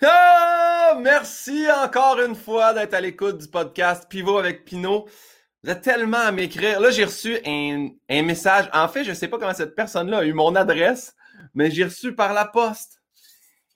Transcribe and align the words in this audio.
Ah, 0.00 0.96
merci 1.00 1.66
encore 1.82 2.20
une 2.20 2.36
fois 2.36 2.72
d'être 2.72 2.94
à 2.94 3.00
l'écoute 3.00 3.38
du 3.38 3.48
podcast 3.48 4.08
Pivot 4.08 4.38
avec 4.38 4.64
Pinot. 4.64 5.08
Vous 5.64 5.70
êtes 5.70 5.82
tellement 5.82 6.18
à 6.18 6.30
m'écrire. 6.30 6.78
Là, 6.78 6.90
j'ai 6.90 7.04
reçu 7.04 7.36
un, 7.44 7.88
message. 8.08 8.70
En 8.72 8.86
fait, 8.86 9.02
je 9.02 9.10
ne 9.10 9.16
sais 9.16 9.26
pas 9.26 9.38
comment 9.38 9.54
cette 9.54 9.74
personne-là 9.74 10.18
a 10.18 10.24
eu 10.24 10.32
mon 10.32 10.54
adresse, 10.54 11.16
mais 11.52 11.72
j'ai 11.72 11.82
reçu 11.82 12.14
par 12.14 12.32
la 12.32 12.44
poste 12.44 13.02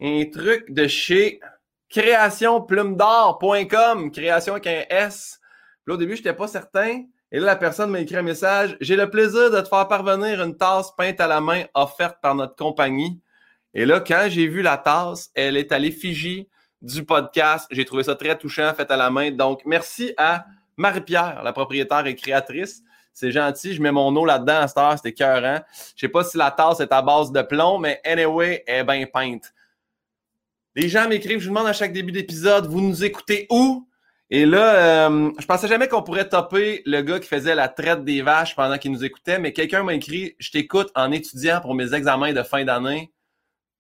un 0.01 0.25
truc 0.33 0.71
de 0.71 0.87
chez 0.87 1.41
créationplumedor.com, 1.89 4.13
création 4.13 4.55
avec 4.55 4.69
un 4.69 4.85
S. 4.91 5.41
Au 5.89 5.97
début, 5.97 6.15
je 6.15 6.21
n'étais 6.21 6.35
pas 6.35 6.47
certain. 6.47 7.03
Et 7.33 7.41
là, 7.41 7.47
la 7.47 7.57
personne 7.57 7.91
m'a 7.91 7.99
écrit 7.99 8.19
un 8.19 8.23
message. 8.23 8.77
J'ai 8.81 8.95
le 8.95 9.11
plaisir 9.11 9.51
de 9.51 9.61
te 9.61 9.69
faire 9.69 9.89
parvenir 9.89 10.41
une 10.41 10.57
tasse 10.57 10.93
peinte 10.97 11.21
à 11.21 11.27
la 11.27 11.41
main 11.41 11.65
offerte 11.75 12.19
par 12.23 12.37
notre 12.37 12.55
compagnie. 12.55 13.21
Et 13.75 13.87
là, 13.87 14.01
quand 14.01 14.27
j'ai 14.29 14.47
vu 14.47 14.63
la 14.63 14.77
tasse, 14.77 15.31
elle 15.35 15.57
est 15.57 15.73
à 15.73 15.79
l'effigie 15.79 16.49
du 16.83 17.05
podcast. 17.05 17.67
J'ai 17.71 17.85
trouvé 17.85 18.03
ça 18.03 18.15
très 18.15 18.37
touchant, 18.37 18.73
fait 18.75 18.91
à 18.91 18.97
la 18.97 19.11
main. 19.11 19.31
Donc, 19.31 19.63
merci 19.65 20.13
à 20.17 20.45
Marie-Pierre, 20.77 21.43
la 21.43 21.53
propriétaire 21.53 22.07
et 22.07 22.15
créatrice. 22.15 22.83
C'est 23.15 23.31
gentil, 23.31 23.75
je 23.75 23.83
mets 23.83 23.93
mon 23.93 24.15
eau 24.17 24.25
là-dedans 24.25 24.61
à 24.61 24.69
cette 24.69 24.79
heure, 24.79 24.99
c'était. 24.99 25.15
Je 25.19 26.01
sais 26.01 26.09
pas 26.09 26.25
si 26.25 26.39
la 26.39 26.51
tasse 26.51 26.81
est 26.81 26.93
à 26.93 27.03
base 27.03 27.31
de 27.31 27.43
plomb, 27.43 27.79
mais 27.79 28.01
anyway, 28.05 28.65
elle 28.67 28.81
est 28.81 28.85
bien 28.85 29.07
peinte. 29.07 29.53
Les 30.75 30.89
gens 30.89 31.07
m'écrivent, 31.09 31.39
je 31.39 31.49
vous 31.49 31.55
demande 31.55 31.69
à 31.69 31.75
chaque 31.75 31.93
début 31.93 32.13
d'épisode, 32.13 32.67
vous 32.67 32.81
nous 32.81 33.05
écoutez 33.05 33.47
où? 33.51 33.87
Et 34.31 34.47
là, 34.47 35.09
euh, 35.11 35.31
je 35.39 35.45
pensais 35.45 35.69
jamais 35.69 35.89
qu'on 35.89 36.03
pourrait 36.03 36.27
topper 36.27 36.83
le 36.87 37.03
gars 37.03 37.21
qui 37.21 37.29
faisait 37.29 37.55
la 37.55 37.69
traite 37.69 38.03
des 38.03 38.23
vaches 38.23 38.57
pendant 38.57 38.79
qu'il 38.79 38.91
nous 38.91 39.05
écoutait, 39.05 39.39
mais 39.39 39.53
quelqu'un 39.53 39.83
m'a 39.83 39.93
écrit, 39.93 40.35
je 40.39 40.51
t'écoute 40.51 40.91
en 40.95 41.13
étudiant 41.13 41.61
pour 41.61 41.75
mes 41.75 41.93
examens 41.93 42.33
de 42.33 42.43
fin 42.43 42.65
d'année. 42.65 43.13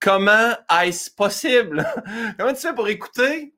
Comment 0.02 0.50
est-ce 0.82 1.12
possible? 1.12 1.86
Comment 2.36 2.52
tu 2.52 2.60
fais 2.60 2.74
pour 2.74 2.88
écouter 2.88 3.54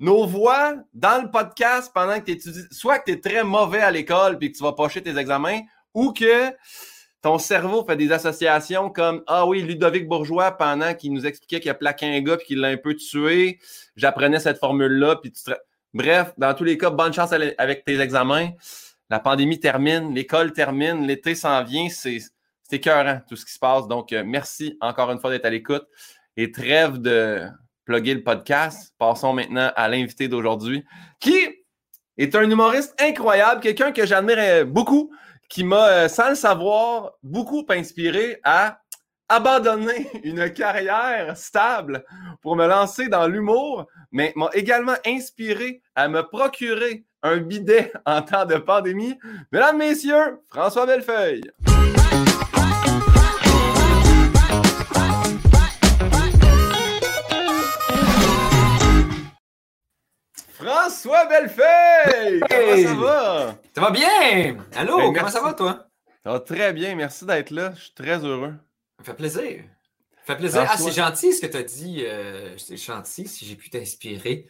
nos 0.00 0.26
voix 0.26 0.74
dans 0.94 1.22
le 1.22 1.30
podcast 1.30 1.92
pendant 1.94 2.18
que 2.18 2.24
tu 2.24 2.30
étudies? 2.32 2.64
Soit 2.70 3.00
que 3.00 3.04
tu 3.04 3.12
es 3.12 3.20
très 3.20 3.44
mauvais 3.44 3.82
à 3.82 3.90
l'école 3.90 4.38
puis 4.38 4.50
que 4.50 4.56
tu 4.56 4.62
vas 4.62 4.72
pocher 4.72 5.02
tes 5.02 5.18
examens, 5.18 5.60
ou 5.92 6.14
que 6.14 6.50
ton 7.20 7.38
cerveau 7.38 7.84
fait 7.84 7.96
des 7.96 8.10
associations 8.10 8.88
comme 8.88 9.22
Ah 9.26 9.46
oui, 9.46 9.60
Ludovic 9.60 10.08
Bourgeois, 10.08 10.52
pendant 10.52 10.94
qu'il 10.94 11.12
nous 11.12 11.26
expliquait 11.26 11.60
qu'il 11.60 11.70
a 11.70 11.74
plaqué 11.74 12.06
un 12.06 12.22
gars 12.22 12.38
puis 12.38 12.46
qu'il 12.46 12.60
l'a 12.60 12.68
un 12.68 12.78
peu 12.78 12.96
tué, 12.96 13.60
j'apprenais 13.94 14.40
cette 14.40 14.58
formule-là, 14.58 15.16
puis 15.16 15.30
Bref, 15.92 16.32
dans 16.38 16.54
tous 16.54 16.64
les 16.64 16.78
cas, 16.78 16.88
bonne 16.88 17.12
chance 17.12 17.32
avec 17.32 17.84
tes 17.84 18.00
examens. 18.00 18.48
La 19.10 19.20
pandémie 19.20 19.60
termine, 19.60 20.14
l'école 20.14 20.54
termine, 20.54 21.06
l'été 21.06 21.34
s'en 21.34 21.62
vient, 21.62 21.90
c'est 21.90 22.18
c'est 22.72 22.76
écœurant 22.76 23.20
tout 23.28 23.36
ce 23.36 23.44
qui 23.44 23.52
se 23.52 23.58
passe. 23.58 23.86
Donc, 23.86 24.12
euh, 24.12 24.22
merci 24.24 24.78
encore 24.80 25.10
une 25.10 25.20
fois 25.20 25.30
d'être 25.30 25.44
à 25.44 25.50
l'écoute 25.50 25.86
et 26.36 26.50
trêve 26.50 26.98
de 26.98 27.42
plugger 27.84 28.14
le 28.14 28.22
podcast. 28.22 28.94
Passons 28.98 29.34
maintenant 29.34 29.70
à 29.76 29.88
l'invité 29.88 30.26
d'aujourd'hui 30.26 30.84
qui 31.20 31.36
est 32.16 32.34
un 32.34 32.48
humoriste 32.48 32.94
incroyable, 32.98 33.60
quelqu'un 33.60 33.92
que 33.92 34.06
j'admire 34.06 34.66
beaucoup, 34.66 35.10
qui 35.50 35.64
m'a, 35.64 35.88
euh, 35.88 36.08
sans 36.08 36.30
le 36.30 36.34
savoir, 36.34 37.12
beaucoup 37.22 37.64
inspiré 37.68 38.40
à 38.42 38.80
abandonner 39.28 40.08
une 40.24 40.50
carrière 40.50 41.36
stable 41.36 42.04
pour 42.40 42.56
me 42.56 42.66
lancer 42.66 43.08
dans 43.08 43.26
l'humour, 43.26 43.86
mais 44.12 44.32
m'a 44.34 44.48
également 44.54 44.96
inspiré 45.06 45.82
à 45.94 46.08
me 46.08 46.22
procurer 46.22 47.04
un 47.22 47.36
bidet 47.36 47.92
en 48.06 48.22
temps 48.22 48.46
de 48.46 48.56
pandémie. 48.56 49.18
Mesdames, 49.52 49.76
Messieurs, 49.76 50.40
François 50.48 50.86
Bellefeuille. 50.86 51.42
François 60.62 61.26
Bellefeuille! 61.26 62.40
Comment 62.48 62.88
ça 62.88 62.94
va? 62.94 63.54
Ça 63.74 63.80
va 63.80 63.90
bien! 63.90 64.56
Allô, 64.76 64.96
ben, 64.96 65.12
comment 65.12 65.28
ça 65.28 65.42
va 65.42 65.54
toi? 65.54 65.88
Ça 66.24 66.32
va 66.32 66.40
très 66.40 66.72
bien, 66.72 66.94
merci 66.94 67.24
d'être 67.26 67.50
là. 67.50 67.72
Je 67.74 67.82
suis 67.82 67.94
très 67.94 68.24
heureux. 68.24 68.54
Ça 68.98 69.04
fait 69.04 69.14
plaisir. 69.14 69.64
Ça 70.18 70.20
fait 70.34 70.36
plaisir. 70.36 70.64
Ah, 70.68 70.76
c'est 70.76 70.92
gentil 70.92 71.32
ce 71.32 71.40
que 71.40 71.50
tu 71.50 71.56
as 71.56 71.62
dit. 71.64 72.04
Euh, 72.06 72.56
c'est 72.58 72.76
gentil 72.76 73.26
si 73.26 73.44
j'ai 73.44 73.56
pu 73.56 73.70
t'inspirer. 73.70 74.46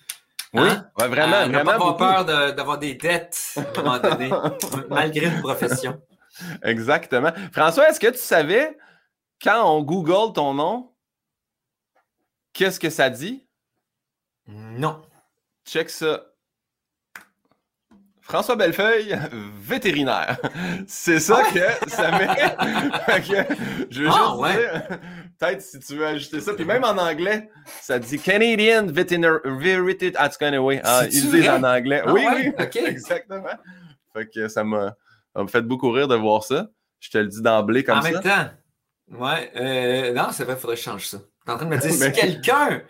Oui, 0.52 0.68
hein? 0.68 0.90
vraiment. 0.98 1.36
Euh, 1.36 1.46
vraiment 1.46 1.64
pas 1.64 1.74
avoir 1.74 1.96
peur 1.96 2.24
d'avoir 2.54 2.78
des 2.78 2.94
dettes 2.94 3.54
à 3.56 3.60
un 3.60 3.82
moment 3.82 3.98
donné, 3.98 4.30
malgré 4.90 5.26
une 5.26 5.40
profession. 5.40 5.98
Exactement. 6.62 7.32
François, 7.52 7.88
est-ce 7.88 8.00
que 8.00 8.08
tu 8.08 8.18
savais, 8.18 8.76
quand 9.42 9.64
on 9.64 9.82
Google 9.82 10.34
ton 10.34 10.52
nom, 10.52 10.92
qu'est-ce 12.52 12.78
que 12.78 12.90
ça 12.90 13.08
dit? 13.08 13.46
Non. 14.46 15.00
Check 15.64 15.90
ça. 15.90 16.32
François 18.22 18.54
Bellefeuille, 18.54 19.18
vétérinaire. 19.60 20.38
C'est 20.86 21.18
ça 21.18 21.42
ah 21.44 21.52
que 21.52 21.90
ça 21.90 22.10
met. 22.12 22.28
je 23.90 24.02
veux 24.02 24.08
ah, 24.08 24.38
juste 24.40 24.58
dire, 24.58 24.98
peut-être 25.38 25.60
si 25.60 25.78
tu 25.80 25.96
veux 25.96 26.06
ajouter 26.06 26.40
ça. 26.40 26.54
Puis 26.54 26.64
même 26.64 26.84
en 26.84 26.96
anglais, 26.96 27.50
ça 27.80 27.98
dit 27.98 28.18
Canadian 28.18 28.86
Veterinary. 28.86 30.14
Ah, 30.16 30.28
tu 30.28 30.38
connais, 30.38 30.58
oui. 30.58 30.78
Ah, 30.84 31.02
ils 31.10 31.30
disent 31.30 31.48
en 31.48 31.64
anglais. 31.64 32.02
Ah 32.06 32.12
oui, 32.12 32.24
oui. 32.34 32.52
Exactement. 32.86 33.58
Fait 34.12 34.28
que 34.32 34.48
ça 34.48 34.62
m'a 34.62 34.94
fait 35.48 35.62
beaucoup 35.62 35.90
rire 35.90 36.08
de 36.08 36.16
voir 36.16 36.44
ça. 36.44 36.68
Je 37.00 37.10
te 37.10 37.18
le 37.18 37.26
dis 37.26 37.42
d'emblée 37.42 37.82
comme 37.82 38.00
ça. 38.00 38.08
En 38.08 38.12
même 38.12 38.22
temps, 38.22 38.50
ouais. 39.18 39.52
Euh, 39.56 40.12
non, 40.12 40.28
c'est 40.30 40.44
vrai, 40.44 40.54
il 40.54 40.60
faudrait 40.60 40.76
que 40.76 40.80
je 40.80 40.86
change 40.86 41.08
ça. 41.08 41.18
Tu 41.18 41.50
es 41.50 41.52
en 41.52 41.56
train 41.56 41.66
de 41.66 41.70
me 41.70 41.78
dire, 41.78 41.90
si 41.92 42.12
quelqu'un 42.12 42.82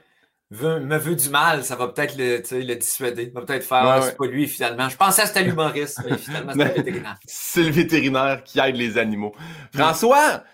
me 0.53 0.99
veut 0.99 1.17
du 1.17 1.31
mal, 1.31 1.65
ça 1.65 1.77
va 1.77 1.89
peut-être 1.89 2.17
le, 2.17 2.37
le 2.37 2.75
dissuader. 2.75 3.33
va 3.35 3.41
peut-être 3.43 3.65
faire, 3.65 3.87
ah, 3.87 4.03
c'est 4.03 4.17
pas 4.17 4.27
lui 4.27 4.47
finalement. 4.47 4.89
Je 4.89 4.97
pensais 4.97 5.23
que 5.23 5.29
c'était 5.29 5.45
l'humoriste, 5.45 6.01
mais 6.05 6.19
finalement, 6.19 6.53
c'est 6.55 6.65
le 6.65 6.75
vétérinaire. 6.75 7.19
C'est 7.27 7.63
le 7.63 7.71
vétérinaire 7.71 8.45
qui 8.45 8.61
aide 8.61 8.77
les 8.77 8.99
animaux. 8.99 9.35
François, 9.75 10.45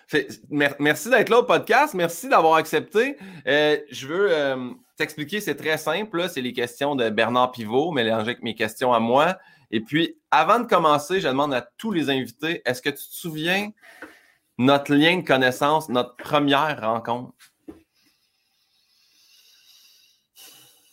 merci 0.79 1.11
d'être 1.11 1.29
là 1.29 1.39
au 1.39 1.43
podcast. 1.43 1.95
Merci 1.95 2.29
d'avoir 2.29 2.55
accepté. 2.55 3.17
Euh, 3.47 3.77
je 3.91 4.07
veux 4.07 4.29
euh, 4.31 4.71
t'expliquer, 4.97 5.41
c'est 5.41 5.57
très 5.57 5.79
simple. 5.79 6.29
C'est 6.29 6.43
les 6.43 6.53
questions 6.53 6.95
de 6.95 7.11
Bernard 7.11 7.53
Pivot, 7.53 7.91
mélangées 7.91 8.31
avec 8.31 8.43
mes 8.43 8.55
questions 8.55 8.93
à 8.93 9.01
moi. 9.01 9.37
Et 9.71 9.81
puis, 9.81 10.17
avant 10.31 10.61
de 10.61 10.67
commencer, 10.67 11.21
je 11.21 11.29
demande 11.29 11.53
à 11.53 11.69
tous 11.77 11.91
les 11.91 12.09
invités, 12.09 12.63
est-ce 12.65 12.83
que 12.83 12.91
tu 12.91 12.97
te 12.97 13.15
souviens 13.15 13.71
notre 14.59 14.95
lien 14.95 15.17
de 15.17 15.25
connaissance, 15.25 15.89
notre 15.89 16.17
première 16.17 16.81
rencontre? 16.81 17.33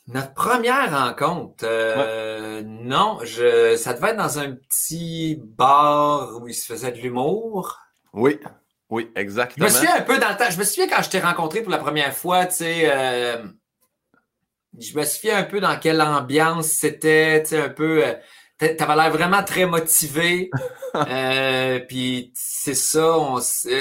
Notre 0.07 0.33
première 0.33 0.91
rencontre, 0.91 1.63
euh, 1.63 2.61
non, 2.63 3.19
je, 3.23 3.75
ça 3.75 3.93
devait 3.93 4.09
être 4.09 4.17
dans 4.17 4.38
un 4.38 4.51
petit 4.51 5.41
bar 5.43 6.39
où 6.41 6.47
il 6.47 6.53
se 6.53 6.66
faisait 6.66 6.91
de 6.91 6.97
l'humour. 6.97 7.79
Oui, 8.13 8.39
oui, 8.89 9.11
exactement. 9.16 9.67
Je 9.67 9.73
me 9.73 9.77
souviens 9.77 9.95
un 9.95 10.01
peu 10.01 10.19
dans 10.19 10.29
le 10.29 10.38
temps. 10.38 10.49
Je 10.49 10.59
me 10.59 10.63
souviens 10.63 10.88
quand 10.88 11.01
je 11.01 11.09
t'ai 11.09 11.19
rencontré 11.19 11.61
pour 11.61 11.71
la 11.71 11.79
première 11.79 12.16
fois, 12.16 12.45
tu 12.45 12.57
sais, 12.57 12.83
euh, 12.85 13.43
je 14.79 14.95
me 14.97 15.03
souviens 15.03 15.38
un 15.38 15.43
peu 15.43 15.59
dans 15.59 15.77
quelle 15.79 16.01
ambiance 16.01 16.67
c'était, 16.67 17.41
tu 17.41 17.49
sais, 17.49 17.61
un 17.61 17.69
peu. 17.69 18.05
Euh, 18.05 18.13
T'avais 18.57 18.95
l'air 18.95 19.11
vraiment 19.11 19.43
très 19.43 19.66
motivé. 19.66 20.49
euh, 20.95 21.79
puis 21.89 22.31
c'est 22.33 22.73
ça. 22.73 23.17
On, 23.17 23.39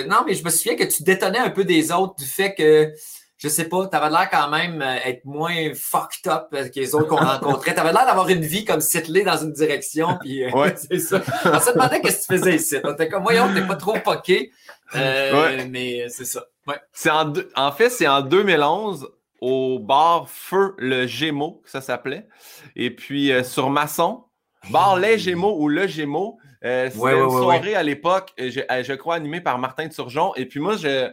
non, 0.09 0.25
mais 0.27 0.35
je 0.35 0.45
me 0.45 0.51
souviens 0.51 0.75
que 0.75 0.83
tu 0.83 1.05
détonnais 1.05 1.39
un 1.39 1.51
peu 1.51 1.65
des 1.65 1.93
autres 1.93 2.17
du 2.17 2.25
fait 2.25 2.57
que 2.57 2.93
je 3.37 3.49
sais 3.49 3.69
pas, 3.69 3.87
t'avais 3.89 4.11
l'air 4.11 4.29
quand 4.31 4.49
même 4.49 4.81
euh, 4.81 4.97
être 5.05 5.25
moins 5.25 5.75
fucked 5.75 6.31
up 6.31 6.49
que 6.51 6.79
les 6.79 6.95
autres 6.95 7.09
qu'on 7.09 7.17
rencontrait. 7.17 7.75
T'avais 7.75 7.93
l'air 7.93 8.07
d'avoir 8.07 8.29
une 8.29 8.43
vie 8.45 8.65
comme 8.65 8.81
settlée 8.81 9.25
dans 9.25 9.37
une 9.37 9.53
direction, 9.53 10.19
puis 10.21 10.45
euh, 10.45 10.51
ouais. 10.53 10.75
c'est 10.91 10.99
ça. 10.99 11.21
On 11.45 11.59
se 11.59 11.73
demandait 11.73 12.01
qu'est-ce 12.01 12.29
que 12.29 12.35
tu 12.35 12.39
faisais 12.39 12.57
ici. 12.57 12.77
On 12.85 12.93
était 12.93 13.09
comme, 13.09 13.23
voyons, 13.23 13.53
t'es 13.53 13.67
pas 13.67 13.77
trop 13.77 13.99
poqué. 13.99 14.53
Euh, 14.95 15.65
mais 15.69 16.09
c'est 16.09 16.25
ça. 16.25 16.45
Ouais. 16.67 16.77
C'est 16.93 17.11
en, 17.11 17.33
en 17.57 17.73
fait, 17.73 17.91
c'est 17.91 18.07
en 18.07 18.23
2011 18.23 19.09
au 19.41 19.79
bar 19.79 20.29
Feu 20.29 20.75
le 20.79 21.07
Gémeaux, 21.07 21.63
ça 21.67 21.81
s'appelait. 21.81 22.29
Et 22.77 22.95
puis 22.95 23.33
sur 23.45 23.69
Masson, 23.69 24.25
bar 24.71 24.97
Les 24.97 25.19
Gémeaux 25.19 25.57
ou 25.59 25.69
Le 25.69 25.87
Gémeaux. 25.87 26.39
C'était 26.63 27.19
une 27.19 27.31
soirée 27.31 27.75
à 27.75 27.83
l'époque, 27.83 28.33
je, 28.39 28.61
je, 28.61 28.93
crois, 28.95 29.17
animée 29.17 29.43
par 29.43 29.59
Martin 29.59 29.89
Turgeon. 29.89 30.35
Et 30.37 30.47
puis 30.47 30.61
moi, 30.61 30.77
je 30.77 31.13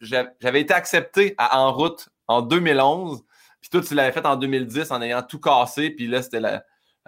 j'avais 0.00 0.60
été 0.60 0.74
accepté 0.74 1.34
à 1.38 1.58
En 1.58 1.72
route 1.72 2.08
en 2.28 2.42
2011. 2.42 3.22
Puis 3.60 3.70
toi, 3.70 3.80
tu 3.80 3.94
l'avais 3.94 4.12
fait 4.12 4.26
en 4.26 4.36
2010 4.36 4.90
en 4.90 5.00
ayant 5.02 5.22
tout 5.22 5.38
cassé. 5.38 5.90
Puis 5.90 6.06
là, 6.06 6.22
c'était 6.22 6.40
la, 6.40 6.64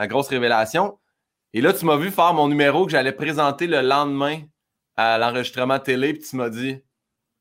grosse 0.06 0.28
révélation. 0.28 0.99
Et 1.52 1.61
là, 1.61 1.72
tu 1.72 1.84
m'as 1.84 1.96
vu 1.96 2.11
faire 2.11 2.34
mon 2.34 2.49
numéro 2.49 2.87
que 2.87 2.93
j'allais 2.93 3.12
présenter 3.12 3.66
le 3.66 3.81
lendemain 3.81 4.40
à 4.96 5.19
l'enregistrement 5.19 5.78
télé. 5.78 6.14
Puis 6.14 6.22
tu 6.28 6.37
m'as 6.37 6.49
dit 6.49 6.81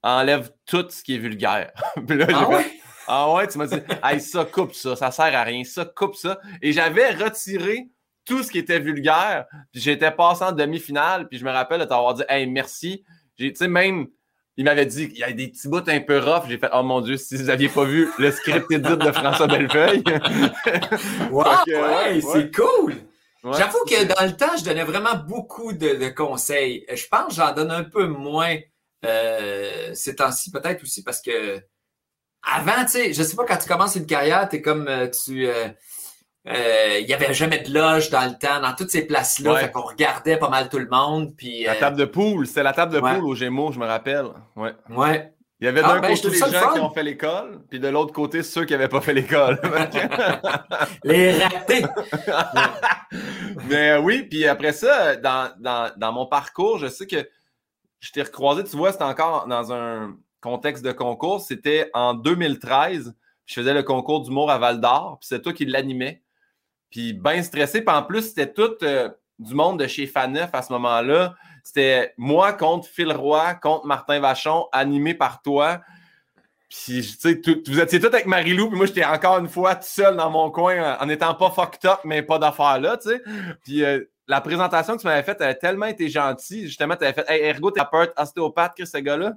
enlève 0.01 0.51
tout 0.65 0.85
ce 0.89 1.03
qui 1.03 1.15
est 1.15 1.19
vulgaire. 1.19 1.71
puis 2.07 2.17
là, 2.17 2.27
ah, 2.33 2.49
ouais? 2.49 2.79
ah 3.07 3.33
ouais, 3.33 3.47
tu 3.47 3.57
m'as 3.57 3.67
dit 3.67 3.79
hey, 4.03 4.19
ça, 4.19 4.45
coupe 4.45 4.73
ça, 4.73 4.95
ça 4.95 5.11
sert 5.11 5.33
à 5.33 5.43
rien, 5.43 5.63
ça, 5.63 5.85
coupe 5.85 6.15
ça. 6.15 6.39
Et 6.61 6.73
j'avais 6.73 7.11
retiré 7.11 7.89
tout 8.25 8.43
ce 8.43 8.51
qui 8.51 8.57
était 8.57 8.79
vulgaire. 8.79 9.45
Puis 9.71 9.81
j'étais 9.81 10.11
passé 10.11 10.43
en 10.43 10.51
demi-finale. 10.51 11.27
Puis 11.29 11.39
je 11.39 11.45
me 11.45 11.51
rappelle 11.51 11.79
de 11.79 11.85
t'avoir 11.85 12.13
dit 12.13 12.23
hey, 12.29 12.47
merci. 12.47 13.03
Tu 13.37 13.53
sais, 13.55 13.67
même 13.67 14.07
il 14.57 14.65
m'avait 14.65 14.85
dit 14.85 15.09
qu'il 15.09 15.19
y 15.19 15.23
a 15.23 15.31
des 15.31 15.47
petits 15.47 15.67
bouts 15.67 15.81
un 15.87 15.99
peu 15.99 16.19
rough. 16.19 16.43
J'ai 16.47 16.57
fait, 16.57 16.69
oh 16.73 16.83
mon 16.83 17.01
Dieu, 17.01 17.17
si 17.17 17.35
vous 17.35 17.45
n'aviez 17.45 17.69
pas 17.69 17.85
vu 17.85 18.09
le 18.19 18.31
script 18.31 18.71
édite 18.71 18.99
de 18.99 19.11
François 19.11 19.47
Bellefeuille. 19.47 20.03
wow, 21.31 21.43
ouais, 21.67 22.21
c'est 22.21 22.55
cool! 22.55 22.95
J'avoue 23.43 23.83
que 23.85 24.03
dans 24.05 24.25
le 24.25 24.37
temps, 24.37 24.55
je 24.57 24.63
donnais 24.63 24.85
vraiment 24.85 25.15
beaucoup 25.15 25.73
de, 25.73 26.09
conseils. 26.09 26.85
Je 26.93 27.05
pense 27.09 27.27
que 27.29 27.33
j'en 27.33 27.53
donne 27.53 27.71
un 27.71 27.83
peu 27.83 28.07
moins 28.07 28.55
euh, 29.05 29.91
ces 29.93 30.15
temps-ci, 30.15 30.49
peut-être 30.51 30.81
aussi 30.83 31.03
parce 31.03 31.21
que 31.21 31.61
avant, 32.41 32.83
tu 32.85 32.91
sais, 32.91 33.13
je 33.13 33.23
sais 33.23 33.35
pas, 33.35 33.45
quand 33.45 33.57
tu 33.57 33.67
commences 33.67 33.95
une 33.95 34.05
carrière, 34.05 34.47
tu 34.49 34.57
es 34.57 34.61
comme 34.61 34.87
euh, 34.87 35.09
tu. 35.09 35.47
Euh, 35.47 35.69
euh, 36.47 36.99
il 36.99 37.05
n'y 37.05 37.13
avait 37.13 37.33
jamais 37.33 37.59
de 37.59 37.73
loge 37.73 38.09
dans 38.09 38.25
le 38.25 38.37
temps, 38.37 38.59
dans 38.61 38.73
toutes 38.73 38.89
ces 38.89 39.05
places-là. 39.05 39.55
Fait 39.55 39.71
qu'on 39.71 39.81
regardait 39.81 40.37
pas 40.37 40.49
mal 40.49 40.69
tout 40.69 40.79
le 40.79 40.89
monde. 40.89 41.33
Puis, 41.37 41.63
la 41.63 41.75
table 41.75 41.97
de 41.97 42.05
poule, 42.05 42.47
c'était 42.47 42.63
la 42.63 42.73
table 42.73 42.93
de 42.93 42.99
poule 42.99 43.25
au 43.25 43.35
Gémeaux, 43.35 43.71
je 43.71 43.79
me 43.79 43.85
rappelle. 43.85 44.27
Ouais. 44.55 44.73
Ouais. 44.89 45.33
Il 45.61 45.65
y 45.65 45.69
avait 45.69 45.81
d'un 45.81 45.91
ah, 45.91 45.99
ben, 46.01 46.13
côté 46.13 46.29
les 46.29 46.37
gens 46.39 46.73
qui 46.73 46.79
ont 46.81 46.89
fait 46.89 47.03
l'école, 47.03 47.61
puis 47.69 47.79
de 47.79 47.87
l'autre 47.87 48.11
côté 48.11 48.43
ceux 48.43 48.65
qui 48.65 48.73
n'avaient 48.73 48.89
pas 48.89 48.99
fait 48.99 49.13
l'école. 49.13 49.61
les 51.05 51.31
ratés! 51.41 51.85
Mais 53.69 53.95
oui, 53.95 54.23
puis 54.23 54.45
après 54.45 54.73
ça, 54.73 55.15
dans, 55.15 55.53
dans, 55.59 55.89
dans, 55.95 56.11
mon 56.11 56.25
parcours, 56.25 56.79
je 56.79 56.87
sais 56.87 57.07
que 57.07 57.29
je 58.01 58.11
t'ai 58.11 58.23
recroisé, 58.23 58.65
tu 58.65 58.75
vois, 58.75 58.91
c'était 58.91 59.05
encore 59.05 59.47
dans 59.47 59.71
un 59.71 60.17
contexte 60.41 60.83
de 60.83 60.91
concours. 60.91 61.39
C'était 61.39 61.89
en 61.93 62.13
2013. 62.13 63.15
Je 63.45 63.53
faisais 63.53 63.73
le 63.73 63.83
concours 63.83 64.21
d'humour 64.21 64.51
à 64.51 64.57
Val 64.57 64.81
d'Or, 64.81 65.17
puis 65.21 65.29
c'est 65.29 65.41
toi 65.41 65.53
qui 65.53 65.65
l'animais. 65.65 66.21
Puis 66.93 67.13
bien 67.13 67.41
stressé. 67.41 67.81
Puis 67.81 67.95
en 67.95 68.03
plus, 68.03 68.21
c'était 68.21 68.53
tout 68.53 68.75
euh, 68.83 69.09
du 69.39 69.55
monde 69.55 69.79
de 69.79 69.87
chez 69.87 70.05
Faneuf 70.05 70.51
à 70.53 70.61
ce 70.61 70.71
moment-là. 70.73 71.33
C'était 71.63 72.13
moi 72.17 72.53
contre 72.53 72.87
Phil 72.87 73.11
Roy, 73.11 73.55
contre 73.55 73.87
Martin 73.87 74.19
Vachon, 74.19 74.67
animé 74.71 75.15
par 75.15 75.41
toi. 75.41 75.81
Puis, 76.69 77.01
tu 77.01 77.41
sais, 77.41 77.41
vous 77.67 77.79
étiez 77.79 77.99
tous 77.99 78.07
avec 78.07 78.27
Marie-Lou, 78.27 78.67
puis 78.67 78.77
moi, 78.77 78.85
j'étais 78.85 79.05
encore 79.05 79.39
une 79.39 79.49
fois 79.49 79.75
tout 79.75 79.87
seul 79.87 80.15
dans 80.15 80.29
mon 80.29 80.51
coin, 80.51 80.97
en 80.99 81.09
étant 81.09 81.33
pas 81.33 81.49
fucked 81.49 81.83
up, 81.89 81.99
mais 82.03 82.21
pas 82.21 82.37
d'affaires 82.37 82.79
là, 82.79 82.97
tu 82.97 83.09
sais. 83.09 83.21
Puis, 83.63 83.83
euh, 83.83 84.03
la 84.27 84.41
présentation 84.41 84.95
que 84.95 85.01
tu 85.01 85.07
m'avais 85.07 85.23
faite, 85.23 85.37
elle 85.39 85.47
a 85.47 85.55
tellement 85.55 85.87
été 85.87 86.09
gentille. 86.09 86.67
Justement, 86.67 86.95
tu 86.95 87.05
avais 87.05 87.13
fait 87.13 87.25
Hey, 87.27 87.41
ergothérapeute, 87.41 88.13
ostéopathe, 88.17 88.73
Chris, 88.75 88.87
ce 88.87 88.97
gars-là. 88.97 89.33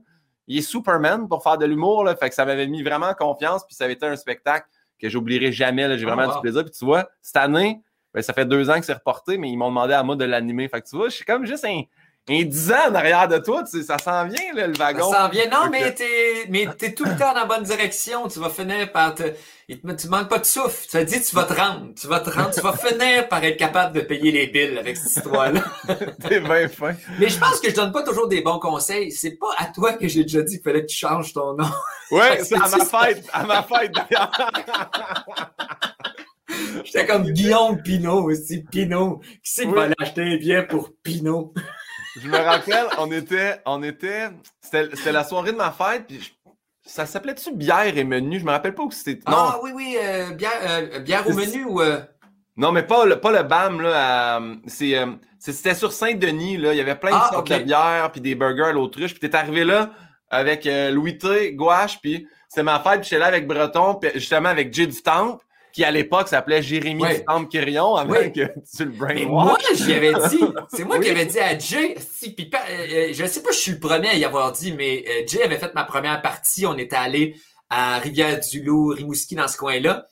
Il 0.46 0.58
est 0.58 0.62
Superman 0.62 1.26
pour 1.26 1.42
faire 1.42 1.56
de 1.56 1.64
l'humour, 1.64 2.04
là. 2.04 2.16
Fait 2.16 2.28
que 2.28 2.34
ça 2.34 2.44
m'avait 2.44 2.66
mis 2.66 2.82
vraiment 2.82 3.14
confiance, 3.14 3.64
puis 3.66 3.74
ça 3.74 3.84
avait 3.84 3.94
été 3.94 4.04
un 4.04 4.16
spectacle 4.16 4.66
que 5.00 5.08
j'oublierai 5.08 5.52
jamais. 5.52 5.98
J'ai 5.98 6.04
vraiment 6.04 6.28
oh, 6.28 6.34
du 6.34 6.40
plaisir. 6.40 6.62
Puis 6.62 6.72
tu 6.72 6.84
vois, 6.84 7.08
cette 7.22 7.36
année, 7.36 7.80
ben, 8.14 8.22
ça 8.22 8.32
fait 8.32 8.46
deux 8.46 8.70
ans 8.70 8.78
que 8.78 8.86
c'est 8.86 8.94
reporté, 8.94 9.38
mais 9.38 9.50
ils 9.50 9.56
m'ont 9.56 9.68
demandé 9.68 9.92
à 9.92 10.02
moi 10.02 10.16
de 10.16 10.24
l'animer. 10.24 10.68
Fait 10.68 10.80
que 10.80 10.88
tu 10.88 10.96
vois, 10.96 11.08
je 11.08 11.16
suis 11.16 11.24
comme 11.24 11.46
juste 11.46 11.64
un, 11.64 11.82
un 12.28 12.42
10 12.42 12.72
ans 12.72 12.90
en 12.90 12.94
arrière 12.96 13.28
de 13.28 13.38
toi, 13.38 13.62
tu 13.62 13.78
sais, 13.78 13.84
ça 13.84 13.98
s'en 13.98 14.26
vient, 14.26 14.52
là, 14.54 14.66
le 14.66 14.74
wagon. 14.74 15.12
Ça 15.12 15.22
s'en 15.22 15.28
vient. 15.28 15.48
Non, 15.48 15.70
mais 15.70 15.94
t'es, 15.94 16.46
mais 16.48 16.66
t'es 16.76 16.92
tout 16.92 17.04
le 17.04 17.12
temps 17.12 17.32
dans 17.32 17.40
la 17.40 17.44
bonne 17.44 17.62
direction. 17.62 18.26
Tu 18.26 18.40
vas 18.40 18.50
finir 18.50 18.90
par 18.90 19.14
te, 19.14 19.22
tu 19.68 20.08
manques 20.08 20.28
pas 20.28 20.40
de 20.40 20.44
souffle. 20.44 20.88
Tu 20.90 20.96
as 20.96 21.04
dit, 21.04 21.22
tu 21.22 21.36
vas 21.36 21.44
te 21.44 21.52
rendre. 21.52 21.94
Tu 21.94 22.08
vas 22.08 22.18
te 22.18 22.30
rendre. 22.30 22.50
tu 22.50 22.60
vas 22.60 22.72
finir 22.72 23.28
par 23.28 23.44
être 23.44 23.56
capable 23.56 23.94
de 23.94 24.00
payer 24.00 24.32
les 24.32 24.48
billes 24.48 24.76
avec 24.76 24.96
cette 24.96 25.16
histoire-là. 25.16 25.62
t'es 26.28 26.40
bien 26.40 26.68
fin. 26.68 26.94
Mais 27.20 27.28
je 27.28 27.38
pense 27.38 27.60
que 27.60 27.70
je 27.70 27.76
donne 27.76 27.92
pas 27.92 28.02
toujours 28.02 28.26
des 28.26 28.40
bons 28.40 28.58
conseils. 28.58 29.12
C'est 29.12 29.38
pas 29.38 29.54
à 29.58 29.66
toi 29.66 29.92
que 29.92 30.08
j'ai 30.08 30.22
déjà 30.22 30.42
dit 30.42 30.56
qu'il 30.56 30.64
fallait 30.64 30.82
que 30.82 30.90
tu 30.90 30.96
changes 30.96 31.32
ton 31.32 31.54
nom. 31.54 31.70
Ouais, 32.10 32.40
c'est 32.42 32.56
à 32.56 32.68
ma 32.68 32.84
fête. 32.84 33.24
À 33.32 33.44
ma 33.44 33.62
fête, 33.62 33.92
d'ailleurs. 33.92 34.32
J'étais 36.84 37.06
comme 37.06 37.30
Guillaume 37.30 37.82
Pinot 37.82 38.30
aussi, 38.30 38.64
Pinot. 38.64 39.18
Qui 39.18 39.38
c'est 39.44 39.66
qui 39.66 39.72
va 39.72 39.88
l'acheter 39.88 40.22
un 40.22 40.36
bien 40.36 40.62
pour 40.64 40.90
Pinot? 41.02 41.52
Je 42.20 42.28
me 42.28 42.38
rappelle, 42.38 42.86
on 42.98 43.10
était, 43.10 43.60
on 43.66 43.82
était, 43.82 44.28
c'était 44.60 45.12
la 45.12 45.24
soirée 45.24 45.52
de 45.52 45.56
ma 45.56 45.70
fête, 45.70 46.06
puis 46.06 46.32
ça 46.84 47.06
s'appelait-tu 47.06 47.52
bière 47.54 47.96
et 47.96 48.04
menu? 48.04 48.38
Je 48.40 48.44
me 48.44 48.50
rappelle 48.50 48.74
pas 48.74 48.84
où 48.84 48.90
c'était. 48.90 49.22
Ah 49.26 49.58
oui, 49.62 49.72
oui, 49.74 49.96
euh, 50.00 50.30
bière, 50.30 50.52
euh, 50.62 50.98
bière 51.00 51.28
au 51.28 51.32
menu 51.32 51.64
ou. 51.64 51.80
Euh? 51.80 52.00
Non, 52.56 52.72
mais 52.72 52.84
pas 52.84 53.04
le, 53.04 53.20
pas 53.20 53.32
le 53.32 53.42
BAM, 53.42 53.82
là. 53.82 54.40
c'était 54.66 55.74
sur 55.74 55.92
Saint-Denis, 55.92 56.56
là. 56.56 56.72
Il 56.72 56.78
y 56.78 56.80
avait 56.80 56.96
plein 56.96 57.10
de 57.10 57.16
ah, 57.20 57.28
sortes 57.32 57.50
de 57.50 57.58
bières, 57.58 58.10
puis 58.12 58.20
des 58.20 58.34
burgers 58.34 58.68
à 58.68 58.72
l'autruche. 58.72 59.12
Puis 59.12 59.20
t'es 59.20 59.36
arrivé 59.36 59.64
là 59.64 59.90
avec 60.30 60.66
Louis 60.90 61.18
T, 61.18 61.52
Gouache, 61.52 62.00
puis 62.00 62.26
c'est 62.48 62.62
ma 62.62 62.80
fête, 62.80 63.00
puis 63.00 63.10
j'étais 63.10 63.20
là 63.20 63.26
avec 63.26 63.46
Breton, 63.46 63.96
puis 63.96 64.10
justement 64.14 64.48
avec 64.48 64.72
Jay 64.72 64.86
du 64.86 65.02
Temple 65.02 65.44
qui 65.76 65.84
à 65.84 65.90
l'époque 65.90 66.28
s'appelait 66.28 66.62
Jérémy 66.62 67.02
ouais. 67.02 67.24
Quirion 67.50 67.96
avant 67.96 68.14
que 68.14 68.30
tu 68.30 68.84
le 68.86 68.92
brainwash. 68.92 69.28
Moi, 69.28 69.58
j'y 69.74 69.92
avais 69.92 70.14
dit, 70.30 70.40
c'est 70.72 70.84
moi 70.84 70.98
qui 70.98 71.10
avais 71.10 71.26
dit 71.26 71.38
à 71.38 71.58
Jay, 71.58 71.96
si, 71.98 72.30
pis, 72.30 72.50
euh, 72.70 73.12
je 73.12 73.26
sais 73.26 73.42
pas 73.42 73.52
je 73.52 73.58
suis 73.58 73.72
le 73.72 73.78
premier 73.78 74.08
à 74.08 74.14
y 74.14 74.24
avoir 74.24 74.52
dit, 74.52 74.72
mais 74.72 75.04
euh, 75.06 75.26
Jay 75.26 75.42
avait 75.42 75.58
fait 75.58 75.74
ma 75.74 75.84
première 75.84 76.22
partie, 76.22 76.64
on 76.64 76.78
était 76.78 76.96
allé 76.96 77.36
à 77.68 77.98
Rivière-du-Loup, 77.98 78.94
Rimouski, 78.96 79.34
dans 79.34 79.48
ce 79.48 79.58
coin-là. 79.58 80.06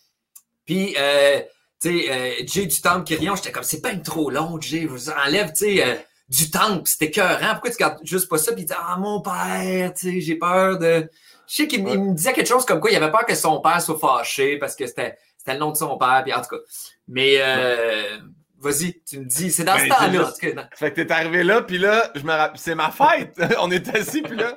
Puis, 0.67 0.95
euh, 0.99 1.41
tu 1.81 1.99
sais, 1.99 2.13
euh, 2.13 2.45
Jay 2.47 2.67
du 2.67 2.83
Temple 2.83 3.05
Quirion, 3.05 3.35
j'étais 3.35 3.51
comme, 3.51 3.63
c'est 3.63 3.81
pas 3.81 3.93
une 3.93 4.03
trop 4.03 4.29
long, 4.29 4.61
Jay, 4.61 4.85
vous 4.85 5.09
enlève, 5.09 5.55
tu 5.57 5.79
sais, 5.79 6.07
du 6.29 6.51
temple, 6.51 6.83
c'était 6.85 7.11
cœurant. 7.11 7.53
Pourquoi 7.53 7.71
tu 7.71 7.79
gardes 7.79 8.01
juste 8.03 8.29
pas 8.29 8.37
ça? 8.37 8.53
Puis 8.53 8.65
il 8.65 8.67
dit, 8.67 8.75
ah, 8.77 8.99
mon 8.99 9.23
père, 9.23 9.95
tu 9.95 10.13
sais, 10.13 10.21
j'ai 10.21 10.35
peur 10.35 10.79
de... 10.79 11.09
Je 11.47 11.55
sais 11.55 11.67
qu'il 11.67 11.85
me 11.85 12.15
disait 12.15 12.35
quelque 12.35 12.49
chose 12.49 12.67
comme 12.67 12.81
quoi 12.81 12.91
il 12.91 12.97
avait 12.97 13.11
peur 13.11 13.25
que 13.25 13.35
son 13.35 13.61
père 13.63 13.81
soit 13.81 13.99
fâché 13.99 14.59
parce 14.59 14.77
que 14.77 14.87
c'était 14.87 15.17
c'était 15.45 15.55
le 15.55 15.61
nom 15.61 15.73
de 15.73 15.77
son 15.77 15.99
père, 15.99 16.23
puis 16.25 16.33
en 16.33 16.41
tout 16.41 16.57
cas. 16.57 16.63
Mais 17.07 17.37
euh, 17.39 18.19
vas-y, 18.59 18.99
tu 19.07 19.19
me 19.19 19.25
dis, 19.27 19.51
c'est 19.51 19.65
dans 19.65 19.77
ce 19.77 19.83
ben, 19.83 19.95
temps-là. 19.95 20.67
Fait 20.75 20.91
que 20.91 21.03
t'es 21.03 21.13
arrivé 21.13 21.45
là, 21.45 21.61
puis 21.61 21.77
là, 21.77 22.11
je 22.15 22.23
me 22.23 22.33
c'est 22.55 22.75
ma 22.75 22.91
fête. 22.91 23.39
On 23.61 23.71
est 23.71 23.95
assis, 23.95 24.23
puis 24.23 24.37
là, 24.37 24.57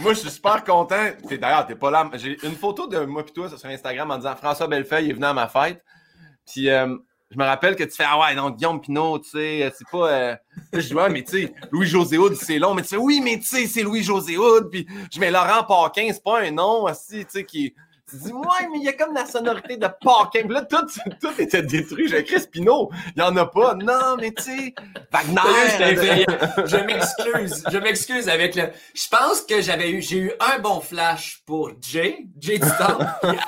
moi, 0.00 0.12
je 0.12 0.20
suis 0.20 0.30
super 0.30 0.62
content. 0.62 1.06
D'ailleurs, 1.30 1.66
t'es 1.66 1.74
pas 1.74 1.90
là. 1.90 2.10
J'ai 2.14 2.36
une 2.44 2.54
photo 2.54 2.86
de 2.86 2.98
moi 3.06 3.24
puis 3.24 3.32
toi 3.32 3.48
sur 3.48 3.66
Instagram 3.66 4.10
en 4.10 4.18
disant 4.18 4.36
François 4.36 4.68
Bellefeuille 4.68 5.08
est 5.08 5.14
venu 5.14 5.24
à 5.24 5.32
ma 5.32 5.48
fête. 5.48 5.82
Puis 6.46 6.68
euh, 6.68 6.94
je 7.30 7.38
me 7.38 7.44
rappelle 7.44 7.74
que 7.74 7.84
tu 7.84 7.96
fais 7.96 8.04
Ah 8.06 8.20
ouais, 8.20 8.34
non, 8.34 8.50
Guillaume 8.50 8.82
Pinot, 8.82 9.20
tu 9.20 9.30
sais, 9.30 9.72
c'est 9.74 9.88
pas. 9.90 10.10
Euh... 10.10 10.36
je 10.74 10.80
dis 10.80 10.94
Ouais, 10.94 11.08
mais 11.08 11.22
tu 11.22 11.46
sais, 11.46 11.54
Louis-José 11.72 12.18
Houd, 12.18 12.34
c'est 12.34 12.58
long. 12.58 12.74
Mais 12.74 12.82
tu 12.82 12.88
sais, 12.88 12.96
oui, 12.98 13.22
mais 13.24 13.38
tu 13.38 13.46
sais, 13.46 13.66
c'est 13.66 13.82
Louis-José 13.82 14.36
Houd. 14.36 14.68
Puis 14.70 14.86
je 15.10 15.18
mets 15.18 15.30
Laurent 15.30 15.64
Paquin, 15.64 16.10
c'est 16.12 16.22
pas 16.22 16.40
un 16.42 16.50
nom 16.50 16.84
aussi, 16.84 17.24
tu 17.24 17.30
sais, 17.30 17.44
qui 17.44 17.74
dis, 18.14 18.32
ouais, 18.32 18.68
mais 18.70 18.78
il 18.78 18.84
y 18.84 18.88
a 18.88 18.92
comme 18.92 19.12
la 19.14 19.26
sonorité 19.26 19.76
de 19.76 19.88
Parkin. 20.00 20.46
Là, 20.48 20.62
tout, 20.62 20.86
tout 21.20 21.32
était 21.38 21.62
détruit. 21.62 22.08
J'ai 22.08 22.20
écrit 22.20 22.40
Spino. 22.40 22.90
Il 23.16 23.20
n'y 23.20 23.22
en 23.22 23.36
a 23.36 23.46
pas. 23.46 23.74
Non, 23.74 24.16
mais 24.20 24.32
tu 24.32 24.44
sais, 24.44 24.74
Wagner. 25.10 26.24
je 26.64 26.76
m'excuse. 26.76 27.64
Je 27.70 27.78
m'excuse 27.78 28.28
avec 28.28 28.54
le. 28.54 28.64
Je 28.94 29.08
pense 29.08 29.42
que 29.42 29.60
j'avais 29.60 29.90
eu, 29.90 30.00
j'ai 30.00 30.18
eu 30.18 30.32
un 30.38 30.60
bon 30.60 30.80
flash 30.80 31.42
pour 31.46 31.72
Jay, 31.80 32.26
Jay 32.38 32.58
du 32.58 32.68
temps. 32.68 32.98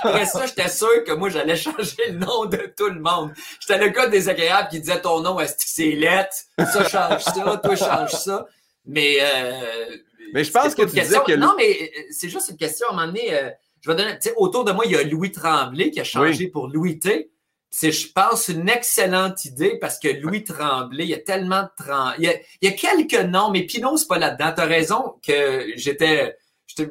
après 0.02 0.26
ça, 0.26 0.46
j'étais 0.46 0.68
sûr 0.68 1.04
que 1.04 1.12
moi, 1.12 1.28
j'allais 1.28 1.56
changer 1.56 2.10
le 2.10 2.18
nom 2.18 2.46
de 2.46 2.72
tout 2.76 2.88
le 2.88 3.00
monde. 3.00 3.32
J'étais 3.60 3.78
le 3.78 3.90
gars 3.90 4.08
désagréable 4.08 4.68
qui 4.70 4.80
disait 4.80 5.00
ton 5.00 5.20
nom, 5.20 5.38
est-ce 5.38 5.54
que 5.54 5.62
c'est 5.64 5.92
lettre? 5.92 6.36
Ça 6.58 6.88
change 6.88 7.22
ça, 7.22 7.60
toi 7.62 7.76
change 7.76 8.10
ça. 8.10 8.46
Mais, 8.84 9.18
euh, 9.20 9.96
Mais 10.32 10.42
je 10.42 10.50
pense 10.50 10.74
que 10.74 10.82
tu 10.82 10.98
disais 10.98 11.18
que. 11.24 11.32
Non, 11.34 11.54
mais 11.56 11.70
euh, 11.70 12.02
c'est 12.10 12.28
juste 12.28 12.48
une 12.48 12.56
question 12.56 12.88
à 12.88 12.92
un 12.92 12.96
moment 12.96 13.06
donné. 13.06 13.34
Euh, 13.34 13.50
je 13.80 13.90
vais 13.90 13.96
donner, 13.96 14.18
autour 14.36 14.64
de 14.64 14.72
moi, 14.72 14.84
il 14.86 14.92
y 14.92 14.96
a 14.96 15.02
Louis 15.02 15.32
Tremblay 15.32 15.90
qui 15.90 16.00
a 16.00 16.04
changé 16.04 16.48
pour 16.48 16.68
Louis 16.68 16.98
T. 16.98 17.30
C'est, 17.70 17.92
je 17.92 18.10
pense, 18.10 18.48
une 18.48 18.68
excellente 18.68 19.44
idée 19.44 19.78
parce 19.78 19.98
que 19.98 20.08
Louis 20.08 20.42
Tremblay, 20.42 21.04
il 21.04 21.10
y 21.10 21.14
a 21.14 21.18
tellement 21.18 21.62
de 21.62 21.68
Tremblay. 21.76 22.42
Il, 22.62 22.68
y 22.68 22.72
a, 22.72 22.76
quelques 22.76 23.26
noms, 23.26 23.50
mais 23.50 23.64
Pinot, 23.64 23.98
c'est 23.98 24.08
pas 24.08 24.18
là-dedans. 24.18 24.52
T'as 24.56 24.64
raison 24.64 25.16
que 25.22 25.66
j'étais, 25.76 26.36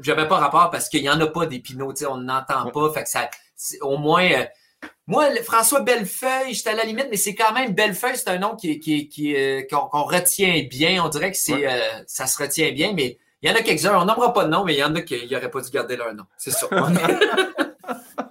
j'avais 0.02 0.28
pas 0.28 0.38
rapport 0.38 0.70
parce 0.70 0.88
qu'il 0.88 1.02
y 1.02 1.10
en 1.10 1.20
a 1.20 1.28
pas 1.28 1.48
des 1.48 1.60
Pinot, 1.60 1.94
tu 1.94 2.00
sais, 2.00 2.06
on 2.06 2.18
n'entend 2.18 2.70
pas. 2.70 2.94
Fait 2.94 3.04
que 3.04 3.10
ça, 3.10 3.30
au 3.82 3.98
moins, 3.98 4.32
euh, 4.32 4.46
moi, 5.08 5.30
François 5.44 5.82
Bellefeuille, 5.82 6.54
j'étais 6.54 6.70
à 6.70 6.76
la 6.76 6.84
limite, 6.84 7.08
mais 7.10 7.18
c'est 7.18 7.34
quand 7.34 7.54
même 7.54 7.74
Bellefeuille, 7.74 8.16
c'est 8.16 8.30
un 8.30 8.38
nom 8.38 8.56
qui, 8.56 8.80
qui, 8.80 9.08
qui, 9.08 9.36
euh, 9.36 9.64
qu'on, 9.70 10.04
retient 10.04 10.64
bien. 10.70 11.04
On 11.04 11.10
dirait 11.10 11.32
que 11.32 11.38
c'est, 11.38 11.68
euh, 11.68 11.80
ça 12.06 12.28
se 12.28 12.42
retient 12.42 12.72
bien, 12.72 12.94
mais 12.94 13.18
il 13.42 13.50
y 13.50 13.54
en 13.54 13.56
a 13.56 13.62
quelques-uns, 13.62 13.98
on 13.98 14.06
n'aimera 14.06 14.34
pas 14.34 14.46
de 14.46 14.50
nom, 14.50 14.64
mais 14.64 14.74
il 14.74 14.80
y 14.80 14.84
en 14.84 14.96
a 14.96 15.02
qui 15.02 15.28
n'auraient 15.32 15.52
pas 15.52 15.62
dû 15.62 15.70
garder 15.70 15.96
leur 15.96 16.14
nom. 16.14 16.26
C'est 16.38 16.52
ça. 16.52 16.68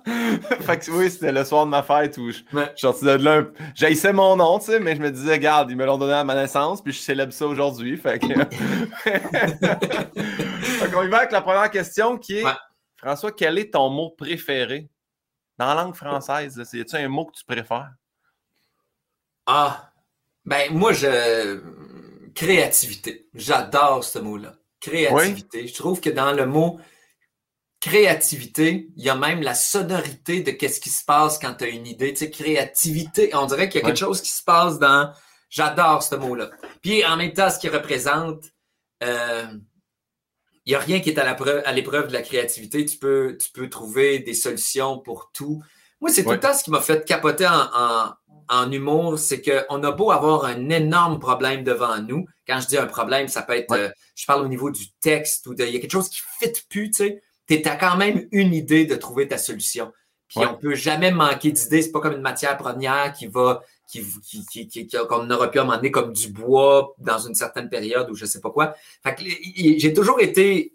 fait 0.06 0.78
que 0.78 0.90
oui, 0.90 1.10
c'était 1.10 1.30
le 1.30 1.44
soir 1.44 1.64
de 1.64 1.70
ma 1.70 1.84
fête 1.84 2.18
où 2.18 2.30
je, 2.30 2.38
suis 2.38 2.44
sorti 2.76 3.04
de 3.04 3.10
là. 3.12 3.44
J'haïssais 3.74 4.12
mon 4.12 4.34
nom, 4.36 4.58
tu 4.58 4.66
sais, 4.66 4.80
mais 4.80 4.96
je 4.96 5.00
me 5.00 5.12
disais, 5.12 5.34
regarde, 5.34 5.70
ils 5.70 5.76
me 5.76 5.86
l'ont 5.86 5.96
donné 5.98 6.14
à 6.14 6.24
ma 6.24 6.34
naissance, 6.34 6.82
puis 6.82 6.92
je 6.92 6.98
célèbre 6.98 7.32
ça 7.32 7.46
aujourd'hui. 7.46 7.96
Fait 7.96 8.18
que. 8.18 8.26
fait 10.58 10.90
qu'on 10.92 11.04
y 11.04 11.08
va 11.08 11.18
avec 11.18 11.30
la 11.30 11.40
première 11.40 11.70
question 11.70 12.18
qui 12.18 12.38
est 12.38 12.44
François, 12.96 13.30
quel 13.30 13.58
est 13.58 13.72
ton 13.74 13.90
mot 13.90 14.10
préféré? 14.10 14.88
Dans 15.58 15.66
la 15.66 15.74
langue 15.82 15.94
française? 15.94 16.60
C'est-tu 16.64 16.96
un 16.96 17.08
mot 17.08 17.26
que 17.26 17.38
tu 17.38 17.44
préfères? 17.44 17.92
Ah, 19.46 19.92
ben 20.44 20.72
moi, 20.72 20.92
je. 20.92 21.62
Créativité. 22.34 23.28
J'adore 23.34 24.02
ce 24.04 24.18
mot-là 24.18 24.52
créativité. 24.90 25.66
Je 25.66 25.74
trouve 25.74 26.00
que 26.00 26.10
dans 26.10 26.32
le 26.32 26.46
mot 26.46 26.78
créativité, 27.80 28.88
il 28.96 29.04
y 29.04 29.10
a 29.10 29.14
même 29.14 29.42
la 29.42 29.54
sonorité 29.54 30.40
de 30.42 30.50
qu'est-ce 30.50 30.80
qui 30.80 30.90
se 30.90 31.04
passe 31.04 31.38
quand 31.38 31.54
tu 31.54 31.64
as 31.64 31.68
une 31.68 31.86
idée. 31.86 32.12
Tu 32.12 32.20
sais, 32.20 32.30
créativité, 32.30 33.34
on 33.34 33.46
dirait 33.46 33.68
qu'il 33.68 33.80
y 33.80 33.84
a 33.84 33.86
quelque 33.86 33.98
chose 33.98 34.20
qui 34.20 34.30
se 34.30 34.42
passe 34.42 34.78
dans... 34.78 35.12
J'adore 35.48 36.02
ce 36.02 36.16
mot-là. 36.16 36.50
Puis 36.82 37.04
en 37.04 37.16
même 37.16 37.32
temps, 37.32 37.48
ce 37.50 37.58
qu'il 37.58 37.70
représente, 37.70 38.44
euh, 39.04 39.46
il 40.64 40.70
n'y 40.70 40.74
a 40.74 40.80
rien 40.80 40.98
qui 40.98 41.10
est 41.10 41.18
à 41.18 41.72
l'épreuve 41.72 42.08
de 42.08 42.12
la 42.12 42.22
créativité. 42.22 42.84
Tu 42.84 42.98
peux, 42.98 43.38
tu 43.40 43.52
peux 43.52 43.70
trouver 43.70 44.18
des 44.18 44.34
solutions 44.34 44.98
pour 44.98 45.30
tout. 45.32 45.62
Moi, 46.00 46.10
c'est 46.10 46.24
tout 46.24 46.30
le 46.30 46.40
temps 46.40 46.52
ce 46.52 46.64
qui 46.64 46.72
m'a 46.72 46.80
fait 46.80 47.04
capoter 47.04 47.46
en, 47.46 47.70
en, 47.72 48.14
humour, 48.70 49.18
c'est 49.18 49.42
qu'on 49.42 49.82
a 49.82 49.92
beau 49.92 50.10
avoir 50.10 50.44
un 50.44 50.68
énorme 50.68 51.18
problème 51.18 51.64
devant 51.64 52.00
nous. 52.00 52.26
Quand 52.46 52.60
je 52.60 52.68
dis 52.68 52.78
un 52.78 52.86
problème, 52.86 53.28
ça 53.28 53.42
peut 53.42 53.54
être, 53.54 53.72
euh, 53.72 53.88
je 54.14 54.26
parle 54.26 54.44
au 54.44 54.48
niveau 54.48 54.70
du 54.70 54.92
texte 55.00 55.46
ou 55.46 55.54
de, 55.54 55.64
il 55.64 55.74
y 55.74 55.76
a 55.76 55.80
quelque 55.80 55.92
chose 55.92 56.08
qui 56.08 56.22
ne 56.42 56.46
fit 56.48 56.62
plus, 56.68 56.90
tu 56.90 56.96
sais. 56.96 57.22
Tu 57.48 57.62
as 57.64 57.76
quand 57.76 57.96
même 57.96 58.26
une 58.32 58.54
idée 58.54 58.86
de 58.86 58.96
trouver 58.96 59.28
ta 59.28 59.38
solution. 59.38 59.92
Puis 60.28 60.40
on 60.40 60.54
peut 60.54 60.74
jamais 60.74 61.12
manquer 61.12 61.52
d'idées. 61.52 61.82
C'est 61.82 61.92
pas 61.92 62.00
comme 62.00 62.14
une 62.14 62.20
matière 62.20 62.56
première 62.56 63.12
qui 63.12 63.28
va, 63.28 63.62
qui, 63.88 64.04
qui, 64.50 64.66
qui, 64.68 64.88
qu'on 64.88 65.30
aurait 65.30 65.50
pu 65.50 65.60
amener 65.60 65.90
comme 65.90 66.12
du 66.12 66.28
bois 66.28 66.94
dans 66.98 67.18
une 67.18 67.34
certaine 67.34 67.68
période 67.68 68.10
ou 68.10 68.14
je 68.14 68.26
sais 68.26 68.40
pas 68.40 68.50
quoi. 68.50 68.74
Fait 69.04 69.14
que 69.14 69.22
j'ai 69.78 69.94
toujours 69.94 70.20
été, 70.20 70.74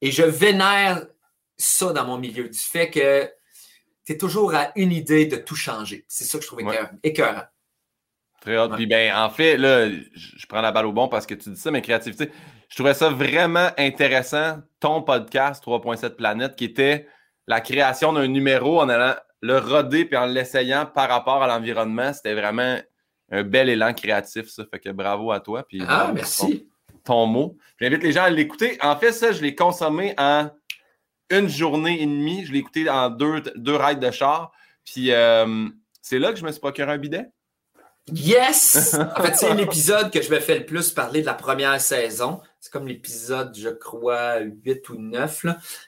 et 0.00 0.10
je 0.10 0.24
vénère 0.24 1.06
ça 1.56 1.92
dans 1.92 2.04
mon 2.04 2.18
milieu, 2.18 2.48
du 2.48 2.58
fait 2.58 2.90
que 2.90 3.30
tu 4.06 4.12
es 4.12 4.16
toujours 4.16 4.54
à 4.54 4.70
une 4.76 4.92
idée 4.92 5.26
de 5.26 5.36
tout 5.36 5.56
changer. 5.56 6.04
C'est 6.08 6.24
ça 6.24 6.38
que 6.38 6.44
je 6.44 6.48
trouve 6.48 6.60
écœurant. 7.02 7.42
Très 8.40 8.56
hâte. 8.56 8.72
Puis 8.74 8.86
ben, 8.86 9.14
en 9.16 9.28
fait, 9.28 9.56
là, 9.56 9.88
je 9.90 10.46
prends 10.48 10.60
la 10.60 10.70
balle 10.70 10.86
au 10.86 10.92
bon 10.92 11.08
parce 11.08 11.26
que 11.26 11.34
tu 11.34 11.50
dis 11.50 11.60
ça, 11.60 11.72
mais 11.72 11.82
créativité, 11.82 12.30
je 12.68 12.76
trouvais 12.76 12.94
ça 12.94 13.10
vraiment 13.10 13.70
intéressant, 13.76 14.58
ton 14.78 15.02
podcast 15.02 15.64
3.7 15.64 16.10
Planète, 16.10 16.54
qui 16.54 16.64
était 16.64 17.08
la 17.48 17.60
création 17.60 18.12
d'un 18.12 18.28
numéro 18.28 18.80
en 18.80 18.88
allant 18.88 19.14
le 19.40 19.58
roder 19.58 20.04
puis 20.04 20.16
en 20.16 20.26
l'essayant 20.26 20.86
par 20.86 21.08
rapport 21.08 21.42
à 21.42 21.48
l'environnement. 21.48 22.12
C'était 22.12 22.34
vraiment 22.34 22.78
un 23.32 23.42
bel 23.42 23.68
élan 23.68 23.92
créatif, 23.92 24.48
ça. 24.48 24.64
Fait 24.70 24.78
que 24.78 24.90
bravo 24.90 25.32
à 25.32 25.40
toi. 25.40 25.64
Puis 25.66 25.82
ah, 25.86 26.12
merci. 26.14 26.68
Ton, 27.04 27.26
mot. 27.26 27.56
J'invite 27.80 28.02
les 28.02 28.12
gens 28.12 28.24
à 28.24 28.30
l'écouter. 28.30 28.78
En 28.82 28.96
fait, 28.96 29.12
ça, 29.12 29.32
je 29.32 29.42
l'ai 29.42 29.54
consommé 29.54 30.14
en 30.18 30.50
une 31.30 31.48
journée 31.48 32.00
et 32.02 32.06
demie. 32.06 32.44
Je 32.44 32.52
l'ai 32.52 32.58
écouté 32.60 32.88
en 32.88 33.10
deux, 33.10 33.40
deux 33.56 33.76
rides 33.76 34.00
de 34.00 34.10
char. 34.10 34.52
Puis 34.84 35.12
euh, 35.12 35.68
c'est 36.02 36.18
là 36.18 36.32
que 36.32 36.38
je 36.38 36.44
me 36.44 36.52
suis 36.52 36.60
procuré 36.60 36.92
un 36.92 36.98
bidet. 36.98 37.26
Yes! 38.12 38.96
En 39.16 39.22
fait, 39.22 39.34
c'est 39.34 39.54
l'épisode 39.54 40.12
que 40.12 40.22
je 40.22 40.30
me 40.30 40.38
fais 40.38 40.58
le 40.58 40.66
plus 40.66 40.90
parler 40.92 41.20
de 41.22 41.26
la 41.26 41.34
première 41.34 41.80
saison. 41.80 42.40
C'est 42.60 42.72
comme 42.72 42.86
l'épisode, 42.86 43.56
je 43.58 43.68
crois, 43.68 44.38
8 44.38 44.88
ou 44.90 44.94
9. 44.96 45.46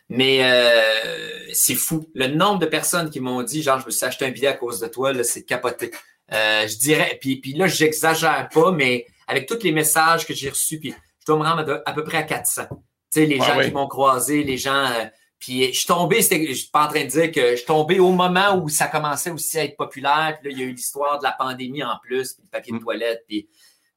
Mais 0.08 0.40
euh, 0.42 1.48
c'est 1.52 1.76
fou. 1.76 2.08
Le 2.14 2.26
nombre 2.26 2.58
de 2.58 2.66
personnes 2.66 3.10
qui 3.10 3.20
m'ont 3.20 3.42
dit, 3.42 3.62
genre, 3.62 3.78
je 3.78 3.86
me 3.86 3.90
suis 3.90 4.04
acheté 4.04 4.26
un 4.26 4.30
billet 4.30 4.48
à 4.48 4.54
cause 4.54 4.80
de 4.80 4.88
toi, 4.88 5.12
c'est 5.22 5.44
capoté. 5.44 5.92
Euh, 6.32 6.66
je 6.66 6.76
dirais, 6.78 7.18
puis, 7.20 7.40
puis 7.40 7.52
là, 7.52 7.68
j'exagère 7.68 8.48
pas, 8.52 8.72
mais 8.72 9.06
avec 9.28 9.46
tous 9.46 9.62
les 9.62 9.72
messages 9.72 10.26
que 10.26 10.34
j'ai 10.34 10.50
reçus, 10.50 10.80
puis 10.80 10.94
je 11.20 11.26
dois 11.26 11.36
me 11.36 11.44
rendre 11.44 11.82
à, 11.86 11.92
peu 11.92 12.02
près 12.02 12.18
à 12.18 12.22
400. 12.24 12.64
Tu 12.70 12.76
sais, 13.10 13.26
les 13.26 13.38
gens 13.38 13.60
qui 13.60 13.70
m'ont 13.70 13.88
croisé, 13.88 14.42
les 14.42 14.58
gens... 14.58 14.84
Euh, 14.86 15.04
puis 15.38 15.72
je 15.72 15.78
suis 15.78 15.86
tombé, 15.86 16.20
je 16.20 16.52
suis 16.52 16.70
pas 16.70 16.86
en 16.86 16.88
train 16.88 17.04
de 17.04 17.08
dire 17.08 17.30
que 17.30 17.52
je 17.52 17.56
suis 17.56 17.66
tombé 17.66 18.00
au 18.00 18.10
moment 18.10 18.56
où 18.56 18.68
ça 18.68 18.88
commençait 18.88 19.30
aussi 19.30 19.58
à 19.58 19.64
être 19.64 19.76
populaire. 19.76 20.36
Puis 20.40 20.50
là, 20.50 20.56
il 20.56 20.60
y 20.60 20.66
a 20.66 20.66
eu 20.66 20.72
l'histoire 20.72 21.18
de 21.18 21.24
la 21.24 21.32
pandémie 21.32 21.84
en 21.84 21.96
plus, 22.02 22.34
puis 22.34 22.42
le 22.44 22.50
papier 22.50 22.72
de 22.72 22.78
mm. 22.78 22.82
toilette. 22.82 23.24
Puis... 23.28 23.48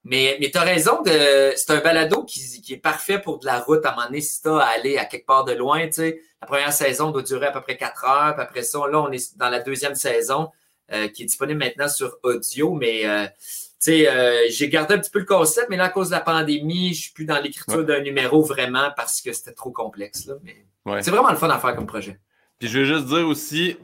Mais, 0.03 0.37
mais 0.39 0.49
tu 0.49 0.57
as 0.57 0.61
raison, 0.61 1.01
de... 1.03 1.53
c'est 1.55 1.71
un 1.71 1.79
balado 1.79 2.23
qui, 2.25 2.61
qui, 2.61 2.73
est 2.73 2.77
parfait 2.77 3.19
pour 3.19 3.39
de 3.39 3.45
la 3.45 3.59
route 3.59 3.85
à 3.85 3.91
un 3.91 3.95
moment 3.95 4.07
donné, 4.07 4.21
si 4.21 4.41
tu 4.41 4.49
à 4.49 4.65
aller 4.65 4.97
à 4.97 5.05
quelque 5.05 5.25
part 5.25 5.43
de 5.43 5.53
loin. 5.53 5.85
Tu 5.87 5.93
sais. 5.93 6.21
La 6.41 6.47
première 6.47 6.73
saison 6.73 7.11
doit 7.11 7.21
durer 7.23 7.47
à 7.47 7.51
peu 7.51 7.61
près 7.61 7.77
quatre 7.77 8.05
heures. 8.05 8.35
Puis 8.35 8.43
après 8.43 8.63
ça, 8.63 8.79
là, 8.87 9.01
on 9.01 9.11
est 9.11 9.37
dans 9.37 9.49
la 9.49 9.59
deuxième 9.59 9.95
saison 9.95 10.49
euh, 10.91 11.07
qui 11.07 11.23
est 11.23 11.25
disponible 11.25 11.59
maintenant 11.59 11.87
sur 11.87 12.17
audio. 12.23 12.73
Mais 12.73 13.05
euh, 13.05 13.25
tu 13.27 13.31
sais, 13.79 14.09
euh, 14.09 14.41
j'ai 14.49 14.69
gardé 14.69 14.95
un 14.95 14.99
petit 14.99 15.11
peu 15.11 15.19
le 15.19 15.25
concept, 15.25 15.69
mais 15.69 15.77
là, 15.77 15.85
à 15.85 15.89
cause 15.89 16.09
de 16.09 16.15
la 16.15 16.21
pandémie, 16.21 16.93
je 16.93 17.01
suis 17.01 17.13
plus 17.13 17.25
dans 17.25 17.39
l'écriture 17.39 17.83
d'un 17.83 18.01
numéro 18.01 18.43
vraiment 18.43 18.91
parce 18.95 19.21
que 19.21 19.33
c'était 19.33 19.53
trop 19.53 19.71
complexe. 19.71 20.25
Là. 20.27 20.35
Mais... 20.43 20.65
C'est 21.01 21.11
vraiment 21.11 21.31
le 21.31 21.37
fun 21.37 21.49
à 21.49 21.59
faire 21.59 21.75
comme 21.75 21.85
projet. 21.85 22.19
Puis 22.59 22.69
je 22.69 22.79
veux 22.79 22.85
juste 22.85 23.05
dire 23.05 23.27
aussi, 23.27 23.77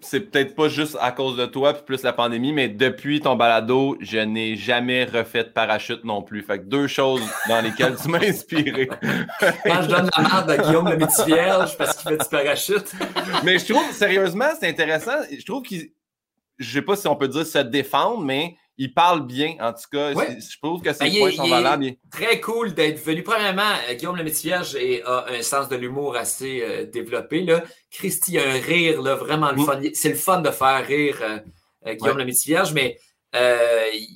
c'est 0.00 0.20
peut-être 0.20 0.54
pas 0.54 0.68
juste 0.68 0.96
à 1.00 1.12
cause 1.12 1.36
de 1.36 1.46
toi 1.46 1.72
puis 1.72 1.82
plus 1.84 2.02
la 2.02 2.12
pandémie, 2.12 2.52
mais 2.52 2.68
depuis 2.68 3.20
ton 3.20 3.36
balado, 3.36 3.96
je 4.00 4.18
n'ai 4.18 4.56
jamais 4.56 5.04
refait 5.04 5.44
de 5.44 5.48
parachute 5.48 6.04
non 6.04 6.22
plus. 6.22 6.42
Fait 6.42 6.58
que 6.58 6.64
deux 6.64 6.86
choses 6.86 7.22
dans 7.48 7.60
lesquelles 7.60 7.96
tu 7.96 8.08
m'as 8.08 8.22
inspiré. 8.22 8.88
Quand 8.88 9.82
je 9.82 9.88
donne 9.88 10.08
la 10.16 10.22
merde 10.22 10.50
à 10.50 10.56
Guillaume 10.58 10.88
le 10.88 11.24
vierge 11.26 11.76
parce 11.76 11.96
qu'il 11.96 12.10
fait 12.10 12.22
du 12.22 12.28
parachute. 12.28 12.92
mais 13.44 13.58
je 13.58 13.72
trouve, 13.72 13.90
sérieusement, 13.92 14.48
c'est 14.58 14.68
intéressant. 14.68 15.16
Je 15.30 15.44
trouve 15.44 15.62
qu'il, 15.62 15.90
je 16.58 16.72
sais 16.72 16.82
pas 16.82 16.96
si 16.96 17.08
on 17.08 17.16
peut 17.16 17.28
dire 17.28 17.46
se 17.46 17.58
défendre, 17.58 18.22
mais 18.22 18.56
il 18.78 18.94
parle 18.94 19.26
bien, 19.26 19.56
en 19.60 19.72
tout 19.72 19.88
cas. 19.90 20.12
Je 20.12 20.58
trouve 20.62 20.80
que 20.80 20.92
ses 20.92 21.10
ben, 21.10 21.18
points 21.18 21.32
sont 21.32 21.48
valables. 21.48 21.94
Très 22.12 22.40
cool 22.40 22.74
d'être 22.74 23.02
venu. 23.04 23.24
Premièrement, 23.24 23.72
euh, 23.88 23.94
Guillaume 23.94 24.16
le 24.16 24.30
Vierge 24.30 24.78
a 25.04 25.26
un 25.28 25.42
sens 25.42 25.68
de 25.68 25.74
l'humour 25.74 26.16
assez 26.16 26.62
euh, 26.62 26.86
développé. 26.86 27.42
Là. 27.42 27.64
Christy 27.90 28.38
a 28.38 28.48
un 28.48 28.60
rire 28.60 29.02
là, 29.02 29.16
vraiment 29.16 29.50
le 29.50 29.56
mm. 29.56 29.66
fun. 29.66 29.80
C'est 29.94 30.10
le 30.10 30.14
fun 30.14 30.40
de 30.40 30.50
faire 30.50 30.86
rire 30.86 31.18
euh, 31.22 31.94
Guillaume 31.94 32.18
le 32.18 32.24
Vierge, 32.24 32.72
mais 32.72 32.98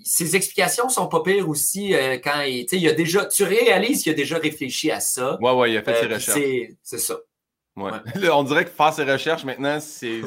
ses 0.04 0.36
explications 0.36 0.88
sont 0.88 1.08
pas 1.08 1.22
pires 1.22 1.48
aussi 1.48 1.94
quand 2.24 2.42
il, 2.42 2.64
il 2.70 2.88
a 2.88 2.92
déjà. 2.92 3.26
Tu 3.26 3.42
réalises 3.42 4.02
qu'il 4.02 4.12
a 4.12 4.14
déjà 4.14 4.38
réfléchi 4.38 4.90
à 4.90 5.00
ça. 5.00 5.38
Oui, 5.40 5.50
oui, 5.54 5.72
il 5.72 5.76
a 5.76 5.82
fait 5.82 6.00
ses 6.00 6.06
recherches. 6.06 6.74
C'est 6.82 6.98
ça. 6.98 7.18
Ouais. 7.74 7.90
on 8.32 8.42
dirait 8.42 8.64
que 8.64 8.70
faire 8.70 8.92
ses 8.92 9.04
recherches 9.04 9.44
maintenant, 9.44 9.80
c'est 9.80 10.20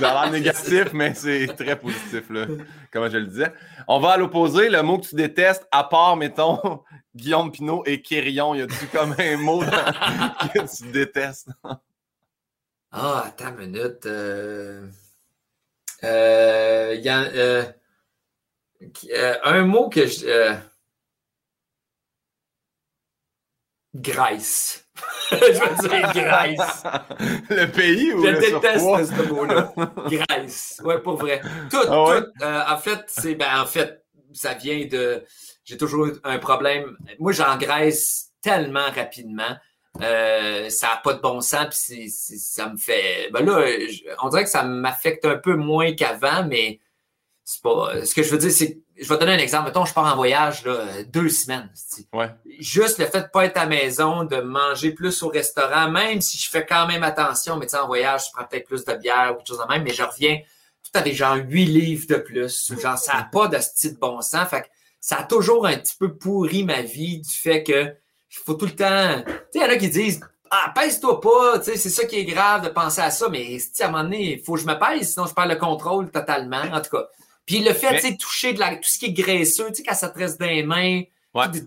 l'air 0.00 0.30
négatif, 0.30 0.92
mais 0.92 1.14
c'est 1.14 1.46
très 1.56 1.78
positif, 1.78 2.28
là, 2.28 2.46
comme 2.92 3.10
je 3.10 3.16
le 3.16 3.26
disais. 3.26 3.52
On 3.88 3.98
va 3.98 4.12
à 4.12 4.16
l'opposé, 4.16 4.68
le 4.68 4.82
mot 4.82 4.98
que 4.98 5.08
tu 5.08 5.14
détestes, 5.14 5.66
à 5.72 5.84
part, 5.84 6.16
mettons, 6.16 6.82
Guillaume 7.14 7.50
Pinot 7.50 7.82
et 7.86 8.02
Kérion, 8.02 8.54
y 8.54 8.62
a-tu 8.62 8.86
comme 8.88 9.14
un 9.18 9.36
mot 9.38 9.60
que 9.60 10.76
tu 10.76 10.90
détestes? 10.92 11.48
ah, 12.92 13.24
attends 13.26 13.58
une 13.58 13.72
minute. 13.72 14.04
Euh... 14.06 14.86
Euh, 16.04 16.94
y 17.00 17.08
a, 17.08 17.22
euh, 17.22 17.64
euh, 19.10 19.38
un 19.44 19.64
mot 19.64 19.88
que 19.88 20.06
je. 20.06 20.56
Grèce. 23.94 24.85
je 25.30 25.36
veux 25.36 25.88
dire 25.88 26.12
Grèce. 26.12 26.82
Le 27.50 27.66
pays 27.66 28.12
ou 28.12 28.24
Je 28.24 28.32
déteste 28.32 29.16
ce 29.16 29.28
mot-là. 29.28 29.72
Grèce. 30.08 30.80
Ouais, 30.84 31.00
pour 31.00 31.16
vrai. 31.16 31.40
Tout, 31.70 31.78
ah 31.82 31.88
tout. 31.88 32.44
Euh, 32.44 32.62
en 32.68 32.78
fait, 32.78 33.04
c'est 33.08 33.34
ben 33.34 33.60
en 33.60 33.66
fait, 33.66 34.04
ça 34.32 34.54
vient 34.54 34.86
de. 34.86 35.24
J'ai 35.64 35.76
toujours 35.76 36.08
un 36.24 36.38
problème. 36.38 36.96
Moi, 37.18 37.32
j'engraisse 37.32 38.30
tellement 38.40 38.90
rapidement. 38.94 39.56
Euh, 40.02 40.68
ça 40.68 40.88
n'a 40.88 40.96
pas 41.02 41.14
de 41.14 41.20
bon 41.20 41.40
sens, 41.40 41.86
puis 41.86 42.10
ça 42.10 42.68
me 42.68 42.76
fait. 42.76 43.30
Ben 43.32 43.44
là, 43.44 43.64
on 44.22 44.28
dirait 44.28 44.44
que 44.44 44.50
ça 44.50 44.62
m'affecte 44.62 45.24
un 45.24 45.36
peu 45.36 45.56
moins 45.56 45.94
qu'avant, 45.94 46.44
mais 46.46 46.80
pas. 47.62 48.04
Ce 48.04 48.14
que 48.14 48.22
je 48.22 48.30
veux 48.30 48.38
dire, 48.38 48.50
c'est 48.50 48.80
je 48.98 49.08
vais 49.08 49.14
te 49.14 49.20
donner 49.20 49.34
un 49.34 49.38
exemple. 49.38 49.66
Mettons, 49.66 49.84
je 49.84 49.92
pars 49.92 50.10
en 50.10 50.16
voyage 50.16 50.64
là, 50.64 50.86
deux 51.04 51.28
semaines. 51.28 51.70
Ouais. 52.12 52.30
Juste 52.58 52.98
le 52.98 53.06
fait 53.06 53.18
de 53.18 53.24
ne 53.24 53.28
pas 53.28 53.44
être 53.44 53.56
à 53.56 53.64
la 53.64 53.66
maison, 53.66 54.24
de 54.24 54.40
manger 54.40 54.92
plus 54.92 55.22
au 55.22 55.28
restaurant, 55.28 55.90
même 55.90 56.20
si 56.20 56.38
je 56.38 56.48
fais 56.48 56.64
quand 56.64 56.86
même 56.86 57.02
attention, 57.02 57.56
mais 57.56 57.66
tu 57.66 57.72
sais, 57.72 57.78
en 57.78 57.86
voyage, 57.86 58.26
je 58.26 58.32
prends 58.32 58.44
peut-être 58.44 58.66
plus 58.66 58.84
de 58.84 58.94
bière 58.94 59.32
ou 59.32 59.34
quelque 59.36 59.48
chose 59.48 59.58
de 59.58 59.72
même, 59.72 59.82
mais 59.82 59.92
je 59.92 60.02
reviens 60.02 60.38
tout 60.82 60.98
à 60.98 61.02
des 61.02 61.12
genre 61.12 61.36
huit 61.36 61.66
livres 61.66 62.06
de 62.08 62.16
plus. 62.16 62.72
Genre, 62.80 62.98
ça 62.98 63.14
n'a 63.14 63.24
pas 63.24 63.48
de 63.48 63.58
style 63.58 63.94
de 63.94 63.98
bon 63.98 64.20
sens. 64.22 64.48
Fait 64.48 64.62
que 64.62 64.66
ça 65.00 65.18
a 65.18 65.24
toujours 65.24 65.66
un 65.66 65.76
petit 65.76 65.96
peu 65.98 66.16
pourri 66.16 66.64
ma 66.64 66.82
vie 66.82 67.20
du 67.20 67.32
fait 67.32 67.62
que 67.62 67.94
il 68.30 68.42
faut 68.44 68.54
tout 68.54 68.66
le 68.66 68.74
temps. 68.74 69.22
Tu 69.26 69.32
sais, 69.32 69.38
il 69.56 69.60
y 69.60 69.64
en 69.64 69.68
a 69.68 69.76
qui 69.76 69.90
disent 69.90 70.20
Ah, 70.50 70.72
pèse-toi 70.74 71.20
pas, 71.20 71.58
tu 71.58 71.66
sais, 71.66 71.76
c'est 71.76 71.90
ça 71.90 72.06
qui 72.06 72.16
est 72.16 72.24
grave 72.24 72.64
de 72.64 72.70
penser 72.70 73.02
à 73.02 73.10
ça, 73.10 73.28
mais 73.28 73.58
à 73.78 73.84
un 73.84 73.90
moment 73.90 74.04
donné, 74.04 74.34
il 74.34 74.42
faut 74.42 74.54
que 74.54 74.60
je 74.60 74.66
me 74.66 74.78
pèse, 74.78 75.12
sinon 75.12 75.26
je 75.26 75.34
perds 75.34 75.48
le 75.48 75.56
contrôle 75.56 76.10
totalement. 76.10 76.62
En 76.72 76.80
tout 76.80 76.90
cas. 76.90 77.06
Puis 77.46 77.60
le 77.60 77.72
fait, 77.72 78.00
tu 78.00 78.08
sais, 78.08 78.16
toucher 78.16 78.52
de 78.52 78.58
la, 78.58 78.76
tout 78.76 78.82
ce 78.88 78.98
qui 78.98 79.06
est 79.06 79.12
graisseux, 79.12 79.68
tu 79.68 79.76
sais, 79.76 79.82
quand 79.84 79.94
ça 79.94 80.08
te 80.08 80.18
reste 80.18 80.40
dans 80.40 80.46
les 80.46 80.64
mains, 80.64 81.02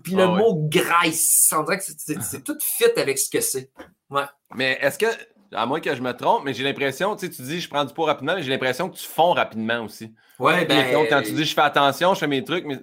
puis 0.02 0.14
le 0.14 0.26
mot 0.26 0.54
graisse, 0.68 1.52
on 1.56 1.62
dirait 1.62 1.78
que 1.78 1.84
c'est 1.84 2.44
tout 2.44 2.58
fit 2.60 2.84
avec 2.96 3.18
ce 3.18 3.30
que 3.30 3.40
c'est. 3.40 3.70
Ouais. 4.10 4.24
Mais 4.54 4.78
est-ce 4.80 4.98
que, 4.98 5.06
à 5.52 5.66
moins 5.66 5.80
que 5.80 5.94
je 5.94 6.02
me 6.02 6.12
trompe, 6.12 6.44
mais 6.44 6.52
j'ai 6.52 6.64
l'impression, 6.64 7.16
tu 7.16 7.26
sais, 7.26 7.32
tu 7.32 7.42
dis 7.42 7.60
je 7.60 7.68
prends 7.68 7.84
du 7.84 7.94
poids 7.94 8.06
rapidement, 8.06 8.34
mais 8.34 8.42
j'ai 8.42 8.50
l'impression 8.50 8.90
que 8.90 8.96
tu 8.96 9.06
fonds 9.06 9.32
rapidement 9.32 9.84
aussi. 9.84 10.12
Ouais, 10.38 10.64
ben. 10.64 11.06
quand 11.08 11.22
tu 11.22 11.32
dis 11.32 11.44
je 11.44 11.54
fais 11.54 11.60
attention, 11.60 12.14
je 12.14 12.20
fais 12.20 12.26
mes 12.26 12.44
trucs, 12.44 12.64
mais 12.64 12.80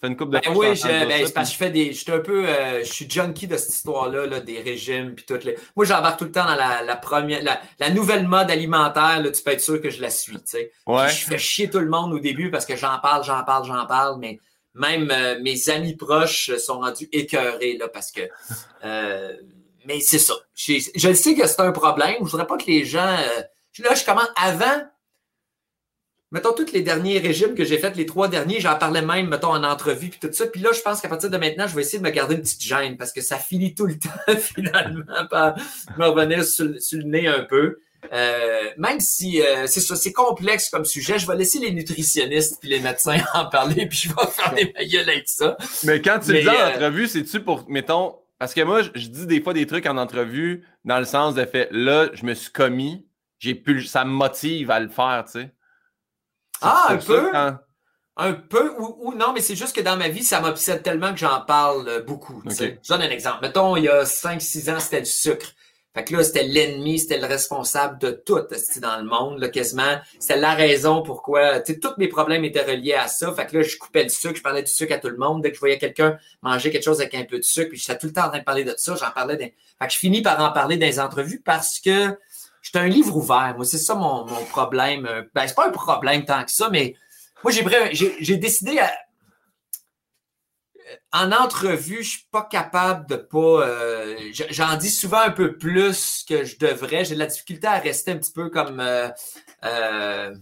ça 0.00 0.06
fait 0.06 0.12
une 0.12 0.16
coupe 0.16 0.30
de 0.30 0.38
ben 0.38 0.56
oui, 0.56 0.74
je, 0.74 0.86
ben, 0.86 1.30
parce 1.34 1.50
que 1.50 1.52
je 1.52 1.58
fais 1.58 1.70
des. 1.70 1.92
Je 1.92 1.98
suis 1.98 2.10
un 2.10 2.20
peu. 2.20 2.48
Euh, 2.48 2.82
je 2.82 2.90
suis 2.90 3.10
junkie 3.10 3.46
de 3.46 3.58
cette 3.58 3.74
histoire-là, 3.74 4.26
là, 4.26 4.40
des 4.40 4.58
régimes 4.62 5.14
puis 5.14 5.26
toutes 5.26 5.44
les. 5.44 5.58
Moi, 5.76 5.84
j'embarque 5.84 6.18
tout 6.18 6.24
le 6.24 6.32
temps 6.32 6.46
dans 6.46 6.54
la, 6.54 6.96
première. 6.96 7.42
La, 7.78 7.90
nouvelle 7.90 8.26
mode 8.26 8.50
alimentaire, 8.50 9.22
là, 9.22 9.30
tu 9.30 9.42
peux 9.42 9.50
être 9.50 9.60
sûr 9.60 9.78
que 9.78 9.90
je 9.90 10.00
la 10.00 10.08
suis. 10.08 10.36
Tu 10.36 10.42
sais. 10.46 10.72
Ouais. 10.86 11.10
Je 11.10 11.26
fais 11.26 11.36
chier 11.36 11.68
tout 11.68 11.80
le 11.80 11.90
monde 11.90 12.14
au 12.14 12.18
début 12.18 12.50
parce 12.50 12.64
que 12.64 12.76
j'en 12.76 12.98
parle, 13.00 13.24
j'en 13.24 13.44
parle, 13.44 13.66
j'en 13.66 13.84
parle, 13.86 14.18
mais 14.18 14.38
même 14.74 15.10
euh, 15.10 15.38
mes 15.42 15.68
amis 15.68 15.96
proches 15.96 16.56
sont 16.56 16.80
rendus 16.80 17.08
écœurés 17.12 17.76
là, 17.76 17.88
parce 17.88 18.10
que. 18.10 18.22
Euh, 18.84 19.34
mais 19.84 20.00
c'est 20.00 20.18
ça. 20.18 20.34
Je, 20.54 20.78
je, 20.94 21.12
sais 21.12 21.34
que 21.34 21.46
c'est 21.46 21.60
un 21.60 21.72
problème. 21.72 22.16
Je 22.20 22.30
voudrais 22.30 22.46
pas 22.46 22.56
que 22.56 22.66
les 22.66 22.86
gens. 22.86 23.16
là, 23.80 23.94
je 23.94 24.04
commence. 24.06 24.28
Avant, 24.36 24.80
mettons, 26.30 26.52
tous 26.52 26.72
les 26.72 26.82
derniers 26.82 27.18
régimes 27.18 27.54
que 27.54 27.64
j'ai 27.64 27.78
faits, 27.78 27.96
les 27.96 28.06
trois 28.06 28.28
derniers, 28.28 28.60
j'en 28.60 28.76
parlais 28.76 29.02
même, 29.02 29.28
mettons, 29.28 29.52
en 29.52 29.64
entrevue, 29.64 30.08
puis 30.08 30.20
tout 30.20 30.32
ça. 30.32 30.46
Puis 30.46 30.60
là, 30.60 30.70
je 30.72 30.80
pense 30.80 31.00
qu'à 31.00 31.08
partir 31.08 31.30
de 31.30 31.36
maintenant, 31.36 31.66
je 31.66 31.74
vais 31.74 31.82
essayer 31.82 31.98
de 31.98 32.04
me 32.04 32.10
garder 32.10 32.36
une 32.36 32.42
petite 32.42 32.62
gêne 32.62 32.96
parce 32.96 33.12
que 33.12 33.20
ça 33.20 33.36
finit 33.36 33.74
tout 33.74 33.86
le 33.86 33.98
temps, 33.98 34.36
finalement, 34.38 35.26
par 35.28 35.56
me 35.98 36.06
revenir 36.06 36.44
sur, 36.44 36.66
le 36.66 37.02
nez 37.02 37.26
un 37.26 37.44
peu. 37.44 37.78
Euh, 38.12 38.70
même 38.78 38.98
si 38.98 39.42
euh, 39.42 39.66
c'est 39.66 39.80
ça, 39.80 39.94
c'est 39.94 40.12
complexe 40.12 40.70
comme 40.70 40.86
sujet, 40.86 41.18
je 41.18 41.26
vais 41.26 41.36
laisser 41.36 41.58
les 41.58 41.70
nutritionnistes 41.70 42.58
puis 42.58 42.70
les 42.70 42.80
médecins 42.80 43.18
en 43.34 43.44
parler, 43.46 43.86
puis 43.86 43.98
je 43.98 44.08
vais 44.08 44.30
faire 44.30 44.54
des 44.54 44.72
gueules 44.86 45.10
avec 45.10 45.28
ça. 45.28 45.56
Mais 45.84 46.00
quand 46.00 46.18
tu 46.20 46.32
le 46.32 46.40
dis 46.40 46.48
en 46.48 46.52
euh, 46.52 46.70
entrevue, 46.70 47.08
c'est-tu 47.08 47.40
pour, 47.40 47.68
mettons, 47.68 48.16
parce 48.38 48.54
que 48.54 48.62
moi, 48.62 48.80
je, 48.80 48.88
je, 48.94 49.08
dis 49.08 49.26
des 49.26 49.42
fois 49.42 49.52
des 49.52 49.66
trucs 49.66 49.84
en 49.84 49.98
entrevue 49.98 50.64
dans 50.86 50.98
le 50.98 51.04
sens 51.04 51.34
de 51.34 51.44
fait, 51.44 51.68
là, 51.72 52.08
je 52.14 52.24
me 52.24 52.32
suis 52.32 52.50
commis, 52.50 53.06
j'ai 53.38 53.54
pu, 53.54 53.82
ça 53.82 54.06
me 54.06 54.12
motive 54.12 54.70
à 54.70 54.80
le 54.80 54.88
faire, 54.88 55.24
tu 55.26 55.40
sais. 55.40 55.50
Ah, 56.60 56.88
un 56.90 56.96
peu? 56.96 57.30
Un 58.16 58.34
peu, 58.34 58.74
ou, 58.78 59.14
non, 59.14 59.32
mais 59.32 59.40
c'est 59.40 59.56
juste 59.56 59.74
que 59.74 59.80
dans 59.80 59.96
ma 59.96 60.08
vie, 60.08 60.24
ça 60.24 60.40
m'obsède 60.40 60.82
tellement 60.82 61.12
que 61.12 61.18
j'en 61.18 61.40
parle 61.40 61.88
euh, 61.88 62.02
beaucoup. 62.02 62.42
Je 62.46 62.88
donne 62.88 63.02
un 63.02 63.10
exemple. 63.10 63.38
Mettons, 63.40 63.76
il 63.76 63.84
y 63.84 63.88
a 63.88 64.04
5-6 64.04 64.70
ans, 64.70 64.78
c'était 64.78 65.00
du 65.00 65.10
sucre. 65.10 65.54
Fait 65.94 66.04
que 66.04 66.14
là, 66.14 66.22
c'était 66.22 66.44
l'ennemi, 66.44 67.00
c'était 67.00 67.18
le 67.18 67.26
responsable 67.26 67.98
de 67.98 68.12
tout 68.12 68.38
dans 68.80 68.96
le 68.98 69.04
monde, 69.04 69.40
là, 69.40 69.48
quasiment. 69.48 69.98
C'était 70.20 70.38
la 70.38 70.54
raison 70.54 71.02
pourquoi, 71.02 71.60
tu 71.60 71.72
sais, 71.72 71.80
tous 71.80 71.94
mes 71.98 72.06
problèmes 72.06 72.44
étaient 72.44 72.62
reliés 72.62 72.94
à 72.94 73.08
ça. 73.08 73.32
Fait 73.32 73.46
que 73.46 73.56
là, 73.56 73.62
je 73.64 73.76
coupais 73.76 74.04
le 74.04 74.08
sucre, 74.08 74.36
je 74.36 74.42
parlais 74.42 74.62
du 74.62 74.70
sucre 74.70 74.94
à 74.94 74.98
tout 74.98 75.08
le 75.08 75.16
monde. 75.16 75.42
Dès 75.42 75.48
que 75.48 75.56
je 75.56 75.60
voyais 75.60 75.78
quelqu'un 75.78 76.16
manger 76.42 76.70
quelque 76.70 76.84
chose 76.84 77.00
avec 77.00 77.14
un 77.16 77.24
peu 77.24 77.38
de 77.38 77.42
sucre, 77.42 77.70
puis 77.70 77.78
j'étais 77.78 77.98
tout 77.98 78.06
le 78.06 78.12
temps 78.12 78.26
en 78.26 78.28
train 78.28 78.38
de 78.38 78.44
parler 78.44 78.62
de 78.62 78.74
ça, 78.76 78.94
j'en 78.94 79.10
parlais. 79.10 79.36
Fait 79.36 79.86
que 79.86 79.92
je 79.92 79.98
finis 79.98 80.22
par 80.22 80.38
en 80.40 80.52
parler 80.52 80.76
dans 80.76 80.86
les 80.86 81.00
entrevues 81.00 81.40
parce 81.44 81.80
que 81.80 82.16
J'étais 82.72 82.84
un 82.84 82.88
livre 82.88 83.16
ouvert. 83.16 83.54
Moi, 83.56 83.64
c'est 83.64 83.78
ça 83.78 83.96
mon, 83.96 84.24
problème. 84.44 85.04
Euh, 85.04 85.22
ben, 85.34 85.44
c'est 85.48 85.56
pas 85.56 85.66
un 85.66 85.72
problème 85.72 86.24
tant 86.24 86.44
que 86.44 86.52
ça, 86.52 86.70
mais 86.70 86.94
moi, 87.42 87.50
j'ai, 87.50 88.36
décidé 88.36 88.80
en 91.12 91.32
entrevue, 91.32 92.04
je 92.04 92.10
suis 92.10 92.26
pas 92.30 92.44
capable 92.44 93.08
de 93.08 93.16
pas. 93.16 93.66
Euh, 93.66 94.16
j'en 94.50 94.76
dis 94.76 94.88
souvent 94.88 95.18
un 95.18 95.32
peu 95.32 95.58
plus 95.58 96.24
que 96.28 96.44
je 96.44 96.58
devrais. 96.60 97.04
J'ai 97.04 97.14
de 97.14 97.18
la 97.18 97.26
difficulté 97.26 97.66
à 97.66 97.80
rester 97.80 98.12
un 98.12 98.18
petit 98.18 98.30
peu 98.30 98.50
comme 98.50 98.78
euh, 98.78 100.32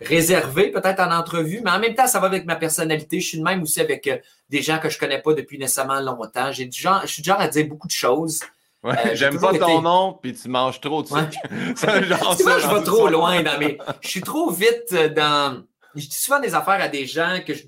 réservé, 0.00 0.70
peut-être 0.70 1.00
en 1.00 1.10
entrevue, 1.14 1.60
mais 1.62 1.70
en 1.70 1.80
même 1.80 1.94
temps, 1.94 2.06
ça 2.06 2.18
va 2.18 2.28
avec 2.28 2.46
ma 2.46 2.56
personnalité. 2.56 3.20
Je 3.20 3.28
suis 3.28 3.38
de 3.38 3.44
même 3.44 3.60
aussi 3.60 3.82
avec 3.82 4.08
des 4.48 4.62
gens 4.62 4.78
que 4.78 4.88
je 4.88 4.98
connais 4.98 5.20
pas 5.20 5.34
depuis 5.34 5.58
nécessairement 5.58 6.00
longtemps. 6.00 6.50
J'ai 6.50 6.64
du 6.64 6.80
genre, 6.80 7.02
je 7.02 7.08
suis 7.08 7.22
du 7.22 7.28
genre 7.28 7.40
à 7.40 7.48
dire 7.48 7.66
beaucoup 7.66 7.88
de 7.88 7.92
choses. 7.92 8.40
Ouais, 8.84 8.94
euh, 9.06 9.14
j'aime 9.14 9.40
pas 9.40 9.58
ton 9.58 9.80
nom, 9.80 10.18
puis 10.20 10.34
tu 10.34 10.48
manges 10.48 10.78
trop 10.80 11.02
de 11.02 11.08
sucre. 11.08 11.22
genre 12.04 12.34
ça, 12.36 12.58
je 12.58 12.68
vais 12.68 12.82
trop 12.82 13.08
loin 13.08 13.42
dans 13.42 13.58
mes. 13.58 13.78
Je 14.02 14.08
suis 14.08 14.20
trop 14.20 14.50
vite 14.50 14.94
dans. 15.16 15.64
Je 15.94 16.06
dis 16.06 16.16
souvent 16.16 16.38
des 16.38 16.54
affaires 16.54 16.80
à 16.82 16.88
des 16.88 17.06
gens 17.06 17.38
que 17.46 17.54
je 17.54 17.64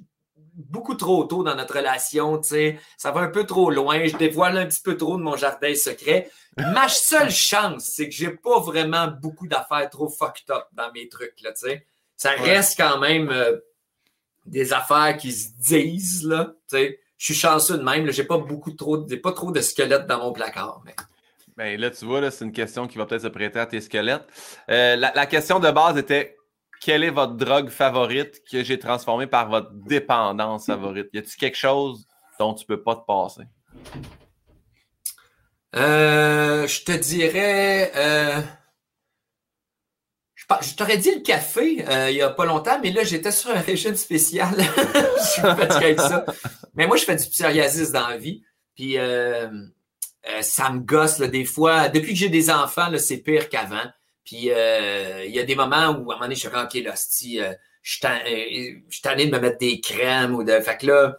beaucoup 0.56 0.94
trop 0.94 1.24
tôt 1.24 1.42
dans 1.42 1.54
notre 1.54 1.76
relation, 1.76 2.38
tu 2.38 2.48
sais, 2.48 2.80
ça 2.96 3.10
va 3.10 3.20
un 3.20 3.28
peu 3.28 3.44
trop 3.44 3.70
loin, 3.70 4.06
je 4.06 4.16
dévoile 4.16 4.56
un 4.56 4.66
petit 4.66 4.80
peu 4.80 4.96
trop 4.96 5.18
de 5.18 5.22
mon 5.22 5.36
jardin 5.36 5.74
secret. 5.74 6.30
Ma 6.56 6.88
seule 6.88 7.30
chance, 7.30 7.84
c'est 7.84 8.08
que 8.08 8.14
j'ai 8.14 8.30
pas 8.30 8.58
vraiment 8.60 9.08
beaucoup 9.08 9.46
d'affaires 9.46 9.88
trop 9.90 10.08
fucked 10.08 10.50
up 10.50 10.64
dans 10.72 10.90
mes 10.92 11.08
trucs, 11.08 11.40
là, 11.42 11.52
tu 11.52 11.68
sais. 11.68 11.86
Ça 12.16 12.30
reste 12.30 12.78
quand 12.78 12.98
même 12.98 13.28
euh, 13.28 13.58
des 14.46 14.72
affaires 14.72 15.18
qui 15.18 15.30
se 15.30 15.50
disent, 15.58 16.24
là, 16.24 16.54
tu 16.70 16.78
sais 16.78 17.00
je 17.18 17.26
suis 17.26 17.34
chanceux 17.34 17.78
de 17.78 17.82
même. 17.82 18.10
J'ai 18.10 18.24
pas 18.24 18.38
beaucoup 18.38 18.72
trop, 18.72 19.04
pas 19.22 19.32
trop 19.32 19.50
de 19.50 19.60
squelettes 19.60 20.06
dans 20.06 20.18
mon 20.18 20.32
placard. 20.32 20.82
Mais... 20.84 20.94
Ben 21.56 21.80
là, 21.80 21.90
tu 21.90 22.04
vois, 22.04 22.30
c'est 22.30 22.44
une 22.44 22.52
question 22.52 22.86
qui 22.86 22.98
va 22.98 23.06
peut-être 23.06 23.22
se 23.22 23.28
prêter 23.28 23.58
à 23.58 23.66
tes 23.66 23.80
squelettes. 23.80 24.26
Euh, 24.68 24.96
la, 24.96 25.26
question 25.26 25.58
de 25.58 25.70
base 25.70 25.96
était 25.96 26.36
quelle 26.82 27.02
est 27.02 27.10
votre 27.10 27.32
drogue 27.32 27.70
favorite 27.70 28.42
que 28.50 28.62
j'ai 28.62 28.78
transformée 28.78 29.26
par 29.26 29.48
votre 29.48 29.72
dépendance 29.72 30.66
favorite? 30.66 31.08
Y 31.14 31.18
a-t-il 31.18 31.36
quelque 31.36 31.56
chose 31.56 32.06
dont 32.38 32.52
tu 32.52 32.66
peux 32.66 32.82
pas 32.82 32.96
te 32.96 33.06
passer? 33.06 33.42
Euh, 35.74 36.66
je 36.66 36.84
te 36.84 36.92
dirais. 36.92 37.90
Euh, 37.96 38.40
je 40.62 40.74
t'aurais 40.74 40.98
dit 40.98 41.12
le 41.12 41.20
café 41.20 41.84
euh, 41.88 42.10
il 42.10 42.16
y 42.16 42.22
a 42.22 42.30
pas 42.30 42.44
longtemps, 42.44 42.78
mais 42.82 42.92
là, 42.92 43.02
j'étais 43.02 43.32
sur 43.32 43.50
un 43.50 43.60
régime 43.60 43.96
spécial. 43.96 44.54
je 44.56 45.26
suis 45.26 45.42
fatigué 45.42 45.74
avec 45.84 46.00
ça. 46.00 46.24
Mais 46.74 46.86
moi, 46.86 46.96
je 46.96 47.04
fais 47.04 47.16
du 47.16 47.26
psoriasis 47.28 47.90
dans 47.92 48.08
la 48.08 48.16
vie. 48.16 48.42
Puis 48.74 48.98
euh, 48.98 49.48
euh, 50.28 50.42
ça 50.42 50.70
me 50.70 50.80
gosse 50.80 51.18
là, 51.18 51.28
des 51.28 51.44
fois. 51.44 51.88
Depuis 51.88 52.12
que 52.12 52.18
j'ai 52.18 52.28
des 52.28 52.50
enfants, 52.50 52.88
là, 52.88 52.98
c'est 52.98 53.18
pire 53.18 53.48
qu'avant. 53.48 53.90
Puis 54.24 54.46
il 54.46 55.30
y 55.30 55.38
a 55.38 55.44
des 55.44 55.54
moments 55.54 55.90
où, 55.90 56.10
à 56.10 56.14
un 56.14 56.18
moment 56.18 56.20
donné, 56.22 56.34
je 56.34 56.40
suis 56.40 56.48
OK, 56.48 56.74
là, 56.84 56.94
je 56.94 57.54
suis 57.82 59.02
tanné 59.02 59.26
de 59.26 59.30
me 59.30 59.38
mettre 59.38 59.58
des 59.58 59.80
crèmes 59.80 60.34
ou 60.34 60.42
de. 60.42 60.60
Fait 60.60 60.76
que 60.76 60.86
là, 60.86 61.16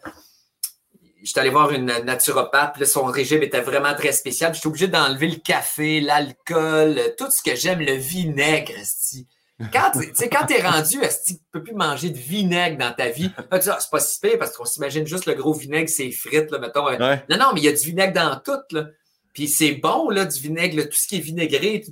j'étais 1.23 1.39
allé 1.39 1.49
voir 1.49 1.71
une 1.71 1.85
naturopathe, 1.85 2.73
puis 2.73 2.81
là, 2.81 2.87
son 2.87 3.05
régime 3.05 3.43
était 3.43 3.61
vraiment 3.61 3.93
très 3.95 4.11
spécial. 4.11 4.53
J'étais 4.53 4.67
obligé 4.67 4.87
d'enlever 4.87 5.27
le 5.27 5.37
café, 5.37 5.99
l'alcool, 5.99 6.99
tout 7.17 7.29
ce 7.31 7.41
que 7.41 7.55
j'aime, 7.55 7.79
le 7.79 7.93
vinaigre, 7.93 8.73
esti. 8.77 9.27
Quand 9.73 9.91
tu 9.91 10.11
t'es 10.13 10.61
rendu, 10.61 11.01
esti, 11.01 11.39
tu 11.39 11.43
peux 11.51 11.63
plus 11.63 11.73
manger 11.73 12.11
de 12.11 12.17
vinaigre 12.17 12.77
dans 12.77 12.93
ta 12.93 13.09
vie. 13.09 13.31
Ah, 13.49 13.59
c'est 13.59 13.89
pas 13.89 13.99
si 13.99 14.19
pire 14.19 14.37
parce 14.37 14.55
qu'on 14.55 14.65
s'imagine 14.65 15.07
juste 15.07 15.25
le 15.25 15.33
gros 15.33 15.53
vinaigre, 15.53 15.89
c'est 15.89 16.11
frites, 16.11 16.51
là, 16.51 16.59
mettons. 16.59 16.87
Euh. 16.87 17.15
Non, 17.29 17.37
non, 17.37 17.45
mais 17.53 17.61
il 17.61 17.63
y 17.63 17.67
a 17.67 17.71
du 17.71 17.85
vinaigre 17.85 18.13
dans 18.13 18.39
tout, 18.39 18.61
là. 18.71 18.85
Puis 19.33 19.47
c'est 19.47 19.73
bon, 19.73 20.09
là, 20.09 20.25
du 20.25 20.39
vinaigre, 20.39 20.83
tout 20.83 20.97
ce 20.97 21.07
qui 21.07 21.17
est 21.17 21.21
vinaigré. 21.21 21.83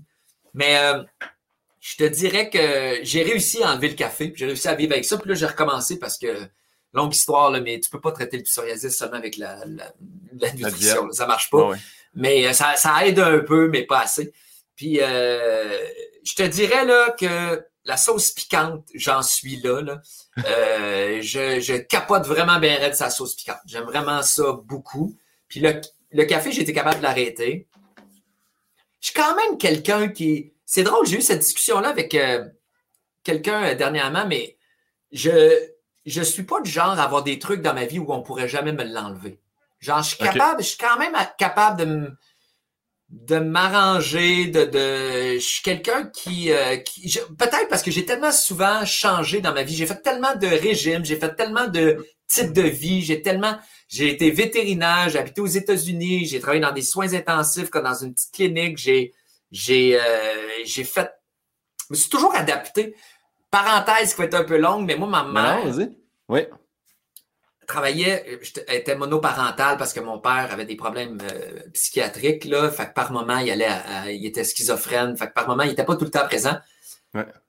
Mais 0.54 0.78
euh, 0.78 1.04
je 1.80 1.96
te 1.98 2.04
dirais 2.04 2.50
que 2.50 3.00
j'ai 3.04 3.24
réussi 3.24 3.64
à 3.64 3.72
enlever 3.72 3.90
le 3.90 3.96
café, 3.96 4.32
j'ai 4.36 4.46
réussi 4.46 4.68
à 4.68 4.76
vivre 4.76 4.94
avec 4.94 5.06
ça, 5.06 5.18
puis 5.18 5.30
là, 5.30 5.36
j'ai 5.36 5.46
recommencé 5.48 5.98
parce 5.98 6.18
que 6.18 6.28
longue 6.95 7.13
histoire, 7.13 7.51
là, 7.51 7.60
mais 7.60 7.79
tu 7.79 7.89
peux 7.89 7.99
pas 7.99 8.12
traiter 8.12 8.38
le 8.38 8.43
psoriasis 8.43 8.97
seulement 8.97 9.17
avec 9.17 9.38
la, 9.38 9.58
la, 9.65 10.53
nutrition. 10.53 11.12
ça 11.12 11.27
marche 11.27 11.49
pas. 11.49 11.71
Mais 12.15 12.47
euh, 12.47 12.53
ça, 12.53 12.75
ça, 12.77 13.05
aide 13.05 13.19
un 13.19 13.39
peu, 13.39 13.67
mais 13.67 13.84
pas 13.84 13.99
assez. 13.99 14.34
Puis 14.75 14.99
euh, 15.01 15.77
je 16.23 16.36
te 16.36 16.43
dirais 16.43 16.86
là 16.86 17.12
que 17.19 17.63
la 17.84 17.97
sauce 17.97 18.31
piquante, 18.31 18.88
j'en 18.95 19.21
suis 19.21 19.58
là. 19.58 19.81
là. 19.81 20.01
Euh, 20.45 21.19
je, 21.21 21.60
je, 21.60 21.75
capote 21.75 22.25
vraiment 22.25 22.60
bien 22.60 22.89
de 22.89 22.95
sa 22.95 23.10
sauce 23.10 23.36
piquante. 23.36 23.60
J'aime 23.65 23.84
vraiment 23.84 24.21
ça 24.23 24.53
beaucoup. 24.63 25.15
Puis 25.49 25.60
le, 25.60 25.81
le 26.12 26.23
café, 26.23 26.51
j'ai 26.51 26.62
été 26.62 26.73
capable 26.73 26.97
de 26.97 27.03
l'arrêter. 27.03 27.67
Je 29.01 29.12
suis 29.12 29.13
quand 29.13 29.36
même 29.36 29.58
quelqu'un 29.58 30.08
qui. 30.08 30.53
C'est 30.65 30.84
drôle, 30.84 31.05
j'ai 31.05 31.17
eu 31.17 31.21
cette 31.21 31.41
discussion-là 31.41 31.89
avec 31.89 32.17
quelqu'un 33.23 33.75
dernièrement, 33.75 34.25
mais 34.25 34.58
je 35.12 35.75
je 36.06 36.22
suis 36.22 36.44
pas 36.44 36.62
du 36.62 36.70
genre 36.70 37.00
à 37.00 37.04
avoir 37.04 37.24
des 37.24 37.39
trucs 37.39 37.62
dans 37.62 37.74
ma 37.74 37.86
vie 37.86 38.00
où 38.00 38.12
on 38.12 38.22
pourrait 38.22 38.48
jamais 38.48 38.74
me 38.74 38.84
l'enlever. 38.84 39.39
Genre, 39.80 40.02
je 40.02 40.10
suis 40.10 40.18
capable, 40.18 40.63
je 40.63 40.70
suis 40.70 40.78
quand 40.78 40.98
même 40.98 41.15
capable 41.38 41.80
de 41.80 42.18
de 43.10 43.38
m'arranger, 43.38 44.48
de, 44.48 44.65
de, 44.65 45.36
je 45.36 45.39
suis 45.39 45.62
quelqu'un 45.62 46.08
qui, 46.08 46.52
euh, 46.52 46.78
qui 46.78 47.08
peut-être 47.38 47.68
parce 47.70 47.84
que 47.84 47.91
j'ai 47.91 48.04
tellement 48.04 48.32
souvent 48.32 48.84
changé 48.86 49.41
dans 49.41 49.54
ma 49.54 49.63
vie, 49.63 49.76
j'ai 49.76 49.86
fait 49.86 50.02
tellement 50.02 50.36
de 50.36 50.48
régimes, 50.48 51.06
j'ai 51.06 51.15
fait 51.15 51.34
tellement 51.36 51.68
de 51.68 52.06
types 52.28 52.52
de 52.52 52.63
vie, 52.63 53.04
j'ai 53.04 53.22
tellement, 53.22 53.58
j'ai 53.88 54.10
été 54.10 54.32
vétérinaire, 54.32 55.10
j'ai 55.10 55.20
habité 55.20 55.39
aux 55.39 55.46
États-Unis, 55.46 56.26
j'ai 56.26 56.39
travaillé 56.39 56.62
dans 56.62 56.72
des 56.72 56.82
soins 56.82 57.13
intensifs 57.13 57.70
comme 57.70 57.84
dans 57.84 57.94
une 57.94 58.13
petite 58.13 58.34
clinique, 58.34 58.78
j'ai, 58.78 59.13
j'ai, 59.52 60.00
euh, 60.00 60.48
j'ai 60.65 60.84
fait, 60.84 61.12
je 61.88 61.94
me 61.94 61.96
suis 61.96 62.10
toujours 62.10 62.36
adapté 62.36 62.96
parenthèse 63.56 64.13
qui 64.13 64.20
va 64.20 64.26
être 64.26 64.34
un 64.34 64.44
peu 64.44 64.58
longue, 64.58 64.86
mais 64.86 64.96
moi, 64.96 65.08
ma 65.08 65.24
mère. 65.24 65.63
Oui. 66.28 66.41
Travaillait, 67.68 68.39
était 68.68 68.96
monoparentale 68.96 69.78
parce 69.78 69.91
que 69.91 70.00
mon 70.00 70.20
père 70.20 70.50
avait 70.52 70.65
des 70.65 70.76
problèmes 70.76 71.18
euh, 71.32 71.62
psychiatriques, 71.74 72.46
là. 72.46 72.70
Fait 72.70 72.88
que 72.88 72.94
par 72.94 73.12
moment, 73.12 73.39
il 73.39 73.50
allait 73.50 74.13
il 74.13 74.26
était 74.26 74.44
schizophrène. 74.44 75.18
Fait 75.18 75.28
que 75.28 75.34
par 75.34 75.48
moment, 75.48 75.63
il 75.63 75.70
n'était 75.70 75.86
pas 75.86 75.96
tout 75.96 76.06
le 76.06 76.12
temps 76.12 76.26
présent. 76.26 76.58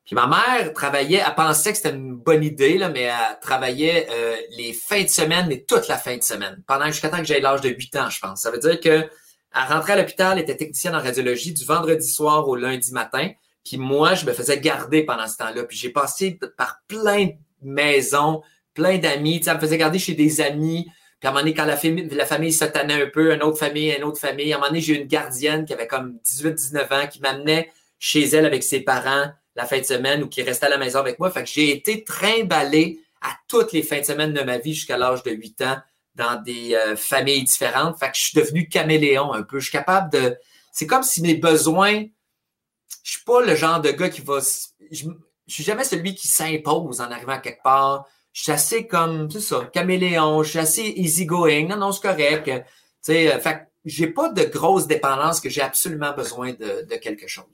Puis 0.05 0.15
ma 0.15 0.29
mère 0.29 0.73
travaillait, 0.73 1.23
elle 1.27 1.35
pensait 1.35 1.73
que 1.73 1.77
c'était 1.77 1.91
une 1.91 2.15
bonne 2.15 2.45
idée, 2.45 2.79
là, 2.79 2.89
mais 2.89 3.03
elle 3.03 3.39
travaillait 3.43 4.07
euh, 4.11 4.37
les 4.57 4.73
fins 4.73 5.03
de 5.03 5.09
semaine 5.09 5.51
et 5.51 5.65
toute 5.65 5.89
la 5.89 5.99
fin 5.99 6.17
de 6.17 6.23
semaine. 6.23 6.63
Pendant 6.67 6.87
jusqu'à 6.87 7.09
temps 7.09 7.19
que 7.19 7.25
j'aie 7.25 7.41
l'âge 7.41 7.61
de 7.61 7.69
8 7.69 7.97
ans, 7.97 8.09
je 8.09 8.21
pense. 8.21 8.41
Ça 8.43 8.53
veut 8.53 8.59
dire 8.59 8.81
que 8.81 8.89
elle 8.89 9.73
rentrait 9.73 9.95
à 9.95 9.97
l'hôpital, 9.97 10.39
elle 10.39 10.45
était 10.45 10.57
technicienne 10.57 10.95
en 10.95 11.01
radiologie 11.01 11.53
du 11.53 11.65
vendredi 11.65 12.09
soir 12.09 12.47
au 12.49 12.55
lundi 12.55 12.93
matin. 12.93 13.31
Puis 13.67 13.79
moi, 13.79 14.15
je 14.15 14.25
me 14.25 14.33
faisais 14.33 14.61
garder 14.61 15.03
pendant 15.03 15.27
ce 15.27 15.37
temps-là. 15.39 15.65
Puis 15.65 15.77
j'ai 15.77 15.91
passé 15.91 16.39
par 16.57 16.83
plein 16.87 17.27
de 17.27 17.33
maisons, 17.63 18.43
plein 18.75 18.99
d'amis. 18.99 19.43
Ça 19.43 19.55
me 19.55 19.61
faisait 19.61 19.77
garder 19.77 19.99
chez 19.99 20.15
des 20.15 20.41
amis. 20.41 20.87
Puis 21.19 21.27
à 21.27 21.31
un 21.31 21.33
moment 21.33 21.43
donné, 21.43 21.53
quand 21.53 21.65
la 21.65 21.77
famille, 21.77 22.09
la 22.13 22.27
famille 22.27 22.53
se 22.53 22.65
tannait 22.65 23.03
un 23.03 23.09
peu, 23.09 23.35
une 23.35 23.43
autre 23.43 23.59
famille, 23.59 23.91
une 23.91 24.05
autre 24.05 24.21
famille, 24.21 24.53
à 24.53 24.57
un 24.57 24.59
moment 24.61 24.69
donné, 24.69 24.81
j'ai 24.81 24.95
eu 24.95 25.01
une 25.01 25.09
gardienne 25.09 25.65
qui 25.65 25.73
avait 25.73 25.89
comme 25.89 26.21
18-19 26.25 26.95
ans, 26.95 27.09
qui 27.09 27.21
m'amenait 27.21 27.73
chez 27.99 28.23
elle 28.23 28.47
avec 28.47 28.63
ses 28.63 28.81
parents 28.81 29.31
la 29.57 29.65
fin 29.65 29.81
de 29.81 29.85
semaine 29.85 30.23
ou 30.23 30.29
qui 30.29 30.43
restait 30.43 30.67
à 30.67 30.69
la 30.69 30.79
maison 30.79 31.01
avec 31.01 31.19
moi. 31.19 31.29
Fait 31.33 31.43
que 31.43 31.49
j'ai 31.49 31.73
été 31.73 32.05
trimballé 32.05 33.01
à 33.21 33.31
toutes 33.49 33.73
les 33.73 33.83
fins 33.83 33.99
de 33.99 34.05
semaine 34.05 34.33
de 34.33 34.43
ma 34.43 34.59
vie 34.59 34.75
jusqu'à 34.75 34.97
l'âge 34.97 35.25
de 35.25 35.33
8 35.33 35.63
ans 35.63 35.79
dans 36.15 36.41
des 36.41 36.75
euh, 36.75 36.95
familles 36.95 37.43
différentes. 37.43 37.99
Fait 37.99 38.11
que 38.11 38.17
je 38.17 38.23
suis 38.23 38.39
devenu 38.41 38.69
caméléon 38.69 39.33
un 39.33 39.43
peu. 39.43 39.59
Je 39.59 39.65
suis 39.65 39.73
capable 39.73 40.13
de... 40.13 40.37
C'est 40.71 40.87
comme 40.87 41.03
si 41.03 41.21
mes 41.21 41.35
besoins 41.35 42.05
je 43.07 43.13
suis 43.13 43.25
pas 43.25 43.41
le 43.41 43.55
genre 43.55 43.81
de 43.81 43.91
gars 43.93 44.09
qui 44.09 44.21
va. 44.21 44.41
je 44.91 45.07
suis 45.47 45.63
jamais 45.63 45.85
celui 45.85 46.17
qui 46.17 46.27
s'impose 46.27 47.01
en 47.01 47.09
arrivant 47.09 47.35
à 47.35 47.39
quelque 47.39 47.63
part. 47.63 48.05
Je 48.33 48.43
suis 48.43 48.53
assez 48.53 48.89
comme, 48.89 49.31
c'est 49.31 49.41
ça, 49.41 49.71
caméléon, 49.73 50.43
je 50.43 50.51
suis 50.51 50.59
assez 50.59 50.83
easygoing. 50.83 51.69
Non, 51.69 51.77
non, 51.77 51.93
c'est 51.93 52.03
correct. 52.03 52.45
Tu 52.47 52.53
sais, 53.01 53.33
euh, 53.33 53.39
fait 53.39 53.69
j'ai 53.85 54.09
pas 54.09 54.31
de 54.31 54.43
grosse 54.43 54.89
dépendance 54.89 55.41
que 55.41 55.49
j'ai 55.49 55.63
absolument 55.63 56.13
besoin 56.15 56.53
de, 56.55 56.85
de 56.91 56.97
quelque 56.97 57.29
chose. 57.29 57.45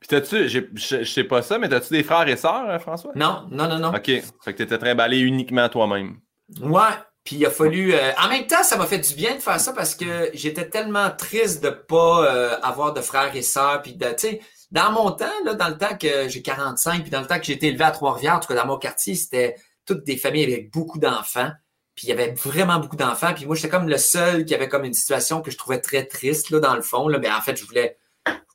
Puis 0.00 0.08
t'as-tu, 0.08 0.48
je, 0.48 0.60
je 0.74 1.04
sais 1.04 1.22
pas 1.22 1.42
ça, 1.42 1.58
mais 1.58 1.68
t'as-tu 1.68 1.92
des 1.92 2.02
frères 2.02 2.26
et 2.26 2.36
sœurs, 2.36 2.68
euh, 2.68 2.78
François? 2.80 3.12
Non, 3.14 3.46
non, 3.52 3.68
non, 3.68 3.78
non. 3.78 3.90
OK. 3.90 4.06
Fait 4.06 4.22
que 4.46 4.50
t'étais 4.50 4.78
trimballé 4.78 5.20
uniquement 5.20 5.68
toi-même. 5.68 6.18
Ouais. 6.60 6.80
Puis 7.22 7.36
il 7.36 7.46
a 7.46 7.50
fallu. 7.50 7.94
Euh, 7.94 8.10
en 8.20 8.28
même 8.28 8.48
temps, 8.48 8.64
ça 8.64 8.76
m'a 8.76 8.86
fait 8.86 8.98
du 8.98 9.14
bien 9.14 9.36
de 9.36 9.40
faire 9.40 9.60
ça 9.60 9.72
parce 9.72 9.94
que 9.94 10.30
j'étais 10.34 10.68
tellement 10.68 11.10
triste 11.10 11.62
de 11.62 11.70
pas 11.70 12.24
euh, 12.24 12.56
avoir 12.62 12.92
de 12.94 13.00
frères 13.00 13.36
et 13.36 13.42
sœurs. 13.42 13.80
Puis 13.82 13.94
de, 13.94 14.06
tu 14.06 14.14
sais, 14.16 14.40
dans 14.70 14.92
mon 14.92 15.10
temps, 15.12 15.26
là, 15.44 15.54
dans 15.54 15.68
le 15.68 15.78
temps 15.78 15.96
que 15.96 16.28
j'ai 16.28 16.42
45, 16.42 17.02
puis 17.02 17.10
dans 17.10 17.20
le 17.20 17.26
temps 17.26 17.38
que 17.38 17.44
j'ai 17.44 17.54
été 17.54 17.68
élevé 17.68 17.84
à 17.84 17.90
Trois-Rivières, 17.90 18.36
en 18.36 18.40
tout 18.40 18.48
cas 18.48 18.54
dans 18.54 18.66
mon 18.66 18.78
quartier, 18.78 19.14
c'était 19.14 19.56
toutes 19.86 20.04
des 20.04 20.16
familles 20.16 20.44
avec 20.44 20.70
beaucoup 20.70 20.98
d'enfants. 20.98 21.50
Puis 21.94 22.06
il 22.06 22.10
y 22.10 22.12
avait 22.12 22.32
vraiment 22.32 22.78
beaucoup 22.78 22.96
d'enfants. 22.96 23.34
Puis 23.34 23.46
moi, 23.46 23.56
j'étais 23.56 23.70
comme 23.70 23.88
le 23.88 23.98
seul 23.98 24.44
qui 24.44 24.54
avait 24.54 24.68
comme 24.68 24.84
une 24.84 24.94
situation 24.94 25.40
que 25.40 25.50
je 25.50 25.56
trouvais 25.56 25.80
très 25.80 26.04
triste, 26.04 26.50
là, 26.50 26.60
dans 26.60 26.76
le 26.76 26.82
fond. 26.82 27.08
Là. 27.08 27.18
Mais 27.18 27.30
en 27.30 27.40
fait, 27.40 27.56
je 27.56 27.64
voulais 27.64 27.96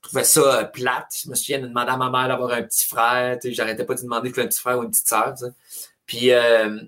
je 0.03 0.09
trouvais 0.09 0.23
ça 0.23 0.41
euh, 0.41 0.63
plate. 0.65 1.13
Je 1.23 1.29
me 1.29 1.35
souviens 1.35 1.59
de 1.59 1.67
demander 1.67 1.91
à 1.91 1.97
ma 1.97 2.09
mère 2.09 2.27
d'avoir 2.27 2.51
un 2.51 2.63
petit 2.63 2.85
frère. 2.85 3.37
J'arrêtais 3.43 3.85
pas 3.85 3.95
de 3.95 4.01
demander 4.01 4.31
que 4.31 4.41
un 4.41 4.47
petit 4.47 4.59
frère 4.59 4.79
ou 4.79 4.83
une 4.83 4.91
petite 4.91 5.07
sœur. 5.07 5.33
Puis, 6.05 6.31
euh, 6.31 6.79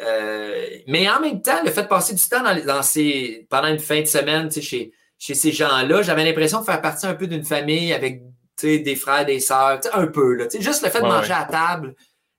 euh, 0.00 0.66
mais 0.86 1.08
en 1.10 1.20
même 1.20 1.42
temps, 1.42 1.62
le 1.64 1.70
fait 1.70 1.82
de 1.82 1.88
passer 1.88 2.14
du 2.14 2.22
temps 2.22 2.42
dans, 2.42 2.82
ces, 2.82 3.46
pendant 3.50 3.68
une 3.68 3.78
fin 3.78 4.00
de 4.00 4.06
semaine 4.06 4.50
chez, 4.50 4.92
chez 5.18 5.34
ces 5.34 5.52
gens-là, 5.52 6.02
j'avais 6.02 6.24
l'impression 6.24 6.60
de 6.60 6.64
faire 6.64 6.80
partie 6.80 7.06
un 7.06 7.14
peu 7.14 7.26
d'une 7.26 7.44
famille 7.44 7.92
avec 7.92 8.22
des 8.62 8.96
frères, 8.96 9.26
des 9.26 9.40
sœurs, 9.40 9.80
un 9.92 10.06
peu. 10.06 10.34
Là, 10.34 10.46
juste 10.58 10.82
le 10.82 10.90
fait 10.90 11.00
de 11.00 11.06
manger 11.06 11.32
à 11.32 11.44
table, 11.44 11.94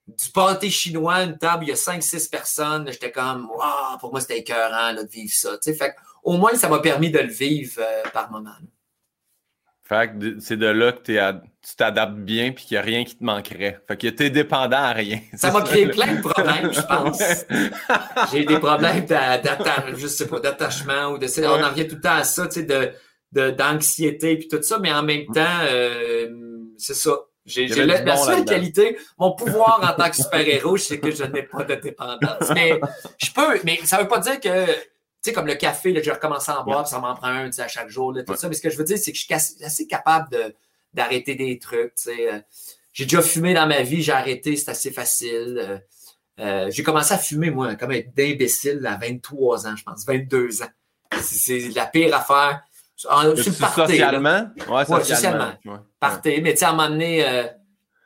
du 0.06 0.30
pâté 0.30 0.70
chinois, 0.70 1.22
une 1.22 1.36
table, 1.36 1.64
il 1.64 1.68
y 1.68 1.72
a 1.72 1.74
5-6 1.74 2.30
personnes, 2.30 2.88
j'étais 2.90 3.10
comme, 3.10 3.50
waouh, 3.50 3.98
pour 3.98 4.12
moi, 4.12 4.20
c'était 4.20 4.38
écœurant 4.38 4.94
de 4.94 5.06
vivre 5.06 5.32
ça. 5.34 5.58
Fait, 5.62 5.94
au 6.22 6.36
moins, 6.36 6.54
ça 6.54 6.68
m'a 6.68 6.78
permis 6.78 7.10
de 7.10 7.18
le 7.18 7.32
vivre 7.32 7.82
par 8.12 8.30
moment. 8.30 8.54
Fait 9.88 10.10
que 10.10 10.40
c'est 10.40 10.56
de 10.56 10.66
là 10.66 10.90
que 10.90 11.02
tu 11.02 11.16
t'adaptes 11.76 12.16
bien 12.16 12.50
puis 12.50 12.64
qu'il 12.64 12.74
n'y 12.74 12.78
a 12.78 12.82
rien 12.82 13.04
qui 13.04 13.16
te 13.16 13.22
manquerait. 13.22 13.80
Fait 13.86 13.96
que 13.96 14.08
t'es 14.08 14.30
dépendant 14.30 14.78
à 14.78 14.92
rien. 14.92 15.20
Ça 15.34 15.52
m'a 15.52 15.62
créé 15.62 15.86
plein 15.86 16.14
de 16.14 16.22
problèmes, 16.22 16.72
je 16.72 16.80
pense. 16.80 17.22
J'ai 18.32 18.44
des 18.44 18.58
problèmes 18.58 19.06
d'attachement 19.06 21.12
ou 21.12 21.18
de 21.18 21.46
on 21.46 21.62
en 21.62 21.68
revient 21.68 21.86
tout 21.86 21.94
le 21.94 22.00
temps 22.00 22.16
à 22.16 22.24
ça, 22.24 22.48
tu 22.48 22.54
sais, 22.54 22.64
de, 22.64 22.90
d'anxiété 23.32 24.36
puis 24.36 24.48
tout 24.48 24.62
ça, 24.62 24.78
mais 24.78 24.92
en 24.92 25.02
même 25.02 25.26
temps, 25.26 25.60
euh, 25.64 26.28
c'est 26.78 26.94
ça. 26.94 27.12
J'ai, 27.44 27.68
la, 27.68 28.16
seule 28.16 28.44
qualité, 28.44 28.98
mon 29.18 29.32
pouvoir 29.32 29.80
en 29.80 30.02
tant 30.02 30.10
que 30.10 30.16
super-héros, 30.16 30.78
c'est 30.78 30.98
que 30.98 31.12
je 31.12 31.22
n'ai 31.22 31.44
pas 31.44 31.62
de 31.62 31.76
dépendance. 31.76 32.50
Mais 32.54 32.80
je 33.18 33.30
peux, 33.30 33.60
mais 33.62 33.78
ça 33.84 33.98
veut 33.98 34.08
pas 34.08 34.18
dire 34.18 34.40
que 34.40 34.66
sais, 35.26 35.32
comme 35.32 35.46
le 35.46 35.54
café, 35.54 35.92
là, 35.92 36.00
j'ai 36.02 36.12
recommencé 36.12 36.50
à 36.50 36.60
en 36.60 36.64
boire, 36.64 36.86
ça 36.86 36.98
m'en 36.98 37.14
prend 37.14 37.28
un 37.28 37.50
à 37.50 37.68
chaque 37.68 37.88
jour, 37.88 38.12
là, 38.12 38.22
tout 38.22 38.36
ça. 38.36 38.48
Mais 38.48 38.54
ce 38.54 38.62
que 38.62 38.70
je 38.70 38.76
veux 38.76 38.84
dire, 38.84 38.98
c'est 38.98 39.12
que 39.12 39.18
je 39.18 39.24
suis 39.24 39.34
assez 39.64 39.86
capable 39.86 40.30
de, 40.30 40.54
d'arrêter 40.94 41.34
des 41.34 41.58
trucs. 41.58 41.92
Euh. 42.06 42.40
j'ai 42.92 43.04
déjà 43.04 43.22
fumé 43.22 43.54
dans 43.54 43.66
ma 43.66 43.82
vie, 43.82 44.02
j'ai 44.02 44.12
arrêté, 44.12 44.56
c'est 44.56 44.70
assez 44.70 44.90
facile. 44.90 45.58
Euh. 45.58 45.78
Euh, 46.38 46.70
j'ai 46.70 46.82
commencé 46.82 47.14
à 47.14 47.18
fumer, 47.18 47.50
moi, 47.50 47.74
comme 47.76 47.92
être 47.92 48.14
d'imbécile 48.14 48.86
à 48.86 48.96
23 48.96 49.66
ans, 49.66 49.76
je 49.76 49.82
pense, 49.82 50.04
22 50.06 50.62
ans. 50.62 50.70
C'est, 51.20 51.70
la 51.74 51.86
pire 51.86 52.14
affaire. 52.14 52.62
Suis 52.96 53.52
socialement? 53.52 54.48
Ouais, 54.68 54.84
socialement. 54.84 55.52
Partez. 56.00 56.40
Mais 56.40 56.52
tu 56.52 56.60
sais, 56.60 56.64
à 56.64 56.70
un 56.70 56.72
moment 56.72 56.88
donné, 56.88 57.24
à 57.24 57.40
un 57.40 57.48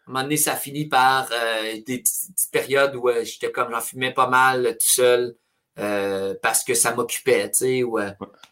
moment 0.07 0.23
donné, 0.23 0.37
ça 0.37 0.57
finit 0.57 0.89
par 0.89 1.29
des 1.75 1.99
petites 1.99 2.51
périodes 2.53 2.97
où 2.97 3.09
j'étais 3.23 3.53
comme, 3.53 3.71
j'en 3.71 3.81
fumais 3.81 4.13
pas 4.13 4.29
mal 4.29 4.65
tout 4.73 4.91
seul. 4.91 5.37
Euh, 5.79 6.35
parce 6.43 6.63
que 6.63 6.75
ça 6.75 6.95
m'occupait, 6.95 7.51
tu 7.51 7.59
sais, 7.59 7.83
ou, 7.83 7.99
euh, 7.99 8.11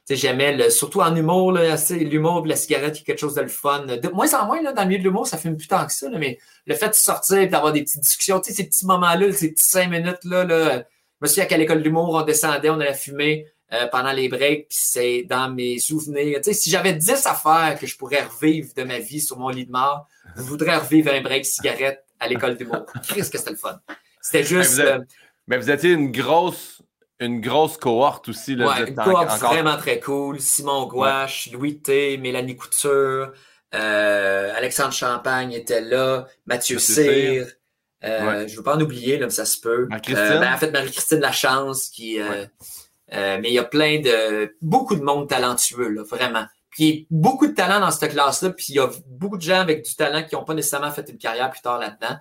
j'aimais, 0.08 0.56
le, 0.56 0.70
surtout 0.70 1.00
en 1.00 1.14
humour, 1.14 1.52
l'humour, 1.90 2.46
la 2.46 2.56
cigarette, 2.56 2.96
il 2.96 3.00
y 3.00 3.02
a 3.02 3.04
quelque 3.06 3.18
chose 3.18 3.34
de 3.34 3.42
le 3.42 3.48
fun. 3.48 3.84
De 3.84 4.08
moins 4.08 4.32
en 4.34 4.46
moins, 4.46 4.62
là, 4.62 4.72
dans 4.72 4.82
le 4.82 4.88
milieu 4.88 5.00
de 5.00 5.04
l'humour, 5.04 5.26
ça 5.26 5.36
fume 5.36 5.56
plus 5.56 5.66
tant 5.66 5.84
que 5.84 5.92
ça, 5.92 6.08
mais 6.10 6.38
le 6.64 6.74
fait 6.74 6.88
de 6.88 6.94
sortir 6.94 7.38
et 7.38 7.46
d'avoir 7.46 7.72
des 7.72 7.82
petites 7.82 8.00
discussions, 8.00 8.40
tu 8.40 8.50
sais, 8.50 8.56
ces 8.56 8.68
petits 8.68 8.86
moments-là, 8.86 9.30
ces 9.32 9.50
petits 9.50 9.64
cinq 9.64 9.90
minutes-là, 9.90 10.44
là, 10.44 10.78
je 10.78 10.82
me 11.20 11.26
souviens 11.26 11.44
qu'à 11.44 11.58
l'école 11.58 11.82
d'humour, 11.82 12.08
on 12.14 12.22
descendait, 12.22 12.70
on 12.70 12.80
allait 12.80 12.94
fumer 12.94 13.46
euh, 13.72 13.86
pendant 13.88 14.12
les 14.12 14.28
breaks, 14.28 14.68
puis 14.68 14.78
c'est 14.80 15.22
dans 15.28 15.50
mes 15.50 15.78
souvenirs. 15.78 16.40
Si 16.42 16.70
j'avais 16.70 16.94
10 16.94 17.26
affaires 17.26 17.76
que 17.78 17.86
je 17.86 17.96
pourrais 17.96 18.22
revivre 18.22 18.68
de 18.76 18.82
ma 18.82 18.98
vie 18.98 19.20
sur 19.20 19.38
mon 19.38 19.48
lit 19.50 19.66
de 19.66 19.72
mort, 19.72 20.06
je 20.36 20.42
voudrais 20.42 20.76
revivre 20.76 21.12
un 21.12 21.20
break 21.20 21.44
cigarette 21.44 22.04
à 22.20 22.28
l'école 22.28 22.56
d'humour. 22.56 22.86
Qu'est-ce 23.14 23.30
que 23.30 23.38
c'était 23.38 23.50
le 23.50 23.56
fun. 23.56 23.78
C'était 24.20 24.44
juste... 24.44 24.82
Mais 25.46 25.56
vous 25.56 25.70
étiez 25.70 25.92
une 25.92 26.12
grosse 26.12 26.82
une 27.20 27.40
grosse 27.40 27.76
cohorte 27.76 28.28
aussi. 28.28 28.54
Là, 28.54 28.68
ouais, 28.68 28.88
une 28.90 28.94
cohorte 28.94 29.40
vraiment 29.40 29.76
très 29.76 29.98
cool. 29.98 30.40
Simon 30.40 30.86
Gouache, 30.86 31.50
Louis 31.52 31.80
T, 31.80 32.16
Mélanie 32.16 32.56
Couture, 32.56 33.32
euh, 33.74 34.52
Alexandre 34.54 34.92
Champagne 34.92 35.52
était 35.52 35.80
là, 35.80 36.26
Mathieu, 36.46 36.78
Cyr. 36.78 37.46
Euh, 38.04 38.46
Je 38.46 38.56
veux 38.56 38.62
pas 38.62 38.76
en 38.76 38.80
oublier, 38.80 39.18
là, 39.18 39.26
mais 39.26 39.32
ça 39.32 39.44
se 39.44 39.60
peut. 39.60 39.88
Euh, 39.92 40.38
ben, 40.38 40.54
en 40.54 40.56
fait, 40.56 40.70
Marie-Christine 40.70 41.18
Lachance, 41.18 41.88
qui. 41.88 42.20
Euh, 42.20 42.46
euh, 43.14 43.38
mais 43.40 43.48
il 43.48 43.54
y 43.54 43.58
a 43.58 43.64
plein 43.64 44.00
de. 44.00 44.54
beaucoup 44.60 44.94
de 44.94 45.02
monde 45.02 45.28
talentueux, 45.28 45.88
là, 45.88 46.02
vraiment. 46.02 46.44
Puis 46.70 47.06
beaucoup 47.10 47.46
de 47.46 47.54
talent 47.54 47.80
dans 47.80 47.90
cette 47.90 48.12
classe-là, 48.12 48.50
puis 48.50 48.66
il 48.70 48.74
y 48.76 48.78
a 48.78 48.90
beaucoup 49.06 49.36
de 49.36 49.42
gens 49.42 49.60
avec 49.60 49.84
du 49.84 49.94
talent 49.94 50.22
qui 50.22 50.34
n'ont 50.34 50.44
pas 50.44 50.54
nécessairement 50.54 50.92
fait 50.92 51.08
une 51.08 51.18
carrière 51.18 51.50
plus 51.50 51.60
tard 51.60 51.78
là-dedans. 51.78 52.16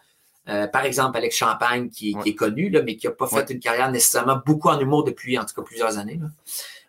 Euh, 0.49 0.65
par 0.67 0.85
exemple, 0.85 1.17
Alex 1.17 1.35
Champagne, 1.35 1.89
qui, 1.89 2.15
est 2.25 2.35
connu, 2.35 2.69
là, 2.69 2.81
mais 2.81 2.95
qui 2.95 3.07
n'a 3.07 3.11
pas 3.11 3.27
fait 3.27 3.49
une 3.49 3.59
carrière 3.59 3.91
nécessairement 3.91 4.39
beaucoup 4.45 4.69
en 4.69 4.79
humour 4.79 5.03
depuis, 5.03 5.37
en 5.37 5.43
tout 5.43 5.53
cas, 5.53 5.61
plusieurs 5.61 5.97
années. 5.97 6.19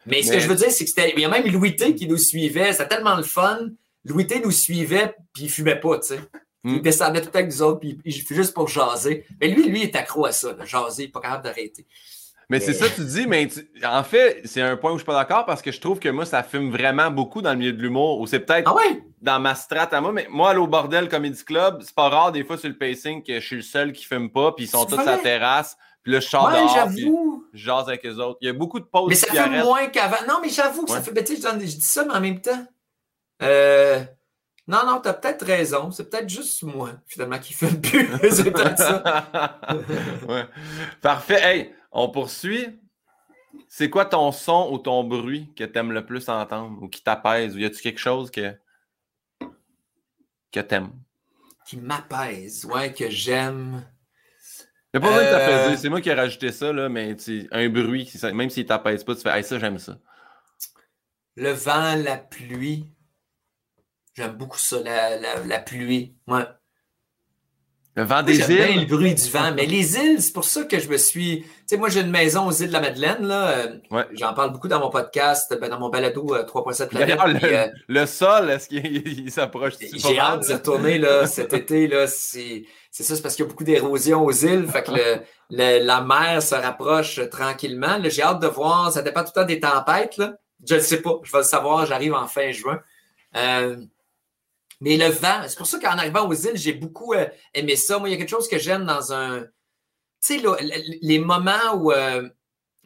Mais, 0.06 0.22
ce 0.22 0.30
que 0.30 0.38
je 0.38 0.48
veux 0.48 0.54
dire, 0.54 0.70
c'est 0.70 0.84
que 0.84 0.90
c'était. 0.90 1.12
Il 1.16 1.20
y 1.20 1.24
a 1.24 1.28
même 1.28 1.46
Louis 1.46 1.74
T 1.74 1.94
qui 1.94 2.06
nous 2.06 2.16
suivait. 2.16 2.72
C'était 2.72 2.88
tellement 2.88 3.16
le 3.16 3.24
fun. 3.24 3.58
Louis 4.04 4.26
T 4.26 4.40
nous 4.40 4.52
suivait, 4.52 5.14
puis 5.34 5.44
il 5.44 5.50
fumait 5.50 5.78
pas, 5.78 5.98
tu 5.98 6.08
sais. 6.08 6.20
Hmm. 6.64 6.76
Il 6.76 6.82
descendait 6.82 7.20
tout 7.20 7.30
avec 7.34 7.46
nous 7.46 7.62
autres, 7.62 7.80
puis 7.80 7.98
il, 8.04 8.12
fait 8.22 8.34
juste 8.34 8.54
pour 8.54 8.68
jaser. 8.68 9.26
Mais 9.40 9.48
lui, 9.48 9.68
lui, 9.68 9.80
il 9.80 9.84
est 9.84 9.96
accro 9.96 10.24
à 10.24 10.32
ça, 10.32 10.56
jaser, 10.64 11.02
il 11.02 11.06
n'est 11.06 11.12
pas 11.12 11.20
capable 11.20 11.44
d'arrêter. 11.44 11.84
Mais 12.50 12.60
c'est 12.60 12.72
ça 12.72 12.86
tu 12.88 13.04
dis, 13.04 13.26
mais 13.26 13.46
en 13.84 14.02
fait, 14.02 14.40
c'est 14.44 14.62
un 14.62 14.76
point 14.76 14.90
où 14.92 14.94
je 14.94 15.00
suis 15.00 15.06
pas 15.06 15.14
d'accord 15.14 15.44
parce 15.44 15.60
que 15.60 15.70
je 15.70 15.80
trouve 15.80 15.98
que 15.98 16.08
moi, 16.08 16.24
ça 16.24 16.42
fume 16.42 16.70
vraiment 16.70 17.10
beaucoup 17.10 17.42
dans 17.42 17.50
le 17.50 17.56
milieu 17.56 17.72
de 17.72 17.82
l'humour. 17.82 18.20
Ou 18.20 18.26
c'est 18.26 18.40
peut-être 18.40 18.72
ah 18.74 18.94
dans 19.20 19.38
ma 19.38 19.54
strate 19.54 19.92
à 19.92 20.00
moi, 20.00 20.12
mais 20.12 20.26
moi, 20.30 20.50
aller 20.50 20.58
au 20.58 20.66
Bordel 20.66 21.08
Comedy 21.08 21.44
Club, 21.44 21.82
c'est 21.82 21.94
pas 21.94 22.08
rare 22.08 22.32
des 22.32 22.44
fois 22.44 22.56
sur 22.56 22.68
le 22.68 22.78
pacing 22.78 23.22
que 23.22 23.40
je 23.40 23.46
suis 23.46 23.56
le 23.56 23.62
seul 23.62 23.92
qui 23.92 24.04
fume 24.04 24.30
pas, 24.30 24.52
puis 24.52 24.64
ils 24.64 24.68
sont 24.68 24.86
tous 24.86 24.98
à 24.98 25.04
la 25.04 25.18
terrasse. 25.18 25.76
Puis 26.02 26.12
là, 26.12 26.20
je 26.20 26.28
sors 26.28 26.46
ouais, 26.46 26.66
j'avoue. 26.74 27.44
je 27.52 27.64
jase 27.64 27.88
avec 27.88 28.04
les 28.04 28.18
autres. 28.18 28.38
Il 28.40 28.46
y 28.46 28.50
a 28.50 28.54
beaucoup 28.54 28.80
de 28.80 28.86
pauses. 28.86 29.08
Mais 29.10 29.14
ça 29.14 29.26
fume 29.26 29.60
moins 29.62 29.86
qu'avant. 29.88 30.24
Non, 30.26 30.38
mais 30.40 30.48
j'avoue 30.48 30.84
que 30.84 30.90
ça 30.90 31.02
fait. 31.02 31.12
Ben, 31.12 31.24
tu 31.24 31.36
sais, 31.36 31.50
je 31.50 31.56
dis 31.56 31.80
ça, 31.80 32.04
mais 32.04 32.14
en 32.14 32.20
même 32.20 32.40
temps. 32.40 32.64
Euh... 33.42 34.02
Non, 34.68 34.84
non, 34.84 35.00
t'as 35.00 35.14
peut-être 35.14 35.46
raison. 35.46 35.90
C'est 35.90 36.10
peut-être 36.10 36.28
juste 36.28 36.62
moi, 36.62 36.90
finalement, 37.06 37.38
qui 37.38 37.54
fume 37.54 37.80
plus. 37.80 38.06
c'est 38.30 38.50
peut-être 38.50 38.78
ça. 38.78 39.58
ouais. 40.28 40.46
Parfait. 41.00 41.40
Hey, 41.42 41.74
on 41.90 42.10
poursuit. 42.10 42.78
C'est 43.66 43.88
quoi 43.88 44.04
ton 44.04 44.30
son 44.30 44.68
ou 44.70 44.78
ton 44.78 45.04
bruit 45.04 45.50
que 45.56 45.64
tu 45.64 45.78
aimes 45.78 45.92
le 45.92 46.04
plus 46.04 46.28
entendre 46.28 46.82
ou 46.82 46.88
qui 46.88 47.02
t'apaise? 47.02 47.56
Ou 47.56 47.60
y 47.60 47.64
a-tu 47.64 47.80
quelque 47.80 47.98
chose 47.98 48.30
que, 48.30 48.54
que 50.52 50.60
t'aimes? 50.60 50.92
Qui 51.66 51.78
m'apaise, 51.78 52.66
ouais, 52.66 52.92
que 52.92 53.08
j'aime. 53.08 53.84
Il 54.92 55.00
pas 55.00 55.08
besoin 55.08 55.24
de 55.24 55.30
t'apaiser, 55.30 55.74
euh, 55.74 55.76
c'est 55.76 55.88
moi 55.88 56.00
qui 56.00 56.08
ai 56.08 56.14
rajouté 56.14 56.50
ça, 56.50 56.72
là, 56.72 56.88
mais 56.88 57.14
un 57.52 57.68
bruit, 57.68 58.10
même 58.32 58.48
s'il 58.48 58.64
t'apaise 58.64 59.04
pas, 59.04 59.14
tu 59.14 59.22
fais 59.22 59.42
ça, 59.42 59.58
j'aime 59.58 59.78
ça. 59.78 59.98
Le 61.36 61.52
vent, 61.52 61.94
la 61.96 62.16
pluie. 62.16 62.86
J'aime 64.18 64.32
beaucoup 64.32 64.58
ça, 64.58 64.78
la, 64.84 65.16
la 65.46 65.58
pluie. 65.60 66.16
Ouais. 66.26 66.42
Le 67.94 68.02
vent 68.02 68.24
des 68.24 68.40
îles. 68.40 68.46
Bien 68.46 68.80
le 68.80 68.86
bruit 68.86 69.14
du 69.14 69.30
vent. 69.30 69.52
Mais 69.54 69.64
les 69.64 69.96
îles, 69.96 70.20
c'est 70.20 70.32
pour 70.32 70.42
ça 70.42 70.64
que 70.64 70.80
je 70.80 70.88
me 70.88 70.96
suis. 70.96 71.42
Tu 71.42 71.48
sais, 71.68 71.76
moi, 71.76 71.88
j'ai 71.88 72.00
une 72.00 72.10
maison 72.10 72.48
aux 72.48 72.50
îles 72.50 72.66
de 72.66 72.72
la 72.72 72.80
Madeleine. 72.80 73.24
Là. 73.24 73.48
Euh, 73.50 74.06
j'en 74.10 74.34
parle 74.34 74.52
beaucoup 74.52 74.66
dans 74.66 74.80
mon 74.80 74.90
podcast, 74.90 75.56
ben, 75.60 75.70
dans 75.70 75.78
mon 75.78 75.88
balado 75.88 76.34
3.7 76.34 76.82
euh. 76.82 77.30
Le, 77.30 77.44
euh, 77.44 77.68
le, 77.86 78.06
sol, 78.06 78.50
est-ce 78.50 78.66
qu'il 78.66 79.30
s'approche 79.30 79.74
J'ai 79.80 80.18
hâte 80.18 80.48
de 80.48 80.52
retourner 80.54 80.98
là, 80.98 81.26
cet 81.28 81.52
été. 81.52 81.86
Là, 81.86 82.08
c'est, 82.08 82.64
c'est 82.90 83.04
ça, 83.04 83.14
c'est 83.14 83.22
parce 83.22 83.36
qu'il 83.36 83.44
y 83.44 83.46
a 83.46 83.50
beaucoup 83.50 83.62
d'érosion 83.62 84.24
aux 84.24 84.32
îles. 84.32 84.66
Fait 84.66 84.82
que 84.82 84.90
le, 85.50 85.84
la 85.84 86.00
mer 86.00 86.42
se 86.42 86.56
rapproche 86.56 87.20
tranquillement. 87.30 88.00
J'ai 88.02 88.22
hâte 88.22 88.42
de 88.42 88.48
voir. 88.48 88.90
Ça 88.90 89.02
dépend 89.02 89.22
tout 89.22 89.30
le 89.36 89.42
temps 89.42 89.46
des 89.46 89.60
tempêtes. 89.60 90.16
Là. 90.16 90.34
Je 90.68 90.74
ne 90.74 90.80
sais 90.80 91.02
pas. 91.02 91.20
Je 91.22 91.30
vais 91.30 91.38
le 91.38 91.44
savoir. 91.44 91.86
J'arrive 91.86 92.14
en 92.14 92.26
fin 92.26 92.50
juin. 92.50 92.80
Euh, 93.36 93.76
mais 94.80 94.96
le 94.96 95.06
vent, 95.06 95.42
c'est 95.46 95.58
pour 95.58 95.66
ça 95.66 95.78
qu'en 95.78 95.98
arrivant 95.98 96.28
aux 96.28 96.34
îles, 96.34 96.56
j'ai 96.56 96.72
beaucoup 96.72 97.14
euh, 97.14 97.26
aimé 97.54 97.76
ça. 97.76 97.98
Moi, 97.98 98.08
il 98.08 98.12
y 98.12 98.14
a 98.14 98.18
quelque 98.18 98.30
chose 98.30 98.48
que 98.48 98.58
j'aime 98.58 98.84
dans 98.84 99.12
un. 99.12 99.40
Tu 100.22 100.38
sais, 100.38 100.42
les 101.02 101.18
moments 101.18 101.74
où, 101.74 101.92
euh, 101.92 102.28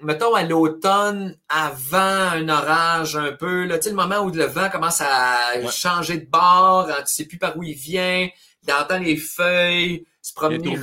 mettons, 0.02 0.34
à 0.34 0.42
l'automne, 0.42 1.38
avant 1.48 1.98
un 1.98 2.48
orage 2.48 3.16
un 3.16 3.32
peu, 3.32 3.68
tu 3.68 3.82
sais, 3.82 3.90
le 3.90 3.96
moment 3.96 4.20
où 4.20 4.30
le 4.30 4.44
vent 4.44 4.68
commence 4.70 5.00
à 5.00 5.70
changer 5.70 6.18
de 6.18 6.26
bord, 6.26 6.88
hein, 6.90 7.02
tu 7.06 7.14
sais 7.14 7.24
plus 7.24 7.38
par 7.38 7.56
où 7.56 7.62
il 7.62 7.74
vient, 7.74 8.28
d'entendre 8.64 9.04
les 9.04 9.16
feuilles 9.16 10.06
se 10.22 10.32
promener 10.34 10.78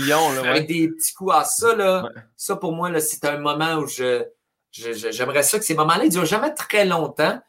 avec 0.45 0.67
des 0.67 0.89
petits 0.89 1.13
coups 1.13 1.33
à 1.33 1.45
ça, 1.45 1.73
là. 1.75 2.09
Ça, 2.35 2.57
pour 2.57 2.73
moi, 2.73 2.89
là, 2.89 2.99
c'est 2.99 3.23
un 3.25 3.37
moment 3.37 3.75
où 3.75 3.87
je, 3.87 4.25
j'aimerais 4.71 5.43
ça 5.43 5.57
que 5.57 5.65
ces 5.65 5.75
moments-là, 5.75 6.05
ils 6.05 6.11
durent 6.11 6.25
jamais 6.25 6.53
très 6.53 6.85
longtemps. 6.85 7.39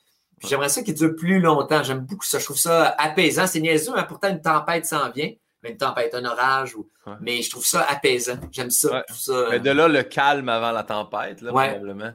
J'aimerais 0.47 0.69
ça 0.69 0.83
qu'ils 0.83 0.95
durent 0.95 1.17
plus 1.17 1.41
longtemps. 1.41 1.83
J'aime 1.83 2.01
beaucoup 2.01 2.25
ça. 2.25 2.39
Je 2.39 2.45
trouve 2.45 2.59
ça 2.59 2.95
apaisant. 2.99 3.47
C'est 3.47 3.61
niaiseux, 3.61 3.93
hein? 3.95 4.05
pourtant 4.05 4.31
une 4.31 4.41
tempête 4.41 4.87
s'en 4.87 5.11
vient. 5.11 5.31
Une 5.63 5.77
tempête, 5.77 6.15
un 6.15 6.25
orage. 6.25 6.75
Ou... 6.75 6.89
Mais 7.21 7.43
je 7.43 7.51
trouve 7.51 7.67
ça 7.67 7.83
apaisant. 7.83 8.39
J'aime 8.51 8.71
ça. 8.71 9.05
ça 9.11 9.59
de 9.59 9.71
là, 9.71 9.89
le 9.89 10.03
calme 10.03 10.49
avant 10.49 10.73
la 10.73 10.83
tempête, 10.83 11.43
là, 11.43 11.51
probablement. 11.51 12.13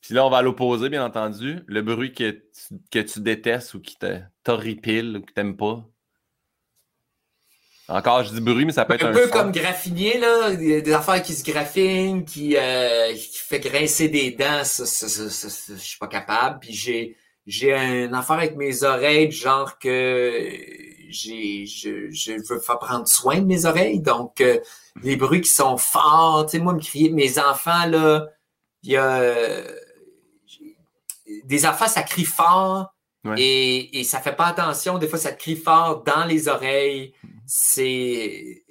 Puis 0.00 0.14
là, 0.14 0.24
on 0.24 0.30
va 0.30 0.38
à 0.38 0.42
l'opposé, 0.42 0.88
bien 0.88 1.04
entendu. 1.04 1.60
Le 1.66 1.82
bruit 1.82 2.14
que 2.14 2.30
tu, 2.30 2.80
que 2.90 2.98
tu 3.00 3.20
détestes 3.20 3.74
ou 3.74 3.80
qui 3.80 3.98
t'horripile 4.42 5.18
ou 5.18 5.20
que 5.20 5.32
tu 5.32 5.34
n'aimes 5.36 5.56
pas. 5.56 5.84
Encore, 7.90 8.22
je 8.22 8.32
dis 8.32 8.40
bruit, 8.40 8.64
mais 8.64 8.72
ça 8.72 8.84
peut 8.84 8.94
être 8.94 9.04
un. 9.04 9.10
Un 9.10 9.12
peu 9.12 9.26
comme 9.26 9.50
graffinier, 9.50 10.16
là. 10.18 10.54
Des 10.54 10.92
affaires 10.92 11.20
qui 11.22 11.34
se 11.34 11.44
graffinent, 11.44 12.24
qui, 12.24 12.56
euh, 12.56 13.12
qui 13.12 13.38
fait 13.38 13.58
grincer 13.58 14.08
des 14.08 14.30
dents. 14.30 14.62
Ça, 14.62 14.86
ça, 14.86 15.08
ça, 15.08 15.48
je 15.74 15.80
suis 15.80 15.98
pas 15.98 16.06
capable. 16.06 16.60
Puis 16.60 16.72
j'ai, 16.72 17.16
j'ai 17.46 17.74
une 17.74 18.14
affaire 18.14 18.36
avec 18.36 18.56
mes 18.56 18.84
oreilles, 18.84 19.32
genre 19.32 19.76
que 19.78 20.48
j'ai, 21.08 21.66
je, 21.66 22.10
je 22.10 22.32
veux 22.48 22.60
faire 22.60 22.78
prendre 22.78 23.08
soin 23.08 23.40
de 23.40 23.46
mes 23.46 23.66
oreilles. 23.66 24.00
Donc, 24.00 24.40
euh, 24.40 24.58
les 25.02 25.16
bruits 25.16 25.40
qui 25.40 25.50
sont 25.50 25.76
forts, 25.76 26.46
tu 26.46 26.58
sais, 26.58 26.62
moi, 26.62 26.74
me 26.74 26.80
crier, 26.80 27.10
mes 27.10 27.40
enfants, 27.40 27.86
là, 27.86 28.28
il 28.84 28.92
y 28.92 28.96
a 28.96 29.34
des 31.44 31.66
enfants, 31.66 31.88
ça 31.88 32.02
crie 32.02 32.24
fort. 32.24 32.94
Et, 33.36 34.00
et 34.00 34.04
ça 34.04 34.18
fait 34.20 34.34
pas 34.34 34.46
attention. 34.46 34.96
Des 34.96 35.06
fois, 35.06 35.18
ça 35.18 35.32
crie 35.32 35.56
fort 35.56 36.04
dans 36.04 36.24
les 36.24 36.48
oreilles. 36.48 37.12
C'est 37.52 38.62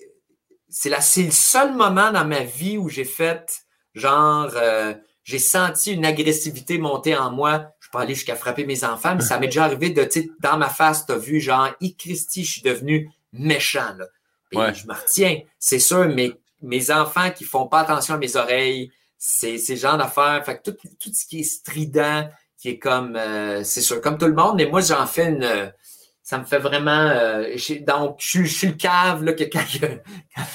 c'est 0.70 0.90
le 0.90 1.32
seul 1.32 1.76
moment 1.76 2.14
dans 2.14 2.24
ma 2.24 2.46
vie 2.46 2.78
où 2.78 2.88
j'ai 2.88 3.04
fait 3.04 3.66
genre 3.94 4.52
euh, 4.56 4.94
j'ai 5.26 5.38
senti 5.38 5.92
une 5.92 6.06
agressivité 6.06 6.78
monter 6.78 7.14
en 7.18 7.30
moi. 7.30 7.74
Je 7.82 7.90
peux 7.92 7.98
aller 7.98 8.16
jusqu'à 8.16 8.38
frapper 8.38 8.66
mes 8.66 8.86
enfants, 8.86 9.16
mais 9.16 9.22
ça 9.22 9.38
m'est 9.38 9.48
déjà 9.48 9.66
arrivé 9.66 9.90
de 9.90 10.06
tu 10.06 10.32
dans 10.40 10.58
ma 10.58 10.70
face, 10.70 11.06
tu 11.06 11.12
as 11.12 11.18
vu 11.18 11.42
genre 11.42 11.72
i 11.82 11.94
Christy, 11.98 12.46
je 12.46 12.52
suis 12.54 12.62
devenu 12.62 13.12
méchant 13.34 13.96
là. 13.98 14.06
Et 14.52 14.74
je 14.74 14.88
me 14.88 14.94
retiens, 14.94 15.42
c'est 15.60 15.80
sûr, 15.80 16.08
mais 16.08 16.32
mes 16.62 16.90
enfants 16.90 17.32
qui 17.32 17.44
font 17.44 17.68
pas 17.68 17.82
attention 17.82 18.14
à 18.14 18.18
mes 18.18 18.38
oreilles, 18.38 18.94
c'est 19.18 19.58
ces 19.58 19.76
genre 19.76 19.98
d'affaires. 19.98 20.42
Fait 20.46 20.58
que 20.58 20.72
tout, 20.72 20.78
tout 21.02 21.12
ce 21.14 21.26
qui 21.26 21.42
est 21.42 21.44
strident, 21.44 22.30
qui 22.58 22.70
est 22.70 22.80
comme, 22.80 23.18
euh, 23.18 23.62
c'est 23.66 23.82
sûr, 23.82 24.00
comme 24.00 24.18
tout 24.18 24.26
le 24.26 24.34
monde, 24.34 24.56
mais 24.56 24.68
moi, 24.68 24.80
j'en 24.80 25.06
fais 25.06 25.28
une, 25.28 25.74
ça 26.30 26.38
me 26.38 26.44
fait 26.44 26.60
vraiment, 26.60 26.92
euh, 26.92 27.56
donc, 27.88 28.18
je, 28.20 28.44
suis 28.44 28.68
le 28.68 28.74
cave, 28.74 29.24
là, 29.24 29.34
que 29.34 29.46
quand 29.46 29.64
il, 29.74 29.82
y 29.82 29.86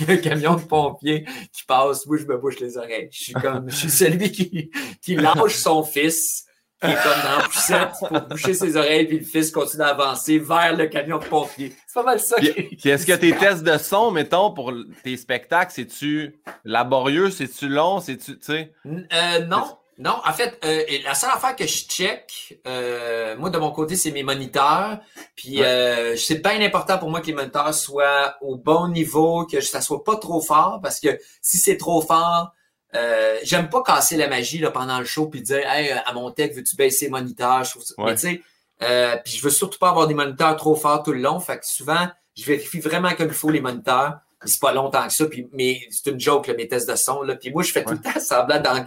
a, 0.08 0.14
un 0.14 0.16
camion 0.18 0.54
de 0.54 0.60
pompiers 0.60 1.26
qui 1.52 1.64
passe, 1.64 2.06
moi, 2.06 2.16
je 2.16 2.26
me 2.26 2.38
bouche 2.38 2.60
les 2.60 2.76
oreilles. 2.76 3.08
Je 3.10 3.24
suis 3.24 3.32
comme, 3.32 3.68
je 3.68 3.74
suis 3.74 3.90
celui 3.90 4.30
qui, 4.30 4.70
qui 5.02 5.16
lâche 5.16 5.56
son 5.56 5.82
fils, 5.82 6.44
qui 6.80 6.86
est 6.86 6.94
comme 6.94 7.22
dans 7.24 7.38
la 7.38 7.44
poussette 7.48 7.90
pour 7.98 8.20
boucher 8.20 8.54
ses 8.54 8.76
oreilles, 8.76 9.08
puis 9.08 9.18
le 9.18 9.24
fils 9.24 9.50
continue 9.50 9.82
à 9.82 9.88
avancer 9.88 10.38
vers 10.38 10.76
le 10.76 10.86
camion 10.86 11.18
de 11.18 11.24
pompiers. 11.24 11.72
C'est 11.88 11.94
pas 11.94 12.04
mal 12.04 12.20
ça. 12.20 12.36
est-ce 12.38 13.04
que 13.04 13.16
tes 13.16 13.32
tests 13.32 13.64
de 13.64 13.76
son, 13.76 14.12
mettons, 14.12 14.52
pour 14.52 14.72
tes 15.02 15.16
spectacles, 15.16 15.72
c'est-tu 15.74 16.36
laborieux, 16.64 17.30
c'est-tu 17.30 17.68
long, 17.68 17.98
c'est-tu? 17.98 18.38
Euh, 18.86 19.44
non. 19.48 19.76
Non, 19.98 20.20
en 20.24 20.32
fait, 20.32 20.58
euh, 20.64 20.82
la 21.04 21.14
seule 21.14 21.30
affaire 21.30 21.54
que 21.54 21.66
je 21.66 21.84
check, 21.84 22.58
euh, 22.66 23.36
moi 23.36 23.50
de 23.50 23.58
mon 23.58 23.70
côté, 23.70 23.94
c'est 23.94 24.10
mes 24.10 24.24
moniteurs. 24.24 24.98
Puis 25.36 25.62
euh, 25.62 26.16
c'est 26.16 26.42
bien 26.42 26.60
important 26.60 26.98
pour 26.98 27.10
moi 27.10 27.20
que 27.20 27.26
les 27.26 27.32
moniteurs 27.32 27.72
soient 27.72 28.36
au 28.40 28.56
bon 28.56 28.88
niveau, 28.88 29.46
que 29.46 29.60
ça 29.60 29.80
soit 29.80 30.02
pas 30.02 30.16
trop 30.16 30.40
fort, 30.40 30.80
parce 30.82 30.98
que 30.98 31.18
si 31.40 31.58
c'est 31.58 31.76
trop 31.76 32.00
fort, 32.00 32.52
euh, 32.96 33.38
j'aime 33.42 33.68
pas 33.68 33.82
casser 33.82 34.16
la 34.16 34.28
magie 34.28 34.58
là, 34.58 34.70
pendant 34.70 34.98
le 34.98 35.04
show 35.04 35.26
puis 35.26 35.42
dire 35.42 35.68
Hey, 35.68 35.90
à 35.90 36.12
mon 36.12 36.30
tech, 36.30 36.54
veux-tu 36.54 36.76
baisser 36.76 37.06
les 37.06 37.10
moniteurs? 37.10 37.64
Je 37.64 37.78
Mais 37.98 38.14
tu 38.14 38.20
sais, 38.20 38.42
euh, 38.82 39.16
puis 39.24 39.34
je 39.34 39.42
veux 39.42 39.50
surtout 39.50 39.78
pas 39.78 39.90
avoir 39.90 40.06
des 40.06 40.14
moniteurs 40.14 40.56
trop 40.56 40.74
forts 40.74 41.02
tout 41.02 41.12
le 41.12 41.20
long. 41.20 41.40
Fait 41.40 41.58
que 41.58 41.66
souvent, 41.66 42.08
je 42.36 42.44
vérifie 42.44 42.80
vraiment 42.80 43.12
comme 43.14 43.28
il 43.28 43.34
faut 43.34 43.50
les 43.50 43.60
moniteurs. 43.60 44.18
C'est 44.44 44.60
pas 44.60 44.74
longtemps 44.74 45.06
que 45.06 45.12
ça, 45.12 45.24
puis, 45.26 45.48
mais 45.52 45.80
c'est 45.90 46.10
une 46.10 46.20
joke, 46.20 46.48
là, 46.48 46.54
mes 46.54 46.68
tests 46.68 46.88
de 46.88 46.96
son. 46.96 47.22
Là. 47.22 47.34
Puis 47.34 47.50
moi, 47.50 47.62
je 47.62 47.72
fais 47.72 47.82
tout 47.82 47.92
le 47.92 48.00
temps 48.00 48.20
semblant 48.20 48.60
dans 48.60 48.84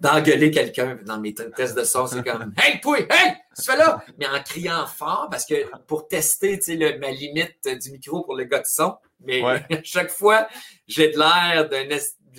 d'engueuler 0.00 0.50
quelqu'un 0.50 0.98
dans 1.04 1.18
mes 1.18 1.34
tests 1.34 1.76
de 1.76 1.84
son. 1.84 2.06
C'est 2.06 2.22
comme 2.22 2.52
Hey, 2.58 2.80
toi, 2.80 2.98
hey, 2.98 3.34
tu 3.56 3.62
fais 3.62 3.76
là! 3.76 4.02
Mais 4.18 4.26
en 4.26 4.40
criant 4.42 4.86
fort, 4.86 5.28
parce 5.30 5.44
que 5.44 5.54
pour 5.86 6.08
tester 6.08 6.60
le, 6.68 6.98
ma 6.98 7.10
limite 7.10 7.56
du 7.64 7.90
micro 7.90 8.22
pour 8.22 8.36
le 8.36 8.44
gars 8.44 8.60
de 8.60 8.66
son. 8.66 8.96
Mais 9.20 9.42
à 9.44 9.60
chaque 9.82 10.10
fois, 10.10 10.48
j'ai 10.86 11.10
de 11.10 11.18
l'air 11.18 11.68
d'un 11.68 11.88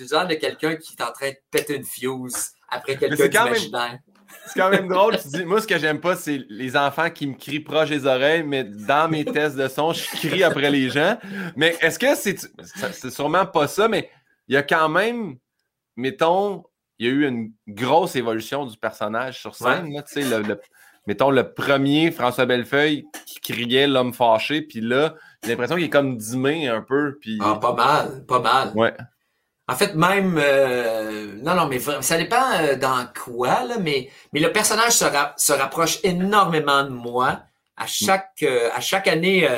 genre 0.06 0.26
de 0.26 0.34
quelqu'un 0.34 0.76
qui 0.76 0.94
est 0.98 1.02
en 1.02 1.12
train 1.12 1.30
de 1.30 1.36
péter 1.50 1.76
une 1.76 1.84
fuse 1.84 2.52
après 2.68 2.96
quelqu'un 2.96 3.28
d'imaginaire. 3.28 3.98
C'est 4.46 4.60
quand 4.60 4.70
même 4.70 4.88
drôle. 4.88 5.18
Tu 5.18 5.28
dis, 5.28 5.44
moi, 5.44 5.60
ce 5.60 5.66
que 5.66 5.78
j'aime 5.78 6.00
pas, 6.00 6.16
c'est 6.16 6.40
les 6.48 6.76
enfants 6.76 7.10
qui 7.10 7.26
me 7.26 7.34
crient 7.34 7.60
proche 7.60 7.90
des 7.90 8.06
oreilles, 8.06 8.42
mais 8.42 8.64
dans 8.64 9.08
mes 9.08 9.24
tests 9.24 9.56
de 9.56 9.68
son, 9.68 9.92
je 9.92 10.04
crie 10.04 10.42
après 10.42 10.70
les 10.70 10.88
gens. 10.88 11.18
Mais 11.56 11.76
est-ce 11.80 11.98
que 11.98 12.14
c'est. 12.14 12.38
C'est 12.92 13.10
sûrement 13.10 13.46
pas 13.46 13.68
ça, 13.68 13.88
mais 13.88 14.10
il 14.48 14.54
y 14.54 14.56
a 14.56 14.62
quand 14.62 14.88
même, 14.88 15.36
mettons, 15.96 16.64
il 17.00 17.06
y 17.06 17.08
a 17.08 17.12
eu 17.12 17.26
une 17.26 17.52
grosse 17.66 18.14
évolution 18.14 18.66
du 18.66 18.76
personnage 18.76 19.40
sur 19.40 19.54
scène. 19.54 19.90
le, 19.90 20.60
mettons 21.06 21.30
le 21.30 21.54
premier 21.54 22.10
François 22.10 22.44
Bellefeuille 22.44 23.06
qui 23.24 23.40
criait 23.40 23.86
l'homme 23.86 24.12
fâché, 24.12 24.60
puis 24.60 24.82
là, 24.82 25.14
j'ai 25.42 25.50
l'impression 25.50 25.76
qu'il 25.76 25.86
est 25.86 25.90
comme 25.90 26.18
dimé 26.18 26.68
un 26.68 26.82
peu. 26.82 27.16
Puis... 27.18 27.38
Ah, 27.42 27.58
pas 27.58 27.72
mal, 27.72 28.26
pas 28.26 28.40
mal. 28.40 28.72
Ouais. 28.74 28.94
En 29.66 29.76
fait, 29.76 29.94
même. 29.94 30.38
Euh, 30.38 31.32
non, 31.42 31.54
non, 31.54 31.68
mais 31.68 31.78
ça 31.78 32.18
dépend 32.18 32.42
euh, 32.60 32.76
dans 32.76 33.06
quoi, 33.24 33.64
là, 33.64 33.78
mais, 33.78 34.10
mais 34.34 34.40
le 34.40 34.52
personnage 34.52 34.92
se, 34.92 35.06
se 35.36 35.52
rapproche 35.54 36.00
énormément 36.02 36.82
de 36.84 36.90
moi. 36.90 37.40
À 37.76 37.86
chaque, 37.86 38.42
euh, 38.42 38.68
à 38.74 38.80
chaque 38.80 39.06
année, 39.06 39.48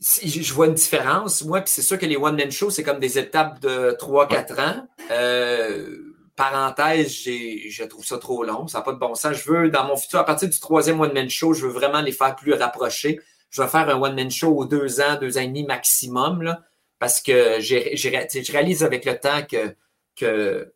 je 0.00 0.54
vois 0.54 0.66
une 0.66 0.74
différence. 0.74 1.44
Moi, 1.44 1.60
puis 1.60 1.72
c'est 1.72 1.82
sûr 1.82 1.98
que 1.98 2.06
les 2.06 2.16
one-man 2.16 2.50
shows, 2.50 2.70
c'est 2.70 2.82
comme 2.82 3.00
des 3.00 3.18
étapes 3.18 3.60
de 3.60 3.96
3-4 4.00 4.60
ans. 4.60 4.88
Euh, 5.10 5.96
parenthèse, 6.36 7.12
je 7.12 7.84
trouve 7.84 8.04
ça 8.04 8.16
trop 8.18 8.42
long. 8.42 8.66
Ça 8.66 8.78
n'a 8.78 8.84
pas 8.84 8.92
de 8.92 8.98
bon 8.98 9.14
sens. 9.14 9.36
Je 9.36 9.50
veux, 9.50 9.68
dans 9.68 9.84
mon 9.84 9.96
futur, 9.96 10.18
à 10.18 10.24
partir 10.24 10.48
du 10.48 10.58
troisième 10.58 11.00
one-man 11.00 11.28
show, 11.28 11.52
je 11.52 11.66
veux 11.66 11.72
vraiment 11.72 12.00
les 12.00 12.12
faire 12.12 12.34
plus 12.34 12.54
rapprochés. 12.54 13.20
Je 13.50 13.60
vais 13.60 13.68
faire 13.68 13.88
un 13.90 14.00
one-man 14.00 14.30
show 14.30 14.56
aux 14.56 14.64
deux 14.64 15.00
ans, 15.00 15.16
deux 15.20 15.36
ans 15.36 15.42
et 15.42 15.48
demi 15.48 15.64
maximum, 15.64 16.42
là, 16.42 16.62
parce 16.98 17.20
que 17.20 17.60
je 17.60 18.52
réalise 18.52 18.82
avec 18.82 19.04
le 19.04 19.18
temps 19.18 19.42
que, 19.42 19.74
que 20.16 20.72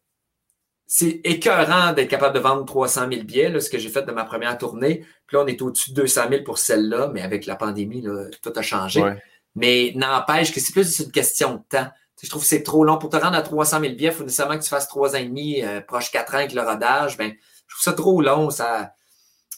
c'est 0.87 1.21
écœurant 1.25 1.93
d'être 1.93 2.09
capable 2.09 2.35
de 2.35 2.41
vendre 2.41 2.65
300 2.65 3.09
000 3.11 3.25
billets, 3.25 3.49
là, 3.49 3.61
ce 3.61 3.71
que 3.71 3.79
j'ai 3.79 3.89
fait 3.89 4.03
de 4.03 4.13
ma 4.13 4.25
première 4.25 4.57
tournée. 4.59 5.07
Puis 5.27 5.37
là, 5.37 5.43
on 5.43 5.47
est 5.47 5.61
au-dessus 5.63 5.91
de 5.91 5.97
200 5.97 6.23
000 6.31 6.45
pour 6.45 6.59
celle-là, 6.59 7.11
mais 7.13 7.23
avec 7.23 7.47
la 7.47 7.57
pandémie, 7.57 8.03
là, 8.03 8.27
tout 8.43 8.53
a 8.55 8.63
changé. 8.63 9.03
Mais 9.55 9.93
n'empêche 9.95 10.53
que 10.53 10.61
c'est 10.61 10.73
plus 10.73 11.01
une 11.01 11.13
question 11.13 11.55
de 11.55 11.63
temps. 11.69 11.89
je 12.23 12.29
trouve 12.29 12.43
que 12.43 12.49
c'est 12.49 12.63
trop 12.63 12.85
long. 12.85 12.99
Pour 12.99 13.11
te 13.11 13.17
rendre 13.17 13.37
à 13.37 13.43
300 13.43 13.81
000 13.81 13.95
billets, 13.95 14.09
il 14.09 14.13
faut 14.13 14.25
nécessairement 14.25 14.59
que 14.59 14.63
tu 14.63 14.69
fasses 14.69 14.89
trois 14.89 15.15
ans 15.15 15.19
et 15.19 15.25
demi, 15.25 15.63
euh, 15.63 15.81
proche 15.81 16.11
quatre 16.11 16.35
ans 16.35 16.39
avec 16.39 16.53
le 16.53 16.61
rodage. 16.61 17.17
Ben, 17.17 17.33
je 17.67 17.75
trouve 17.75 17.83
ça 17.83 17.93
trop 17.93 18.21
long. 18.21 18.51
Ça... 18.51 18.93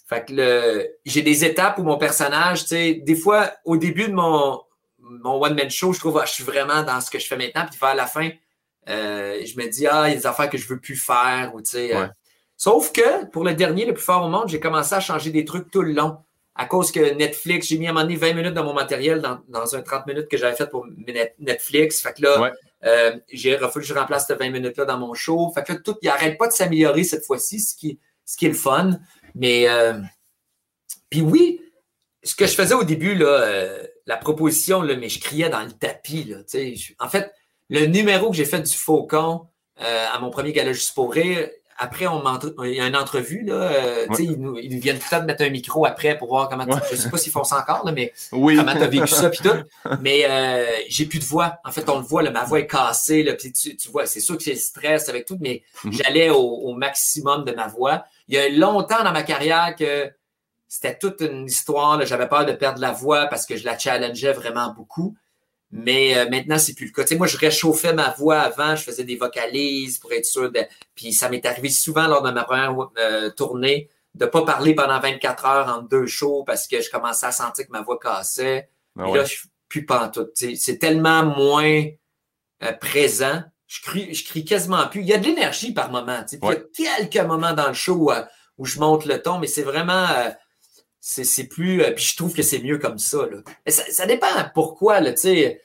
Fait 0.09 0.25
que 0.25 0.33
le... 0.33 0.89
j'ai 1.05 1.23
des 1.23 1.45
étapes 1.45 1.79
où 1.79 1.83
mon 1.83 1.99
personnage, 1.99 2.63
tu 2.63 2.69
sais, 2.69 2.95
des 2.95 3.17
fois, 3.17 3.51
au 3.65 3.77
début 3.77 4.09
de 4.09 4.15
mon, 4.15 4.61
mon 4.99 5.43
one-man 5.43 5.71
show, 5.71 5.93
je 5.93 5.99
trouve, 5.99 6.19
ah, 6.19 6.27
je 6.27 6.33
suis 6.33 6.45
vraiment 6.45 6.83
dans 6.83 7.01
ce 7.01 7.11
que 7.11 7.19
je 7.19 7.27
fais 7.27 7.37
maintenant. 7.37 7.67
Puis 7.69 7.79
vers 7.81 7.95
la 7.95 8.07
fin, 8.07 8.31
euh, 8.89 9.41
je 9.45 9.57
me 9.59 9.69
dis, 9.69 9.87
ah, 9.87 10.09
il 10.09 10.11
y 10.11 10.15
a 10.15 10.17
des 10.17 10.27
affaires 10.27 10.49
que 10.49 10.59
je 10.59 10.67
veux 10.69 10.79
plus 10.79 10.97
faire. 10.97 11.53
Ou, 11.55 11.61
euh. 11.75 12.09
Sauf 12.57 12.93
que 12.93 13.27
pour 13.31 13.45
le 13.45 13.55
dernier, 13.55 13.85
le 13.85 13.95
plus 13.95 14.03
fort 14.03 14.25
au 14.25 14.29
monde, 14.29 14.49
j'ai 14.49 14.61
commencé 14.61 14.95
à 14.95 15.01
changer 15.01 15.31
des 15.31 15.45
trucs 15.45 15.71
tout 15.71 15.83
le 15.83 15.93
long. 15.93 16.19
À 16.55 16.65
cause 16.65 16.91
que 16.91 17.15
Netflix, 17.15 17.67
j'ai 17.67 17.79
mis 17.79 17.87
à 17.87 17.91
un 17.91 17.93
moment 17.93 18.05
donné 18.05 18.17
20 18.17 18.33
minutes 18.33 18.55
dans 18.55 18.65
mon 18.65 18.73
matériel 18.73 19.21
dans, 19.21 19.41
dans 19.49 19.77
un 19.77 19.83
30 19.83 20.07
minutes 20.07 20.29
que 20.29 20.39
j'avais 20.39 20.57
fait 20.57 20.71
pour 20.71 20.87
Netflix. 21.39 22.01
Fait 22.01 22.15
que 22.15 22.23
là, 22.23 22.53
euh, 22.85 23.17
j'ai 23.31 23.57
refusé 23.57 23.81
que 23.81 23.87
je 23.87 23.95
remplace 23.95 24.27
ces 24.27 24.35
20 24.35 24.51
minutes-là 24.51 24.87
dans 24.87 24.99
mon 24.99 25.13
show. 25.13 25.53
Fait 25.55 25.65
que 25.65 25.75
là, 25.75 25.79
tout, 25.85 25.97
il 26.01 26.07
n'arrête 26.07 26.39
pas 26.39 26.47
de 26.47 26.53
s'améliorer 26.53 27.05
cette 27.05 27.27
fois-ci, 27.27 27.61
ce 27.61 27.77
qui, 27.77 27.99
ce 28.25 28.39
qui 28.39 28.47
est 28.47 28.51
le 28.51 28.55
fun. 28.55 28.99
Mais, 29.35 29.67
puis 31.11 31.21
oui, 31.21 31.61
ce 32.23 32.35
que 32.35 32.47
je 32.47 32.55
faisais 32.55 32.75
au 32.75 32.85
début, 32.85 33.15
là, 33.17 33.67
la 34.07 34.17
proposition, 34.17 34.81
là, 34.81 34.97
mais 34.97 35.11
je 35.11 35.21
criais 35.21 35.51
dans 35.51 35.63
le 35.63 35.73
tapis. 35.73 36.25
Là, 36.25 36.39
en 37.01 37.09
fait, 37.11 37.31
le 37.69 37.87
numéro 37.87 38.31
que 38.31 38.37
j'ai 38.37 38.45
fait 38.45 38.61
du 38.61 38.75
Faucon 38.75 39.47
euh, 39.83 40.07
à 40.13 40.19
mon 40.19 40.31
premier 40.31 40.53
gala 40.53 40.73
juste 40.73 40.95
pour 40.95 41.13
rire, 41.13 41.49
après, 41.79 42.07
on 42.07 42.23
il 42.65 42.75
y 42.75 42.81
a 42.81 42.87
une 42.87 42.97
entrevue, 42.97 43.45
là, 43.45 43.55
euh, 43.55 44.07
ils, 44.19 44.33
nous, 44.33 44.57
ils, 44.57 44.79
viennent 44.79 44.99
tout 44.99 45.05
le 45.13 45.19
temps 45.19 45.25
mettre 45.25 45.43
un 45.43 45.51
micro 45.51 45.85
après 45.85 46.17
pour 46.17 46.29
voir 46.29 46.49
comment 46.49 46.65
Je 46.91 46.97
sais 46.97 47.11
pas 47.11 47.19
s'ils 47.19 47.33
font 47.33 47.45
ça 47.45 47.59
encore, 47.59 47.85
là, 47.85 47.93
mais 47.93 48.15
oui. 48.33 48.57
comment 48.57 48.73
tu 48.73 48.83
as 48.83 48.87
vécu 48.87 49.09
ça 49.09 49.29
puis 49.29 49.41
tout. 49.43 49.55
Mais 50.01 50.25
euh, 50.25 50.65
j'ai 50.89 51.05
plus 51.05 51.19
de 51.19 51.25
voix. 51.25 51.59
En 51.65 51.73
fait, 51.73 51.89
on 51.91 51.99
le 51.99 52.05
voit, 52.05 52.23
là, 52.23 52.31
ma 52.31 52.45
voix 52.45 52.61
est 52.61 52.67
cassée, 52.67 53.23
là, 53.23 53.35
tu, 53.35 53.53
tu 53.53 53.91
vois, 53.91 54.07
c'est 54.07 54.21
sûr 54.21 54.39
que 54.39 54.43
c'est 54.43 54.53
le 54.53 54.59
stress 54.59 55.09
avec 55.11 55.27
tout, 55.27 55.37
mais 55.39 55.63
mhm. 55.85 55.93
j'allais 55.93 56.31
au, 56.31 56.41
au, 56.41 56.73
maximum 56.73 57.45
de 57.45 57.53
ma 57.53 57.67
voix. 57.67 58.05
Il 58.29 58.35
y 58.35 58.39
a 58.39 58.49
longtemps 58.49 59.05
dans 59.05 59.13
ma 59.13 59.23
carrière 59.23 59.75
que 59.79 60.11
c'était 60.69 60.97
toute 60.97 61.21
une 61.21 61.47
histoire. 61.47 62.05
J'avais 62.07 62.29
peur 62.29 62.47
de 62.47 62.53
perdre 62.53 62.81
la 62.81 62.93
voix 62.93 63.27
parce 63.27 63.45
que 63.45 63.57
je 63.57 63.65
la 63.67 63.79
challengeais 63.79 64.33
vraiment 64.33 64.73
beaucoup. 64.73 65.15
Mais 65.73 66.17
euh, 66.17 66.29
maintenant, 66.29 66.59
c'est 66.59 66.75
plus 66.75 66.87
le 66.87 66.93
cas. 66.93 67.03
Tu 67.03 67.09
sais, 67.09 67.17
moi, 67.17 67.27
je 67.27 67.37
réchauffais 67.37 67.93
ma 67.93 68.11
voix 68.11 68.39
avant, 68.39 68.77
je 68.77 68.85
faisais 68.85 69.05
des 69.05 69.17
vocalises 69.17 69.99
pour 69.99 70.13
être 70.13 70.25
sûr 70.25 70.51
de. 70.51 70.61
Puis 70.95 71.13
ça 71.13 71.29
m'est 71.29 71.45
arrivé 71.45 71.69
souvent 71.69 72.07
lors 72.07 72.23
de 72.23 72.31
ma 72.31 72.45
première 72.45 72.75
euh, 72.99 73.31
tournée 73.31 73.89
de 74.15 74.25
ne 74.25 74.31
pas 74.31 74.43
parler 74.45 74.75
pendant 74.75 74.99
24 74.99 75.45
heures 75.47 75.69
entre 75.69 75.89
deux 75.89 76.07
shows 76.07 76.43
parce 76.45 76.67
que 76.67 76.81
je 76.81 76.91
commençais 76.91 77.27
à 77.27 77.33
sentir 77.33 77.67
que 77.67 77.73
ma 77.73 77.83
voix 77.83 77.99
cassait. 77.99 78.71
Ah 78.99 79.09
là, 79.13 79.25
je 79.25 79.35
suis 79.35 79.49
plus 79.69 79.85
pantoute. 79.85 80.31
C'est 80.35 80.79
tellement 80.79 81.25
moins 81.25 81.85
euh, 82.63 82.73
présent. 82.81 83.43
Je 83.67 83.83
crie, 83.83 84.15
je 84.15 84.25
crie 84.25 84.45
quasiment 84.45 84.87
plus. 84.87 85.01
Il 85.01 85.07
y 85.07 85.13
a 85.13 85.19
de 85.19 85.25
l'énergie 85.25 85.75
par 85.75 85.91
moment. 85.91 86.25
Il 86.33 86.39
y 86.79 86.87
a 86.89 87.05
quelques 87.05 87.27
moments 87.27 87.53
dans 87.53 87.69
le 87.69 87.75
show 87.75 88.11
où 88.57 88.65
je 88.65 88.79
monte 88.79 89.05
le 89.05 89.21
ton, 89.21 89.39
mais 89.39 89.49
c'est 89.49 89.65
vraiment 89.65 90.07
c'est 91.07 91.45
plus. 91.45 91.83
Euh, 91.83 91.93
puis 91.93 92.05
je 92.05 92.17
trouve 92.17 92.35
que 92.35 92.43
c'est 92.43 92.59
mieux 92.59 92.79
comme 92.79 92.99
ça, 92.99 93.27
là. 93.31 93.39
Ça, 93.69 93.85
ça, 93.91 94.07
dépend 94.07 94.27
pourquoi, 94.55 95.01
là, 95.01 95.13
tu 95.13 95.21
sais. 95.21 95.63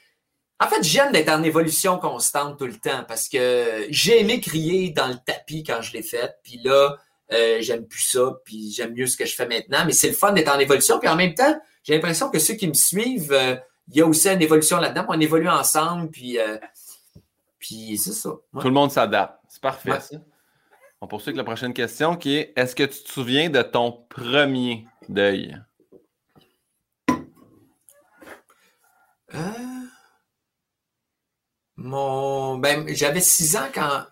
En 0.59 0.67
fait, 0.67 0.83
j'aime 0.83 1.11
d'être 1.11 1.29
en 1.29 1.41
évolution 1.41 1.97
constante 1.97 2.59
tout 2.59 2.67
le 2.67 2.77
temps 2.77 3.03
parce 3.07 3.27
que 3.27 3.87
j'ai 3.89 4.21
aimé 4.21 4.39
crier 4.39 4.91
dans 4.91 5.07
le 5.07 5.15
tapis 5.25 5.63
quand 5.63 5.81
je 5.81 5.93
l'ai 5.93 6.03
fait. 6.03 6.35
Puis 6.43 6.59
là, 6.63 6.97
euh, 7.33 7.57
j'aime 7.61 7.87
plus 7.87 8.03
ça, 8.03 8.37
puis 8.45 8.71
j'aime 8.71 8.93
mieux 8.93 9.07
ce 9.07 9.17
que 9.17 9.25
je 9.25 9.33
fais 9.33 9.47
maintenant. 9.47 9.83
Mais 9.87 9.93
c'est 9.93 10.09
le 10.09 10.13
fun 10.13 10.33
d'être 10.33 10.53
en 10.53 10.59
évolution. 10.59 10.99
Puis 10.99 11.09
en 11.09 11.15
même 11.15 11.33
temps, 11.33 11.59
j'ai 11.83 11.95
l'impression 11.95 12.29
que 12.29 12.37
ceux 12.37 12.53
qui 12.53 12.67
me 12.67 12.75
suivent, 12.75 13.33
euh, 13.33 13.55
il 13.87 13.97
y 13.97 14.01
a 14.01 14.05
aussi 14.05 14.29
une 14.29 14.41
évolution 14.43 14.77
là-dedans. 14.77 15.05
On 15.09 15.19
évolue 15.19 15.49
ensemble, 15.49 16.11
puis, 16.11 16.37
puis 17.57 17.97
c'est 17.97 18.13
ça. 18.13 18.29
Tout 18.29 18.67
le 18.67 18.71
monde 18.71 18.91
s'adapte. 18.91 19.39
C'est 19.49 19.61
parfait, 19.61 19.99
ça. 19.99 20.17
On 21.01 21.07
poursuit 21.07 21.29
avec 21.29 21.37
la 21.37 21.43
prochaine 21.43 21.73
question 21.73 22.15
qui 22.15 22.35
est 22.35 22.53
Est-ce 22.55 22.75
que 22.75 22.83
tu 22.83 23.03
te 23.03 23.11
souviens 23.11 23.49
de 23.49 23.63
ton 23.63 23.91
premier 24.07 24.85
deuil? 25.09 25.57
Euh, 29.33 29.39
mon. 31.77 32.57
Ben, 32.57 32.85
j'avais 32.89 33.21
six 33.21 33.55
ans 33.55 33.69
quand. 33.73 34.03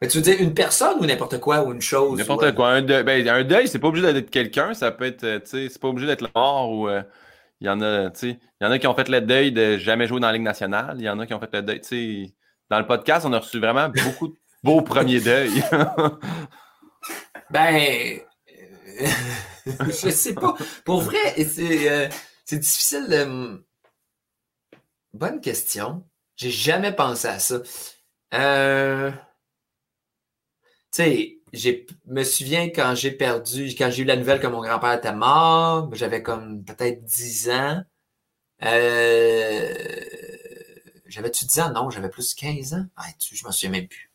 Ben, 0.00 0.08
tu 0.08 0.18
veux 0.18 0.22
dire 0.22 0.40
une 0.40 0.54
personne 0.54 0.98
ou 1.00 1.06
n'importe 1.06 1.38
quoi 1.38 1.62
ou 1.62 1.72
une 1.72 1.80
chose? 1.80 2.18
N'importe 2.18 2.54
quoi. 2.54 2.70
Un 2.70 2.82
deuil, 2.82 3.04
ben, 3.04 3.28
un 3.28 3.44
deuil 3.44 3.68
c'est 3.68 3.78
pas 3.78 3.88
obligé 3.88 4.12
d'être 4.12 4.30
quelqu'un. 4.30 4.74
Ça 4.74 4.90
peut 4.90 5.04
être, 5.04 5.24
euh, 5.24 5.38
tu 5.40 5.46
sais, 5.46 5.68
c'est 5.68 5.80
pas 5.80 5.88
obligé 5.88 6.06
d'être 6.06 6.28
mort 6.34 6.70
ou. 6.70 6.88
Euh, 6.88 7.02
il 7.62 7.66
y 7.66 7.70
en 7.70 7.80
a, 7.80 8.10
il 8.22 8.38
y 8.60 8.66
en 8.66 8.72
a 8.72 8.78
qui 8.80 8.88
ont 8.88 8.94
fait 8.94 9.08
le 9.08 9.20
deuil 9.20 9.52
de 9.52 9.78
jamais 9.78 10.08
jouer 10.08 10.18
dans 10.18 10.26
la 10.26 10.32
Ligue 10.32 10.42
nationale. 10.42 10.96
Il 10.98 11.04
y 11.04 11.08
en 11.08 11.20
a 11.20 11.26
qui 11.26 11.34
ont 11.34 11.38
fait 11.38 11.52
le 11.52 11.62
deuil, 11.62 11.80
tu 11.80 12.26
sais. 12.26 12.34
Dans 12.68 12.80
le 12.80 12.86
podcast, 12.88 13.24
on 13.24 13.32
a 13.32 13.38
reçu 13.38 13.60
vraiment 13.60 13.88
beaucoup 13.88 14.28
de 14.28 14.34
beau 14.64 14.82
premier 14.82 15.20
deuil. 15.24 15.62
ben, 17.50 17.76
euh, 17.76 18.18
je 19.66 20.10
sais 20.10 20.34
pas. 20.34 20.56
Pour 20.84 21.00
vrai, 21.00 21.18
c'est 21.44 21.90
euh, 21.90 22.08
difficile 22.50 23.06
de. 23.08 23.64
Bonne 25.12 25.40
question. 25.40 26.04
J'ai 26.36 26.50
jamais 26.50 26.92
pensé 26.94 27.28
à 27.28 27.38
ça. 27.38 27.60
Euh, 28.34 29.10
tu 30.92 31.02
sais, 31.02 31.38
je 31.52 31.70
me 32.06 32.24
souviens 32.24 32.68
quand 32.70 32.94
j'ai 32.94 33.12
perdu, 33.12 33.74
quand 33.76 33.90
j'ai 33.90 34.02
eu 34.02 34.06
la 34.06 34.16
nouvelle 34.16 34.40
que 34.40 34.46
mon 34.46 34.60
grand-père 34.62 34.92
était 34.94 35.14
mort, 35.14 35.94
j'avais 35.94 36.22
comme 36.22 36.64
peut-être 36.64 37.04
10 37.04 37.50
ans. 37.50 37.82
J'avais-tu 41.06 41.44
10 41.46 41.60
ans? 41.60 41.72
Non, 41.72 41.90
j'avais 41.90 42.08
plus 42.08 42.34
de 42.34 42.40
15 42.40 42.74
ans. 42.74 42.86
Ah, 42.96 43.04
je 43.20 43.44
m'en 43.44 43.52
souviens 43.52 43.70
même 43.70 43.88
plus. 43.88 44.11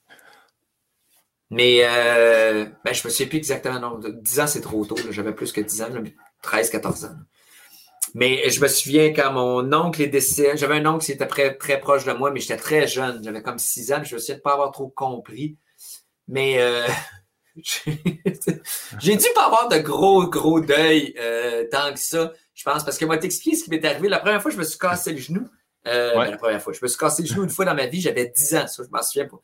Mais 1.50 1.80
euh, 1.84 2.66
ben, 2.84 2.94
je 2.94 3.08
me 3.08 3.10
souviens 3.10 3.28
plus 3.28 3.38
exactement. 3.38 3.80
Non, 3.80 4.00
10 4.00 4.40
ans, 4.40 4.48
c'est 4.48 4.62
trop 4.62 4.86
tôt. 4.86 4.98
J'avais 5.12 5.34
plus 5.34 5.52
que 5.52 5.62
10 5.62 5.82
ans, 5.84 5.90
13, 6.42 6.70
14 6.70 7.06
ans. 7.06 7.16
Mais 8.14 8.50
je 8.50 8.62
me 8.62 8.68
souviens 8.68 9.14
quand 9.14 9.32
mon 9.32 9.72
oncle 9.74 10.02
est 10.02 10.08
décédé. 10.08 10.52
J'avais 10.56 10.76
un 10.76 10.86
oncle 10.86 11.06
qui 11.06 11.12
était 11.12 11.28
très, 11.28 11.56
très 11.56 11.80
proche 11.80 12.06
de 12.06 12.14
moi, 12.14 12.32
mais 12.32 12.40
j'étais 12.40 12.58
très 12.58 12.88
jeune. 12.88 13.24
J'avais 13.24 13.42
comme 13.42 13.60
6 13.60 13.94
ans. 13.94 14.04
Je 14.04 14.16
me 14.16 14.20
souviens 14.20 14.36
de 14.36 14.40
ne 14.40 14.44
pas 14.44 14.54
avoir 14.54 14.72
trop 14.72 14.88
compris. 14.90 15.58
Mais 16.28 16.60
euh, 16.60 16.86
j'ai 19.00 19.16
dû 19.16 19.26
pas 19.34 19.46
avoir 19.46 19.70
de 19.70 19.78
gros, 19.78 20.28
gros 20.28 20.60
deuil 20.60 21.14
euh, 21.20 21.66
tant 21.72 21.94
que 21.94 22.00
ça. 22.00 22.34
Je 22.54 22.64
pense, 22.64 22.84
parce 22.84 22.98
que 22.98 23.06
moi, 23.06 23.18
t'expliquer 23.18 23.56
ce 23.56 23.64
qui 23.64 23.70
m'est 23.70 23.86
arrivé. 23.86 24.10
La 24.10 24.20
première 24.20 24.42
fois, 24.42 24.52
je 24.52 24.58
me 24.58 24.64
suis 24.64 24.80
cassé 24.80 25.12
le 25.12 25.20
genou. 25.20 25.48
Euh, 25.86 26.14
ben, 26.16 26.32
la 26.32 26.38
première 26.38 26.62
fois, 26.62 26.74
je 26.74 26.80
me 26.82 26.88
suis 26.88 26.98
cassé 26.98 27.22
le 27.22 27.28
genou 27.28 27.44
une 27.44 27.50
fois 27.50 27.66
dans 27.66 27.76
ma 27.76 27.86
vie. 27.86 28.02
J'avais 28.02 28.26
10 28.28 28.56
ans, 28.56 28.68
ça, 28.68 28.84
je 28.84 28.90
m'en 28.90 29.02
souviens 29.02 29.28
pas. 29.28 29.38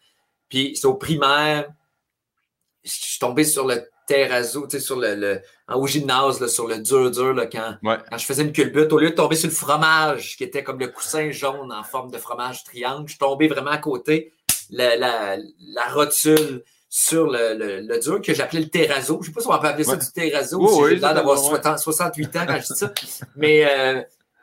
Puis 0.49 0.75
c'est 0.75 0.87
au 0.87 0.95
primaire 0.95 1.71
je 2.83 2.91
suis 2.91 3.19
tombé 3.19 3.43
sur 3.43 3.67
le 3.67 3.87
terrazzo, 4.07 4.67
tu 4.67 4.71
sais, 4.71 4.79
sur 4.79 4.99
le, 4.99 5.41
au 5.73 5.87
gymnase, 5.87 6.39
là, 6.39 6.47
sur 6.47 6.67
le 6.67 6.79
dur, 6.79 7.11
dur, 7.11 7.33
là, 7.33 7.45
quand, 7.45 7.77
quand 7.83 8.17
je 8.17 8.25
faisais 8.25 8.43
une 8.43 8.51
culbute, 8.51 8.91
au 8.91 8.99
lieu 8.99 9.11
de 9.11 9.15
tomber 9.15 9.35
sur 9.35 9.49
le 9.49 9.55
fromage, 9.55 10.35
qui 10.37 10.43
était 10.43 10.63
comme 10.63 10.79
le 10.79 10.89
coussin 10.89 11.31
jaune 11.31 11.71
en 11.71 11.83
forme 11.83 12.11
de 12.11 12.17
fromage 12.17 12.63
triangle, 12.63 13.03
je 13.07 13.13
suis 13.13 13.19
tombé 13.19 13.47
vraiment 13.47 13.71
à 13.71 13.77
côté, 13.77 14.33
la, 14.69 14.95
la, 14.95 15.37
la 15.37 15.85
rotule 15.93 16.63
sur 16.89 17.25
le, 17.27 17.81
le, 17.81 17.99
dur 17.99 18.21
que 18.21 18.33
j'appelais 18.33 18.61
le 18.61 18.69
terrazzo. 18.69 19.15
Je 19.15 19.19
ne 19.21 19.25
sais 19.25 19.31
pas 19.31 19.41
si 19.41 19.47
on 19.47 19.59
peut 19.59 19.67
appeler 19.67 19.83
ça 19.83 19.95
du 19.95 20.11
terrazzo, 20.13 20.67
si 20.67 20.89
j'ai 20.89 20.95
l'air 20.97 21.13
d'avoir 21.13 21.39
68 21.79 22.35
ans 22.35 22.45
quand 22.47 22.57
je 22.57 22.73
dis 22.73 22.79
ça. 22.79 22.93
Mais 23.35 23.65
euh, 23.65 24.01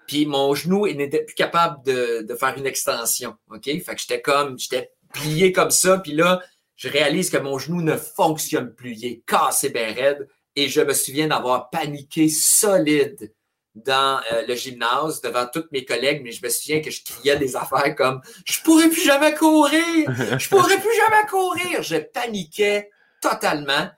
puis 0.09 0.26
mon 0.26 0.53
genou 0.57 0.88
il 0.88 0.96
n'était 0.96 1.22
plus 1.22 1.37
capable 1.37 1.85
de, 1.85 2.22
de 2.22 2.35
faire 2.35 2.55
une 2.57 2.66
extension. 2.66 3.37
OK? 3.53 3.64
Fait 3.64 3.94
que 3.94 4.00
j'étais 4.00 4.20
comme, 4.20 4.59
j'étais 4.59 4.90
plié 5.12 5.53
comme 5.53 5.70
ça, 5.70 5.98
puis 5.98 6.12
là, 6.12 6.40
je 6.80 6.88
réalise 6.88 7.28
que 7.28 7.36
mon 7.36 7.58
genou 7.58 7.82
ne 7.82 7.94
fonctionne 7.94 8.74
plus. 8.74 8.92
Il 8.92 9.04
est 9.04 9.22
cassé 9.26 9.68
bien 9.68 9.92
raide. 9.92 10.26
Et 10.56 10.68
je 10.68 10.80
me 10.80 10.94
souviens 10.94 11.28
d'avoir 11.28 11.68
paniqué 11.68 12.30
solide 12.30 13.34
dans 13.74 14.18
euh, 14.32 14.46
le 14.48 14.54
gymnase 14.54 15.20
devant 15.20 15.46
tous 15.46 15.64
mes 15.72 15.84
collègues, 15.84 16.22
mais 16.24 16.32
je 16.32 16.42
me 16.42 16.48
souviens 16.48 16.80
que 16.80 16.90
je 16.90 17.04
criais 17.04 17.36
des 17.36 17.54
affaires 17.54 17.94
comme 17.94 18.22
Je 18.46 18.60
pourrais 18.62 18.88
plus 18.88 19.04
jamais 19.04 19.34
courir! 19.34 20.10
Je 20.38 20.48
pourrais 20.48 20.80
plus 20.80 20.96
jamais 20.96 21.26
courir! 21.28 21.82
Je 21.82 21.96
paniquais 21.96 22.90
totalement. 23.20 23.90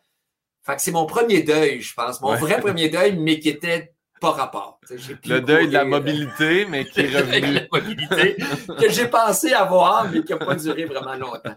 Fait 0.66 0.74
que 0.74 0.82
c'est 0.82 0.90
mon 0.90 1.06
premier 1.06 1.42
deuil, 1.42 1.80
je 1.80 1.94
pense. 1.94 2.20
Mon 2.20 2.34
vrai 2.34 2.60
premier 2.60 2.88
deuil, 2.88 3.16
mais 3.16 3.38
qui 3.38 3.48
était 3.48 3.94
pas 4.22 4.30
rapport. 4.30 4.80
Le 5.26 5.40
deuil 5.40 5.66
de 5.66 5.72
la 5.72 5.84
mobilité, 5.84 6.64
mais 6.64 6.84
qui 6.84 7.00
est 7.00 7.16
revenu. 7.18 7.54
la 7.54 7.66
mobilité 7.72 8.36
que 8.78 8.88
j'ai 8.88 9.08
pensé 9.08 9.52
avoir, 9.52 10.08
mais 10.08 10.22
qui 10.22 10.32
n'a 10.32 10.38
pas 10.38 10.54
duré 10.54 10.84
vraiment 10.84 11.16
longtemps. 11.16 11.56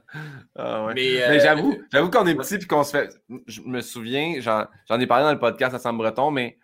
Ah 0.58 0.88
mais, 0.94 1.22
euh, 1.22 1.40
j'avoue, 1.40 1.80
j'avoue 1.94 2.10
qu'on 2.10 2.26
est 2.26 2.34
petit 2.34 2.56
et 2.56 2.66
qu'on 2.66 2.84
se 2.84 2.92
fait. 2.92 3.10
Je 3.46 3.62
me 3.62 3.82
souviens, 3.82 4.40
j'en 4.42 5.00
ai 5.00 5.06
parlé 5.06 5.26
dans 5.26 5.32
le 5.32 5.40
podcast 5.40 5.76
à 5.76 5.80
Saint-Breton, 5.80 6.32
mais 6.32 6.58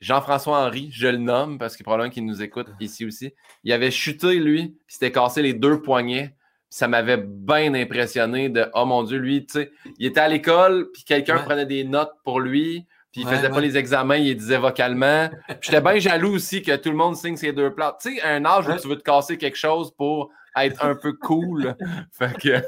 Jean-François 0.00 0.66
Henry, 0.66 0.90
je 0.92 1.06
le 1.06 1.18
nomme 1.18 1.58
parce 1.58 1.76
qu'il 1.76 1.84
probablement 1.84 2.10
qu'il 2.10 2.26
nous 2.26 2.42
écoute 2.42 2.68
ici 2.80 3.06
aussi. 3.06 3.32
Il 3.62 3.72
avait 3.72 3.92
chuté, 3.92 4.34
lui, 4.40 4.76
il 4.76 4.92
s'était 4.92 5.12
cassé 5.12 5.40
les 5.40 5.54
deux 5.54 5.80
poignets. 5.80 6.34
Ça 6.68 6.88
m'avait 6.88 7.16
bien 7.16 7.74
impressionné 7.74 8.48
de 8.48 8.66
Oh 8.74 8.86
mon 8.86 9.04
Dieu, 9.04 9.18
lui, 9.18 9.46
tu 9.46 9.52
sais, 9.52 9.72
il 9.98 10.06
était 10.06 10.20
à 10.20 10.28
l'école, 10.28 10.90
puis 10.92 11.04
quelqu'un 11.04 11.38
prenait 11.38 11.66
des 11.66 11.84
notes 11.84 12.12
pour 12.24 12.40
lui 12.40 12.86
puis 13.12 13.22
il 13.22 13.26
faisait 13.26 13.48
pas 13.48 13.60
les 13.60 13.76
examens, 13.76 14.16
il 14.16 14.36
disait 14.36 14.58
vocalement. 14.58 15.30
J'étais 15.60 15.80
bien 15.80 15.98
jaloux 15.98 16.34
aussi 16.34 16.62
que 16.62 16.76
tout 16.76 16.90
le 16.90 16.96
monde 16.96 17.16
signe 17.16 17.36
ses 17.36 17.52
deux 17.52 17.74
plâtres. 17.74 17.98
Tu 18.02 18.16
sais, 18.16 18.22
un 18.22 18.44
âge 18.44 18.68
où 18.68 18.76
tu 18.76 18.88
veux 18.88 18.96
te 18.96 19.02
casser 19.02 19.36
quelque 19.36 19.56
chose 19.56 19.92
pour 19.96 20.30
être 20.56 20.84
un 20.84 20.94
peu 20.94 21.12
cool. 21.14 21.74
fait 22.12 22.36
que, 22.38 22.62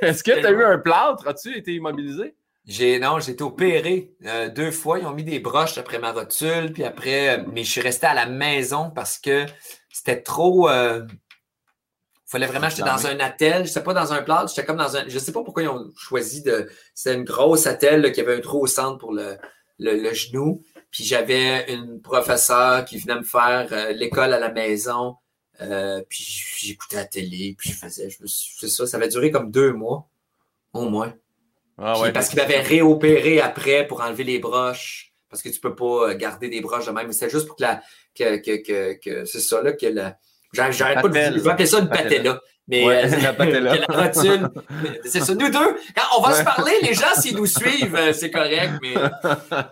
est-ce 0.00 0.24
que 0.24 0.40
tu 0.40 0.46
as 0.46 0.50
eu 0.50 0.62
un 0.62 0.78
plâtre? 0.78 1.26
As-tu 1.28 1.56
été 1.56 1.74
immobilisé? 1.74 2.34
J'ai 2.66 2.98
non, 2.98 3.20
j'ai 3.20 3.32
été 3.32 3.44
opéré 3.44 4.14
euh, 4.24 4.48
deux 4.48 4.70
fois. 4.70 4.98
Ils 4.98 5.06
ont 5.06 5.12
mis 5.12 5.24
des 5.24 5.38
broches 5.38 5.76
après 5.76 5.98
ma 5.98 6.12
rotule, 6.12 6.72
puis 6.72 6.84
après, 6.84 7.38
euh, 7.38 7.44
mais 7.52 7.62
je 7.62 7.70
suis 7.70 7.82
resté 7.82 8.06
à 8.06 8.14
la 8.14 8.24
maison 8.24 8.90
parce 8.90 9.18
que 9.18 9.44
c'était 9.90 10.22
trop. 10.22 10.70
Il 10.70 10.72
euh, 10.72 11.06
fallait 12.24 12.46
vraiment 12.46 12.70
j'étais 12.70 12.88
dans 12.88 13.06
un 13.06 13.20
attel. 13.20 13.66
Je 13.66 13.70
sais 13.70 13.82
pas 13.82 13.92
dans 13.92 14.14
un 14.14 14.22
plâtre, 14.22 14.48
j'étais 14.48 14.64
comme 14.64 14.78
dans 14.78 14.96
un. 14.96 15.06
Je 15.06 15.18
sais 15.18 15.32
pas 15.32 15.42
pourquoi 15.42 15.62
ils 15.62 15.68
ont 15.68 15.90
choisi 15.94 16.42
de. 16.42 16.70
C'était 16.94 17.16
une 17.16 17.24
grosse 17.24 17.66
attel 17.66 18.10
qui 18.12 18.22
avait 18.22 18.36
un 18.36 18.40
trou 18.40 18.62
au 18.62 18.66
centre 18.66 18.96
pour 18.96 19.12
le, 19.12 19.36
le, 19.78 20.12
genou. 20.12 20.62
Puis 20.90 21.04
j'avais 21.04 21.72
une 21.72 22.00
professeure 22.00 22.84
qui 22.84 22.98
venait 22.98 23.16
me 23.16 23.24
faire 23.24 23.68
euh, 23.72 23.92
l'école 23.92 24.32
à 24.32 24.38
la 24.38 24.50
maison. 24.50 25.16
Euh, 25.60 26.02
puis 26.08 26.42
j'écoutais 26.58 26.96
la 26.96 27.04
télé, 27.04 27.54
puis 27.56 27.70
je 27.70 27.76
faisais, 27.76 28.10
je 28.10 28.26
c'est 28.26 28.68
ça, 28.68 28.86
ça 28.86 28.96
avait 28.96 29.08
duré 29.08 29.30
comme 29.30 29.52
deux 29.52 29.72
mois, 29.72 30.08
au 30.72 30.88
moins. 30.88 31.14
Ah 31.78 31.94
parce 32.12 32.28
qu'il 32.28 32.38
m'avait 32.38 32.60
réopéré 32.60 33.40
après 33.40 33.86
pour 33.86 34.00
enlever 34.00 34.24
les 34.24 34.38
broches, 34.38 35.12
parce 35.28 35.42
que 35.42 35.48
tu 35.48 35.60
peux 35.60 35.74
pas 35.74 36.10
euh, 36.10 36.16
garder 36.16 36.48
des 36.48 36.60
broches 36.60 36.86
de 36.86 36.90
même. 36.92 37.10
C'était 37.12 37.30
juste 37.30 37.46
pour 37.46 37.56
que 37.56 37.62
la, 37.62 37.82
que, 38.14 38.36
que, 38.36 38.94
que, 38.94 39.24
c'est 39.24 39.40
ça, 39.40 39.62
là, 39.62 39.72
que 39.72 39.86
la, 39.86 40.18
j'arrête 40.52 41.00
pas 41.00 41.08
de, 41.08 41.38
je 41.38 41.40
vais 41.40 41.50
appeler 41.50 41.66
ça 41.66 41.80
une 41.80 41.88
patella. 41.88 42.40
Mais 42.66 42.84
euh, 42.86 43.06
la, 43.60 43.86
rotule. 43.88 44.48
C'est 45.04 45.20
ça. 45.20 45.34
Nous 45.34 45.50
deux, 45.50 45.76
quand 45.94 46.18
on 46.18 46.22
va 46.22 46.34
se 46.34 46.44
parler, 46.44 46.72
les 46.82 46.94
gens, 46.94 47.14
s'ils 47.16 47.36
nous 47.36 47.46
suivent, 47.46 47.94
euh, 47.94 48.12
c'est 48.12 48.30
correct. 48.30 48.72
Mais 48.80 48.94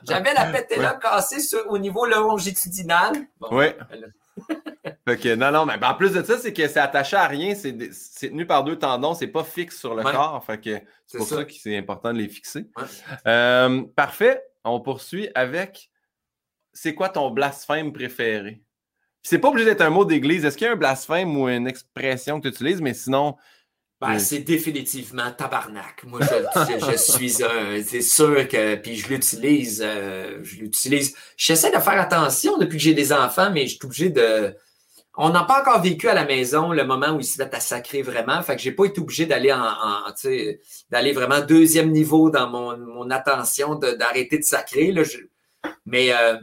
j'avais 0.06 0.34
la 0.34 0.46
patella 0.46 0.98
cassée 1.00 1.56
au 1.68 1.78
niveau 1.78 2.06
longitudinal. 2.06 3.12
oui. 3.50 3.66
Ben 5.06 5.18
non, 5.38 5.52
non, 5.52 5.66
mais 5.66 5.78
ben, 5.78 5.90
en 5.90 5.94
plus 5.94 6.12
de 6.12 6.22
ça, 6.22 6.38
c'est 6.38 6.52
que 6.52 6.66
c'est 6.66 6.80
attaché 6.80 7.16
à 7.16 7.26
rien, 7.26 7.54
c'est 7.54 7.76
tenu 8.28 8.46
par 8.46 8.64
deux 8.64 8.78
tendons, 8.78 9.14
c'est 9.14 9.26
pas 9.26 9.44
fixe 9.44 9.78
sur 9.78 9.94
le 9.94 10.02
corps. 10.02 10.44
C'est 11.06 11.18
pour 11.18 11.26
ça, 11.26 11.44
que 11.44 11.52
c'est 11.52 11.76
important 11.76 12.12
de 12.12 12.18
les 12.18 12.28
fixer. 12.28 12.66
Euh, 13.26 13.82
parfait. 13.94 14.42
on 14.64 14.80
poursuit 14.80 15.28
avec 15.34 15.90
c'est 16.72 16.94
quoi 16.94 17.10
ton 17.10 17.30
blasphème 17.30 17.92
préféré? 17.92 18.62
C'est 19.22 19.38
pas 19.38 19.48
obligé 19.48 19.66
d'être 19.66 19.82
un 19.82 19.90
mot 19.90 20.04
d'église. 20.04 20.44
Est-ce 20.44 20.56
qu'il 20.56 20.66
y 20.66 20.70
a 20.70 20.72
un 20.72 20.76
blasphème 20.76 21.36
ou 21.36 21.48
une 21.48 21.66
expression 21.66 22.40
que 22.40 22.48
tu 22.48 22.54
utilises, 22.54 22.80
mais 22.80 22.94
sinon. 22.94 23.36
Ben, 24.00 24.18
c'est 24.18 24.40
définitivement 24.40 25.30
tabarnak. 25.30 26.02
Moi, 26.04 26.18
je, 26.20 26.96
suis 26.96 27.44
un. 27.44 27.80
C'est 27.84 28.02
sûr 28.02 28.48
que. 28.48 28.74
Puis 28.74 28.96
je 28.96 29.08
l'utilise. 29.08 29.80
Euh, 29.84 30.40
je 30.42 30.56
l'utilise. 30.56 31.14
J'essaie 31.36 31.70
de 31.70 31.78
faire 31.78 32.00
attention 32.00 32.58
depuis 32.58 32.78
que 32.78 32.82
j'ai 32.82 32.94
des 32.94 33.12
enfants, 33.12 33.50
mais 33.52 33.66
je 33.66 33.76
suis 33.76 33.84
obligé 33.84 34.10
de. 34.10 34.56
On 35.16 35.28
n'a 35.28 35.44
pas 35.44 35.60
encore 35.60 35.80
vécu 35.82 36.08
à 36.08 36.14
la 36.14 36.24
maison 36.24 36.72
le 36.72 36.84
moment 36.84 37.10
où 37.10 37.20
ils 37.20 37.24
se 37.24 37.40
mettent 37.40 37.54
à 37.54 37.60
sacrer 37.60 38.02
vraiment. 38.02 38.42
Fait 38.42 38.56
que 38.56 38.62
j'ai 38.62 38.72
pas 38.72 38.86
été 38.86 38.98
obligé 39.00 39.26
d'aller 39.26 39.52
en, 39.52 39.68
d'aller 40.90 41.12
vraiment 41.12 41.40
deuxième 41.40 41.90
niveau 41.90 42.30
dans 42.30 42.48
mon, 42.48 42.76
mon 42.78 43.10
attention, 43.10 43.76
d'arrêter 43.76 44.38
de, 44.38 44.42
sacrer. 44.42 44.90
Là. 44.90 45.02
mais 45.84 46.12
euh, 46.12 46.38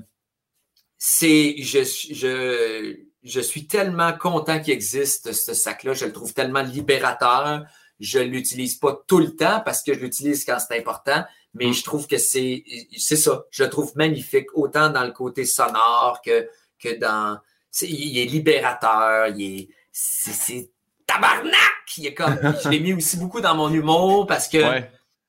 c'est 1.00 1.56
je, 1.60 1.80
je, 2.12 2.98
je 3.24 3.40
suis 3.40 3.68
tellement 3.68 4.12
content 4.14 4.60
qu'il 4.60 4.74
existe 4.74 5.32
ce 5.32 5.54
sac-là. 5.54 5.94
Je 5.94 6.06
le 6.06 6.12
trouve 6.12 6.34
tellement 6.34 6.62
libérateur. 6.62 7.66
Je 8.02 8.20
l'utilise 8.20 8.76
pas 8.76 9.02
tout 9.08 9.20
le 9.20 9.36
temps 9.36 9.62
parce 9.64 9.82
que 9.82 9.94
je 9.94 10.00
l'utilise 10.00 10.46
quand 10.46 10.58
c'est 10.60 10.78
important, 10.78 11.24
mais 11.54 11.68
mm. 11.68 11.74
je 11.74 11.84
trouve 11.84 12.06
que 12.06 12.18
c'est 12.18 12.64
c'est 12.98 13.16
ça. 13.16 13.46
Je 13.50 13.64
le 13.64 13.70
trouve 13.70 13.94
magnifique 13.96 14.48
autant 14.54 14.90
dans 14.90 15.04
le 15.04 15.12
côté 15.12 15.46
sonore 15.46 16.22
que 16.24 16.48
que 16.78 17.00
dans 17.00 17.40
il 17.82 18.18
est 18.18 18.26
libérateur. 18.26 19.28
Il 19.36 19.42
est 19.42 19.70
c'est 19.92 20.70
tabarnak. 21.08 21.54
Il 21.98 22.08
est 22.08 22.14
comme 22.14 22.38
je 22.64 22.70
l'ai 22.70 22.82
mis 22.82 22.94
aussi 22.94 23.18
beaucoup 23.18 23.42
dans 23.42 23.56
mon 23.56 23.72
humour 23.72 24.28
parce 24.28 24.50
que 24.50 24.82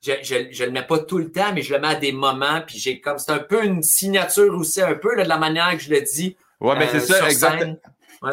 je, 0.02 0.12
je, 0.50 0.64
le 0.64 0.70
mets 0.70 0.86
pas 0.86 0.98
tout 0.98 1.18
le 1.18 1.30
temps, 1.30 1.52
mais 1.54 1.62
je 1.62 1.74
le 1.74 1.80
mets 1.80 1.88
à 1.88 1.94
des 1.94 2.12
moments, 2.12 2.62
puis 2.66 2.78
j'ai 2.78 3.00
comme 3.00 3.18
c'est 3.18 3.32
un 3.32 3.38
peu 3.38 3.64
une 3.64 3.82
signature 3.82 4.54
aussi, 4.54 4.80
un 4.80 4.94
peu 4.94 5.14
là, 5.14 5.24
de 5.24 5.28
la 5.28 5.38
manière 5.38 5.70
que 5.72 5.82
je 5.82 5.90
le 5.90 6.00
dis. 6.00 6.36
Ouais, 6.60 6.74
mais 6.78 6.88
c'est 6.88 6.96
euh, 6.98 7.18
ça, 7.18 7.28
exactement. 7.28 7.76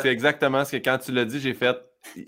C'est 0.01 0.09
exactement 0.09 0.65
ce 0.65 0.71
que 0.71 0.77
quand 0.77 0.97
tu 0.97 1.11
l'as 1.11 1.25
dit, 1.25 1.39
j'ai 1.39 1.53
fait. 1.53 1.77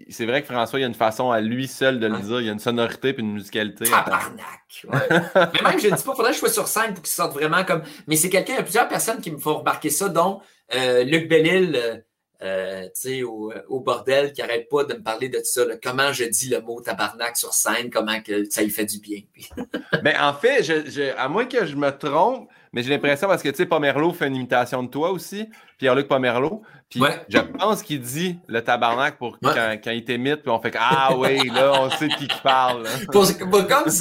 C'est 0.09 0.25
vrai 0.25 0.41
que 0.41 0.51
François, 0.51 0.79
il 0.79 0.81
y 0.81 0.85
a 0.85 0.87
une 0.87 0.93
façon 0.93 1.31
à 1.31 1.39
lui 1.39 1.67
seul 1.67 1.99
de 1.99 2.07
le 2.07 2.17
dire. 2.19 2.41
Il 2.41 2.47
y 2.47 2.49
a 2.49 2.53
une 2.53 2.59
sonorité 2.59 3.13
puis 3.13 3.23
une 3.23 3.33
musicalité. 3.33 3.85
Tabarnak! 3.85 4.85
Ouais. 4.85 4.99
mais 5.35 5.69
même, 5.69 5.79
je 5.79 5.87
ne 5.87 5.95
dis 5.95 6.03
pas, 6.03 6.15
faudrait 6.15 6.31
que 6.31 6.35
je 6.35 6.39
sois 6.39 6.49
sur 6.49 6.67
scène 6.67 6.93
pour 6.93 7.03
qu'il 7.03 7.13
sorte 7.13 7.33
vraiment 7.33 7.63
comme. 7.63 7.83
Mais 8.07 8.17
c'est 8.17 8.29
quelqu'un, 8.29 8.53
il 8.53 8.57
y 8.57 8.59
a 8.59 8.63
plusieurs 8.63 8.87
personnes 8.89 9.21
qui 9.21 9.31
me 9.31 9.37
font 9.37 9.59
remarquer 9.59 9.89
ça, 9.89 10.09
dont 10.09 10.41
euh, 10.75 11.03
Luc 11.03 11.29
Bellil. 11.29 12.03
Euh, 12.41 12.87
au, 13.25 13.51
au, 13.67 13.81
bordel 13.81 14.31
qui 14.31 14.41
arrête 14.41 14.69
pas 14.69 14.85
de 14.85 14.93
me 14.93 15.03
parler 15.03 15.27
de 15.27 15.41
ça. 15.43 15.63
comment 15.83 16.13
je 16.13 16.23
dis 16.23 16.47
le 16.47 16.61
mot 16.61 16.79
tabarnak 16.79 17.35
sur 17.35 17.53
scène, 17.53 17.89
comment 17.89 18.21
que 18.21 18.49
ça 18.49 18.61
lui 18.61 18.69
fait 18.69 18.85
du 18.85 18.99
bien. 18.99 19.19
mais 20.03 20.17
en 20.17 20.33
fait, 20.33 20.63
je, 20.63 21.13
à 21.17 21.27
moins 21.27 21.43
que 21.43 21.65
je 21.65 21.75
me 21.75 21.89
trompe, 21.89 22.49
mais 22.71 22.81
j'ai 22.81 22.91
l'impression 22.91 23.27
parce 23.27 23.43
que 23.43 23.49
tu 23.49 23.55
sais, 23.57 23.65
Pomerleau 23.65 24.13
fait 24.13 24.27
une 24.27 24.37
imitation 24.37 24.83
de 24.83 24.87
toi 24.87 25.11
aussi, 25.11 25.49
Pierre-Luc 25.79 26.07
Pomerleau. 26.07 26.61
Puis 26.89 27.01
je 27.27 27.39
pense 27.39 27.83
qu'il 27.83 27.99
dit 27.99 28.39
le 28.47 28.61
tabarnak 28.63 29.17
pour 29.17 29.37
quand, 29.43 29.77
quand, 29.83 29.91
il 29.91 30.05
t'imite, 30.05 30.37
puis 30.37 30.49
on 30.49 30.61
fait 30.61 30.73
Ah 30.79 31.17
oui, 31.17 31.45
là, 31.49 31.73
on 31.81 31.89
sait 31.89 32.07
de 32.07 32.13
qui 32.13 32.29
qui 32.29 32.41
parle. 32.41 32.85
pour, 33.11 33.27
comme 33.67 33.91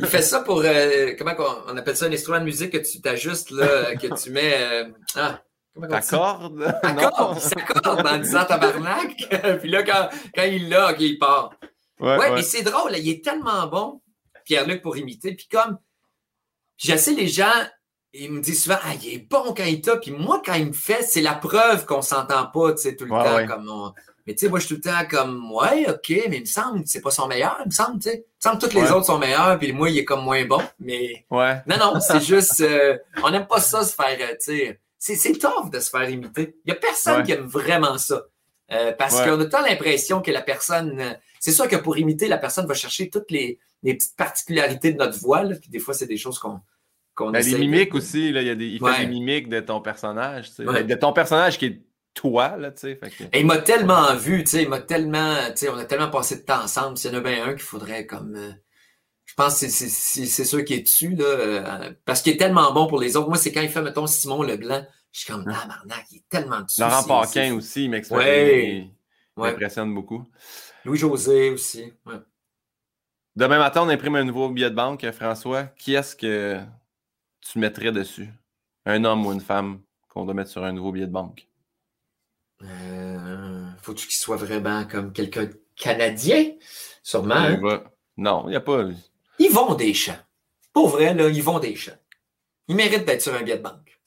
il 0.00 0.06
fait 0.06 0.22
ça 0.22 0.40
pour 0.40 0.60
euh, 0.62 1.12
comment 1.18 1.32
on, 1.66 1.76
appelle 1.78 1.96
ça 1.96 2.04
un 2.04 2.12
instrument 2.12 2.40
de 2.40 2.44
musique 2.44 2.72
que 2.72 2.78
tu 2.78 3.00
t'ajustes 3.00 3.52
là, 3.52 3.96
que 3.96 4.22
tu 4.22 4.30
mets. 4.30 4.54
Euh, 4.58 4.84
ah, 5.82 5.88
T'accordes? 5.88 6.78
T'accordes, 6.82 7.38
il 7.38 7.40
s'accorde 7.40 8.06
en 8.06 8.18
disant 8.18 8.44
tabarnak. 8.44 9.16
puis 9.60 9.70
là, 9.70 9.82
quand, 9.82 10.08
quand 10.34 10.44
il 10.44 10.68
l'a, 10.68 10.94
il 10.98 11.18
part. 11.18 11.54
Ouais, 12.00 12.32
mais 12.32 12.42
c'est 12.42 12.62
drôle, 12.62 12.92
il 12.96 13.08
est 13.08 13.24
tellement 13.24 13.66
bon, 13.66 14.00
Pierre-Luc, 14.44 14.82
pour 14.82 14.96
imiter. 14.96 15.34
Puis 15.34 15.48
comme, 15.48 15.78
je 16.76 16.96
sais, 16.96 17.12
les 17.12 17.28
gens, 17.28 17.52
ils 18.12 18.30
me 18.30 18.40
disent 18.40 18.64
souvent, 18.64 18.78
ah, 18.82 18.94
il 19.02 19.14
est 19.14 19.18
bon 19.18 19.54
quand 19.54 19.64
il 19.64 19.80
t'a. 19.80 19.96
Puis 19.96 20.10
moi, 20.10 20.42
quand 20.44 20.54
il 20.54 20.66
me 20.66 20.72
fait, 20.72 21.02
c'est 21.02 21.22
la 21.22 21.34
preuve 21.34 21.86
qu'on 21.86 22.02
s'entend 22.02 22.46
pas, 22.46 22.72
tu 22.74 22.82
sais, 22.82 22.96
tout 22.96 23.04
le 23.04 23.10
temps. 23.10 23.46
Comme 23.46 23.92
Mais 24.26 24.34
tu 24.34 24.40
sais, 24.40 24.48
moi, 24.48 24.58
je 24.58 24.66
suis 24.66 24.74
tout 24.76 24.88
le 24.88 24.92
temps 24.92 25.08
comme, 25.08 25.52
ouais, 25.52 25.88
OK, 25.88 26.10
mais 26.28 26.36
il 26.36 26.40
me 26.40 26.46
semble 26.46 26.82
que 26.82 26.88
c'est 26.88 27.00
pas 27.00 27.10
son 27.10 27.26
meilleur, 27.26 27.56
il 27.64 27.68
me 27.68 27.72
semble, 27.72 27.98
tu 28.00 28.10
sais. 28.10 28.16
Il 28.16 28.48
me 28.48 28.50
semble 28.50 28.62
que 28.62 28.66
tous 28.66 28.76
les 28.76 28.90
autres 28.90 29.06
sont 29.06 29.18
meilleurs, 29.18 29.58
puis 29.58 29.72
moi, 29.72 29.88
il 29.88 29.98
est 29.98 30.04
comme 30.04 30.24
moins 30.24 30.44
bon. 30.44 30.62
Mais 30.78 31.24
ouais. 31.30 31.62
non, 31.66 31.76
non, 31.78 32.00
c'est 32.00 32.20
juste, 32.24 32.60
euh, 32.60 32.98
on 33.22 33.30
n'aime 33.30 33.46
pas 33.46 33.60
ça 33.60 33.84
se 33.84 33.94
faire, 33.94 34.18
euh, 34.20 34.34
tu 34.40 34.56
sais 34.58 34.80
c'est 35.04 35.38
tough 35.38 35.70
de 35.70 35.80
se 35.80 35.90
faire 35.90 36.08
imiter. 36.08 36.56
Il 36.64 36.72
n'y 36.72 36.72
a 36.72 36.80
personne 36.80 37.22
qui 37.22 37.32
aime 37.32 37.46
vraiment 37.46 37.98
ça. 37.98 38.22
Euh, 38.72 38.92
parce 38.92 39.20
qu'on 39.20 39.38
a 39.38 39.44
tant 39.44 39.60
l'impression 39.60 40.22
que 40.22 40.30
la 40.30 40.40
personne. 40.40 40.98
Euh, 40.98 41.12
c'est 41.38 41.52
sûr 41.52 41.68
que 41.68 41.76
pour 41.76 41.98
imiter, 41.98 42.28
la 42.28 42.38
personne 42.38 42.66
va 42.66 42.72
chercher 42.72 43.10
toutes 43.10 43.30
les, 43.30 43.58
petites 43.82 44.16
particularités 44.16 44.92
de 44.92 44.98
notre 44.98 45.18
voix. 45.18 45.42
puis 45.60 45.68
des 45.68 45.78
fois, 45.78 45.92
c'est 45.92 46.06
des 46.06 46.16
choses 46.16 46.38
qu'on. 46.38 46.60
qu'on 47.14 47.30
ben, 47.30 47.44
les 47.44 47.58
mimiques 47.58 47.94
aussi, 47.94 48.32
là, 48.32 48.40
il, 48.40 48.46
y 48.46 48.50
a 48.50 48.54
des, 48.54 48.66
il 48.66 48.80
fait 48.80 49.04
des 49.04 49.12
mimiques 49.12 49.48
de 49.48 49.60
ton 49.60 49.80
personnage. 49.82 50.54
De 50.56 50.94
ton 50.94 51.12
personnage 51.12 51.58
qui 51.58 51.66
est 51.66 51.82
toi, 52.14 52.56
là, 52.56 52.70
tu 52.70 52.80
sais. 52.80 53.00
il 53.34 53.44
m'a 53.44 53.58
tellement 53.58 54.14
vu, 54.14 54.44
tu 54.44 54.52
sais, 54.52 54.62
il 54.62 54.68
m'a 54.68 54.80
tellement, 54.80 55.34
tu 55.48 55.56
sais, 55.56 55.68
on 55.68 55.76
a 55.76 55.84
tellement 55.84 56.10
passé 56.10 56.36
de 56.36 56.42
temps 56.42 56.62
ensemble. 56.62 56.96
S'il 56.96 57.12
y 57.12 57.14
en 57.14 57.18
a 57.18 57.20
bien 57.20 57.44
un 57.44 57.50
qu'il 57.50 57.62
faudrait 57.62 58.06
comme, 58.06 58.36
euh, 58.36 58.52
je 59.36 59.42
pense 59.42 59.60
que 59.60 59.68
c'est 59.68 60.44
sûr 60.44 60.64
qu'il 60.64 60.76
est 60.76 60.82
dessus, 60.82 61.16
là, 61.16 61.24
euh, 61.24 61.92
parce 62.04 62.22
qu'il 62.22 62.32
est 62.32 62.36
tellement 62.36 62.72
bon 62.72 62.86
pour 62.86 63.00
les 63.00 63.16
autres. 63.16 63.26
Moi, 63.26 63.36
c'est 63.36 63.50
quand 63.50 63.62
il 63.62 63.68
fait, 63.68 63.82
mettons, 63.82 64.06
Simon 64.06 64.44
Leblanc, 64.44 64.86
je 65.10 65.20
suis 65.20 65.32
comme, 65.32 65.44
ah, 65.48 65.66
Marnac, 65.66 66.04
il 66.12 66.18
est 66.18 66.28
tellement 66.28 66.60
dessus. 66.60 66.80
Laurent 66.80 67.02
Paquin 67.02 67.52
aussi, 67.54 67.86
il 67.86 67.90
m'impressionne 69.36 69.92
beaucoup. 69.92 70.24
Louis-José 70.84 71.50
aussi, 71.50 71.92
Demain 73.34 73.58
matin, 73.58 73.82
on 73.82 73.88
imprime 73.88 74.14
un 74.14 74.22
nouveau 74.22 74.50
billet 74.50 74.70
de 74.70 74.76
banque, 74.76 75.04
François. 75.10 75.64
Qui 75.64 75.94
est-ce 75.94 76.14
que 76.14 76.60
tu 77.40 77.58
mettrais 77.58 77.90
dessus? 77.90 78.28
Un 78.86 79.04
homme 79.04 79.26
ou 79.26 79.32
une 79.32 79.40
femme 79.40 79.80
qu'on 80.08 80.24
doit 80.26 80.34
mettre 80.34 80.50
sur 80.50 80.62
un 80.62 80.70
nouveau 80.70 80.92
billet 80.92 81.08
de 81.08 81.12
banque? 81.12 81.48
Euh, 82.62 83.66
Faut-tu 83.82 84.06
qu'il 84.06 84.16
soit 84.16 84.36
vraiment 84.36 84.84
comme 84.84 85.12
quelqu'un 85.12 85.46
de 85.46 85.60
canadien? 85.74 86.52
Sûrement. 87.02 87.34
Hein? 87.34 87.82
Non, 88.16 88.44
il 88.46 88.50
n'y 88.50 88.56
a 88.56 88.60
pas. 88.60 88.84
Ils 89.54 89.56
vont 89.56 89.74
des 89.74 89.94
champs. 89.94 90.18
Pour 90.72 90.88
vrai, 90.88 91.14
là, 91.14 91.28
ils 91.28 91.42
vont 91.42 91.60
des 91.60 91.76
champs. 91.76 91.92
Ils 92.66 92.74
méritent 92.74 93.04
d'être 93.04 93.22
sur 93.22 93.34
un 93.34 93.42
billet 93.42 93.58
de 93.58 93.62
banque. 93.62 94.00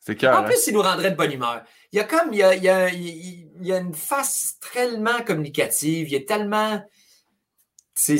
C'est 0.00 0.16
clair. 0.16 0.38
En 0.38 0.44
plus, 0.44 0.54
hein? 0.54 0.62
ils 0.68 0.72
nous 0.72 0.82
rendraient 0.82 1.10
de 1.10 1.16
bonne 1.16 1.32
humeur. 1.32 1.62
Il 1.92 1.98
y 1.98 2.00
a 2.00 2.04
comme, 2.04 2.32
il 2.32 2.38
y 2.38 2.42
a, 2.42 2.54
il 2.54 2.62
y 2.62 2.70
a, 2.70 2.88
il 2.88 3.66
y 3.66 3.72
a 3.72 3.78
une 3.78 3.92
face 3.92 4.56
tellement 4.72 5.22
communicative, 5.26 6.08
il 6.08 6.12
y 6.12 6.16
a 6.16 6.24
tellement. 6.24 6.82
C'est. 7.94 8.18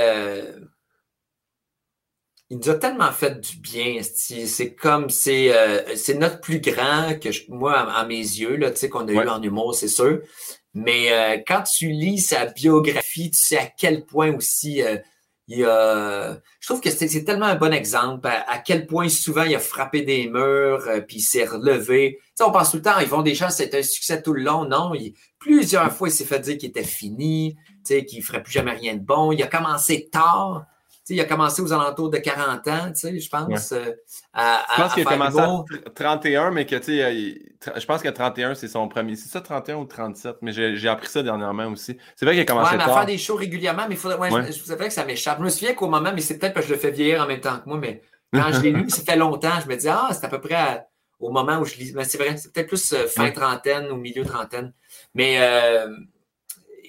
Euh, 0.00 0.58
il 2.48 2.56
nous 2.56 2.70
a 2.70 2.74
tellement 2.76 3.12
fait 3.12 3.38
du 3.38 3.58
bien. 3.58 4.00
C'est 4.02 4.74
comme, 4.74 5.10
c'est 5.10 5.54
euh, 5.54 5.94
c'est 5.96 6.14
notre 6.14 6.40
plus 6.40 6.60
grand 6.60 7.14
que 7.20 7.28
moi, 7.48 7.78
à, 7.78 8.06
mes 8.06 8.16
yeux, 8.16 8.56
là, 8.56 8.70
tu 8.70 8.78
sais, 8.78 8.88
qu'on 8.88 9.06
a 9.06 9.12
eu 9.12 9.28
en 9.28 9.42
humour, 9.42 9.74
c'est 9.74 9.86
sûr. 9.86 10.20
Mais 10.72 11.12
euh, 11.12 11.42
quand 11.46 11.62
tu 11.62 11.90
lis 11.90 12.18
sa 12.18 12.46
biographie, 12.46 13.30
tu 13.30 13.38
sais 13.38 13.58
à 13.58 13.66
quel 13.66 14.06
point 14.06 14.34
aussi 14.34 14.82
euh, 14.82 14.96
il 15.50 15.64
a. 15.64 16.38
Je 16.60 16.66
trouve 16.68 16.80
que 16.80 16.90
c'est 16.90 17.24
tellement 17.24 17.46
un 17.46 17.56
bon 17.56 17.72
exemple 17.72 18.28
à, 18.28 18.58
quel 18.58 18.86
point 18.86 19.08
souvent 19.08 19.42
il 19.42 19.54
a 19.54 19.58
frappé 19.58 20.02
des 20.02 20.28
murs, 20.28 20.86
euh, 20.86 21.00
puis 21.00 21.16
il 21.16 21.22
s'est 21.22 21.44
relevé. 21.44 22.18
Tu 22.20 22.26
sais, 22.36 22.44
on 22.44 22.52
pense 22.52 22.70
tout 22.70 22.76
le 22.76 22.82
temps, 22.82 22.98
ils 23.00 23.08
vont 23.08 23.22
des 23.22 23.34
chances, 23.34 23.56
c'est 23.56 23.74
un 23.74 23.82
succès 23.82 24.22
tout 24.22 24.32
le 24.32 24.42
long. 24.42 24.64
Non, 24.64 24.92
plusieurs 25.40 25.92
fois, 25.92 26.08
il 26.08 26.12
s'est 26.12 26.24
fait 26.24 26.38
dire 26.38 26.56
qu'il 26.56 26.68
était 26.68 26.84
fini, 26.84 27.56
qu'il 27.84 28.18
ne 28.18 28.22
ferait 28.22 28.42
plus 28.42 28.52
jamais 28.52 28.72
rien 28.72 28.94
de 28.94 29.00
bon. 29.00 29.32
Il 29.32 29.42
a 29.42 29.48
commencé 29.48 30.08
tard 30.10 30.66
il 31.10 31.20
a 31.20 31.24
commencé 31.24 31.60
aux 31.62 31.72
alentours 31.72 32.10
de 32.10 32.18
40 32.18 32.68
ans, 32.68 32.92
je 32.94 33.28
pense. 33.28 33.72
Euh, 33.72 33.92
je 34.36 34.76
pense 34.76 34.94
qu'il 34.94 35.06
a 35.06 35.10
commencé 35.10 35.38
à 35.38 35.90
31, 35.94 36.50
mais 36.50 36.66
que, 36.66 36.76
tu 36.76 36.98
sais, 36.98 37.80
je 37.80 37.86
pense 37.86 38.02
que 38.02 38.08
31, 38.08 38.54
c'est 38.54 38.68
son 38.68 38.88
premier. 38.88 39.16
C'est 39.16 39.28
ça, 39.28 39.40
31 39.40 39.76
ou 39.76 39.84
37? 39.84 40.36
Mais 40.42 40.52
j'ai 40.52 40.88
appris 40.88 41.08
ça 41.08 41.22
dernièrement 41.22 41.66
aussi. 41.66 41.96
C'est 42.16 42.24
vrai 42.24 42.34
qu'il 42.34 42.42
a 42.42 42.46
commencé 42.46 42.76
ouais, 42.76 42.82
à 42.82 42.86
faire 42.86 43.06
des 43.06 43.18
shows 43.18 43.36
régulièrement, 43.36 43.86
mais 43.88 43.94
il 43.94 43.98
faudrait. 43.98 44.18
Ouais, 44.18 44.52
C'est 44.52 44.76
vrai 44.76 44.88
que 44.88 44.94
ça 44.94 45.04
m'échappe. 45.04 45.38
Je 45.38 45.44
me 45.44 45.50
souviens 45.50 45.74
qu'au 45.74 45.88
moment, 45.88 46.12
mais 46.14 46.20
c'est 46.20 46.38
peut-être 46.38 46.54
parce 46.54 46.66
que 46.66 46.70
je 46.70 46.74
le 46.74 46.80
fais 46.80 46.90
vieillir 46.90 47.22
en 47.22 47.26
même 47.26 47.40
temps 47.40 47.58
que 47.58 47.68
moi, 47.68 47.78
mais 47.78 48.02
quand 48.32 48.52
je 48.52 48.60
l'ai 48.60 48.72
lu, 48.72 48.88
c'était 48.88 49.16
longtemps, 49.16 49.60
je 49.62 49.68
me 49.68 49.76
dis, 49.76 49.88
ah, 49.88 50.08
c'est 50.12 50.24
à 50.24 50.28
peu 50.28 50.40
près 50.40 50.86
au 51.18 51.30
moment 51.30 51.58
où 51.58 51.64
je 51.64 51.76
lis. 51.76 51.92
Mais 51.94 52.04
c'est 52.04 52.18
vrai, 52.18 52.36
c'est 52.36 52.52
peut-être 52.52 52.68
plus 52.68 52.92
euh, 52.92 53.06
fin 53.06 53.30
trentaine 53.30 53.90
ou 53.90 53.96
milieu 53.96 54.24
trentaine. 54.24 54.72
Mais. 55.14 55.36
Euh, 55.40 55.88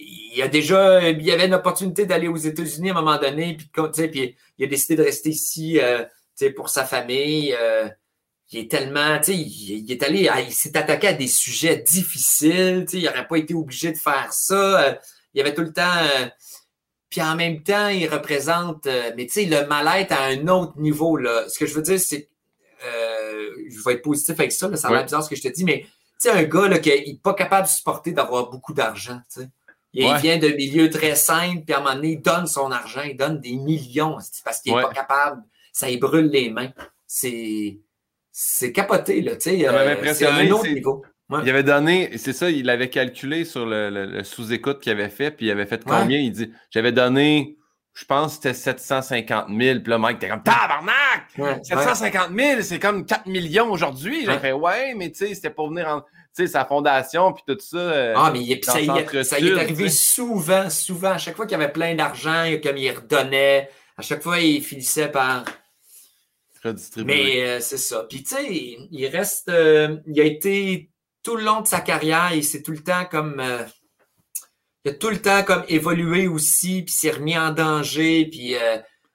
il 0.01 0.37
y 0.37 0.41
a 0.41 0.47
déjà, 0.47 1.09
il 1.09 1.21
y 1.21 1.31
avait 1.31 1.47
une 1.47 1.53
opportunité 1.53 2.05
d'aller 2.05 2.27
aux 2.27 2.37
États-Unis 2.37 2.89
à 2.89 2.93
un 2.93 3.01
moment 3.01 3.17
donné, 3.17 3.57
puis, 3.57 3.69
puis 4.09 4.35
il 4.57 4.65
a 4.65 4.67
décidé 4.67 4.95
de 4.95 5.03
rester 5.03 5.29
ici 5.29 5.79
euh, 5.79 6.05
pour 6.55 6.69
sa 6.69 6.85
famille. 6.85 7.53
Euh, 7.59 7.87
il 8.51 8.59
est 8.59 8.71
tellement, 8.71 9.19
il, 9.27 9.89
est 9.89 10.03
allé, 10.03 10.29
il 10.45 10.53
s'est 10.53 10.75
attaqué 10.75 11.07
à 11.07 11.13
des 11.13 11.27
sujets 11.27 11.77
difficiles, 11.77 12.85
il 12.91 13.03
n'aurait 13.03 13.27
pas 13.27 13.37
été 13.37 13.53
obligé 13.53 13.91
de 13.91 13.97
faire 13.97 14.33
ça. 14.33 14.81
Euh, 14.81 14.93
il 15.33 15.37
y 15.37 15.41
avait 15.41 15.53
tout 15.53 15.61
le 15.61 15.71
temps. 15.71 16.31
puis 17.09 17.21
en 17.21 17.35
même 17.35 17.63
temps, 17.63 17.87
il 17.87 18.07
représente, 18.07 18.85
mais 19.15 19.25
tu 19.27 19.31
sais, 19.31 19.45
le 19.45 19.65
mal-être 19.67 20.11
à 20.11 20.25
un 20.25 20.47
autre 20.49 20.77
niveau. 20.77 21.15
Là. 21.15 21.47
Ce 21.47 21.57
que 21.57 21.65
je 21.65 21.73
veux 21.73 21.81
dire, 21.81 21.99
c'est 21.99 22.29
je 22.83 23.83
vais 23.85 23.93
être 23.93 24.01
positif 24.01 24.37
avec 24.37 24.51
ça, 24.51 24.75
ça 24.75 24.89
a 24.89 24.91
l'air 24.91 25.03
bizarre 25.03 25.23
ce 25.23 25.29
que 25.29 25.35
je 25.35 25.43
te 25.43 25.47
dis, 25.47 25.63
mais 25.63 25.85
tu 26.21 26.29
sais, 26.29 26.31
un 26.31 26.43
gars 26.43 26.67
là, 26.67 26.79
qui 26.79 26.89
n'est 26.89 27.19
pas 27.23 27.33
capable 27.33 27.67
de 27.67 27.71
supporter 27.71 28.11
d'avoir 28.11 28.49
beaucoup 28.49 28.73
d'argent. 28.73 29.19
tu 29.33 29.41
sais. 29.41 29.49
Il 29.93 30.15
vient 30.21 30.37
d'un 30.37 30.53
milieu 30.55 30.89
très 30.89 31.15
simple, 31.15 31.63
puis 31.65 31.73
à 31.75 31.79
un 31.79 31.81
moment 31.81 31.95
donné, 31.95 32.11
il 32.13 32.21
donne 32.21 32.47
son 32.47 32.71
argent, 32.71 33.01
il 33.01 33.17
donne 33.17 33.39
des 33.41 33.57
millions 33.57 34.17
parce 34.45 34.61
qu'il 34.61 34.73
n'est 34.73 34.81
pas 34.81 34.93
capable. 34.93 35.41
Ça 35.73 35.89
y 35.89 35.97
brûle 35.97 36.27
les 36.29 36.49
mains. 36.49 36.71
c'est 37.07 37.79
c'est 38.31 38.71
capoté, 38.71 39.21
là, 39.21 39.35
tu 39.35 39.49
sais. 39.49 39.67
Euh, 39.67 40.13
c'est 40.13 40.25
un 40.25 40.49
autre 40.51 40.67
niveau. 40.67 41.03
Ouais. 41.29 41.39
Il 41.43 41.49
avait 41.49 41.63
donné, 41.63 42.17
c'est 42.17 42.31
ça, 42.33 42.49
il 42.49 42.69
avait 42.69 42.89
calculé 42.89 43.43
sur 43.45 43.65
le, 43.65 43.89
le- 43.89 44.05
le 44.05 44.23
sous-écoute 44.23 44.79
qu'il 44.79 44.91
avait 44.93 45.09
fait, 45.09 45.31
puis 45.31 45.47
il 45.47 45.51
avait 45.51 45.65
fait 45.65 45.83
combien? 45.83 46.17
Il 46.17 46.31
dit, 46.31 46.51
j'avais 46.69 46.91
donné, 46.93 47.57
je 47.93 48.05
pense 48.05 48.37
que 48.37 48.49
c'était 48.49 48.53
750 48.53 49.47
000, 49.49 49.79
puis 49.81 49.89
là, 49.91 49.97
Mike 49.97 50.17
était 50.17 50.29
comme, 50.29 50.43
tabarnak! 50.43 51.27
Ouais, 51.37 51.59
750 51.63 52.29
000, 52.37 52.61
c'est 52.61 52.79
comme 52.79 53.05
4 53.05 53.27
millions 53.27 53.69
aujourd'hui. 53.71 54.25
J'ai 54.25 54.39
fait, 54.39 54.51
ouais, 54.53 54.93
mais 54.95 55.09
tu 55.11 55.25
sais, 55.27 55.33
c'était 55.35 55.49
pour 55.49 55.69
venir 55.69 55.87
en, 55.87 56.03
sais, 56.33 56.47
sa 56.47 56.65
fondation, 56.65 57.33
puis 57.33 57.43
tout 57.47 57.57
ça. 57.59 57.77
euh, 57.77 58.13
Ah, 58.15 58.29
mais 58.31 58.41
il- 58.41 58.63
ça, 58.63 58.79
y 58.79 58.87
est, 58.89 59.23
ça 59.23 59.39
y 59.39 59.47
est 59.47 59.59
arrivé 59.59 59.89
souvent, 59.89 60.69
souvent. 60.69 61.11
À 61.11 61.17
chaque 61.17 61.35
fois 61.35 61.45
qu'il 61.45 61.57
y 61.57 61.61
avait 61.61 61.71
plein 61.73 61.93
d'argent, 61.95 62.45
comme 62.63 62.77
il 62.77 62.91
redonnait, 62.91 63.69
à 63.97 64.01
chaque 64.01 64.23
fois, 64.23 64.39
il 64.39 64.63
finissait 64.63 65.09
par. 65.09 65.43
redistribué. 66.63 67.13
Mais 67.13 67.41
euh, 67.47 67.59
c'est 67.59 67.77
ça. 67.77 68.05
Puis, 68.09 68.23
tu 68.23 68.35
sais, 68.35 68.45
il, 68.91 69.07
reste. 69.07 69.49
euh, 69.49 69.97
il 70.07 70.19
a 70.21 70.23
été 70.23 70.89
tout 71.23 71.35
le 71.35 71.43
long 71.43 71.61
de 71.61 71.67
sa 71.67 71.81
carrière, 71.81 72.31
il 72.33 72.43
s'est 72.43 72.61
tout 72.61 72.71
le 72.71 72.83
temps 72.83 73.05
comme. 73.05 73.39
euh, 73.39 73.63
il 74.85 74.91
a 74.91 74.93
tout 74.95 75.09
le 75.09 75.21
temps 75.21 75.43
comme 75.43 75.63
évolué 75.67 76.27
aussi, 76.27 76.81
puis 76.83 76.93
s'est 76.93 77.11
remis 77.11 77.37
en 77.37 77.51
danger, 77.51 78.25
puis. 78.31 78.55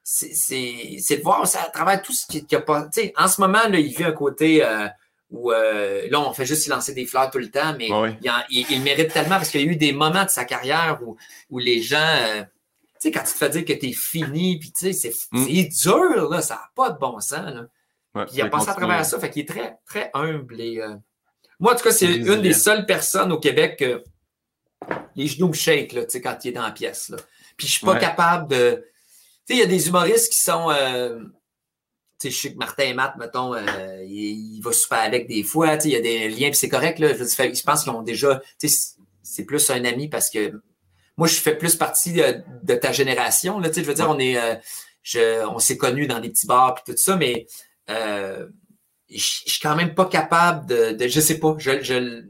c'est- 0.02 1.16
de 1.16 1.22
voir 1.22 1.46
ça 1.48 1.62
à 1.62 1.70
travers 1.70 2.00
tout 2.02 2.12
ce 2.12 2.26
qui 2.26 2.44
qui 2.46 2.54
a 2.54 2.60
pas. 2.60 2.84
Tu 2.92 3.00
sais, 3.00 3.12
en 3.16 3.26
ce 3.26 3.40
moment, 3.40 3.66
là, 3.68 3.78
il 3.78 3.92
vit 3.94 4.04
un 4.04 4.12
côté 4.12 4.62
où 5.30 5.52
euh, 5.52 6.06
là, 6.10 6.20
on 6.20 6.32
fait 6.32 6.46
juste 6.46 6.66
y 6.66 6.70
lancer 6.70 6.94
des 6.94 7.04
fleurs 7.06 7.30
tout 7.30 7.38
le 7.38 7.50
temps, 7.50 7.74
mais 7.78 7.88
il, 7.88 8.30
en- 8.30 8.44
il- 8.50 8.66
il 8.70 8.78
le 8.78 8.84
mérite 8.84 9.12
tellement 9.12 9.36
parce 9.36 9.50
qu'il 9.50 9.60
y 9.60 9.68
a 9.68 9.72
eu 9.72 9.76
des 9.76 9.92
moments 9.92 10.24
de 10.24 10.30
sa 10.30 10.44
carrière 10.44 11.00
où, 11.04 11.16
où 11.50 11.58
les 11.58 11.82
gens. 11.82 11.98
euh, 11.98 12.42
tu 12.42 12.48
sais, 12.98 13.10
quand 13.10 13.24
tu 13.24 13.32
te 13.32 13.38
fais 13.38 13.50
dire 13.50 13.64
que 13.64 13.72
t'es 13.74 13.92
fini, 13.92 14.58
puis 14.58 14.72
tu 14.72 14.92
sais, 14.92 14.92
c'est 14.92 15.12
Mm. 15.32 15.68
dur, 15.82 16.30
là, 16.30 16.40
ça 16.40 16.54
n'a 16.54 16.70
pas 16.74 16.90
de 16.90 16.98
bon 16.98 17.20
sens. 17.20 17.52
Là. 17.54 17.66
Ouais, 18.14 18.24
Puis 18.24 18.36
il 18.36 18.42
a 18.42 18.48
passé 18.48 18.70
à 18.70 18.74
travers 18.74 19.04
ça, 19.04 19.18
fait 19.20 19.28
qu'il 19.30 19.42
est 19.42 19.48
très, 19.48 19.76
très 19.84 20.10
humble. 20.14 20.60
Et, 20.60 20.80
euh, 20.80 20.94
Moi, 21.60 21.72
en 21.72 21.76
tout 21.76 21.84
cas, 21.84 21.92
c'est 21.92 22.06
une 22.14 22.40
des 22.42 22.52
seules 22.54 22.86
personnes 22.86 23.32
au 23.32 23.38
Québec 23.38 23.76
que 23.78 24.02
les 25.14 25.26
genoux 25.26 25.48
me 25.48 25.52
shake 25.54 25.92
là, 25.92 26.04
tu 26.04 26.10
sais, 26.12 26.20
quand 26.20 26.36
il 26.44 26.48
est 26.48 26.52
dans 26.52 26.62
la 26.62 26.70
pièce. 26.70 27.08
Là. 27.08 27.16
Puis 27.56 27.66
je 27.66 27.72
suis 27.72 27.84
pas 27.86 27.92
Ouais. 27.94 27.98
capable 28.00 28.48
de. 28.48 28.84
Tu 29.46 29.54
sais, 29.54 29.54
il 29.54 29.58
y 29.58 29.62
a 29.62 29.66
des 29.66 29.88
humoristes 29.88 30.30
qui 30.32 30.38
sont. 30.38 30.70
euh, 30.70 31.20
je 32.22 32.30
sais 32.30 32.52
que 32.52 32.58
Martin 32.58 32.94
Matt, 32.94 33.14
mettons, 33.18 33.54
euh, 33.54 33.60
il, 34.04 34.56
il 34.56 34.60
va 34.62 34.72
super 34.72 34.98
avec 35.00 35.28
des 35.28 35.42
fois. 35.42 35.76
Il 35.84 35.90
y 35.90 35.96
a 35.96 36.00
des 36.00 36.28
liens, 36.28 36.48
puis 36.48 36.56
c'est 36.56 36.68
correct. 36.68 36.98
Là, 36.98 37.08
je, 37.08 37.14
veux 37.14 37.24
dire, 37.26 37.54
je 37.54 37.62
pense 37.62 37.82
qu'ils 37.84 37.92
ont 37.92 38.02
déjà. 38.02 38.40
C'est- 38.58 39.44
plus 39.46 39.68
un 39.70 39.84
ami 39.84 40.08
parce 40.08 40.30
que 40.30 40.52
moi, 41.18 41.26
je 41.28 41.34
fais 41.34 41.56
plus 41.58 41.74
partie 41.76 42.12
de, 42.12 42.42
de 42.62 42.74
ta 42.74 42.92
génération. 42.92 43.58
Là, 43.58 43.70
je 43.74 43.80
veux 43.82 43.94
dire, 43.94 44.08
on 44.08 44.18
est. 44.18 44.38
euh, 44.38 44.54
je- 45.02 45.46
on 45.48 45.58
s'est 45.58 45.76
connus 45.76 46.06
dans 46.06 46.20
des 46.20 46.30
petits 46.30 46.46
bars 46.46 46.74
puis 46.74 46.84
tout 46.94 46.98
ça, 46.98 47.16
mais 47.16 47.46
euh, 47.90 48.46
je 49.10 49.16
je 49.46 49.50
suis 49.52 49.60
quand 49.60 49.76
même 49.76 49.94
pas 49.94 50.06
capable 50.06 50.66
de, 50.66 50.92
de- 50.92 51.06
je 51.08 51.20
sais 51.20 51.38
pas, 51.38 51.54
je, 51.58 51.82
je- 51.82 52.24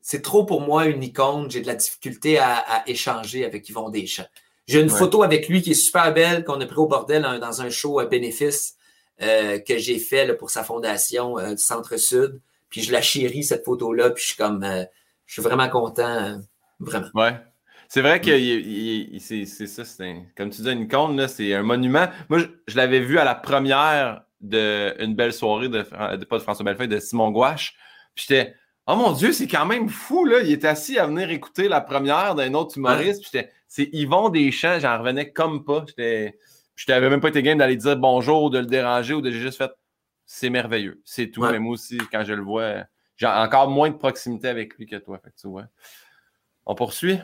c'est 0.00 0.22
trop 0.22 0.44
pour 0.44 0.60
moi 0.60 0.84
une 0.86 1.02
icône. 1.02 1.50
J'ai 1.50 1.60
de 1.62 1.66
la 1.66 1.74
difficulté 1.76 2.38
à, 2.38 2.56
à 2.58 2.88
échanger 2.88 3.44
avec 3.44 3.68
Yvon 3.68 3.88
Deschamps. 3.88 4.26
J'ai 4.66 4.80
une 4.80 4.90
Ouais. 4.92 4.98
photo 4.98 5.22
avec 5.22 5.48
lui 5.48 5.62
qui 5.62 5.70
est 5.72 5.74
super 5.74 6.12
belle 6.14 6.44
qu'on 6.44 6.60
a 6.60 6.66
pris 6.66 6.76
au 6.78 6.86
bordel 6.86 7.24
hein, 7.24 7.38
dans 7.38 7.62
un 7.62 7.70
show 7.70 7.98
à 8.00 8.06
bénéfice 8.06 8.74
euh, 9.22 9.58
que 9.58 9.78
j'ai 9.78 9.98
fait 9.98 10.26
là, 10.26 10.34
pour 10.34 10.50
sa 10.50 10.64
fondation 10.64 11.38
euh, 11.38 11.50
du 11.52 11.62
Centre 11.62 11.96
Sud. 11.96 12.40
Puis 12.68 12.82
je 12.82 12.92
la 12.92 13.00
chéris 13.02 13.44
cette 13.44 13.64
photo-là, 13.64 14.10
puis 14.10 14.22
je 14.22 14.28
suis 14.28 14.36
comme, 14.36 14.64
euh, 14.64 14.84
je 15.26 15.34
suis 15.34 15.42
vraiment 15.42 15.68
content, 15.68 16.40
vraiment. 16.80 17.06
Ouais. 17.14 17.36
C'est 17.88 18.00
vrai 18.00 18.20
que 18.20 18.30
il- 18.30 19.20
c'est 19.20 19.46
ça, 19.46 19.84
c'est 19.84 20.02
un- 20.04 20.24
comme 20.36 20.50
tu 20.50 20.62
dis, 20.62 20.70
une 20.70 20.82
icône, 20.82 21.28
c'est 21.28 21.54
un 21.54 21.62
monument. 21.62 22.08
Moi, 22.28 22.40
je, 22.40 22.46
je 22.66 22.76
l'avais 22.76 23.00
vu 23.00 23.18
à 23.18 23.24
la 23.24 23.34
première 23.34 24.22
de 24.40 24.94
Une 25.02 25.14
belle 25.14 25.32
soirée 25.32 25.68
de- 25.68 25.82
pas 25.82 26.16
de 26.38 26.42
François 26.42 26.64
Bellefeuille, 26.64 26.88
de 26.88 26.98
Simon 26.98 27.30
Gouache. 27.30 27.76
Puis 28.14 28.26
j'étais, 28.28 28.54
oh 28.86 28.96
mon 28.96 29.12
Dieu, 29.12 29.32
c'est 29.32 29.46
quand 29.46 29.64
même 29.66 29.88
fou, 29.88 30.24
là. 30.24 30.40
Il 30.40 30.50
était 30.50 30.66
assis 30.68 30.98
à 30.98 31.06
venir 31.06 31.30
écouter 31.30 31.68
la 31.68 31.80
première 31.80 32.34
d'un 32.34 32.52
autre 32.54 32.76
humoriste. 32.76 33.22
Puis 33.22 33.30
j'étais, 33.32 33.50
c'est 33.68 33.88
Yvon 33.92 34.28
Deschamps, 34.30 34.78
j'en 34.80 34.98
revenais 34.98 35.30
comme 35.30 35.64
pas. 35.64 35.84
J'étais, 35.86 36.38
je 36.74 36.86
t'avais 36.86 37.08
même 37.08 37.20
pas 37.20 37.28
été 37.28 37.42
game 37.42 37.58
d'aller 37.58 37.76
dire 37.76 37.96
bonjour 37.96 38.44
ou 38.44 38.50
de 38.50 38.58
le 38.58 38.66
déranger 38.66 39.14
ou 39.14 39.20
de 39.20 39.30
juste 39.30 39.58
fait, 39.58 39.70
c'est 40.26 40.50
merveilleux. 40.50 41.00
C'est 41.04 41.30
tout. 41.30 41.42
Ouais. 41.42 41.52
Mais 41.52 41.58
moi 41.58 41.72
aussi, 41.74 41.98
quand 42.10 42.24
je 42.24 42.32
le 42.32 42.42
vois, 42.42 42.84
j'ai 43.16 43.26
encore 43.26 43.68
moins 43.68 43.90
de 43.90 43.96
proximité 43.96 44.48
avec 44.48 44.76
lui 44.76 44.86
que 44.86 44.96
toi. 44.96 45.18
Fait 45.18 45.30
que 45.30 45.36
tu 45.40 45.48
vois. 45.48 45.66
On 46.66 46.74
poursuit. 46.74 47.20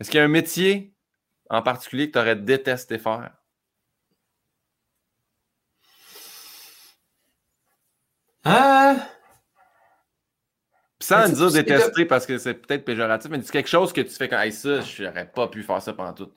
Est-ce 0.00 0.10
qu'il 0.10 0.18
y 0.18 0.20
a 0.20 0.24
un 0.24 0.28
métier 0.28 0.94
en 1.50 1.62
particulier 1.62 2.08
que 2.08 2.12
tu 2.12 2.18
aurais 2.18 2.36
détesté 2.36 2.98
faire? 2.98 3.32
Ah! 8.44 9.08
Sans 11.00 11.28
dire 11.28 11.52
détester 11.52 12.04
parce 12.04 12.26
que 12.26 12.38
c'est 12.38 12.54
peut-être 12.54 12.84
péjoratif, 12.84 13.30
mais 13.30 13.42
c'est 13.42 13.52
quelque 13.52 13.68
chose 13.68 13.92
que 13.92 14.00
tu 14.00 14.10
fais 14.10 14.28
comme 14.28 14.38
hey, 14.38 14.52
ça, 14.52 14.80
je 14.80 15.04
n'aurais 15.04 15.30
pas 15.30 15.48
pu 15.48 15.62
faire 15.62 15.82
ça 15.82 15.92
pendant 15.92 16.12
tout. 16.12 16.32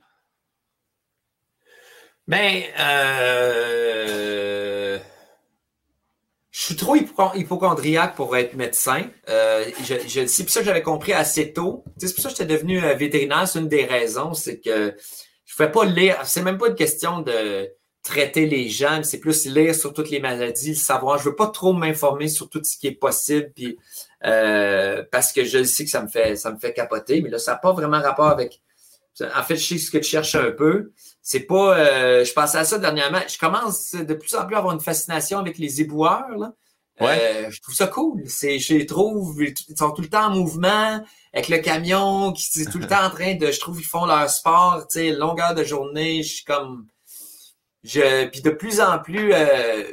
Ben, 2.30 2.61
euh, 2.80 4.19
je 6.51 6.61
suis 6.61 6.75
trop 6.75 6.95
hypo- 6.95 7.36
hypochondriaque 7.36 8.15
pour 8.15 8.38
être 8.38 8.53
médecin. 8.53 9.09
Euh, 9.30 9.65
c'est 10.27 10.43
pour 10.43 10.51
ça 10.51 10.59
que 10.59 10.65
j'avais 10.67 10.84
compris 10.84 11.13
assez 11.13 11.53
tôt. 11.53 11.84
C'est 11.97 12.13
pour 12.13 12.21
ça 12.21 12.30
que 12.30 12.36
j'étais 12.36 12.53
devenu 12.53 12.84
euh, 12.84 12.93
vétérinaire. 12.93 13.47
C'est 13.47 13.57
une 13.57 13.67
des 13.67 13.84
raisons, 13.84 14.36
c'est 14.36 14.59
que 14.59 14.95
je 15.45 15.53
ne 15.53 15.55
fais 15.57 15.71
pas 15.71 15.86
lire. 15.86 16.17
C'est 16.25 16.43
même 16.43 16.59
pas 16.59 16.67
une 16.67 16.75
question 16.75 17.21
de 17.23 17.67
traiter 18.03 18.45
les 18.45 18.69
gens, 18.69 19.01
c'est 19.01 19.17
plus 19.19 19.47
lire 19.47 19.73
sur 19.73 19.91
toutes 19.91 20.11
les 20.11 20.19
maladies, 20.19 20.69
le 20.69 20.75
savoir. 20.75 21.17
Je 21.17 21.23
veux 21.30 21.36
pas 21.36 21.47
trop 21.47 21.73
m'informer 21.73 22.27
sur 22.27 22.47
tout 22.47 22.61
ce 22.63 22.77
qui 22.77 22.86
est 22.86 22.91
possible, 22.91 23.51
puis 23.55 23.80
parce 24.21 25.34
que 25.34 25.43
je 25.43 25.63
sais 25.63 25.84
que 25.84 25.89
ça 25.89 26.03
me 26.03 26.07
fait 26.07 26.36
ça 26.36 26.51
me 26.51 26.59
fait 26.59 26.73
capoter, 26.73 27.21
mais 27.21 27.30
là, 27.30 27.39
ça 27.39 27.53
n'a 27.53 27.57
pas 27.57 27.73
vraiment 27.73 27.99
rapport 27.99 28.27
avec. 28.27 28.61
En 29.36 29.43
fait, 29.43 29.57
je 29.57 29.67
sais 29.67 29.77
ce 29.80 29.91
que 29.91 29.97
tu 29.97 30.09
cherches 30.11 30.36
un 30.36 30.51
peu. 30.51 30.91
C'est 31.30 31.41
pas. 31.41 31.77
euh, 31.77 32.25
je 32.25 32.34
pensais 32.34 32.57
à 32.57 32.65
ça 32.65 32.80
dernièrement. 32.80 33.21
Je 33.27 33.38
commence 33.38 33.93
de 33.93 34.15
plus 34.15 34.34
en 34.34 34.47
plus 34.47 34.55
à 34.55 34.57
avoir 34.57 34.73
une 34.73 34.80
fascination 34.80 35.38
avec 35.38 35.59
les 35.59 35.80
éboueurs. 35.80 36.36
Là. 36.36 36.55
Euh, 37.01 37.51
je 37.51 37.61
trouve 37.61 37.75
ça 37.75 37.86
cool. 37.86 38.23
C'est, 38.25 38.57
je 38.57 38.73
les 38.73 38.88
trouve, 38.88 39.39
ils 39.43 39.77
sont 39.77 39.91
tout 39.91 40.01
le 40.01 40.09
temps 40.09 40.25
en 40.25 40.32
mouvement 40.32 41.05
avec 41.32 41.49
le 41.49 41.59
camion, 41.59 42.34
qui 42.34 42.45
c'est 42.45 42.65
tout 42.65 42.80
le 42.80 42.88
temps 42.88 43.03
en 43.05 43.11
train 43.11 43.36
de. 43.36 43.51
Je 43.51 43.59
trouve 43.59 43.80
ils 43.80 43.86
font 43.86 44.07
leur 44.07 44.27
sport, 44.27 44.88
tu 44.89 45.01
sais, 45.01 45.11
longueur 45.11 45.53
de 45.53 45.63
journée. 45.63 46.23
Je 46.23 46.34
suis 46.34 46.45
comme. 46.45 46.88
Je, 47.84 48.25
puis 48.30 48.41
de 48.41 48.49
plus 48.49 48.82
en 48.82 48.97
plus, 48.97 49.32
euh, 49.32 49.84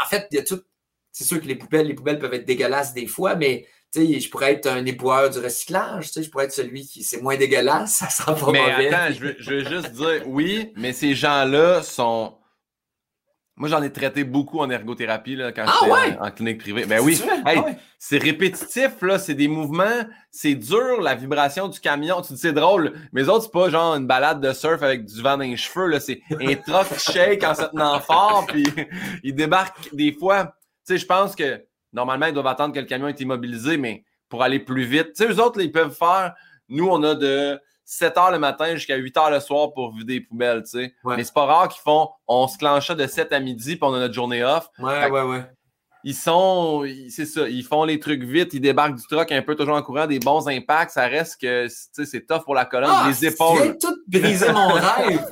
en 0.00 0.08
fait, 0.08 0.28
il 0.30 0.36
y 0.36 0.38
a 0.38 0.44
tout. 0.44 0.62
C'est 1.10 1.24
sûr 1.24 1.40
que 1.40 1.46
les 1.46 1.56
poubelles, 1.56 1.88
les 1.88 1.94
poubelles 1.94 2.20
peuvent 2.20 2.34
être 2.34 2.46
dégueulasses 2.46 2.94
des 2.94 3.08
fois, 3.08 3.34
mais 3.34 3.66
tu 3.92 4.06
sais, 4.06 4.20
je 4.20 4.30
pourrais 4.30 4.52
être 4.52 4.66
un 4.66 4.84
éboueur 4.84 5.30
du 5.30 5.38
recyclage. 5.38 6.06
Tu 6.06 6.12
sais, 6.14 6.22
je 6.22 6.30
pourrais 6.30 6.44
être 6.46 6.52
celui 6.52 6.86
qui 6.86 7.02
c'est 7.02 7.20
moins 7.22 7.36
dégueulasse, 7.36 7.94
ça 7.96 8.08
sent 8.10 8.24
pas 8.24 8.50
mais 8.52 8.60
mauvais. 8.60 8.92
attends, 8.94 9.14
je 9.14 9.20
veux, 9.20 9.36
je 9.38 9.50
veux 9.50 9.64
juste 9.64 9.92
dire 9.92 10.22
oui, 10.26 10.72
mais 10.76 10.92
ces 10.92 11.14
gens-là 11.14 11.82
sont. 11.82 12.36
Moi, 13.58 13.70
j'en 13.70 13.82
ai 13.82 13.90
traité 13.90 14.22
beaucoup 14.22 14.58
en 14.58 14.68
ergothérapie 14.68 15.34
là, 15.34 15.50
quand 15.50 15.64
Ah 15.66 15.72
j'étais 15.80 15.90
ouais? 15.90 16.18
en, 16.20 16.26
en 16.26 16.30
clinique 16.30 16.58
privée. 16.58 16.84
Ben 16.84 17.00
oui. 17.02 17.18
Hey, 17.46 17.56
Ah 17.58 17.62
ouais. 17.64 17.78
C'est 17.98 18.18
répétitif, 18.18 19.00
là, 19.00 19.18
c'est 19.18 19.32
des 19.32 19.48
mouvements, 19.48 20.04
c'est 20.30 20.54
dur, 20.54 21.00
la 21.00 21.14
vibration 21.14 21.66
du 21.68 21.80
camion. 21.80 22.20
Tu 22.20 22.34
dis, 22.34 22.38
c'est 22.38 22.52
drôle, 22.52 22.92
mais 23.12 23.22
les 23.22 23.30
autres, 23.30 23.44
c'est 23.44 23.52
pas 23.52 23.70
genre 23.70 23.94
une 23.94 24.06
balade 24.06 24.42
de 24.42 24.52
surf 24.52 24.82
avec 24.82 25.06
du 25.06 25.22
vent 25.22 25.38
dans 25.38 25.44
les 25.44 25.56
cheveux, 25.56 25.86
là, 25.86 26.00
c'est 26.00 26.20
un 26.32 26.54
truck 26.56 26.86
qui 26.98 27.12
shake 27.12 27.42
en 27.44 27.54
se 27.54 27.62
tenant 27.62 27.98
fort, 28.00 28.44
puis 28.46 28.66
ils 29.24 29.34
débarquent 29.34 29.88
des 29.94 30.12
fois. 30.12 30.54
Tu 30.86 30.92
sais, 30.92 30.98
je 30.98 31.06
pense 31.06 31.34
que 31.34 31.64
normalement, 31.96 32.26
ils 32.26 32.34
doivent 32.34 32.46
attendre 32.46 32.74
que 32.74 32.78
le 32.78 32.86
camion 32.86 33.08
est 33.08 33.20
immobilisé, 33.20 33.78
mais 33.78 34.04
pour 34.28 34.42
aller 34.42 34.60
plus 34.60 34.84
vite. 34.84 35.14
Tu 35.14 35.24
sais, 35.24 35.26
eux 35.26 35.40
autres, 35.40 35.58
là, 35.58 35.64
ils 35.64 35.72
peuvent 35.72 35.94
faire. 35.94 36.34
Nous, 36.68 36.86
on 36.86 37.02
a 37.02 37.14
de 37.14 37.58
7 37.84 38.16
h 38.16 38.32
le 38.32 38.38
matin 38.38 38.74
jusqu'à 38.74 38.96
8 38.96 39.16
h 39.16 39.30
le 39.30 39.40
soir 39.40 39.72
pour 39.72 39.92
vider 39.92 40.14
les 40.14 40.20
poubelles, 40.20 40.62
tu 40.62 40.70
sais. 40.70 40.94
Ouais. 41.04 41.16
Mais 41.16 41.24
c'est 41.24 41.32
pas 41.34 41.46
rare 41.46 41.68
qu'ils 41.68 41.82
font, 41.82 42.10
on 42.28 42.46
se 42.46 42.58
clenche 42.58 42.90
de 42.90 43.06
7 43.06 43.32
à 43.32 43.40
midi, 43.40 43.76
puis 43.76 43.84
on 43.84 43.94
a 43.94 43.98
notre 43.98 44.14
journée 44.14 44.44
off 44.44 44.68
Ouais, 44.78 45.10
ouais, 45.10 45.22
ouais. 45.22 45.44
Ils 46.08 46.14
sont, 46.14 46.84
c'est 47.10 47.26
ça, 47.26 47.48
ils 47.48 47.64
font 47.64 47.82
les 47.82 47.98
trucs 47.98 48.22
vite, 48.22 48.54
ils 48.54 48.60
débarquent 48.60 48.94
du 48.94 49.02
truck 49.08 49.32
un 49.32 49.42
peu 49.42 49.56
toujours 49.56 49.74
en 49.74 49.82
courant, 49.82 50.06
des 50.06 50.20
bons 50.20 50.46
impacts, 50.48 50.92
ça 50.92 51.08
reste 51.08 51.40
que, 51.40 51.66
tu 51.66 51.74
sais, 51.90 52.06
c'est 52.06 52.24
tough 52.24 52.44
pour 52.44 52.54
la 52.54 52.64
colonne, 52.64 52.88
Ah, 52.92 53.06
les 53.08 53.12
viens 53.12 53.30
épaules. 53.30 53.68
de 53.72 53.72
tout 53.72 53.96
briser 54.06 54.52
mon 54.52 54.68
rêve. 54.74 55.26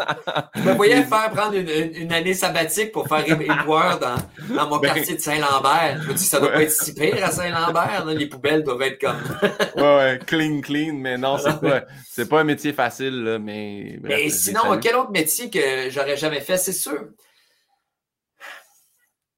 Je 0.57 0.61
me 0.62 0.72
voyais 0.75 1.05
faire 1.05 1.31
prendre 1.31 1.55
une, 1.55 2.12
année 2.12 2.35
sabbatique 2.35 2.91
pour 2.91 3.07
faire 3.07 3.25
éboueur 3.25 4.01
dans, 4.01 4.16
dans 4.57 4.68
mon 4.68 4.79
Ben- 4.79 4.93
quartier 4.95 5.14
de 5.14 5.20
Saint-Lambert. 5.20 6.01
Je 6.03 6.09
me 6.09 6.14
dis, 6.14 6.25
ça 6.25 6.41
doit 6.41 6.49
Ouais. 6.49 6.55
pas 6.55 6.62
être 6.64 6.72
si 6.72 6.93
pire 6.93 7.25
à 7.25 7.31
Saint-Lambert. 7.31 8.05
Les 8.07 8.27
poubelles 8.27 8.64
doivent 8.64 8.83
être 8.83 9.01
comme. 9.01 9.16
Ouais, 9.77 9.97
ouais, 9.97 10.20
clean, 10.27 10.61
clean, 10.61 10.95
mais 10.95 11.16
non, 11.16 11.39
c'est 11.39 11.61
pas, 11.61 11.83
c'est 12.11 12.29
pas 12.29 12.41
un 12.41 12.45
métier 12.45 12.72
facile, 12.72 13.22
là, 13.22 13.39
mais. 13.39 13.97
bref, 14.01 14.18
Mais 14.25 14.29
sinon, 14.29 14.62
quel 14.83 14.97
autre 14.97 15.12
métier 15.12 15.51
que 15.51 15.89
j'aurais 15.91 16.16
jamais 16.16 16.41
fait, 16.41 16.57
c'est 16.57 16.72
sûr. 16.72 16.99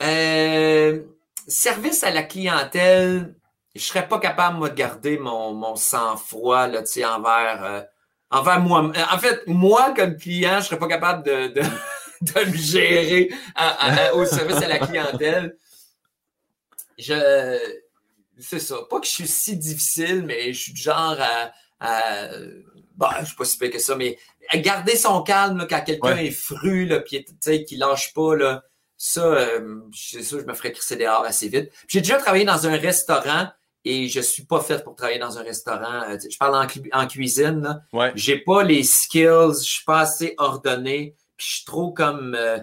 Euh, 0.02 1.02
service 1.46 2.04
à 2.04 2.10
la 2.10 2.22
clientèle, 2.22 3.34
je 3.74 3.82
serais 3.82 4.08
pas 4.08 4.18
capable, 4.18 4.58
moi, 4.58 4.68
de 4.70 4.74
garder 4.74 5.18
mon, 5.18 5.52
mon 5.52 5.76
sang-froid, 5.76 6.66
là, 6.66 6.82
envers, 7.14 7.64
euh, 7.64 7.80
envers 8.30 8.60
moi. 8.60 8.90
En 9.12 9.18
fait, 9.18 9.42
moi, 9.46 9.92
comme 9.94 10.16
client, 10.16 10.60
je 10.60 10.66
serais 10.66 10.78
pas 10.78 10.88
capable 10.88 11.24
de, 11.24 11.48
de, 11.48 11.60
de 12.22 12.50
me 12.50 12.56
gérer 12.56 13.30
au 14.14 14.24
service 14.24 14.56
à 14.56 14.68
la 14.68 14.78
clientèle. 14.78 15.56
Je, 16.98 17.58
c'est 18.38 18.60
ça. 18.60 18.76
Pas 18.88 19.00
que 19.00 19.06
je 19.06 19.12
suis 19.12 19.28
si 19.28 19.56
difficile, 19.56 20.24
mais 20.24 20.52
je 20.52 20.60
suis 20.60 20.72
du 20.72 20.80
genre 20.80 21.16
à, 21.20 21.52
à 21.80 22.28
bon, 22.96 23.06
je 23.20 23.26
suis 23.26 23.36
pas 23.36 23.44
si 23.44 23.58
pire 23.58 23.70
que 23.70 23.78
ça, 23.78 23.94
mais 23.96 24.18
à 24.48 24.58
garder 24.58 24.96
son 24.96 25.22
calme 25.22 25.66
quand 25.68 25.82
quelqu'un 25.84 26.16
est 26.16 26.30
fru, 26.30 26.86
là, 26.86 27.00
puis 27.00 27.24
qui 27.66 27.76
lâche 27.76 28.14
pas, 28.14 28.34
là, 28.36 28.62
ça, 28.96 29.24
euh, 29.24 29.80
c'est 29.94 30.22
sûr, 30.22 30.40
je 30.40 30.46
me 30.46 30.54
ferais 30.54 30.72
crisser 30.72 30.96
dehors 30.96 31.24
assez 31.24 31.48
vite. 31.48 31.70
J'ai 31.88 32.00
déjà 32.00 32.16
travaillé 32.16 32.44
dans 32.44 32.66
un 32.66 32.76
restaurant 32.76 33.48
et 33.84 34.08
je 34.08 34.20
suis 34.20 34.44
pas 34.44 34.60
fait 34.60 34.82
pour 34.82 34.96
travailler 34.96 35.18
dans 35.18 35.38
un 35.38 35.42
restaurant. 35.42 36.02
Euh, 36.08 36.18
je 36.18 36.36
parle 36.38 36.56
en, 36.92 37.06
cuisine. 37.06 37.62
Là. 37.62 37.80
Ouais. 37.92 38.12
J'ai 38.14 38.38
pas 38.38 38.62
les 38.62 38.82
skills, 38.82 39.58
je 39.58 39.70
suis 39.70 39.84
pas 39.84 40.00
assez 40.00 40.34
ordonné, 40.38 41.14
puis 41.36 41.46
je 41.46 41.54
suis 41.56 41.64
trop 41.64 41.92
comme 41.92 42.34
euh, 42.34 42.58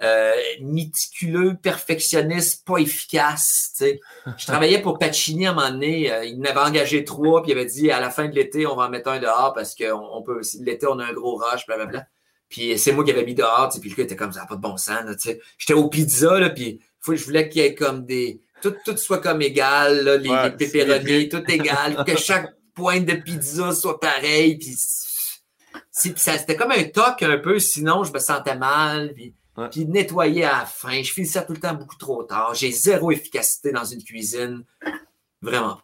euh, 0.00 0.32
méticuleux, 0.60 1.56
perfectionniste, 1.60 2.64
pas 2.64 2.78
efficace. 2.78 3.72
sais. 3.74 3.98
Je 4.36 4.46
travaillais 4.46 4.80
pour 4.80 4.98
Pacini 4.98 5.46
à 5.46 5.50
un 5.50 5.54
moment 5.54 5.70
donné. 5.70 6.12
Euh, 6.12 6.24
il 6.24 6.40
m'avait 6.40 6.60
engagé 6.60 7.04
trois, 7.04 7.42
puis 7.42 7.50
il 7.50 7.58
avait 7.58 7.66
dit 7.66 7.90
à 7.90 7.98
la 7.98 8.10
fin 8.10 8.28
de 8.28 8.34
l'été, 8.34 8.64
on 8.66 8.76
va 8.76 8.84
en 8.84 8.90
mettre 8.90 9.10
un 9.10 9.18
dehors 9.18 9.52
parce 9.54 9.74
que 9.74 9.92
on 9.92 10.22
peut 10.22 10.40
l'été, 10.60 10.86
on 10.86 11.00
a 11.00 11.04
un 11.04 11.12
gros 11.12 11.36
rush, 11.36 11.66
blablabla. 11.66 12.06
Puis 12.48 12.78
c'est 12.78 12.92
moi 12.92 13.04
qui 13.04 13.10
avais 13.10 13.24
mis 13.24 13.34
dehors, 13.34 13.70
puis 13.80 13.90
le 13.90 13.96
gars 13.96 14.04
était 14.04 14.16
comme 14.16 14.32
ça, 14.32 14.46
pas 14.46 14.56
de 14.56 14.60
bon 14.60 14.76
sens. 14.76 15.00
J'étais 15.58 15.74
au 15.74 15.88
pizza, 15.88 16.38
là, 16.38 16.50
puis 16.50 16.80
je 17.06 17.24
voulais 17.24 17.48
qu'il 17.48 17.62
y 17.62 17.64
ait 17.64 17.74
comme 17.74 18.04
des. 18.04 18.40
Tout, 18.60 18.74
tout 18.84 18.96
soit 18.96 19.18
comme 19.18 19.40
égal, 19.40 20.02
là, 20.02 20.16
les, 20.16 20.28
ouais, 20.28 20.50
pépéronis, 20.50 21.28
tout 21.28 21.44
égal, 21.48 22.04
que 22.04 22.16
chaque 22.18 22.54
pointe 22.74 23.04
de 23.04 23.14
pizza 23.14 23.72
soit 23.72 24.00
pareil. 24.00 24.58
Puis 24.58 24.74
c'était 25.92 26.56
comme 26.56 26.72
un 26.72 26.84
toc 26.84 27.22
un 27.22 27.38
peu, 27.38 27.58
sinon 27.58 28.02
je 28.04 28.12
me 28.12 28.18
sentais 28.18 28.56
mal. 28.56 29.12
Puis 29.14 29.34
puis 29.66 29.86
nettoyer 29.86 30.44
à 30.44 30.60
la 30.60 30.66
fin. 30.66 31.02
Je 31.02 31.24
ça 31.24 31.42
tout 31.42 31.52
le 31.52 31.60
temps 31.60 31.74
beaucoup 31.74 31.96
trop 31.96 32.22
tard. 32.22 32.54
J'ai 32.54 32.70
zéro 32.70 33.10
efficacité 33.10 33.72
dans 33.72 33.84
une 33.84 34.02
cuisine. 34.02 34.64
Vraiment. 35.42 35.80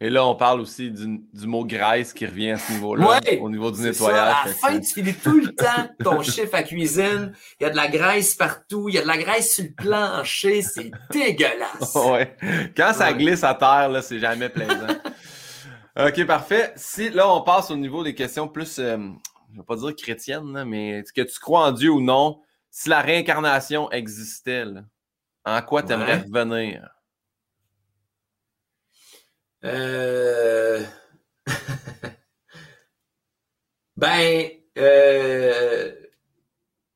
Et 0.00 0.10
là, 0.10 0.26
on 0.26 0.34
parle 0.34 0.60
aussi 0.60 0.90
du, 0.90 1.46
mot 1.46 1.64
graisse 1.64 2.12
qui 2.12 2.26
revient 2.26 2.52
à 2.52 2.58
ce 2.58 2.72
niveau-là, 2.72 3.20
au 3.40 3.50
niveau 3.50 3.70
du 3.70 3.82
nettoyage. 3.82 4.36
À 4.44 4.48
la 4.48 4.54
fin, 4.54 4.80
tu 4.80 4.94
finis 4.94 5.14
tout 5.14 5.38
le 5.38 5.54
temps 5.54 5.88
ton 6.02 6.22
chiffre 6.22 6.54
à 6.54 6.62
cuisine. 6.62 7.32
Il 7.60 7.64
y 7.64 7.66
a 7.66 7.70
de 7.70 7.76
la 7.76 7.88
graisse 7.88 8.34
partout. 8.34 8.88
Il 8.88 8.94
y 8.94 8.98
a 8.98 9.02
de 9.02 9.06
la 9.06 9.18
graisse 9.18 9.54
sur 9.54 9.64
le 9.64 9.72
plancher. 9.72 10.62
C'est 10.62 10.90
dégueulasse. 11.10 11.94
ouais. 11.94 12.36
Quand 12.76 12.92
ça 12.94 13.12
glisse 13.12 13.44
à 13.44 13.54
terre, 13.54 13.88
là, 13.88 14.02
c'est 14.02 14.18
jamais 14.18 14.48
plaisant. 14.48 14.74
OK, 15.98 16.24
parfait. 16.26 16.72
Si 16.76 17.10
là, 17.10 17.32
on 17.32 17.42
passe 17.42 17.70
au 17.70 17.76
niveau 17.76 18.02
des 18.02 18.14
questions 18.14 18.48
plus, 18.48 18.78
euh, 18.78 18.96
je 18.96 19.56
ne 19.56 19.58
vais 19.58 19.66
pas 19.66 19.76
dire 19.76 19.94
chrétiennes, 19.94 20.64
mais 20.64 21.00
est-ce 21.00 21.12
que 21.12 21.20
tu 21.22 21.38
crois 21.38 21.66
en 21.66 21.72
Dieu 21.72 21.90
ou 21.90 22.00
non? 22.00 22.40
si 22.72 22.88
la 22.88 23.02
réincarnation 23.02 23.90
existait, 23.92 24.64
en 25.44 25.62
quoi 25.62 25.82
tu 25.82 25.92
aimerais 25.92 26.24
revenir? 26.26 26.88
Euh... 29.64 30.82
ben, 33.96 34.48
euh... 34.78 35.92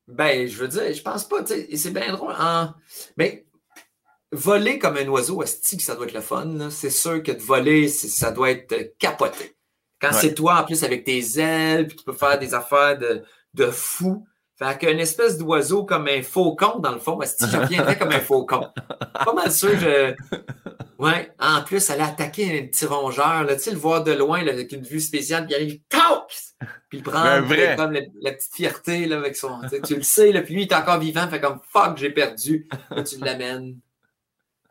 ben, 0.07 0.47
je 0.47 0.57
veux 0.57 0.67
dire, 0.67 0.93
je 0.93 1.01
pense 1.01 1.27
pas, 1.27 1.45
c'est 1.45 1.93
bien 1.93 2.11
drôle. 2.13 2.33
Hein? 2.37 2.75
Mais 3.17 3.45
voler 4.31 4.79
comme 4.79 4.97
un 4.97 5.07
oiseau, 5.07 5.41
est 5.43 5.79
ça 5.79 5.95
doit 5.95 6.05
être 6.05 6.13
le 6.13 6.21
fun. 6.21 6.69
C'est 6.69 6.89
sûr 6.89 7.23
que 7.23 7.31
de 7.31 7.41
voler, 7.41 7.87
ça 7.87 8.31
doit 8.31 8.51
être 8.51 8.97
capoté. 8.97 9.55
Quand 9.99 10.13
c'est 10.13 10.35
toi, 10.35 10.61
en 10.61 10.63
plus, 10.63 10.83
avec 10.83 11.03
tes 11.05 11.39
ailes, 11.39 11.87
puis 11.87 11.97
tu 11.97 12.03
peux 12.03 12.13
faire 12.13 12.37
des 12.37 12.53
affaires 12.53 12.97
de, 12.97 13.23
de 13.53 13.71
fou. 13.71 14.27
Fait 14.57 14.77
qu'une 14.79 14.99
espèce 14.99 15.37
d'oiseau 15.37 15.83
comme 15.83 16.07
un 16.07 16.23
faucon, 16.23 16.79
dans 16.79 16.91
le 16.91 16.99
fond, 16.99 17.19
si 17.23 17.47
je 17.47 17.57
reviendrais 17.57 17.97
comme 17.97 18.11
un 18.11 18.19
faucon. 18.19 18.67
Pas 19.13 19.33
mal 19.33 19.51
sûr, 19.51 19.77
je. 19.79 20.13
Ouais, 20.99 21.31
en 21.39 21.61
plus, 21.61 21.91
aller 21.91 22.01
attaquer 22.01 22.59
un 22.59 22.65
petit 22.65 22.87
rongeur, 22.87 23.43
là, 23.43 23.55
tu 23.55 23.61
sais, 23.61 23.71
le 23.71 23.77
voir 23.77 24.03
de 24.03 24.13
loin, 24.13 24.43
là, 24.43 24.51
avec 24.51 24.71
une 24.71 24.81
vue 24.81 24.99
spéciale, 24.99 25.45
puis 25.45 25.53
aller, 25.53 25.83
Puis 26.89 26.97
le 26.97 27.03
prendre, 27.03 27.75
comme 27.75 27.91
la, 27.93 28.31
petite 28.31 28.55
fierté, 28.55 29.05
là, 29.05 29.17
avec 29.17 29.35
son. 29.35 29.61
Tu 29.85 29.95
le 29.95 30.01
sais, 30.01 30.31
là, 30.31 30.41
puis 30.41 30.55
lui, 30.55 30.63
il 30.63 30.67
est 30.67 30.73
encore 30.73 30.97
vivant, 30.97 31.27
fait 31.27 31.39
comme 31.39 31.59
fuck, 31.71 31.97
j'ai 31.97 32.09
perdu. 32.09 32.67
Là, 32.89 33.03
tu 33.03 33.19
l'amènes 33.19 33.77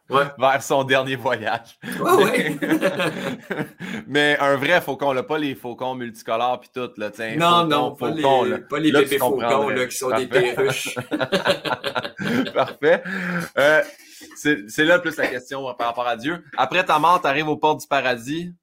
vers 0.08 0.62
son 0.62 0.84
dernier 0.84 1.16
voyage. 1.16 1.78
Ouais, 2.00 2.56
Mais 4.06 4.36
un 4.38 4.56
vrai 4.56 4.80
faucon, 4.80 5.12
là, 5.12 5.22
pas 5.22 5.38
les 5.38 5.54
faucons 5.54 5.94
multicolores 5.94 6.60
puis 6.60 6.70
tout. 6.72 6.90
Là, 6.96 7.10
non, 7.36 7.64
non, 7.66 7.94
pas 7.94 8.10
les, 8.10 8.22
pas 8.58 8.78
les 8.78 8.92
bébés 8.92 9.18
faucons 9.18 9.68
là, 9.68 9.86
qui 9.86 9.96
sont 9.96 10.16
des 10.16 10.26
perruches. 10.26 10.94
Parfait. 12.54 13.02
Euh, 13.58 13.82
c'est 14.36 14.84
là 14.84 14.98
plus 14.98 15.16
la 15.16 15.26
question 15.26 15.62
par 15.74 15.88
rapport 15.88 16.06
à 16.06 16.16
Dieu. 16.16 16.44
Après 16.56 16.84
ta 16.84 16.98
mort, 16.98 17.20
tu 17.20 17.26
arrives 17.26 17.48
aux 17.48 17.56
portes 17.56 17.80
du 17.80 17.86
paradis. 17.86 18.54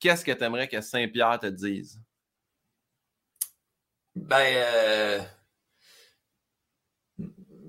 Qu'est-ce 0.00 0.24
que 0.24 0.32
tu 0.32 0.44
aimerais 0.44 0.68
que 0.68 0.80
Saint-Pierre 0.80 1.38
te 1.40 1.46
dise? 1.46 2.00
Ben, 4.14 4.36
euh, 4.40 5.20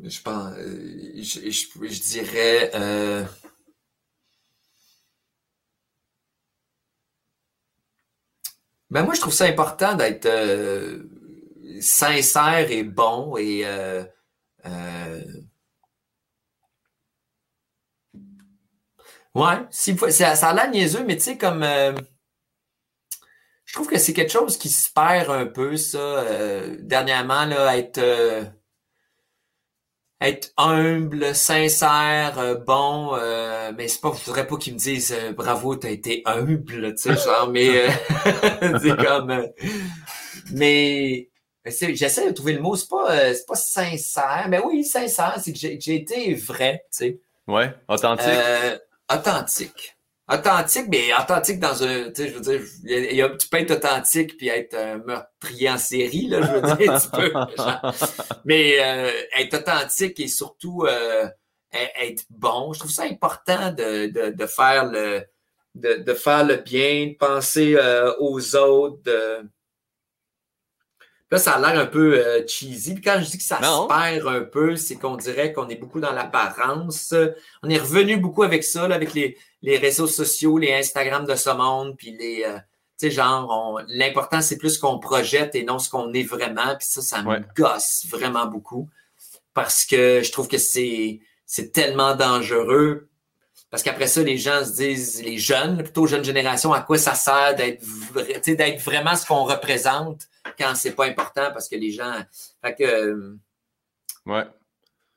je 0.04 0.22
pense, 0.22 0.54
euh, 0.58 1.12
je, 1.22 1.50
je, 1.50 2.02
dirais. 2.02 2.72
Euh, 2.76 3.24
ben 8.90 9.04
moi, 9.04 9.14
je 9.14 9.22
trouve 9.22 9.34
ça 9.34 9.46
important 9.46 9.96
d'être 9.96 10.26
euh, 10.26 11.04
sincère 11.82 12.72
et 12.72 12.84
bon 12.84 13.38
et 13.38 13.66
ouais, 19.36 19.58
si, 19.72 19.98
ça, 19.98 20.36
ça 20.36 20.50
a 20.50 20.54
l'air 20.54 20.70
niaiseux, 20.72 21.04
mais 21.06 21.16
tu 21.18 21.24
sais, 21.24 21.38
comme 21.38 21.64
je 23.66 23.74
trouve 23.74 23.88
que 23.88 24.00
c'est 24.00 24.14
quelque 24.14 24.32
chose 24.32 24.58
qui 24.58 24.70
se 24.70 24.90
perd 24.92 25.30
un 25.30 25.46
peu, 25.46 25.78
ça, 25.78 26.24
dernièrement, 26.80 27.46
là, 27.46 27.78
être 27.78 28.00
être 30.22 30.52
humble, 30.58 31.34
sincère, 31.34 32.38
euh, 32.40 32.56
bon, 32.56 33.16
euh, 33.16 33.72
mais 33.78 33.88
c'est 33.88 34.02
pas, 34.02 34.12
faudrait 34.12 34.48
pas 34.48 34.58
qu'ils 34.58 34.74
me 34.74 34.80
disent 34.80 35.14
euh, 35.14 35.32
bravo, 35.32 35.76
t'as 35.76 35.90
été 35.90 36.22
humble, 36.26 36.94
tu 36.96 37.04
sais, 37.04 37.16
genre, 37.16 37.50
mais 37.50 37.88
c'est 38.82 38.98
comme, 38.98 39.48
mais 40.52 41.30
j'essaie 41.66 42.28
de 42.28 42.34
trouver 42.34 42.54
le 42.54 42.62
mot, 42.62 42.76
c'est 42.76 42.90
pas, 42.90 43.34
c'est 43.34 43.46
pas 43.48 43.56
sincère, 43.56 44.48
mais 44.50 44.60
oui, 44.60 44.84
sincère, 44.84 45.36
c'est 45.42 45.54
que 45.54 45.60
j'ai 45.60 45.96
été 45.96 46.34
vrai, 46.34 46.86
tu 46.92 46.98
sais. 46.98 47.20
Ouais, 47.48 47.74
authentique. 47.88 48.28
authentique 49.12 49.99
authentique, 50.32 50.86
mais 50.90 51.14
authentique 51.14 51.60
dans 51.60 51.84
un, 51.84 52.12
tu 52.12 52.24
sais, 52.24 52.30
je 52.30 52.36
veux 52.36 52.42
dire, 52.42 52.62
y 52.84 53.16
y 53.16 53.22
a, 53.22 53.30
tu 53.30 53.48
peux 53.48 53.58
être 53.58 53.72
authentique 53.72 54.38
puis 54.38 54.48
être 54.48 54.76
un 54.76 54.98
meurtrier 55.00 55.70
en 55.70 55.78
série, 55.78 56.28
là, 56.28 56.42
je 56.42 56.52
veux 56.52 56.76
dire, 56.76 57.02
tu 57.02 57.10
peux. 57.10 57.34
mais 58.46 58.78
euh, 58.80 59.12
être 59.38 59.56
authentique 59.56 60.20
et 60.20 60.28
surtout 60.28 60.86
euh, 60.88 61.28
être 61.74 62.24
bon, 62.30 62.74
je 62.74 62.80
trouve 62.80 62.92
ça 62.92 63.04
important 63.04 63.72
de, 63.72 64.08
de, 64.08 64.30
de 64.32 64.46
faire 64.46 64.86
le 64.86 65.24
de, 65.76 66.04
de, 66.04 66.14
faire 66.14 66.46
le 66.46 66.58
bien, 66.58 67.08
de 67.08 67.16
penser 67.16 67.76
euh, 67.76 68.12
aux 68.20 68.56
autres, 68.56 69.02
de, 69.04 69.48
Là, 71.32 71.38
ça 71.38 71.54
a 71.54 71.60
l'air 71.60 71.80
un 71.80 71.86
peu 71.86 72.18
euh, 72.18 72.46
cheesy. 72.48 72.96
Puis 72.96 73.04
quand 73.04 73.20
je 73.22 73.30
dis 73.30 73.38
que 73.38 73.44
ça 73.44 73.58
se 73.58 73.88
perd 73.88 74.28
un 74.28 74.42
peu, 74.42 74.76
c'est 74.76 74.96
qu'on 74.96 75.16
dirait 75.16 75.54
qu'on 75.54 75.70
est 75.70 75.76
beaucoup 75.76 76.00
dans 76.00 76.12
l'apparence. 76.12 77.14
On 77.62 77.70
est 77.70 77.78
revenu 77.78 78.18
beaucoup 78.18 78.42
avec 78.42 78.64
ça, 78.64 78.88
là, 78.88 78.96
avec 78.96 79.14
les, 79.14 79.38
les, 79.62 79.78
réseaux 79.78 80.08
sociaux, 80.08 80.58
les 80.58 80.74
Instagram 80.74 81.26
de 81.26 81.36
ce 81.36 81.50
monde, 81.50 81.96
puis 81.98 82.12
les. 82.12 82.44
Euh, 82.46 82.58
tu 83.00 83.08
sais, 83.08 83.12
genre, 83.12 83.82
l'important, 83.88 84.42
c'est 84.42 84.58
plus 84.58 84.78
qu'on 84.78 85.00
projette 85.00 85.56
et 85.56 85.64
non 85.64 85.80
ce 85.80 85.90
qu'on 85.90 86.12
est 86.14 86.24
vraiment. 86.24 86.76
Puis 86.78 86.88
ça, 86.90 87.02
ça 87.02 87.22
me 87.22 87.40
gosse 87.56 88.06
vraiment 88.10 88.46
beaucoup. 88.46 88.90
Parce 89.54 89.86
que 89.86 90.22
je 90.22 90.32
trouve 90.32 90.50
que 90.50 90.58
c'est, 90.58 91.22
tellement 91.74 92.16
dangereux. 92.16 93.08
Parce 93.70 93.84
qu'après 93.84 94.08
ça, 94.08 94.22
les 94.22 94.38
gens 94.38 94.66
se 94.66 94.74
disent, 94.74 95.24
les 95.24 95.38
jeunes, 95.38 95.78
plutôt 95.84 96.08
jeune 96.08 96.26
génération, 96.26 96.74
à 96.74 96.82
quoi 96.82 96.98
ça 96.98 97.14
sert 97.14 97.56
d'être, 97.56 97.86
d'être 98.46 98.82
vraiment 98.82 99.16
ce 99.16 99.26
qu'on 99.26 99.44
représente 99.44 100.28
quand 100.58 100.74
c'est 100.76 100.94
pas 100.94 101.06
important 101.06 101.52
parce 101.52 101.70
que 101.70 101.76
les 101.76 101.92
gens. 101.92 102.16
Fait 102.62 102.76
que. 102.76 103.36
Ouais. 104.26 104.46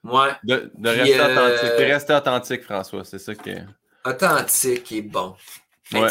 Ouais. 0.05 0.31
De, 0.43 0.71
rester 0.89 1.21
euh, 1.21 1.33
authentique. 1.33 1.79
De 1.79 1.85
rester 1.85 2.15
authentique, 2.15 2.63
François. 2.63 3.05
C'est 3.05 3.19
ça 3.19 3.35
qui 3.35 3.51
est. 3.51 3.65
Authentique 4.05 4.93
et 4.93 5.03
bon. 5.03 5.35
Ouais. 5.93 6.09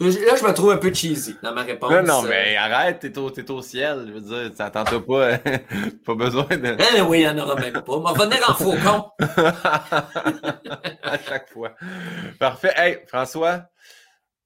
Là, 0.00 0.36
je 0.36 0.44
me 0.44 0.52
trouve 0.54 0.70
un 0.70 0.78
peu 0.78 0.94
cheesy 0.94 1.36
dans 1.42 1.52
ma 1.52 1.62
réponse. 1.62 1.90
Non, 1.90 2.02
non, 2.02 2.22
mais 2.22 2.56
arrête, 2.56 3.00
t'es 3.00 3.50
au, 3.50 3.62
ciel. 3.62 4.04
Je 4.06 4.12
veux 4.12 4.20
dire, 4.20 4.54
t'attends 4.54 4.84
pas. 4.84 5.38
pas 6.06 6.14
besoin 6.14 6.46
de. 6.46 6.76
Eh 6.96 7.02
oui, 7.02 7.20
il 7.20 7.22
n'y 7.22 7.28
en 7.28 7.38
aura 7.38 7.54
même 7.56 7.74
pas. 7.74 7.92
On 7.92 8.00
va 8.00 8.12
venir 8.12 8.38
en 8.48 8.54
faucon. 8.54 9.10
à 11.02 11.18
chaque 11.18 11.50
fois. 11.50 11.74
Parfait. 12.38 12.72
Hey, 12.76 13.00
François, 13.08 13.66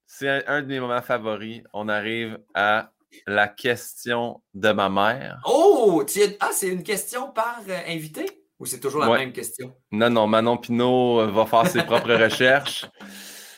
c'est 0.06 0.44
un, 0.48 0.62
de 0.62 0.66
mes 0.66 0.80
moments 0.80 1.02
favoris. 1.02 1.62
On 1.72 1.88
arrive 1.88 2.38
à 2.54 2.90
la 3.28 3.46
question 3.46 4.42
de 4.54 4.72
ma 4.72 4.88
mère. 4.88 5.40
Oh! 5.46 6.04
Ah, 6.40 6.50
c'est 6.52 6.68
une 6.68 6.82
question 6.82 7.30
par 7.30 7.60
euh, 7.68 7.78
invité? 7.86 8.43
Ou 8.58 8.66
c'est 8.66 8.80
toujours 8.80 9.00
la 9.00 9.18
même 9.18 9.32
question? 9.32 9.74
Non, 9.90 10.10
non, 10.10 10.26
Manon 10.26 10.56
Pinot 10.56 11.20
euh, 11.20 11.26
va 11.26 11.46
faire 11.46 11.66
ses 11.66 11.82
propres 11.82 12.14
recherches. 12.22 12.86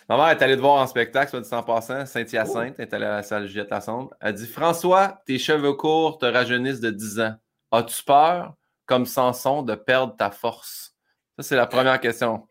Ma 0.08 0.16
mère 0.16 0.28
est 0.28 0.42
allée 0.42 0.56
te 0.56 0.60
voir 0.60 0.80
en 0.80 0.86
spectacle, 0.86 1.30
soit 1.30 1.40
dit 1.40 1.52
en 1.52 1.62
passant, 1.62 2.06
Saint-Hyacinthe, 2.06 2.76
elle 2.78 2.84
est 2.84 2.94
allée 2.94 3.06
à 3.06 3.16
la 3.16 3.22
salle 3.22 3.46
Juliette 3.46 3.70
Lassonde. 3.70 4.10
Elle 4.20 4.34
dit 4.34 4.46
François, 4.46 5.20
tes 5.26 5.38
cheveux 5.38 5.74
courts 5.74 6.18
te 6.18 6.26
rajeunissent 6.26 6.80
de 6.80 6.90
10 6.90 7.20
ans. 7.20 7.34
As-tu 7.72 8.04
peur, 8.04 8.54
comme 8.86 9.04
Samson, 9.04 9.62
de 9.62 9.74
perdre 9.74 10.16
ta 10.16 10.30
force? 10.30 10.94
Ça, 11.36 11.42
c'est 11.42 11.56
la 11.56 11.66
première 11.66 12.00
question. 12.00 12.46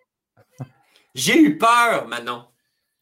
J'ai 1.15 1.39
eu 1.39 1.57
peur, 1.57 2.07
Manon. 2.07 2.45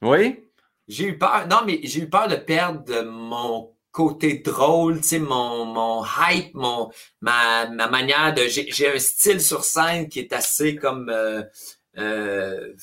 Oui? 0.04 0.44
J'ai 0.88 1.08
eu 1.08 1.18
peur. 1.18 1.48
Non, 1.48 1.62
mais 1.66 1.80
j'ai 1.84 2.02
eu 2.02 2.10
peur 2.10 2.28
de 2.28 2.36
perdre 2.36 3.04
mon 3.04 3.74
côté 3.94 4.40
drôle, 4.40 5.02
tu 5.02 5.08
sais, 5.08 5.20
mon, 5.20 5.66
mon 5.66 6.04
hype, 6.04 6.54
mon, 6.56 6.92
ma, 7.22 7.68
ma 7.68 7.88
manière 7.88 8.34
de. 8.34 8.42
J'ai 8.48 8.92
un 8.92 9.00
style 9.00 9.40
sur 9.40 9.64
scène 9.64 10.10
qui 10.10 10.20
est 10.20 10.34
assez 10.34 10.76
comme 10.76 11.10
euh, 11.10 11.44
euh, 12.00 12.74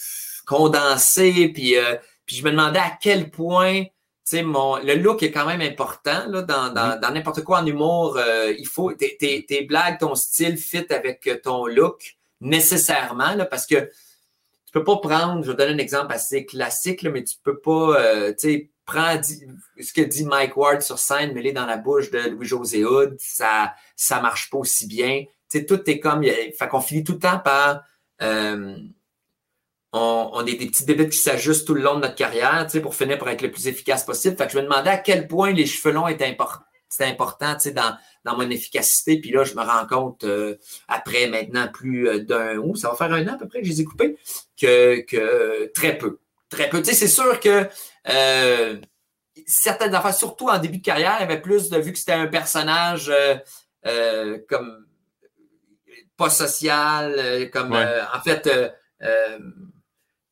condensé, 0.46 1.48
puis, 1.48 1.76
euh, 1.76 1.96
puis 2.24 2.36
je 2.36 2.44
me 2.44 2.52
demandais 2.52 2.78
à 2.78 2.96
quel 2.98 3.28
point, 3.30 3.82
tu 3.82 3.90
sais, 4.24 4.42
mon 4.42 4.76
le 4.76 4.94
look 4.94 5.24
est 5.24 5.32
quand 5.32 5.46
même 5.46 5.61
important 5.61 6.26
là, 6.28 6.42
dans 6.42 6.72
mm-hmm. 6.72 7.00
dans 7.00 7.11
n'importe 7.11 7.42
quoi 7.42 7.58
en 7.58 7.66
humour. 7.66 8.18
il 8.56 8.66
faut 8.68 8.92
tes, 8.92 9.16
tes, 9.18 9.44
tes, 9.44 9.62
blagues, 9.62 9.98
ton 9.98 10.14
style 10.14 10.56
fit 10.56 10.86
avec 10.90 11.28
ton 11.42 11.66
look 11.66 12.18
nécessairement 12.40 13.34
là, 13.34 13.46
parce 13.46 13.66
que 13.66 13.74
tu 13.74 14.72
peux 14.72 14.84
pas 14.84 14.98
prendre, 14.98 15.42
je 15.42 15.50
vais 15.50 15.56
donner 15.56 15.72
un 15.72 15.78
exemple 15.78 16.12
assez 16.12 16.46
classique, 16.46 17.02
là, 17.02 17.11
mais 17.11 17.24
tu 17.24 17.34
peux 17.42 17.58
pas, 17.58 18.32
tu 18.32 18.38
sais 18.38 18.70
prends 18.91 19.20
ce 19.22 19.93
que 19.93 20.03
dit 20.03 20.24
Mike 20.24 20.57
Ward 20.57 20.82
sur 20.82 20.99
scène, 20.99 21.32
mêlé 21.32 21.53
dans 21.53 21.66
la 21.66 21.76
bouche 21.76 22.11
de 22.11 22.18
Louis-José 22.18 22.84
Hood, 22.84 23.16
ça 23.18 23.74
ça 23.97 24.20
marche 24.20 24.51
pas 24.51 24.59
aussi 24.59 24.86
bien. 24.86 25.24
Tu 25.51 25.59
sais, 25.59 25.66
tout 25.66 25.88
est 25.91 25.99
comme... 25.99 26.22
Fait 26.22 26.68
qu'on 26.68 26.80
finit 26.80 27.05
tout 27.05 27.14
le 27.14 27.18
temps 27.18 27.38
par... 27.38 27.82
Euh, 28.22 28.76
on, 29.93 30.30
on, 30.32 30.47
est 30.47 30.55
des 30.55 30.66
petites 30.66 30.86
débites 30.86 31.11
qui 31.11 31.18
s'ajustent 31.18 31.66
tout 31.66 31.74
le 31.74 31.82
long 31.82 31.97
de 31.97 32.03
notre 32.03 32.14
carrière, 32.14 32.64
tu 32.66 32.72
sais, 32.72 32.80
pour 32.80 32.95
finir 32.95 33.18
pour 33.18 33.28
être 33.28 33.43
le 33.43 33.51
plus 33.51 33.66
efficace 33.66 34.05
possible. 34.05 34.36
Fait 34.36 34.47
que 34.47 34.53
je 34.53 34.59
me 34.59 34.62
demandais 34.62 34.91
à 34.91 34.99
quel 34.99 35.26
point 35.26 35.51
les 35.51 35.66
cheveux 35.66 35.93
longs 35.93 36.07
étaient 36.07 36.26
importants 36.26 36.64
c'était 36.91 37.05
important 37.05 37.55
tu 37.55 37.61
sais, 37.61 37.70
dans, 37.70 37.97
dans 38.24 38.36
mon 38.36 38.51
efficacité. 38.51 39.18
Puis 39.20 39.30
là, 39.30 39.45
je 39.45 39.55
me 39.55 39.62
rends 39.62 39.86
compte, 39.86 40.24
euh, 40.24 40.57
après 40.88 41.28
maintenant 41.28 41.68
plus 41.68 42.09
euh, 42.09 42.18
d'un 42.18 42.59
ou 42.59 42.74
ça 42.74 42.91
va 42.91 42.97
faire 42.97 43.12
un 43.12 43.26
an 43.28 43.34
à 43.34 43.38
peu 43.38 43.49
près 43.49 43.61
que 43.61 43.66
je 43.66 43.70
les 43.70 43.80
ai 43.80 43.84
coupés, 43.84 44.18
que, 44.61 45.01
que 45.03 45.70
très 45.72 45.97
peu. 45.97 46.18
Très 46.51 46.68
peu. 46.68 46.82
Tu 46.82 46.91
sais, 46.91 46.95
c'est 46.95 47.09
sûr 47.09 47.38
que 47.38 47.68
euh, 48.09 48.80
certaines 49.46 49.94
affaires, 49.94 50.14
surtout 50.14 50.48
en 50.48 50.59
début 50.59 50.78
de 50.78 50.84
carrière, 50.84 51.16
il 51.18 51.22
y 51.22 51.24
avait 51.24 51.40
plus 51.40 51.70
de 51.70 51.78
vu 51.78 51.92
que 51.92 51.98
c'était 51.98 52.12
un 52.12 52.26
personnage 52.26 53.09
euh, 53.09 53.36
euh, 53.86 54.38
comme 54.48 54.86
pas 56.16 56.30
social, 56.30 57.48
comme 57.51 57.72
en 57.72 58.20
fait 58.20 58.48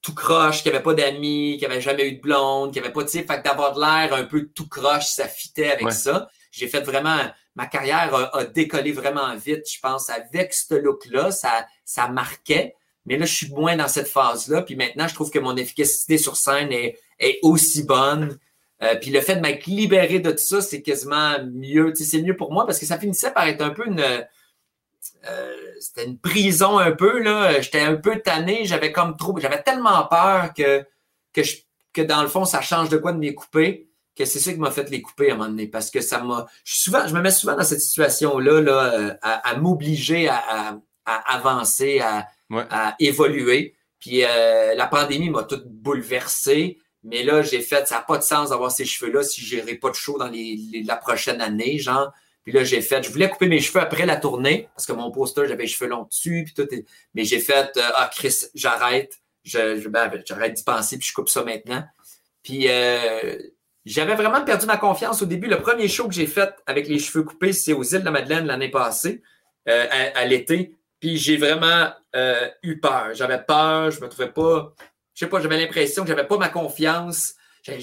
tout 0.02 0.14
croche, 0.14 0.62
qui 0.62 0.68
avait 0.68 0.82
pas 0.82 0.92
d'amis, 0.94 1.56
qui 1.58 1.64
avait 1.64 1.80
jamais 1.80 2.06
eu 2.08 2.16
de 2.16 2.20
blonde, 2.20 2.72
qui 2.72 2.78
avait 2.78 2.92
pas, 2.92 3.04
de 3.04 3.08
sais, 3.08 3.22
fait 3.22 3.42
d'avoir 3.42 3.72
de 3.74 3.80
l'air 3.80 4.12
un 4.12 4.24
peu 4.24 4.48
tout 4.48 4.68
croche, 4.68 5.06
ça 5.06 5.26
fitait 5.26 5.70
avec 5.70 5.90
ça. 5.92 6.28
J'ai 6.50 6.68
fait 6.68 6.82
vraiment, 6.82 7.18
ma 7.54 7.66
carrière 7.66 8.14
a, 8.34 8.44
décollé 8.44 8.92
vraiment 8.92 9.34
vite, 9.36 9.64
je 9.70 9.80
pense, 9.80 10.10
avec 10.10 10.52
ce 10.52 10.74
look-là, 10.74 11.30
ça, 11.30 11.66
ça 11.84 12.08
marquait. 12.08 12.76
Mais 13.08 13.16
là, 13.16 13.26
je 13.26 13.34
suis 13.34 13.50
moins 13.50 13.76
dans 13.76 13.88
cette 13.88 14.08
phase-là. 14.08 14.62
Puis 14.62 14.76
maintenant, 14.76 15.08
je 15.08 15.14
trouve 15.14 15.30
que 15.30 15.38
mon 15.38 15.56
efficacité 15.56 16.18
sur 16.18 16.36
scène 16.36 16.70
est, 16.72 16.98
est 17.18 17.38
aussi 17.42 17.84
bonne. 17.84 18.38
Euh, 18.82 18.94
puis 18.96 19.10
le 19.10 19.20
fait 19.20 19.36
de 19.36 19.40
m'être 19.40 19.66
libéré 19.66 20.20
de 20.20 20.30
tout 20.30 20.38
ça, 20.38 20.60
c'est 20.60 20.82
quasiment 20.82 21.36
mieux. 21.52 21.92
C'est 21.94 22.22
mieux 22.22 22.36
pour 22.36 22.52
moi 22.52 22.66
parce 22.66 22.78
que 22.78 22.86
ça 22.86 22.98
finissait 22.98 23.32
par 23.32 23.46
être 23.46 23.62
un 23.62 23.70
peu 23.70 23.86
une. 23.86 24.00
Euh, 24.00 25.54
c'était 25.80 26.04
une 26.04 26.18
prison 26.18 26.78
un 26.78 26.92
peu, 26.92 27.20
là. 27.20 27.60
J'étais 27.60 27.80
un 27.80 27.96
peu 27.96 28.20
tanné. 28.20 28.64
J'avais 28.66 28.92
comme 28.92 29.16
trop. 29.16 29.38
J'avais 29.40 29.62
tellement 29.62 30.06
peur 30.06 30.52
que, 30.54 30.84
que, 31.32 31.40
que 31.92 32.02
dans 32.02 32.22
le 32.22 32.28
fond, 32.28 32.44
ça 32.44 32.60
change 32.60 32.88
de 32.88 32.98
quoi 32.98 33.12
de 33.12 33.20
les 33.20 33.34
couper 33.34 33.88
que 34.18 34.24
c'est 34.24 34.40
ça 34.40 34.52
qui 34.52 34.58
m'a 34.58 34.72
fait 34.72 34.90
les 34.90 35.00
couper 35.00 35.30
à 35.30 35.34
un 35.34 35.36
moment 35.36 35.48
donné. 35.48 35.68
Parce 35.68 35.90
que 35.90 36.00
ça 36.00 36.20
m'a. 36.22 36.46
Je, 36.64 36.80
souvent, 36.80 37.06
je 37.06 37.14
me 37.14 37.20
mets 37.20 37.30
souvent 37.30 37.54
dans 37.54 37.62
cette 37.62 37.80
situation-là 37.80 38.60
là, 38.60 38.94
euh, 38.94 39.14
à, 39.22 39.56
m'obliger 39.56 40.28
à, 40.28 40.80
à, 41.06 41.34
avancer, 41.36 42.00
à, 42.00 42.26
à 42.50 42.96
évoluer. 42.98 43.74
Puis 44.00 44.24
euh, 44.24 44.74
la 44.74 44.86
pandémie 44.86 45.30
m'a 45.30 45.44
tout 45.44 45.62
bouleversé. 45.66 46.78
Mais 47.04 47.22
là, 47.22 47.42
j'ai 47.42 47.60
fait, 47.60 47.86
ça 47.86 47.96
n'a 47.96 48.00
pas 48.02 48.18
de 48.18 48.22
sens 48.22 48.50
d'avoir 48.50 48.70
ces 48.70 48.84
cheveux-là 48.84 49.22
si 49.22 49.40
je 49.40 49.56
n'irai 49.56 49.76
pas 49.76 49.90
de 49.90 49.94
show 49.94 50.18
dans 50.18 50.28
les, 50.28 50.82
la 50.84 50.96
prochaine 50.96 51.40
année, 51.40 51.78
genre. 51.78 52.12
Puis 52.42 52.52
là, 52.52 52.64
j'ai 52.64 52.80
fait, 52.80 53.02
je 53.02 53.10
voulais 53.10 53.28
couper 53.28 53.46
mes 53.46 53.60
cheveux 53.60 53.80
après 53.80 54.06
la 54.06 54.16
tournée, 54.16 54.68
parce 54.74 54.86
que 54.86 54.92
mon 54.92 55.10
poster, 55.10 55.46
j'avais 55.46 55.64
les 55.64 55.68
cheveux 55.68 55.88
longs 55.88 56.04
dessus, 56.04 56.44
puis 56.44 56.54
tout. 56.54 56.68
Mais 57.14 57.24
j'ai 57.24 57.40
fait, 57.40 57.76
euh, 57.76 57.82
ah, 57.94 58.10
Chris, 58.12 58.34
j'arrête. 58.54 59.18
Je, 59.44 59.86
ben, 59.88 60.10
j'arrête 60.26 60.54
d'y 60.54 60.64
penser, 60.64 60.98
puis 60.98 61.06
je 61.06 61.14
coupe 61.14 61.28
ça 61.28 61.44
maintenant. 61.44 61.84
Puis 62.42 62.66
euh, 62.68 63.38
j'avais 63.84 64.14
vraiment 64.14 64.42
perdu 64.44 64.66
ma 64.66 64.76
confiance 64.76 65.22
au 65.22 65.26
début. 65.26 65.46
Le 65.46 65.60
premier 65.60 65.88
show 65.88 66.08
que 66.08 66.14
j'ai 66.14 66.26
fait 66.26 66.50
avec 66.66 66.88
les 66.88 66.98
cheveux 66.98 67.22
coupés, 67.22 67.52
c'est 67.52 67.72
aux 67.72 67.84
îles 67.84 68.00
de 68.00 68.04
la 68.04 68.10
Madeleine 68.10 68.46
l'année 68.46 68.70
passée, 68.70 69.22
à 69.66 70.24
l'été. 70.24 70.77
Puis 71.00 71.16
j'ai 71.16 71.36
vraiment 71.36 71.90
euh, 72.16 72.48
eu 72.62 72.80
peur. 72.80 73.14
J'avais 73.14 73.42
peur, 73.42 73.90
je 73.90 74.00
me 74.00 74.08
trouvais 74.08 74.30
pas. 74.30 74.72
Je 75.14 75.24
sais 75.24 75.30
pas, 75.30 75.40
j'avais 75.40 75.58
l'impression 75.58 76.02
que 76.02 76.08
j'avais 76.08 76.26
pas 76.26 76.38
ma 76.38 76.48
confiance. 76.48 77.34
Tu 77.64 77.80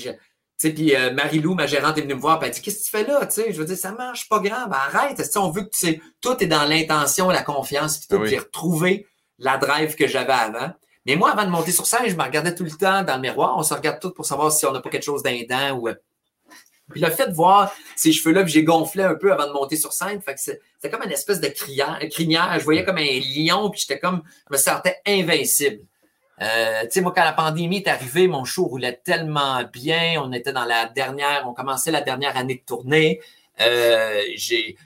sais, 0.58 0.74
puis 0.74 0.96
euh, 0.96 1.14
Marie-Lou, 1.14 1.54
ma 1.54 1.68
gérante, 1.68 1.98
est 1.98 2.02
venue 2.02 2.16
me 2.16 2.20
voir, 2.20 2.42
et 2.42 2.48
elle 2.48 2.54
dit 2.54 2.62
Qu'est-ce 2.62 2.80
que 2.80 2.84
tu 2.86 2.90
fais 2.90 3.04
là? 3.04 3.26
Tu 3.26 3.34
sais, 3.34 3.52
je 3.52 3.60
veux 3.60 3.66
dire, 3.66 3.78
ça 3.78 3.92
marche 3.92 4.30
pas 4.30 4.40
grave, 4.40 4.72
arrête. 4.72 5.24
Si 5.24 5.38
on 5.38 5.52
veut 5.52 5.64
que 5.64 5.70
tu 5.70 5.86
sais, 5.86 6.02
tout 6.22 6.42
est 6.42 6.48
dans 6.48 6.64
l'intention, 6.64 7.30
la 7.30 7.44
confiance, 7.44 7.98
puis 7.98 8.08
tout, 8.08 8.24
oui. 8.24 8.38
retrouver 8.38 9.06
la 9.38 9.58
drive 9.58 9.96
que 9.96 10.08
j'avais 10.08 10.32
avant. 10.32 10.72
Mais 11.06 11.18
moi, 11.18 11.32
avant 11.32 11.44
de 11.44 11.50
monter 11.50 11.72
sur 11.72 11.86
scène, 11.86 12.08
je 12.08 12.16
me 12.16 12.24
regardais 12.24 12.56
tout 12.56 12.64
le 12.64 12.72
temps 12.72 13.04
dans 13.04 13.16
le 13.16 13.22
miroir. 13.22 13.58
On 13.58 13.64
se 13.64 13.74
regarde 13.74 14.00
tout 14.00 14.12
pour 14.12 14.26
savoir 14.26 14.52
si 14.52 14.66
on 14.66 14.72
n'a 14.72 14.80
pas 14.80 14.90
quelque 14.90 15.04
chose 15.04 15.22
d'indent 15.22 15.78
ou 15.78 15.90
puis 16.92 17.02
le 17.02 17.10
fait 17.10 17.28
de 17.28 17.34
voir 17.34 17.74
ces 17.96 18.12
cheveux-là, 18.12 18.44
puis 18.44 18.54
j'ai 18.54 18.64
gonflé 18.64 19.04
un 19.04 19.16
peu 19.16 19.34
avant 19.34 19.48
de 19.48 19.54
monter 19.54 19.76
sur 19.76 19.92
scène, 19.92 20.22
fait 20.22 20.36
que 20.36 20.40
c'était 20.40 20.90
comme 20.90 21.04
une 21.04 21.12
espèce 21.12 21.40
de 21.40 21.48
crinière. 21.48 22.60
Je 22.60 22.64
voyais 22.64 22.84
comme 22.84 22.98
un 22.98 23.20
lion, 23.36 23.70
puis 23.70 23.82
j'étais 23.82 24.00
comme, 24.00 24.22
je 24.50 24.54
me 24.54 24.58
sentais 24.58 24.98
invincible. 25.08 25.82
Euh, 26.42 26.82
tu 26.84 26.90
sais, 26.92 27.02
moi, 27.02 27.14
quand 27.16 27.24
la 27.24 27.34
pandémie 27.34 27.78
est 27.78 27.88
arrivée, 27.88 28.28
mon 28.28 28.44
show 28.44 28.66
roulait 28.66 29.00
tellement 29.04 29.64
bien. 29.72 30.22
On 30.22 30.32
était 30.34 30.52
dans 30.52 30.66
la 30.66 30.86
dernière, 30.86 31.44
on 31.48 31.54
commençait 31.54 31.92
la 31.92 32.02
dernière 32.02 32.36
année 32.38 32.56
de 32.56 32.66
tournée. 32.66 33.22
Euh, 33.62 34.22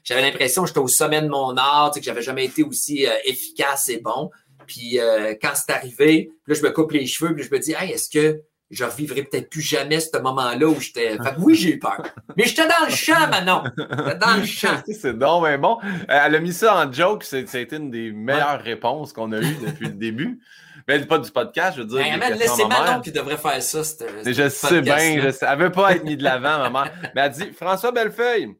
j'avais 0.03 0.21
l'impression 0.21 0.61
que 0.61 0.67
j'étais 0.67 0.79
au 0.79 0.87
sommet 0.87 1.21
de 1.21 1.27
mon 1.27 1.57
art, 1.57 1.91
que 1.91 2.01
j'avais 2.01 2.21
jamais 2.21 2.45
été 2.45 2.63
aussi 2.63 3.07
euh, 3.07 3.11
efficace 3.25 3.89
et 3.89 3.97
bon. 3.97 4.29
Puis 4.67 4.99
euh, 4.99 5.33
quand 5.41 5.53
c'est 5.55 5.71
arrivé, 5.71 6.31
là, 6.45 6.53
je 6.53 6.61
me 6.61 6.69
coupe 6.69 6.91
les 6.91 7.05
cheveux, 7.07 7.33
puis 7.33 7.43
je 7.43 7.51
me 7.51 7.59
dis, 7.59 7.73
hey, 7.73 7.91
est-ce 7.91 8.09
que 8.09 8.43
je 8.71 8.83
revivrai 8.83 9.23
peut-être 9.23 9.49
plus 9.49 9.61
jamais 9.61 9.99
ce 9.99 10.17
moment-là 10.17 10.67
où 10.67 10.79
j'étais. 10.79 11.17
Oui, 11.39 11.55
j'ai 11.55 11.75
eu 11.75 11.79
peur. 11.79 12.03
Mais 12.37 12.45
j'étais 12.45 12.67
dans 12.67 12.85
le 12.85 12.91
champ, 12.91 13.27
Manon. 13.29 13.63
J'étais 13.77 14.15
dans 14.15 14.37
le 14.37 14.45
champ. 14.45 14.81
c'est 14.85 15.17
donc 15.17 15.43
mais 15.43 15.57
bon. 15.57 15.77
Euh, 15.83 15.95
elle 16.07 16.35
a 16.35 16.39
mis 16.39 16.53
ça 16.53 16.75
en 16.75 16.91
joke. 16.91 17.23
Ça 17.23 17.37
a 17.37 17.59
été 17.59 17.75
une 17.77 17.89
des 17.89 18.11
meilleures 18.11 18.61
réponses 18.61 19.13
qu'on 19.13 19.31
a 19.31 19.39
eues 19.39 19.57
depuis 19.65 19.87
le 19.87 19.93
début. 19.93 20.39
Mais 20.87 20.99
pas 21.05 21.19
du 21.19 21.31
podcast, 21.31 21.77
je 21.77 21.81
veux 21.83 21.87
dire. 21.87 22.19
Ben, 22.19 22.37
c'est 22.37 22.65
Manon 22.65 23.01
qui 23.01 23.11
devrait 23.11 23.37
faire 23.37 23.61
ça. 23.61 23.81
je 24.25 24.49
sais 24.49 24.81
bien. 24.81 25.21
Je 25.21 25.31
sais. 25.31 25.45
Elle 25.49 25.59
veut 25.59 25.71
pas 25.71 25.95
être 25.95 26.03
mise 26.03 26.17
de 26.17 26.23
l'avant, 26.23 26.57
maman. 26.59 26.85
Mais 27.15 27.21
elle 27.21 27.31
dit 27.31 27.51
François 27.53 27.91
Bellefeuille, 27.91 28.55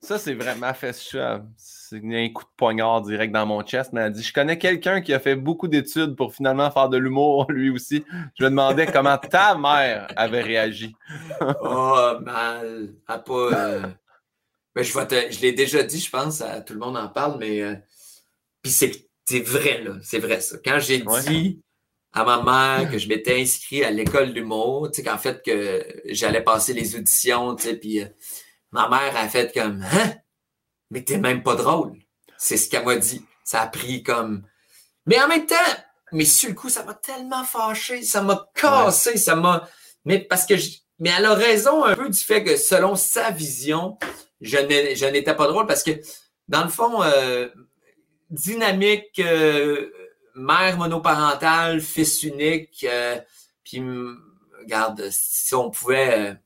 ça, 0.00 0.18
c'est 0.18 0.34
vraiment 0.34 0.72
fait 0.74 0.92
c'est 1.88 2.02
un 2.04 2.28
coup 2.28 2.44
de 2.44 2.50
poignard 2.56 3.00
direct 3.02 3.32
dans 3.32 3.46
mon 3.46 3.62
chest, 3.64 3.92
mais 3.92 4.02
elle 4.02 4.12
dit 4.12 4.22
Je 4.22 4.32
connais 4.32 4.58
quelqu'un 4.58 5.00
qui 5.00 5.14
a 5.14 5.20
fait 5.20 5.36
beaucoup 5.36 5.68
d'études 5.68 6.16
pour 6.16 6.34
finalement 6.34 6.70
faire 6.70 6.88
de 6.88 6.98
l'humour, 6.98 7.46
lui 7.50 7.70
aussi. 7.70 8.04
Je 8.38 8.44
me 8.44 8.50
demandais 8.50 8.86
comment 8.86 9.16
ta 9.16 9.56
mère 9.56 10.08
avait 10.16 10.42
réagi. 10.42 10.94
oh, 11.62 12.12
mal. 12.20 12.94
pas. 13.06 13.22
Euh, 13.28 13.82
ben, 14.74 14.84
je, 14.84 14.92
je 14.92 15.40
l'ai 15.40 15.52
déjà 15.52 15.82
dit, 15.82 15.98
je 15.98 16.10
pense, 16.10 16.40
à, 16.42 16.60
tout 16.60 16.74
le 16.74 16.80
monde 16.80 16.96
en 16.96 17.08
parle, 17.08 17.38
mais. 17.38 17.62
Euh, 17.62 17.74
puis 18.62 18.72
c'est 18.72 19.40
vrai, 19.40 19.82
là. 19.82 19.96
C'est 20.02 20.18
vrai, 20.18 20.40
ça. 20.40 20.58
Quand 20.64 20.78
j'ai 20.80 20.98
dit 20.98 21.62
à 22.12 22.24
ma 22.24 22.42
mère 22.42 22.90
que 22.90 22.98
je 22.98 23.08
m'étais 23.08 23.40
inscrit 23.40 23.84
à 23.84 23.90
l'école 23.90 24.32
d'humour, 24.32 24.90
tu 24.90 24.96
sais, 24.96 25.08
qu'en 25.08 25.18
fait, 25.18 25.42
que 25.44 25.86
j'allais 26.06 26.42
passer 26.42 26.72
les 26.72 26.96
auditions, 26.96 27.54
tu 27.54 27.64
sais, 27.64 27.76
puis 27.76 28.00
euh, 28.00 28.06
ma 28.72 28.88
mère 28.88 29.16
a 29.16 29.28
fait 29.28 29.52
comme 29.54 29.82
Hein? 29.82 30.14
Mais 30.90 31.02
t'es 31.02 31.18
même 31.18 31.42
pas 31.42 31.54
drôle. 31.54 31.92
C'est 32.36 32.56
ce 32.56 32.68
qu'elle 32.68 32.84
m'a 32.84 32.96
dit. 32.96 33.24
Ça 33.44 33.62
a 33.62 33.66
pris 33.66 34.02
comme. 34.02 34.42
Mais 35.06 35.20
en 35.20 35.28
même 35.28 35.46
temps, 35.46 35.56
mais 36.12 36.24
sur 36.24 36.48
le 36.48 36.54
coup, 36.54 36.68
ça 36.68 36.84
m'a 36.84 36.94
tellement 36.94 37.44
fâché, 37.44 38.02
ça 38.02 38.22
m'a 38.22 38.46
cassé, 38.54 39.16
ça 39.16 39.36
m'a. 39.36 39.68
Mais 40.04 40.20
parce 40.20 40.46
que 40.46 40.56
je... 40.56 40.70
Mais 40.98 41.10
elle 41.16 41.26
a 41.26 41.34
raison 41.34 41.84
un 41.84 41.94
peu 41.94 42.08
du 42.08 42.18
fait 42.18 42.42
que 42.42 42.56
selon 42.56 42.96
sa 42.96 43.30
vision, 43.30 43.98
je 44.40 44.58
n'étais 44.58 45.34
pas 45.34 45.46
drôle 45.46 45.66
parce 45.66 45.84
que, 45.84 45.92
dans 46.48 46.64
le 46.64 46.70
fond, 46.70 47.02
euh, 47.02 47.48
dynamique, 48.30 49.20
euh, 49.20 49.92
mère 50.34 50.76
monoparentale, 50.76 51.80
fils 51.80 52.22
unique, 52.24 52.84
euh, 52.88 53.18
puis 53.64 53.80
regarde, 54.60 55.08
si 55.10 55.54
on 55.54 55.70
pouvait 55.70 56.36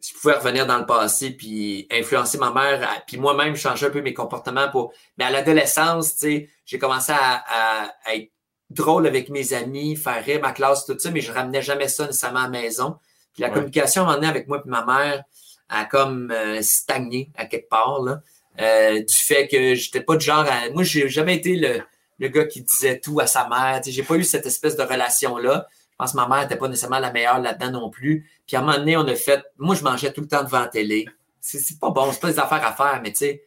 je 0.00 0.14
pouvais 0.14 0.34
revenir 0.34 0.66
dans 0.66 0.78
le 0.78 0.86
passé 0.86 1.30
puis 1.30 1.86
influencer 1.90 2.38
ma 2.38 2.50
mère, 2.52 3.02
puis 3.06 3.18
moi-même 3.18 3.56
changer 3.56 3.86
un 3.86 3.90
peu 3.90 4.02
mes 4.02 4.14
comportements 4.14 4.68
pour. 4.70 4.92
Mais 5.18 5.24
à 5.24 5.30
l'adolescence, 5.30 6.16
tu 6.16 6.20
sais, 6.20 6.48
j'ai 6.64 6.78
commencé 6.78 7.12
à, 7.12 7.92
être 8.12 8.30
drôle 8.70 9.06
avec 9.06 9.28
mes 9.28 9.52
amis, 9.52 9.96
faire 9.96 10.24
rire 10.24 10.40
ma 10.40 10.52
classe, 10.52 10.86
tout 10.86 10.98
ça, 10.98 11.10
mais 11.10 11.20
je 11.20 11.32
ramenais 11.32 11.62
jamais 11.62 11.88
ça 11.88 12.06
nécessairement 12.06 12.40
à 12.40 12.44
la 12.44 12.48
maison. 12.48 12.96
Puis 13.32 13.42
la 13.42 13.50
communication 13.50 14.08
à 14.08 14.14
avec 14.26 14.48
moi 14.48 14.62
et 14.64 14.68
ma 14.68 14.84
mère 14.84 15.24
a 15.68 15.84
comme 15.84 16.30
euh, 16.30 16.62
stagné 16.62 17.30
à 17.36 17.46
quelque 17.46 17.68
part, 17.68 18.02
là, 18.02 18.22
euh, 18.60 19.02
du 19.02 19.14
fait 19.14 19.48
que 19.48 19.74
j'étais 19.74 20.00
pas 20.00 20.16
de 20.16 20.20
genre 20.20 20.44
à... 20.48 20.70
Moi, 20.70 20.82
j'ai 20.82 21.08
jamais 21.08 21.36
été 21.36 21.56
le, 21.56 21.80
le, 22.18 22.28
gars 22.28 22.44
qui 22.44 22.62
disait 22.62 22.98
tout 22.98 23.20
à 23.20 23.26
sa 23.26 23.48
mère. 23.48 23.80
J'ai 23.84 24.02
pas 24.02 24.16
eu 24.16 24.24
cette 24.24 24.46
espèce 24.46 24.76
de 24.76 24.82
relation-là. 24.82 25.68
Je 25.72 25.79
pense 26.00 26.12
que 26.12 26.16
ma 26.16 26.28
mère 26.28 26.40
n'était 26.40 26.56
pas 26.56 26.68
nécessairement 26.68 26.98
la 26.98 27.12
meilleure 27.12 27.40
là-dedans 27.40 27.70
non 27.70 27.90
plus. 27.90 28.28
Puis 28.46 28.56
à 28.56 28.60
un 28.60 28.62
moment 28.62 28.78
donné, 28.78 28.96
on 28.96 29.06
a 29.06 29.14
fait. 29.14 29.44
Moi, 29.58 29.74
je 29.74 29.84
mangeais 29.84 30.12
tout 30.12 30.22
le 30.22 30.28
temps 30.28 30.42
devant 30.42 30.60
la 30.60 30.68
télé. 30.68 31.06
C'est 31.40 31.78
pas 31.78 31.90
bon, 31.90 32.10
c'est 32.12 32.20
pas 32.20 32.30
des 32.30 32.38
affaires 32.38 32.64
à 32.64 32.72
faire, 32.72 33.00
mais 33.02 33.12
tu 33.12 33.18
sais, 33.18 33.44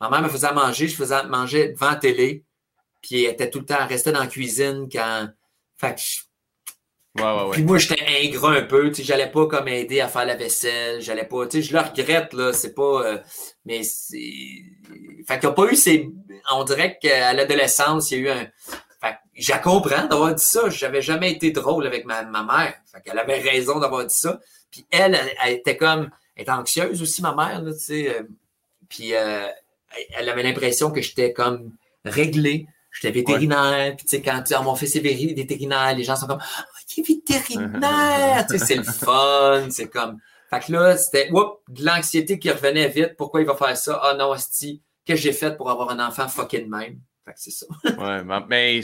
ma 0.00 0.10
mère 0.10 0.22
me 0.22 0.28
faisait 0.28 0.52
manger, 0.52 0.88
je 0.88 0.96
faisais 0.96 1.22
manger 1.24 1.68
devant 1.68 1.90
la 1.90 1.96
télé. 1.96 2.44
Puis 3.00 3.24
elle 3.24 3.32
était 3.32 3.50
tout 3.50 3.60
le 3.60 3.66
temps, 3.66 3.86
restée 3.86 4.12
dans 4.12 4.20
la 4.20 4.26
cuisine 4.26 4.88
quand. 4.90 5.28
Fait 5.76 5.94
que 5.94 6.00
Ouais, 7.18 7.24
ouais, 7.24 7.42
ouais. 7.42 7.50
Puis 7.50 7.64
moi, 7.64 7.76
j'étais 7.76 8.02
ingrat 8.24 8.52
un 8.52 8.62
peu, 8.62 8.88
tu 8.88 8.96
sais, 8.96 9.02
j'allais 9.04 9.30
pas 9.30 9.46
comme 9.46 9.68
aider 9.68 10.00
à 10.00 10.08
faire 10.08 10.24
la 10.24 10.34
vaisselle, 10.34 11.02
j'allais 11.02 11.26
pas, 11.26 11.46
tu 11.46 11.60
sais, 11.60 11.68
je 11.68 11.74
le 11.74 11.80
regrette, 11.80 12.32
là, 12.32 12.54
c'est 12.54 12.72
pas, 12.74 13.02
euh, 13.04 13.18
mais 13.66 13.82
c'est, 13.82 14.16
fait 15.28 15.38
qu'il 15.38 15.46
n'y 15.46 15.46
a 15.46 15.52
pas 15.52 15.66
eu 15.70 15.76
ces, 15.76 16.08
on 16.50 16.64
dirait 16.64 16.98
qu'à 16.98 17.34
l'adolescence, 17.34 18.10
il 18.10 18.18
y 18.18 18.20
a 18.20 18.22
eu 18.22 18.28
un, 18.30 18.46
fait 19.02 19.16
j'ai 19.34 19.60
comprends 19.62 20.06
d'avoir 20.06 20.34
dit 20.34 20.44
ça, 20.44 20.68
j'avais 20.70 21.02
jamais 21.02 21.32
été 21.32 21.50
drôle 21.50 21.86
avec 21.86 22.04
ma, 22.04 22.22
ma 22.22 22.42
mère, 22.44 22.74
fait 22.84 23.00
qu'elle 23.02 23.18
avait 23.18 23.40
raison 23.40 23.80
d'avoir 23.80 24.06
dit 24.06 24.14
ça, 24.14 24.40
puis 24.70 24.86
elle, 24.90 25.18
elle, 25.44 25.52
était 25.54 25.76
comme, 25.76 26.10
elle 26.36 26.42
était 26.42 26.52
anxieuse 26.52 27.02
aussi, 27.02 27.20
ma 27.20 27.34
mère, 27.34 27.60
là, 27.62 27.72
tu 27.72 27.80
sais, 27.80 28.16
euh, 28.16 28.22
puis 28.88 29.14
euh, 29.14 29.48
elle 30.16 30.28
avait 30.28 30.42
l'impression 30.42 30.90
que 30.90 31.02
j'étais 31.02 31.32
comme 31.32 31.72
réglé, 32.04 32.66
j'étais 32.92 33.10
vétérinaire, 33.10 33.96
puis 33.96 34.06
tu 34.06 34.16
sais, 34.16 34.22
quand 34.22 34.42
tu 34.42 34.54
as 34.54 34.62
mon 34.62 34.76
fils 34.76 34.94
est 34.96 35.00
vétérinaire, 35.00 35.94
les 35.96 36.04
gens 36.04 36.16
sont 36.16 36.26
comme, 36.26 36.42
vétérinaire! 36.96 38.46
tu 38.50 38.58
sais, 38.58 38.64
c'est 38.64 38.76
le 38.76 38.84
fun, 38.84 39.66
c'est 39.70 39.88
comme. 39.88 40.18
Fait 40.50 40.60
que 40.60 40.72
là, 40.72 40.96
c'était 40.96 41.30
de 41.30 41.84
l'anxiété 41.84 42.38
qui 42.38 42.50
revenait 42.50 42.88
vite. 42.88 43.16
Pourquoi 43.16 43.40
il 43.40 43.46
va 43.46 43.56
faire 43.56 43.76
ça? 43.76 43.98
Ah 44.02 44.14
non, 44.14 44.32
Asti, 44.32 44.82
qu'est-ce 45.04 45.22
que 45.22 45.22
j'ai 45.22 45.32
fait 45.32 45.56
pour 45.56 45.70
avoir 45.70 45.90
un 45.90 46.06
enfant 46.06 46.28
fucking 46.28 46.68
même? 46.68 46.98
Fait 47.24 47.32
que 47.32 47.40
c'est 47.40 47.50
ça. 47.50 47.66
ouais, 47.84 48.24
mais 48.48 48.80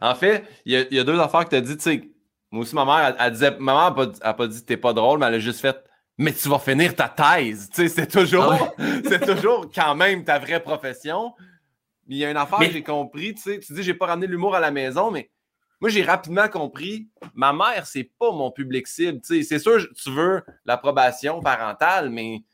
en 0.00 0.14
fait, 0.14 0.44
il 0.64 0.86
y, 0.90 0.98
a, 0.98 1.04
deux 1.04 1.18
affaires 1.18 1.44
que 1.44 1.50
tu 1.50 1.56
as 1.56 1.60
dit, 1.60 1.76
tu 1.76 1.82
sais. 1.82 2.10
Moi 2.50 2.62
aussi, 2.62 2.74
ma 2.74 2.84
mère, 2.84 3.16
elle, 3.18 3.32
disait, 3.32 3.56
maman 3.58 3.90
n'a 3.90 4.06
pas, 4.06 4.34
pas 4.34 4.46
dit 4.46 4.64
t'es 4.64 4.76
pas 4.76 4.92
drôle, 4.92 5.18
mais 5.18 5.26
elle 5.26 5.34
a 5.34 5.38
juste 5.38 5.60
fait 5.60 5.76
mais 6.18 6.32
tu 6.32 6.48
vas 6.48 6.58
finir 6.58 6.94
ta 6.94 7.08
thèse. 7.08 7.68
Tu 7.70 7.82
sais, 7.82 7.88
c'est 7.88 8.06
toujours, 8.06 8.52
ah 8.52 8.72
c'est 9.04 9.20
toujours 9.20 9.70
quand 9.74 9.94
même 9.94 10.24
ta 10.24 10.38
vraie 10.38 10.62
profession. 10.62 11.34
Il 12.08 12.16
y 12.16 12.24
a 12.24 12.30
une 12.30 12.36
affaire 12.36 12.60
que 12.60 12.70
j'ai 12.70 12.82
compris, 12.82 13.34
tu 13.34 13.42
sais, 13.42 13.58
tu 13.58 13.72
dis 13.72 13.82
j'ai 13.82 13.94
pas 13.94 14.06
ramené 14.06 14.26
l'humour 14.26 14.54
à 14.54 14.60
la 14.60 14.70
maison, 14.70 15.10
mais 15.10 15.30
moi, 15.80 15.90
j'ai 15.90 16.02
rapidement 16.02 16.48
compris, 16.48 17.10
ma 17.34 17.52
mère, 17.52 17.86
c'est 17.86 18.10
pas 18.18 18.32
mon 18.32 18.50
public 18.50 18.86
cible. 18.86 19.20
C'est 19.22 19.58
sûr, 19.58 19.86
tu 19.94 20.10
veux 20.10 20.42
l'approbation 20.64 21.40
parentale, 21.40 22.08
mais 22.08 22.44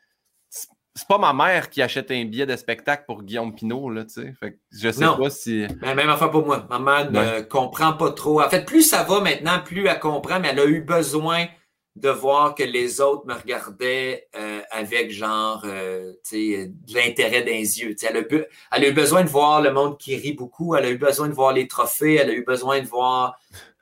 c'est 0.94 1.08
pas 1.08 1.18
ma 1.18 1.32
mère 1.32 1.70
qui 1.70 1.80
achète 1.80 2.10
un 2.10 2.24
billet 2.24 2.46
de 2.46 2.56
spectacle 2.56 3.04
pour 3.06 3.22
Guillaume 3.22 3.54
Pinot, 3.54 3.88
là, 3.88 4.04
tu 4.04 4.14
sais. 4.14 4.34
Fait 4.38 4.58
je 4.70 4.90
sais 4.90 5.04
pas 5.04 5.30
si. 5.30 5.66
Ben, 5.80 5.94
même 5.94 6.10
affaire 6.10 6.30
pour 6.30 6.44
moi. 6.44 6.66
Ma 6.68 6.78
mère 6.78 7.10
ne 7.10 7.40
comprend 7.40 7.94
pas 7.94 8.12
trop. 8.12 8.42
En 8.42 8.50
fait, 8.50 8.64
plus 8.64 8.82
ça 8.82 9.02
va 9.02 9.20
maintenant, 9.20 9.60
plus 9.64 9.86
elle 9.86 9.98
comprend, 9.98 10.38
mais 10.38 10.48
elle 10.48 10.60
a 10.60 10.66
eu 10.66 10.82
besoin 10.82 11.46
de 11.96 12.08
voir 12.08 12.54
que 12.54 12.62
les 12.62 13.00
autres 13.00 13.26
me 13.26 13.34
regardaient 13.34 14.26
euh, 14.36 14.60
avec 14.70 15.10
genre 15.10 15.62
euh, 15.66 16.12
de 16.32 16.94
l'intérêt 16.94 17.42
les 17.42 17.80
yeux. 17.80 17.94
Elle 18.02 18.16
a, 18.16 18.20
elle 18.72 18.84
a, 18.84 18.88
eu 18.88 18.92
besoin 18.92 19.24
de 19.24 19.28
voir 19.28 19.60
le 19.60 19.72
monde 19.72 19.98
qui 19.98 20.16
rit 20.16 20.32
beaucoup, 20.32 20.74
elle 20.74 20.86
a 20.86 20.90
eu 20.90 20.98
besoin 20.98 21.28
de 21.28 21.34
voir 21.34 21.52
les 21.52 21.68
trophées, 21.68 22.14
elle 22.14 22.30
a 22.30 22.34
eu 22.34 22.44
besoin 22.44 22.80
de 22.80 22.86
voir 22.86 23.38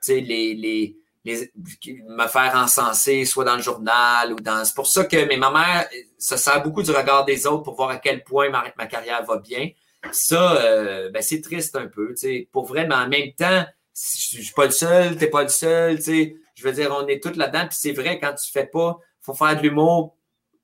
les, 0.09 0.21
les, 0.55 0.97
les, 1.23 1.51
me 1.55 2.27
faire 2.27 2.55
encenser, 2.55 3.25
soit 3.25 3.45
dans 3.45 3.55
le 3.55 3.61
journal 3.61 4.33
ou 4.33 4.37
dans. 4.37 4.65
C'est 4.65 4.75
pour 4.75 4.87
ça 4.87 5.05
que 5.05 5.25
mais 5.25 5.37
ma 5.37 5.51
mère 5.51 5.87
ça 6.17 6.37
sert 6.37 6.61
beaucoup 6.63 6.83
du 6.83 6.91
regard 6.91 7.25
des 7.25 7.45
autres 7.47 7.63
pour 7.63 7.75
voir 7.75 7.89
à 7.89 7.97
quel 7.97 8.23
point 8.23 8.49
ma, 8.49 8.63
ma 8.77 8.87
carrière 8.87 9.23
va 9.23 9.37
bien. 9.37 9.69
Ça, 10.11 10.55
euh, 10.63 11.11
ben, 11.11 11.21
c'est 11.21 11.41
triste 11.41 11.75
un 11.75 11.87
peu, 11.87 12.15
pour 12.51 12.65
vrai, 12.65 12.87
mais 12.87 12.95
en 12.95 13.07
même 13.07 13.33
temps, 13.33 13.65
je 13.93 14.41
suis 14.41 14.53
pas 14.55 14.65
le 14.65 14.71
seul, 14.71 15.15
t'es 15.15 15.27
pas 15.27 15.43
le 15.43 15.49
seul, 15.49 15.97
tu 15.97 16.03
sais 16.03 16.35
je 16.61 16.67
veux 16.67 16.73
dire, 16.73 16.95
on 16.95 17.07
est 17.07 17.21
tous 17.21 17.35
là-dedans. 17.35 17.67
Puis 17.67 17.77
c'est 17.79 17.91
vrai, 17.91 18.19
quand 18.19 18.33
tu 18.33 18.51
fais 18.51 18.65
pas, 18.65 18.99
faut 19.21 19.33
faire 19.33 19.55
de 19.57 19.61
l'humour. 19.61 20.15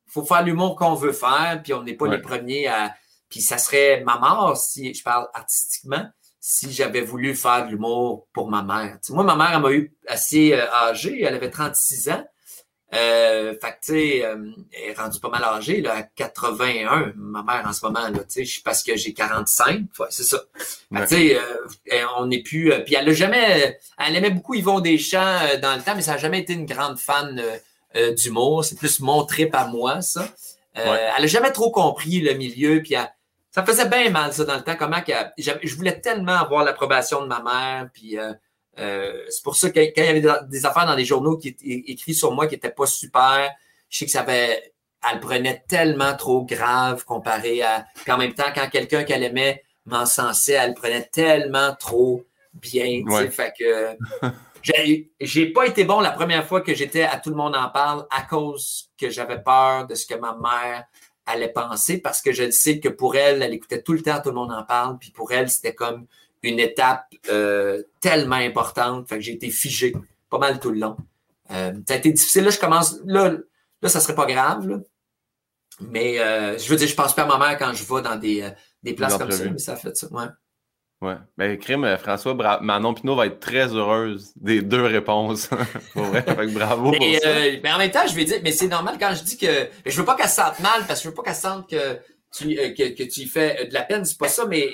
faut 0.05 0.23
faire 0.23 0.43
l'humour 0.43 0.75
qu'on 0.75 0.93
veut 0.93 1.11
faire. 1.11 1.61
Puis 1.63 1.73
on 1.73 1.83
n'est 1.83 1.95
pas 1.95 2.07
les 2.07 2.19
premiers 2.19 2.67
à. 2.67 2.93
Puis 3.29 3.41
ça 3.41 3.57
serait 3.57 4.03
ma 4.05 4.17
mort, 4.19 4.55
si 4.55 4.93
je 4.93 5.03
parle 5.03 5.27
artistiquement, 5.33 6.05
si 6.49 6.71
j'avais 6.71 7.01
voulu 7.01 7.35
faire 7.35 7.65
de 7.65 7.71
l'humour 7.71 8.25
pour 8.31 8.49
ma 8.49 8.63
mère. 8.63 8.99
moi, 9.09 9.25
ma 9.25 9.35
mère, 9.35 9.51
elle 9.55 9.61
m'a 9.61 9.71
eu 9.73 9.93
assez 10.07 10.53
euh, 10.53 10.65
âgée. 10.71 11.21
Elle 11.21 11.35
avait 11.35 11.49
36 11.49 12.09
ans. 12.09 12.25
Euh, 12.95 13.53
fait 13.61 13.71
que, 13.71 13.77
tu 13.83 13.91
sais, 13.91 14.25
euh, 14.25 14.37
elle 14.71 14.91
est 14.91 14.93
rendue 14.93 15.19
pas 15.19 15.27
mal 15.27 15.43
âgée, 15.43 15.81
là, 15.81 15.95
à 15.95 16.03
81, 16.03 17.11
ma 17.17 17.43
mère 17.43 17.65
en 17.67 17.73
ce 17.73 17.85
moment, 17.85 18.07
là, 18.07 18.19
tu 18.23 18.45
sais, 18.45 18.61
parce 18.63 18.81
que 18.81 18.95
j'ai 18.95 19.13
45, 19.13 19.87
c'est 20.09 20.23
ça. 20.23 20.39
tu 20.89 21.05
sais, 21.07 21.37
euh, 21.37 22.05
on 22.17 22.27
n'est 22.27 22.41
plus... 22.41 22.71
Puis 22.85 22.95
elle 22.95 23.09
a 23.09 23.13
jamais... 23.13 23.77
Elle 23.97 24.15
aimait 24.15 24.29
beaucoup 24.29 24.53
Yvon 24.53 24.79
Deschamps 24.79 25.57
dans 25.61 25.75
le 25.75 25.81
temps, 25.81 25.95
mais 25.97 26.01
ça 26.01 26.13
n'a 26.13 26.17
jamais 26.17 26.39
été 26.39 26.53
une 26.53 26.65
grande 26.65 26.97
fan 26.97 27.43
d'humour. 28.15 28.63
C'est 28.63 28.79
plus 28.79 29.01
montré 29.01 29.47
par 29.47 29.67
moi, 29.67 30.01
ça. 30.01 30.25
Elle 30.73 31.25
a 31.25 31.27
jamais 31.27 31.51
trop 31.51 31.71
compris 31.71 32.21
le 32.21 32.35
milieu, 32.35 32.81
puis 32.81 32.95
ça 33.57 33.65
faisait 33.65 33.89
bien 33.89 34.11
mal, 34.11 34.33
ça, 34.33 34.45
dans 34.45 34.55
le 34.55 34.61
temps, 34.61 34.75
comment 34.77 35.01
que... 35.01 35.13
Je 35.37 35.75
voulais 35.75 35.99
tellement 35.99 36.35
avoir 36.37 36.63
l'approbation 36.63 37.21
de 37.23 37.27
ma 37.27 37.41
mère, 37.41 37.89
puis... 37.91 38.17
Euh, 38.79 39.23
c'est 39.29 39.43
pour 39.43 39.55
ça 39.55 39.71
que 39.71 39.79
quand 39.79 40.03
il 40.03 40.05
y 40.05 40.09
avait 40.09 40.45
des 40.47 40.65
affaires 40.67 40.85
dans 40.85 40.93
les 40.93 41.03
journaux 41.03 41.35
qui 41.35 41.55
écrits 41.63 42.13
sur 42.13 42.31
moi 42.31 42.45
qui 42.45 42.53
n'étaient 42.53 42.69
pas 42.69 42.85
super, 42.85 43.51
je 43.89 43.97
sais 43.97 44.05
que 44.05 44.11
ça 44.11 44.19
avait, 44.21 44.73
elle 45.11 45.19
prenait 45.19 45.63
tellement 45.67 46.15
trop 46.15 46.45
grave 46.45 47.03
comparé 47.05 47.63
à. 47.63 47.87
Puis 47.95 48.11
en 48.11 48.17
même 48.17 48.33
temps, 48.33 48.51
quand 48.53 48.69
quelqu'un 48.69 49.03
qu'elle 49.03 49.23
aimait 49.23 49.63
m'encensait, 49.85 50.53
elle 50.53 50.73
prenait 50.73 51.09
tellement 51.11 51.73
trop 51.75 52.23
bien. 52.53 53.01
Fait 53.31 53.53
que 53.57 53.97
j'ai 55.19 55.45
pas 55.47 55.65
été 55.65 55.83
bon 55.83 55.99
la 55.99 56.11
première 56.11 56.45
fois 56.45 56.61
que 56.61 56.73
j'étais 56.73 57.03
à 57.03 57.17
Tout 57.17 57.29
le 57.29 57.35
monde 57.35 57.55
en 57.55 57.69
parle 57.69 58.05
à 58.11 58.23
cause 58.23 58.89
que 58.99 59.09
j'avais 59.09 59.41
peur 59.41 59.87
de 59.87 59.95
ce 59.95 60.05
que 60.05 60.15
ma 60.15 60.35
mère 60.35 60.85
allait 61.27 61.51
penser 61.51 61.99
parce 61.99 62.21
que 62.21 62.31
je 62.31 62.49
sais 62.49 62.79
que 62.79 62.89
pour 62.89 63.15
elle, 63.15 63.41
elle 63.41 63.53
écoutait 63.53 63.81
tout 63.81 63.93
le 63.93 64.01
temps 64.01 64.19
Tout 64.21 64.29
le 64.29 64.35
monde 64.35 64.51
en 64.51 64.63
parle. 64.63 64.97
Puis 64.97 65.11
pour 65.11 65.31
elle, 65.31 65.49
c'était 65.49 65.75
comme 65.75 66.05
une 66.41 66.59
étape 66.59 67.05
euh, 67.29 67.83
tellement 68.01 68.35
importante. 68.35 69.07
Fait 69.07 69.15
que 69.15 69.21
j'ai 69.21 69.33
été 69.33 69.49
figé 69.49 69.93
pas 70.29 70.39
mal 70.39 70.59
tout 70.59 70.71
le 70.71 70.79
long. 70.79 70.97
Euh, 71.51 71.73
ça 71.87 71.93
a 71.93 71.97
été 71.97 72.11
difficile. 72.11 72.43
Là, 72.43 72.49
je 72.49 72.59
commence. 72.59 72.97
Là, 73.05 73.33
là 73.81 73.89
ça 73.89 73.99
serait 73.99 74.15
pas 74.15 74.25
grave. 74.25 74.81
Mais 75.79 76.19
euh, 76.19 76.57
je 76.57 76.67
veux 76.69 76.75
dire, 76.75 76.87
je 76.87 76.95
pense 76.95 77.13
pas 77.13 77.23
à 77.23 77.27
ma 77.27 77.37
mère 77.37 77.57
quand 77.59 77.73
je 77.73 77.83
vais 77.83 78.01
dans 78.01 78.15
des, 78.15 78.49
des 78.81 78.93
places 78.93 79.17
comme 79.17 79.29
ça, 79.29 79.45
mais 79.45 79.59
ça 79.59 79.75
fait 79.75 79.95
ça. 79.95 80.07
Ouais. 80.11 80.25
Ouais. 80.99 81.15
Mais 81.37 81.49
ben, 81.49 81.59
crime, 81.59 81.97
François, 81.97 82.33
Manon 82.61 82.93
Pinot 82.95 83.15
va 83.15 83.27
être 83.27 83.39
très 83.39 83.67
heureuse 83.67 84.33
des 84.35 84.61
deux 84.61 84.83
réponses. 84.83 85.49
vrai. 85.95 86.23
bravo 86.47 86.91
pour 86.91 87.05
ça. 87.21 87.29
mais 87.63 87.71
en 87.71 87.77
même 87.77 87.91
temps, 87.91 88.07
je 88.07 88.15
vais 88.15 88.25
dire, 88.25 88.39
mais 88.43 88.51
c'est 88.51 88.67
normal 88.67 88.97
quand 88.99 89.13
je 89.13 89.23
dis 89.23 89.37
que 89.37 89.69
je 89.85 89.97
veux 89.97 90.05
pas 90.05 90.15
qu'elle 90.15 90.29
se 90.29 90.35
sente 90.35 90.59
mal 90.59 90.85
parce 90.87 90.99
que 90.99 91.03
je 91.03 91.09
veux 91.09 91.15
pas 91.15 91.23
qu'elle 91.23 91.35
sente 91.35 91.69
que 91.69 91.99
tu, 92.35 92.55
que, 92.55 92.95
que, 92.95 93.03
tu 93.03 93.27
fais 93.27 93.67
de 93.67 93.73
la 93.73 93.83
peine, 93.83 94.05
c'est 94.05 94.17
pas 94.17 94.27
ça, 94.27 94.45
mais 94.45 94.71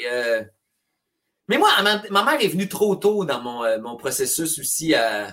mais 1.48 1.58
moi, 1.58 1.70
ma, 2.10 2.24
mère 2.24 2.42
est 2.42 2.48
venue 2.48 2.70
trop 2.70 2.96
tôt 2.96 3.26
dans 3.26 3.42
mon, 3.42 3.64
euh, 3.64 3.80
mon 3.80 3.98
processus 3.98 4.60
aussi. 4.60 4.94
Euh... 4.96 5.28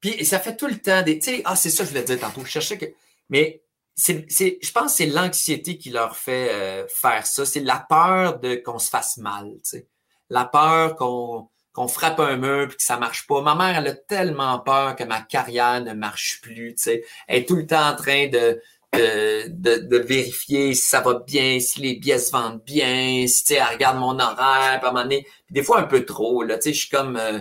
Puis 0.00 0.24
ça 0.24 0.38
fait 0.38 0.56
tout 0.56 0.66
le 0.66 0.78
temps 0.78 1.02
des. 1.02 1.18
Tu 1.18 1.30
sais, 1.30 1.42
ah, 1.44 1.56
c'est 1.56 1.70
ça 1.70 1.82
que 1.82 1.90
je 1.90 1.94
voulais 1.94 2.04
dire 2.04 2.18
tantôt. 2.18 2.44
Je 2.44 2.50
cherchais 2.50 2.78
que. 2.78 2.86
Mais 3.28 3.62
c'est, 4.02 4.58
je 4.60 4.72
pense 4.72 4.92
que 4.92 4.96
c'est 4.98 5.06
l'anxiété 5.06 5.78
qui 5.78 5.90
leur 5.90 6.16
fait 6.16 6.50
euh, 6.50 6.86
faire 6.88 7.26
ça. 7.26 7.44
C'est 7.44 7.60
la 7.60 7.84
peur 7.88 8.40
de 8.40 8.56
qu'on 8.56 8.78
se 8.78 8.90
fasse 8.90 9.16
mal. 9.16 9.52
Tu. 9.68 9.84
La 10.28 10.44
peur 10.44 10.96
qu'on, 10.96 11.48
qu'on 11.72 11.88
frappe 11.88 12.18
un 12.20 12.36
mur 12.36 12.68
puis 12.68 12.78
que 12.78 12.82
ça 12.82 12.96
marche 12.96 13.26
pas. 13.26 13.40
Ma 13.42 13.54
mère, 13.54 13.78
elle 13.78 13.86
a 13.88 13.94
tellement 13.94 14.58
peur 14.58 14.96
que 14.96 15.04
ma 15.04 15.20
carrière 15.20 15.80
ne 15.82 15.92
marche 15.92 16.40
plus. 16.42 16.74
Tu. 16.74 17.02
Elle 17.28 17.42
est 17.42 17.48
tout 17.48 17.56
le 17.56 17.66
temps 17.66 17.88
en 17.90 17.96
train 17.96 18.28
de 18.28 18.60
de, 18.94 19.78
de, 19.78 19.96
vérifier 19.96 20.74
si 20.74 20.82
ça 20.82 21.00
va 21.00 21.14
bien, 21.26 21.60
si 21.60 21.80
les 21.80 21.94
billets 21.94 22.18
se 22.18 22.30
vendent 22.30 22.62
bien, 22.62 23.26
si 23.26 23.42
tu 23.42 23.54
sais, 23.54 23.54
elle 23.54 23.74
regarde 23.74 23.98
mon 23.98 24.18
horaire, 24.18 24.36
à 24.38 24.78
un 24.78 24.80
moment 24.82 25.02
donné, 25.02 25.26
des 25.48 25.62
fois 25.62 25.80
un 25.80 25.84
peu 25.84 26.04
trop, 26.04 26.42
là, 26.42 26.56
tu 26.56 26.64
sais, 26.64 26.72
je 26.74 26.80
suis 26.80 26.90
comme... 26.90 27.16
Euh... 27.16 27.40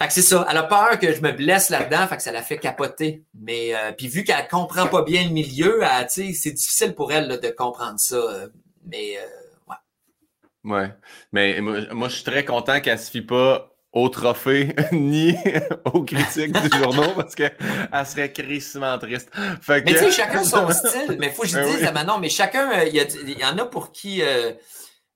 Fait 0.00 0.06
que 0.06 0.12
c'est 0.12 0.22
ça, 0.22 0.46
elle 0.48 0.56
a 0.56 0.62
peur 0.62 0.98
que 0.98 1.12
je 1.12 1.20
me 1.20 1.32
blesse 1.32 1.70
là-dedans, 1.70 2.06
fait 2.06 2.16
que 2.16 2.22
ça 2.22 2.30
la 2.30 2.42
fait 2.42 2.58
capoter. 2.58 3.24
Mais 3.34 3.74
euh, 3.74 3.92
puis 3.92 4.08
vu 4.08 4.22
qu'elle 4.22 4.46
comprend 4.48 4.86
pas 4.86 5.02
bien 5.02 5.24
le 5.24 5.30
milieu, 5.30 5.80
tu 6.02 6.26
sais, 6.26 6.32
c'est 6.34 6.52
difficile 6.52 6.94
pour 6.94 7.12
elle 7.12 7.40
de 7.40 7.48
comprendre 7.50 7.98
ça. 7.98 8.16
Euh, 8.16 8.48
mais 8.86 9.16
euh, 9.18 9.72
ouais. 10.64 10.72
Ouais. 10.72 10.94
Mais 11.32 11.60
moi, 11.60 12.08
je 12.08 12.14
suis 12.14 12.24
très 12.24 12.44
content 12.44 12.80
qu'elle 12.80 12.98
se 12.98 13.10
fie 13.10 13.22
pas 13.22 13.68
au 13.92 14.08
trophée 14.08 14.74
ni 14.92 15.34
aux 15.92 16.02
critiques 16.02 16.52
du 16.52 16.78
journaux 16.78 17.12
parce 17.16 17.34
qu'elle 17.34 17.56
serait 18.06 18.32
crissement 18.32 18.98
triste. 18.98 19.30
Mais 19.68 19.82
tu 19.84 19.96
sais, 19.96 20.10
chacun 20.10 20.44
son 20.44 20.68
style. 20.70 21.16
Mais 21.18 21.28
il 21.28 21.32
faut 21.32 21.42
que 21.42 21.48
je 21.48 21.56
ben 21.56 21.66
dise, 21.66 21.90
oui. 21.94 22.06
non, 22.06 22.18
mais 22.18 22.28
chacun, 22.28 22.70
euh, 22.80 22.84
il 22.84 23.38
y, 23.38 23.44
en 23.44 23.58
a 23.58 23.64
pour 23.64 23.92
qui. 23.92 24.22
Euh, 24.22 24.52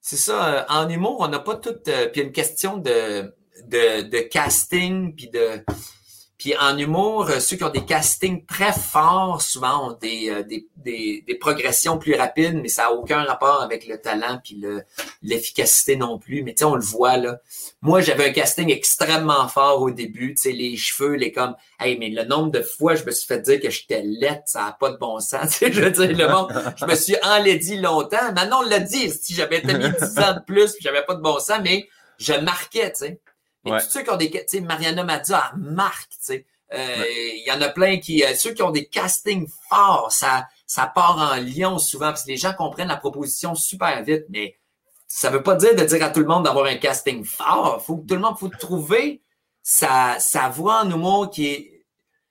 c'est 0.01 0.17
ça, 0.17 0.47
euh, 0.47 0.63
en 0.69 0.89
humour, 0.89 1.19
on 1.21 1.29
n'a 1.29 1.39
pas 1.39 1.57
tout. 1.57 1.75
puis 1.85 1.93
il 2.15 2.19
y 2.19 2.21
a 2.21 2.25
une 2.25 2.33
question 2.33 2.77
de, 2.77 3.33
de, 3.69 4.03
de 4.03 4.19
casting, 4.21 5.15
puis 5.15 5.29
de 5.29 5.65
puis 6.43 6.57
en 6.59 6.77
humour, 6.77 7.31
euh, 7.31 7.39
ceux 7.39 7.57
qui 7.57 7.63
ont 7.63 7.71
des 7.71 7.85
castings 7.85 8.45
très 8.47 8.73
forts, 8.73 9.41
souvent 9.41 9.91
ont 9.91 9.93
des, 9.93 10.29
euh, 10.29 10.43
des, 10.43 10.67
des, 10.75 11.23
des 11.25 11.35
progressions 11.37 11.99
plus 11.99 12.17
rapides, 12.17 12.59
mais 12.61 12.67
ça 12.67 12.83
n'a 12.83 12.93
aucun 12.95 13.23
rapport 13.23 13.63
avec 13.63 13.87
le 13.87 14.01
talent 14.01 14.41
puis 14.43 14.61
l'efficacité 15.23 15.95
non 15.95 16.19
plus. 16.19 16.43
Mais 16.43 16.53
tu 16.55 16.59
sais, 16.59 16.65
on 16.65 16.75
le 16.75 16.83
voit 16.83 17.17
là. 17.17 17.39
Moi, 17.81 18.01
j'avais 18.01 18.29
un 18.29 18.33
casting 18.33 18.73
extrêmement 18.73 19.47
fort 19.47 19.83
au 19.83 19.93
début, 19.93 20.35
tu 20.35 20.43
sais, 20.43 20.51
les 20.51 20.77
cheveux, 20.77 21.13
les 21.13 21.31
comme, 21.31 21.55
hey, 21.79 21.97
mais 21.97 22.09
le 22.09 22.25
nombre 22.25 22.51
de 22.51 22.61
fois 22.61 22.97
je 22.97 23.05
me 23.05 23.13
suis 23.13 23.29
fait 23.29 23.39
dire 23.39 23.61
que 23.61 23.71
j'étais 23.71 24.03
laite, 24.03 24.43
ça 24.47 24.63
n'a 24.63 24.73
pas 24.73 24.91
de 24.91 24.97
bon 24.97 25.21
sens. 25.21 25.61
Je 25.61 25.81
veux 25.81 25.93
dire, 25.93 26.09
le 26.09 26.27
monde, 26.27 26.53
je 26.75 26.87
me 26.87 26.97
suis 26.97 27.15
enlaidi 27.23 27.77
longtemps. 27.77 28.33
Maintenant, 28.35 28.63
on 28.65 28.69
l'a 28.69 28.81
dit, 28.81 29.11
si 29.11 29.33
j'avais 29.33 29.59
été 29.59 29.75
mis 29.75 29.91
10 29.91 30.19
ans 30.19 30.35
de 30.35 30.45
plus, 30.45 30.73
puis 30.73 30.81
j'avais 30.83 31.05
pas 31.05 31.15
de 31.15 31.23
bon 31.23 31.39
sens, 31.39 31.61
mais 31.63 31.87
je 32.19 32.33
marquais, 32.33 32.91
tu 32.91 33.07
sais. 33.07 33.21
Et 33.65 33.71
tous 33.71 33.91
ceux 33.91 34.03
qui 34.03 34.11
ont 34.11 34.17
des, 34.17 34.31
tu 34.31 34.39
sais, 34.47 34.61
Mariana 34.61 35.05
Mazza, 35.05 35.53
marque, 35.57 36.11
tu 36.11 36.19
sais. 36.21 36.47
Euh, 36.75 37.05
il 37.07 37.45
y 37.47 37.53
en 37.53 37.61
a 37.61 37.69
plein 37.69 37.99
qui, 37.99 38.25
euh, 38.25 38.35
ceux 38.35 38.55
qui 38.55 38.63
ont 38.63 38.71
des 38.71 38.87
castings 38.87 39.47
forts, 39.69 40.11
ça, 40.11 40.49
ça 40.67 40.87
part 40.87 41.19
en 41.19 41.37
lion 41.37 41.79
souvent, 41.79 42.07
parce 42.07 42.25
que 42.25 42.31
les 42.31 42.39
gens 42.39 42.55
comprennent 42.55 42.89
la 42.89 42.97
proposition 42.97 43.55
super 43.55 44.03
vite, 44.03 44.25
mais 44.31 44.57
ça 45.07 45.29
veut 45.29 45.43
pas 45.43 45.55
dire 45.55 45.75
de 45.75 45.85
dire 45.85 46.03
à 46.03 46.09
tout 46.09 46.21
le 46.21 46.27
monde 46.27 46.45
d'avoir 46.45 46.65
un 46.65 46.77
casting 46.77 47.25
fort. 47.25 47.83
Faut 47.85 47.99
que 47.99 48.07
tout 48.07 48.15
le 48.15 48.21
monde, 48.21 48.39
faut 48.39 48.49
trouver 48.49 49.21
sa, 49.63 50.19
sa 50.19 50.49
voix 50.49 50.83
en 50.83 50.91
humour 50.91 51.31
qui 51.31 51.47
est, 51.49 51.85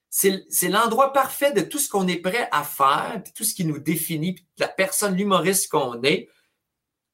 c'est 0.09 0.67
l'endroit 0.67 1.13
parfait 1.13 1.53
de 1.53 1.61
tout 1.61 1.79
ce 1.79 1.87
qu'on 1.87 2.07
est 2.07 2.17
prêt 2.17 2.49
à 2.51 2.63
faire, 2.63 3.21
puis 3.23 3.31
tout 3.33 3.43
ce 3.43 3.53
qui 3.53 3.63
nous 3.63 3.79
définit, 3.79 4.33
puis 4.33 4.45
la 4.57 4.67
personne, 4.67 5.15
l'humoriste 5.15 5.69
qu'on 5.69 6.01
est, 6.03 6.27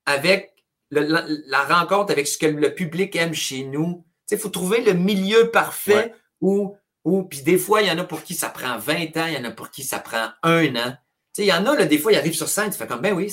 avec 0.05 0.56
la, 0.91 1.63
rencontre 1.63 2.11
avec 2.11 2.27
ce 2.27 2.37
que 2.37 2.45
le 2.45 2.73
public 2.73 3.15
aime 3.15 3.33
chez 3.33 3.63
nous. 3.63 4.05
Il 4.31 4.37
faut 4.37 4.49
trouver 4.49 4.81
le 4.81 4.93
milieu 4.93 5.51
parfait 5.51 6.13
où, 6.41 6.75
où 7.03 7.23
puis 7.23 7.41
des 7.41 7.57
fois, 7.57 7.81
il 7.81 7.87
y 7.87 7.91
en 7.91 7.97
a 7.97 8.03
pour 8.03 8.23
qui 8.23 8.33
ça 8.33 8.49
prend 8.49 8.77
20 8.77 9.17
ans, 9.17 9.25
il 9.27 9.33
y 9.33 9.37
en 9.37 9.45
a 9.45 9.51
pour 9.51 9.69
qui 9.71 9.83
ça 9.83 9.99
prend 9.99 10.29
un 10.43 10.75
an. 10.75 10.95
il 11.37 11.45
y 11.45 11.53
en 11.53 11.65
a, 11.65 11.75
là, 11.75 11.85
des 11.85 11.97
fois, 11.97 12.11
ils 12.11 12.17
arrivent 12.17 12.35
sur 12.35 12.49
scène, 12.49 12.71
tu 12.71 12.77
fais 12.77 12.87
comme, 12.87 13.01
ben 13.01 13.13
oui, 13.13 13.31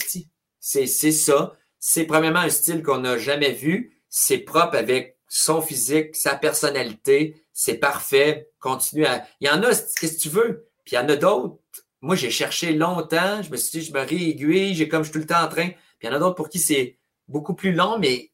c'est 0.60 1.12
ça. 1.12 1.52
C'est 1.86 2.04
premièrement 2.04 2.40
un 2.40 2.48
style 2.48 2.82
qu'on 2.82 2.98
n'a 2.98 3.18
jamais 3.18 3.52
vu. 3.52 4.00
C'est 4.08 4.38
propre 4.38 4.76
avec 4.76 5.18
son 5.28 5.60
physique, 5.60 6.16
sa 6.16 6.34
personnalité. 6.36 7.44
C'est 7.52 7.74
parfait. 7.74 8.48
Continue 8.58 9.04
à. 9.04 9.26
Il 9.40 9.48
y 9.48 9.50
en 9.50 9.62
a, 9.62 9.68
qu'est-ce 9.68 10.16
que 10.16 10.20
tu 10.20 10.28
veux? 10.30 10.66
Puis 10.84 10.94
il 10.96 10.98
y 10.98 10.98
en 10.98 11.08
a 11.08 11.16
d'autres. 11.16 11.58
Moi, 12.00 12.16
j'ai 12.16 12.30
cherché 12.30 12.72
longtemps. 12.72 13.42
Je 13.42 13.50
me 13.50 13.56
suis 13.56 13.80
dit, 13.80 13.86
je 13.86 13.92
me 13.92 14.00
réaiguille. 14.00 14.74
J'ai 14.74 14.88
comme 14.88 15.02
je 15.02 15.10
suis 15.10 15.12
tout 15.12 15.18
le 15.18 15.26
temps 15.26 15.42
en 15.42 15.48
train. 15.48 15.68
Puis 15.68 16.04
il 16.04 16.06
y 16.06 16.08
en 16.10 16.16
a 16.16 16.18
d'autres 16.18 16.36
pour 16.36 16.48
qui 16.48 16.58
c'est 16.58 16.98
beaucoup 17.28 17.54
plus 17.54 17.72
long, 17.72 17.98
mais 17.98 18.30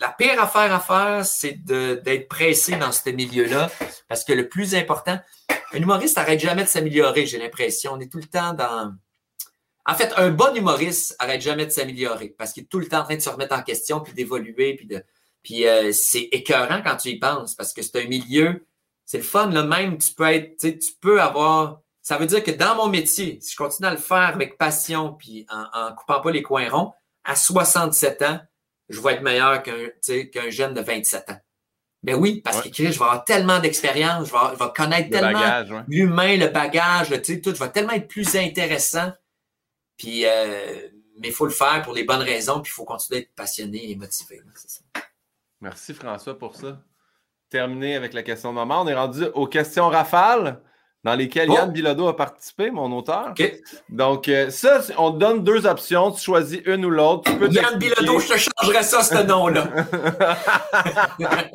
la 0.00 0.08
pire 0.08 0.40
affaire 0.42 0.72
à 0.72 0.80
faire, 0.80 1.24
c'est 1.24 1.52
d'être 1.64 2.28
pressé 2.28 2.76
dans 2.76 2.92
ce 2.92 3.10
milieu-là, 3.10 3.70
parce 4.08 4.24
que 4.24 4.32
le 4.32 4.48
plus 4.48 4.74
important, 4.74 5.18
un 5.72 5.78
humoriste 5.78 6.16
n'arrête 6.16 6.40
jamais 6.40 6.64
de 6.64 6.68
s'améliorer, 6.68 7.26
j'ai 7.26 7.38
l'impression. 7.38 7.92
On 7.92 8.00
est 8.00 8.10
tout 8.10 8.18
le 8.18 8.24
temps 8.24 8.52
dans... 8.52 8.92
En 9.86 9.94
fait, 9.94 10.12
un 10.16 10.30
bon 10.30 10.54
humoriste 10.54 11.14
arrête 11.18 11.42
jamais 11.42 11.66
de 11.66 11.70
s'améliorer, 11.70 12.34
parce 12.36 12.52
qu'il 12.52 12.64
est 12.64 12.66
tout 12.66 12.78
le 12.78 12.88
temps 12.88 13.00
en 13.00 13.04
train 13.04 13.16
de 13.16 13.20
se 13.20 13.28
remettre 13.28 13.54
en 13.54 13.62
question, 13.62 14.00
puis 14.00 14.12
d'évoluer, 14.12 14.74
puis 14.74 14.86
de... 14.86 15.02
Puis 15.42 15.66
euh, 15.66 15.92
c'est 15.92 16.28
écœurant 16.32 16.80
quand 16.82 16.96
tu 16.96 17.10
y 17.10 17.18
penses, 17.18 17.54
parce 17.54 17.72
que 17.72 17.82
c'est 17.82 18.02
un 18.02 18.08
milieu, 18.08 18.66
c'est 19.04 19.18
le 19.18 19.24
fun, 19.24 19.50
là 19.50 19.62
même, 19.62 19.98
tu 19.98 20.12
peux 20.12 20.24
être, 20.24 20.56
tu 20.58 20.92
peux 21.00 21.20
avoir... 21.20 21.80
Ça 22.00 22.18
veut 22.18 22.26
dire 22.26 22.42
que 22.42 22.50
dans 22.50 22.74
mon 22.76 22.88
métier, 22.88 23.38
si 23.40 23.52
je 23.52 23.56
continue 23.56 23.88
à 23.88 23.92
le 23.92 23.98
faire 23.98 24.18
avec 24.18 24.58
passion, 24.58 25.14
puis 25.14 25.46
en, 25.50 25.64
en 25.72 25.94
coupant 25.94 26.20
pas 26.20 26.30
les 26.30 26.42
coins 26.42 26.68
ronds, 26.68 26.92
à 27.24 27.36
67 27.36 28.22
ans, 28.22 28.40
je 28.88 29.00
vais 29.00 29.14
être 29.14 29.22
meilleur 29.22 29.62
qu'un 29.62 30.50
jeune 30.50 30.74
de 30.74 30.80
27 30.80 31.30
ans. 31.30 31.40
Ben 32.02 32.16
oui, 32.16 32.42
parce 32.42 32.60
que 32.60 32.70
je 32.70 32.82
vais 32.82 32.94
avoir 32.96 33.24
tellement 33.24 33.60
d'expérience, 33.60 34.28
je 34.28 34.32
vais, 34.32 34.70
connaître 34.76 35.08
tellement 35.08 35.84
l'humain, 35.88 36.36
le 36.36 36.48
bagage, 36.48 37.08
tout, 37.22 37.54
je 37.54 37.64
vais 37.64 37.70
tellement 37.70 37.94
être 37.94 38.08
plus 38.08 38.36
intéressant. 38.36 39.10
Puis, 39.96 40.26
euh, 40.26 40.88
mais 41.18 41.28
il 41.28 41.32
faut 41.32 41.46
le 41.46 41.52
faire 41.52 41.80
pour 41.82 41.94
les 41.94 42.04
bonnes 42.04 42.20
raisons, 42.20 42.60
puis 42.60 42.70
il 42.70 42.74
faut 42.74 42.84
continuer 42.84 43.20
d'être 43.20 43.34
passionné 43.34 43.90
et 43.90 43.96
motivé. 43.96 44.42
Merci 45.62 45.94
François 45.94 46.38
pour 46.38 46.56
ça. 46.56 46.78
Terminé 47.48 47.96
avec 47.96 48.12
la 48.12 48.22
question 48.22 48.50
de 48.50 48.56
maman. 48.56 48.82
On 48.82 48.88
est 48.88 48.94
rendu 48.94 49.24
aux 49.32 49.46
questions 49.46 49.88
rafales 49.88 50.60
dans 51.04 51.14
lesquelles 51.14 51.50
Yann 51.50 51.70
Bilodeau 51.70 52.08
a 52.08 52.16
participé, 52.16 52.70
mon 52.70 52.90
auteur. 52.96 53.34
Donc, 53.90 54.28
euh, 54.28 54.48
ça, 54.48 54.80
on 54.96 55.12
te 55.12 55.18
donne 55.18 55.44
deux 55.44 55.66
options. 55.66 56.10
Tu 56.10 56.22
choisis 56.22 56.60
une 56.64 56.84
ou 56.86 56.90
l'autre. 56.90 57.30
Yann 57.50 57.78
Bilodeau, 57.78 58.18
je 58.18 58.28
te 58.28 58.38
changerais 58.38 58.82
ça, 58.82 59.02
ce 59.02 59.22
nom-là. 59.22 59.68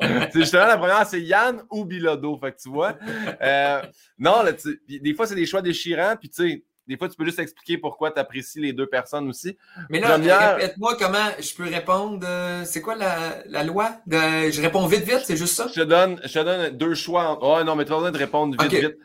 c'est 0.32 0.40
justement 0.40 0.66
la 0.66 0.78
première, 0.78 1.04
c'est 1.06 1.20
Yann 1.20 1.62
ou 1.70 1.84
Bilodeau. 1.84 2.38
Fait 2.38 2.52
que 2.52 2.60
tu 2.62 2.68
vois. 2.68 2.94
Euh, 3.42 3.82
non, 4.18 4.42
là, 4.44 4.52
des 4.88 5.14
fois, 5.14 5.26
c'est 5.26 5.34
des 5.34 5.46
choix 5.46 5.62
déchirants. 5.62 6.14
Puis, 6.18 6.28
tu 6.28 6.48
sais, 6.48 6.64
des 6.86 6.96
fois, 6.96 7.08
tu 7.08 7.16
peux 7.16 7.24
juste 7.24 7.40
expliquer 7.40 7.76
pourquoi 7.76 8.12
tu 8.12 8.20
apprécies 8.20 8.60
les 8.60 8.72
deux 8.72 8.86
personnes 8.86 9.28
aussi. 9.28 9.56
Mais 9.88 9.98
là, 9.98 10.16
répète-moi 10.56 10.96
comment 10.96 11.28
je 11.40 11.54
peux 11.54 11.64
répondre. 11.64 12.24
Euh, 12.24 12.64
c'est 12.64 12.80
quoi 12.80 12.94
la, 12.94 13.64
loi? 13.64 13.96
je 14.08 14.60
réponds 14.60 14.86
vite, 14.86 15.04
vite, 15.04 15.22
c'est 15.24 15.36
juste 15.36 15.54
ça? 15.54 15.66
Je 15.68 15.80
te 15.80 15.86
donne, 15.86 16.20
je 16.24 16.32
te 16.32 16.44
donne 16.44 16.70
deux 16.76 16.94
choix. 16.94 17.38
Oh 17.42 17.62
non, 17.64 17.74
mais 17.74 17.84
tu 17.84 17.90
vas 17.90 17.96
besoin 17.96 18.12
de 18.12 18.18
répondre 18.18 18.56
vite, 18.62 18.72
vite. 18.72 18.98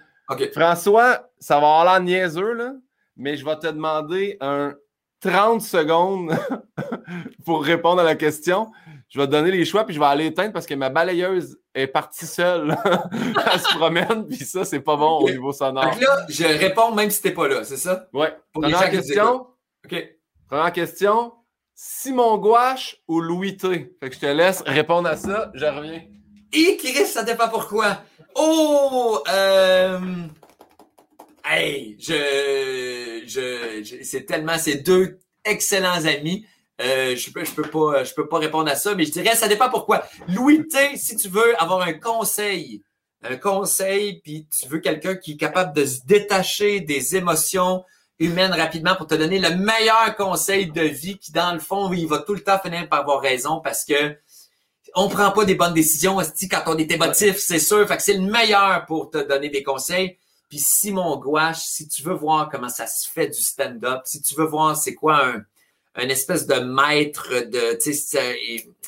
François, 0.54 1.30
ça 1.40 1.60
va 1.60 1.80
avoir 1.80 1.86
l'air 1.86 2.02
niaiseux, 2.02 2.54
là, 2.54 2.74
mais 3.16 3.38
je 3.38 3.46
vais 3.46 3.58
te 3.58 3.68
demander 3.68 4.38
un 4.42 4.76
30 5.22 5.62
secondes 5.62 6.36
pour 7.46 7.64
répondre 7.64 8.02
à 8.02 8.04
la 8.04 8.16
question. 8.16 8.72
Je 9.10 9.20
vais 9.20 9.28
te 9.28 9.32
donner 9.32 9.52
les 9.52 9.66
choix, 9.66 9.86
puis 9.86 9.96
je 9.96 10.00
vais 10.00 10.06
aller 10.06 10.26
éteindre 10.26 10.52
parce 10.52 10.66
que 10.66 10.74
ma 10.74 10.90
balayeuse 10.90 11.58
est 11.74 11.88
partie 11.88 12.26
seule. 12.26 12.76
Elle 13.14 13.60
se 13.60 13.78
promène, 13.78 14.28
puis 14.28 14.38
ça, 14.38 14.66
c'est 14.66 14.80
pas 14.80 14.98
bon 14.98 15.20
au 15.20 15.30
niveau 15.30 15.54
sonore. 15.54 15.86
Donc 15.86 16.02
là, 16.02 16.26
je 16.28 16.44
réponds 16.44 16.94
même 16.94 17.10
si 17.10 17.22
t'es 17.22 17.32
pas 17.32 17.48
là, 17.48 17.64
c'est 17.64 17.78
ça? 17.78 18.08
Oui. 18.14 18.28
Première 18.52 18.90
question. 18.90 19.48
OK. 19.86 20.10
Première 20.50 20.74
question. 20.74 21.34
Simon 21.74 22.38
Gouache 22.38 22.98
ou 23.08 23.20
Louis 23.20 23.58
T? 23.58 23.96
Fait 24.00 24.10
que 24.10 24.16
je 24.16 24.20
te 24.20 24.26
laisse 24.26 24.64
répondre 24.66 25.10
à 25.10 25.18
ça. 25.18 25.52
Je 25.54 25.66
reviens. 25.66 26.02
Et 26.54 26.78
Chris, 26.78 27.06
ça 27.06 27.24
dépend 27.24 27.50
pourquoi. 27.50 27.98
Oh! 28.36 29.24
Euh... 29.28 30.00
Hey, 31.46 31.96
je, 32.00 33.24
je, 33.26 34.02
c'est 34.04 34.26
tellement, 34.26 34.58
c'est 34.58 34.78
deux 34.78 35.20
excellents 35.46 36.06
amis. 36.06 36.46
Euh, 36.82 37.16
je 37.16 37.32
peux, 37.32 37.46
je 37.46 37.52
peux 37.52 37.70
pas, 37.70 38.04
je 38.04 38.14
peux 38.14 38.28
pas 38.28 38.40
répondre 38.40 38.70
à 38.70 38.76
ça, 38.76 38.96
mais 38.96 39.06
je 39.06 39.12
dirais, 39.12 39.36
ça 39.36 39.48
dépend 39.48 39.70
pourquoi. 39.70 40.04
Louis 40.28 40.68
T, 40.68 40.98
si 40.98 41.16
tu 41.16 41.30
veux 41.30 41.62
avoir 41.62 41.82
un 41.82 41.94
conseil, 41.94 42.84
un 43.24 43.38
conseil, 43.38 44.22
puis 44.22 44.48
tu 44.50 44.68
veux 44.68 44.80
quelqu'un 44.80 45.16
qui 45.16 45.34
est 45.34 45.38
capable 45.38 45.74
de 45.74 45.86
se 45.86 46.00
détacher 46.06 46.82
des 46.82 47.16
émotions 47.16 47.86
humaines 48.20 48.52
rapidement 48.54 48.96
pour 48.96 49.08
te 49.08 49.16
donner 49.16 49.40
le 49.40 49.56
meilleur 49.56 50.16
conseil 50.16 50.72
de 50.72 50.82
vie, 50.82 51.18
qui 51.18 51.32
dans 51.32 51.54
le 51.54 51.60
fond, 51.60 51.92
il 51.94 52.08
va 52.08 52.20
tout 52.20 52.34
le 52.34 52.42
temps 52.42 52.60
finir 52.60 52.90
par 52.90 53.02
avoir 53.02 53.22
raison 53.22 53.62
parce 53.64 53.86
que 53.86 54.18
on 54.96 55.10
prend 55.10 55.32
pas 55.32 55.46
des 55.46 55.56
bonnes 55.56 55.74
décisions 55.74 56.18
quand 56.50 56.64
on 56.68 56.78
est 56.78 56.90
émotif, 56.90 57.38
c'est 57.38 57.60
sûr. 57.60 57.86
Fait 57.88 57.98
que 57.98 58.04
c'est 58.04 58.14
le 58.14 58.22
meilleur 58.22 58.86
pour 58.86 59.10
te 59.10 59.18
donner 59.18 59.50
des 59.50 59.62
conseils. 59.62 60.18
Puis 60.50 60.60
Simon 60.60 61.18
Gouache, 61.18 61.60
si 61.60 61.88
tu 61.88 62.02
veux 62.02 62.14
voir 62.14 62.50
comment 62.50 62.70
ça 62.70 62.88
se 62.88 63.10
fait 63.10 63.28
du 63.28 63.42
stand-up, 63.42 64.02
si 64.06 64.22
tu 64.22 64.36
veux 64.36 64.46
voir 64.46 64.78
c'est 64.78 64.96
quoi 64.96 65.26
un, 65.26 65.44
un 65.96 66.10
espèce 66.10 66.46
de 66.48 66.56
maître 66.56 67.30
de, 67.30 67.78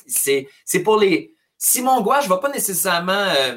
c'est 0.06 0.48
c'est 0.64 0.80
pour 0.80 0.98
les 0.98 1.34
Simon 1.58 2.00
Gouache 2.00 2.28
va 2.28 2.38
pas 2.38 2.50
nécessairement 2.50 3.12
euh, 3.12 3.56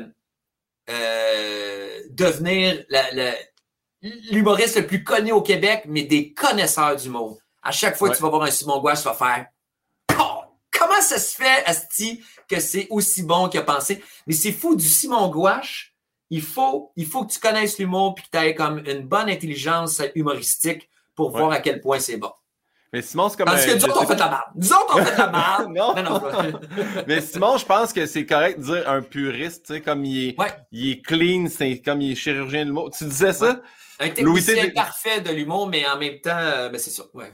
euh, 0.90 2.02
devenir 2.10 2.84
l'humoriste 4.02 4.78
le 4.78 4.88
plus 4.88 5.04
connu 5.04 5.32
au 5.32 5.42
Québec, 5.42 5.84
mais 5.88 6.04
des 6.04 6.34
connaisseurs 6.34 6.96
d'humour. 6.96 7.40
À 7.62 7.72
chaque 7.72 7.96
fois 7.96 8.10
que 8.10 8.16
tu 8.16 8.24
vas 8.24 8.30
voir 8.30 8.44
un 8.44 8.52
Simon 8.52 8.80
Gouache, 8.80 9.04
tu 9.04 9.08
vas 9.08 9.14
faire 9.14 9.46
comment 10.82 11.02
ça 11.02 11.20
se 11.20 11.36
fait, 11.36 11.64
Asti, 11.66 12.24
que 12.52 12.60
c'est 12.60 12.88
aussi 12.90 13.24
bon 13.24 13.50
qu'il 13.50 13.60
a 13.60 13.64
pensé? 13.64 14.04
Mais 14.28 14.34
c'est 14.34 14.52
fou, 14.52 14.76
du 14.76 14.88
Simon 14.88 15.30
Gouache, 15.30 15.96
il 16.30 16.42
faut, 16.42 16.92
il 16.96 17.06
faut 17.06 17.26
que 17.26 17.34
tu 17.34 17.40
connaisses 17.40 17.80
l'humour 17.80 18.16
puis 18.16 18.26
que 18.26 18.38
tu 18.38 18.44
aies 18.44 18.56
comme 18.56 18.80
une 18.86 19.08
bonne 19.08 19.30
intelligence 19.30 20.02
humoristique 20.16 20.90
pour 21.16 21.32
voir 21.32 21.52
à 21.52 21.60
quel 21.60 21.82
point 21.82 22.00
c'est 22.00 22.18
bon. 22.18 22.32
Mais 22.94 23.02
Simon, 23.02 23.30
c'est 23.30 23.38
comme. 23.38 23.46
Parce 23.46 23.66
que 23.66 23.74
nous 23.74 23.86
autres, 23.86 24.02
on 24.02 24.06
fait 24.06 24.16
de 24.16 24.20
la 24.20 24.30
merde. 24.30 24.44
Nous 24.56 24.74
autres, 24.74 24.96
on 24.96 25.06
fait 25.06 25.14
de 25.14 25.18
la 25.18 25.28
merde. 25.32 25.74
non. 25.74 25.96
non, 26.04 26.60
Mais 27.08 27.22
Simon, 27.22 27.58
je 27.58 27.66
pense 27.66 27.94
que 27.94 28.06
c'est 28.06 28.26
correct 28.26 28.60
de 28.60 28.66
dire 28.66 28.90
un 28.90 29.02
puriste, 29.02 29.66
tu 29.66 29.74
sais, 29.76 29.82
comme 29.82 30.04
il 30.04 30.30
est, 30.30 30.38
il 30.72 30.92
est 30.92 31.02
clean, 31.02 31.48
c'est 31.50 31.82
comme 31.82 32.02
il 32.02 32.12
est 32.12 32.16
chirurgien 32.16 32.64
de 32.64 32.70
l'humour. 32.70 32.92
Tu 32.92 33.06
disais 33.06 33.32
ça? 33.32 33.62
Un 34.00 34.10
technicien 34.10 34.70
parfait 34.72 35.22
de 35.22 35.32
l'humour, 35.32 35.68
mais 35.68 35.88
en 35.88 35.98
même 35.98 36.20
temps, 36.20 36.32
euh, 36.36 36.70
ben 36.70 36.80
c'est 36.80 36.90
ça. 36.90 37.04
Ouais. 37.14 37.32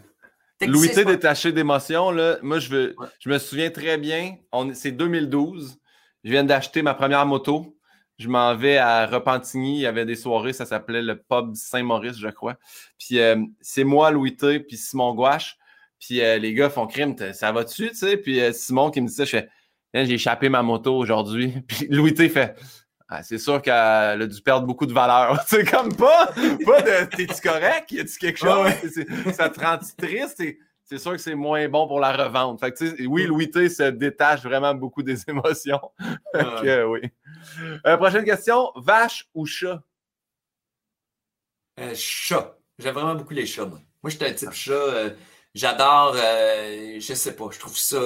Louis 0.62 0.90
détaché 0.90 1.52
d'émotion, 1.52 2.12
là, 2.12 2.38
moi, 2.42 2.60
je, 2.60 2.70
veux, 2.70 2.96
je 3.20 3.30
me 3.30 3.38
souviens 3.38 3.70
très 3.70 3.98
bien, 3.98 4.38
c'est 4.74 4.92
2012. 4.92 5.78
Je 6.24 6.32
viens 6.32 6.44
d'acheter 6.44 6.82
ma 6.82 6.94
première 6.94 7.26
moto. 7.26 7.78
Je 8.18 8.28
m'en 8.28 8.56
vais 8.56 8.78
à 8.78 9.06
Repentigny. 9.06 9.78
Il 9.78 9.82
y 9.82 9.86
avait 9.86 10.06
des 10.06 10.16
soirées, 10.16 10.54
ça 10.54 10.66
s'appelait 10.66 11.04
le 11.04 11.22
pub 11.22 11.54
Saint-Maurice, 11.56 12.18
je 12.18 12.30
crois. 12.30 12.56
Puis 12.98 13.20
euh, 13.20 13.38
c'est 13.62 13.84
moi, 13.84 14.10
Louis 14.10 14.36
T, 14.36 14.60
puis 14.60 14.78
Simon 14.78 15.14
Gouache. 15.14 15.58
Puis 16.00 16.22
euh, 16.22 16.38
les 16.38 16.54
gars 16.54 16.70
font 16.70 16.88
crime, 16.88 17.16
ça 17.34 17.52
va 17.52 17.64
dessus, 17.64 17.90
tu 17.90 17.96
sais? 17.96 18.18
Puis 18.18 18.40
euh, 18.42 18.52
Simon 18.52 18.90
qui 18.92 19.02
me 19.02 19.08
dit 19.08 19.14
ça, 19.14 19.26
je 19.26 19.32
fais, 19.32 19.50
j'ai 19.94 20.14
échappé 20.14 20.50
ma 20.50 20.64
moto 20.64 20.96
aujourd'hui. 20.96 21.54
Puis 21.68 21.88
Louis 21.90 22.14
T 22.14 22.30
fait, 22.30 22.56
ah, 23.10 23.24
c'est 23.24 23.38
sûr 23.38 23.62
qu'elle 23.62 23.74
a 23.74 24.28
dû 24.28 24.42
perdre 24.42 24.68
beaucoup 24.68 24.86
de 24.86 24.94
valeur. 24.94 25.42
C'est 25.48 25.70
comme 25.70 25.96
pas, 25.96 26.28
pas 26.28 26.82
de 26.82 27.06
t'es-tu 27.16 27.42
correct? 27.42 27.92
Y 27.92 28.02
a-tu 28.02 28.18
quelque 28.18 28.38
chose? 28.38 28.70
ça 29.34 29.50
te 29.50 29.60
rend 29.62 29.78
triste? 29.98 30.44
C'est 30.84 30.98
sûr 31.00 31.12
que 31.12 31.18
c'est 31.18 31.36
moins 31.36 31.68
bon 31.68 31.86
pour 31.86 32.00
la 32.00 32.14
revente. 32.14 32.62
Fait 32.62 32.72
que, 32.72 33.06
oui, 33.08 33.26
Louis 33.26 33.52
T 33.52 33.68
se 33.68 33.84
détache 33.84 34.42
vraiment 34.44 34.74
beaucoup 34.74 35.04
des 35.04 35.18
émotions. 35.30 35.82
oui. 36.34 37.02
Euh, 37.86 37.98
prochaine 37.98 38.24
question. 38.24 38.72
Vache 38.76 39.28
ou 39.34 39.46
chat? 39.46 39.82
Euh, 41.80 41.94
chat. 41.94 42.58
J'aime 42.80 42.94
vraiment 42.94 43.16
beaucoup 43.16 43.34
les 43.34 43.46
chats, 43.46 43.66
moi. 43.66 43.80
Moi, 44.02 44.12
j'étais 44.12 44.30
un 44.30 44.34
type 44.34 44.52
chat. 44.54 44.74
Euh, 44.74 45.10
j'adore, 45.54 46.16
je 46.16 47.14
sais 47.14 47.36
pas, 47.36 47.50
je 47.52 47.60
trouve 47.60 47.78
ça 47.78 47.98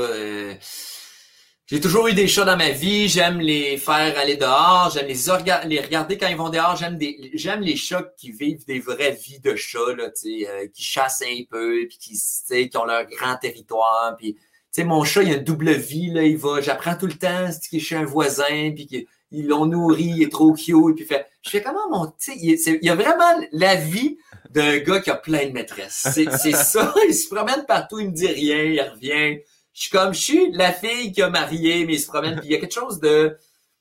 j'ai 1.68 1.80
toujours 1.80 2.08
eu 2.08 2.14
des 2.14 2.28
chats 2.28 2.44
dans 2.44 2.58
ma 2.58 2.72
vie. 2.72 3.08
J'aime 3.08 3.40
les 3.40 3.78
faire 3.78 4.18
aller 4.20 4.36
dehors. 4.36 4.92
J'aime 4.94 5.08
les, 5.08 5.80
regarder 5.80 6.18
quand 6.18 6.28
ils 6.28 6.36
vont 6.36 6.50
dehors. 6.50 6.76
J'aime 6.76 6.98
des, 6.98 7.32
j'aime 7.34 7.62
les 7.62 7.78
chats 7.78 8.12
qui 8.18 8.32
vivent 8.32 8.66
des 8.66 8.80
vraies 8.80 9.18
vies 9.24 9.40
de 9.40 9.56
chats, 9.56 9.96
là, 9.98 10.10
euh, 10.26 10.68
qui 10.74 10.84
chassent 10.84 11.24
un 11.26 11.44
peu, 11.50 11.88
puis 11.88 11.98
qui, 11.98 12.70
qui 12.70 12.78
ont 12.78 12.84
leur 12.84 13.06
grand 13.06 13.38
territoire. 13.38 14.18
Puis, 14.18 14.36
mon 14.80 15.06
chat, 15.06 15.24
il 15.24 15.32
a 15.32 15.38
une 15.38 15.44
double 15.44 15.72
vie. 15.72 16.10
Là, 16.10 16.24
il 16.24 16.38
va, 16.38 16.60
j'apprends 16.60 16.96
tout 16.96 17.08
le 17.08 17.14
temps 17.14 17.50
qu'il 17.70 17.80
est 17.80 17.82
chez 17.82 17.96
un 17.96 18.06
voisin, 18.06 18.74
puis 18.76 18.86
qu'ils 18.86 19.48
l'ont 19.48 19.66
nourri, 19.66 20.12
il 20.18 20.24
est 20.24 20.32
trop 20.32 20.52
cute. 20.52 20.96
Puis 20.98 21.06
fait, 21.06 21.26
je 21.42 21.52
fais 21.52 21.62
comment 21.62 21.90
mon, 21.90 22.12
il, 22.36 22.60
il 22.68 22.86
y 22.86 22.90
a 22.90 22.96
vraiment 22.96 23.48
la 23.54 23.76
vie 23.76 24.18
d'un 24.50 24.80
gars 24.80 25.00
qui 25.00 25.10
a 25.10 25.16
plein 25.16 25.46
de 25.46 25.54
maîtresses. 25.54 26.06
C'est, 26.14 26.30
c'est 26.32 26.52
ça. 26.56 26.94
Il 27.08 27.14
se 27.14 27.34
promène 27.34 27.66
partout, 27.66 28.00
il 28.00 28.10
me 28.10 28.14
dit 28.14 28.28
rien, 28.28 28.64
il 28.64 28.82
revient 28.82 29.40
je 29.74 29.82
suis 29.82 29.90
comme, 29.90 30.14
je 30.14 30.20
suis 30.20 30.52
la 30.52 30.74
fille 30.74 31.12
qui 31.12 31.22
a 31.22 31.30
marié, 31.30 31.86
mais 31.86 31.94
il 31.94 32.00
se 32.00 32.08
promène. 32.08 32.40
Puis 32.40 32.50
il 32.50 32.52
y 32.52 32.56
a 32.56 32.60
quelque 32.60 32.74
chose 32.74 33.00
de, 33.00 33.38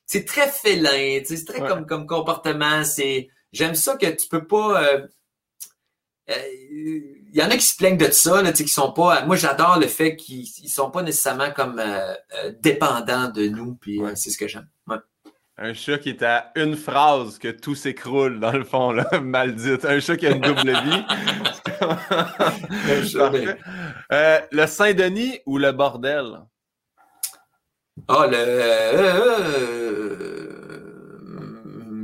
c'est 0.07 0.25
très 0.25 0.49
félin, 0.49 1.21
c'est 1.25 1.45
très 1.45 1.61
comme, 1.61 1.87
comme 1.87 2.07
comportement. 2.07 2.85
C'est, 2.85 3.29
j'aime 3.53 3.75
ça 3.75 3.97
que 3.97 4.07
tu 4.07 4.29
peux 4.29 4.47
pas. 4.47 4.83
Euh, 4.83 5.07
euh, 6.31 6.35
il 7.33 7.37
y 7.37 7.43
en 7.43 7.51
a 7.51 7.57
qui 7.57 7.67
se 7.67 7.77
plaignent 7.77 7.97
de 7.97 8.11
ça, 8.11 8.43
là, 8.43 8.53
qui 8.53 8.69
sont 8.69 8.93
pas. 8.93 9.25
Moi, 9.25 9.37
j'adore 9.37 9.79
le 9.79 9.87
fait 9.87 10.17
qu'ils 10.17 10.49
ils 10.63 10.69
sont 10.69 10.91
pas 10.91 11.03
nécessairement 11.03 11.53
comme 11.53 11.79
euh, 11.79 12.15
dépendants 12.61 13.29
de 13.29 13.47
nous, 13.49 13.75
puis 13.77 14.01
c'est 14.15 14.31
ce 14.31 14.39
que 14.39 14.49
j'aime. 14.49 14.69
Un 15.63 15.75
chat 15.75 15.99
qui 15.99 16.09
est 16.09 16.23
à 16.23 16.53
une 16.55 16.75
phrase 16.75 17.39
que 17.39 17.49
tout 17.49 17.75
s'écroule, 17.75 18.41
dans 18.41 18.53
le 18.53 18.65
fond, 18.65 18.93
là, 18.93 19.07
maudite. 19.21 19.85
Un 19.85 20.01
chat 20.01 20.17
qui 20.17 20.27
a 20.27 20.31
une 20.31 20.41
double 20.41 20.71
vie. 20.71 21.05
euh, 24.13 24.41
le 24.51 24.67
Saint-Denis 24.67 25.41
ou 25.45 25.59
le 25.59 25.73
bordel? 25.73 26.41
Ah, 28.09 28.27
le. 28.27 28.45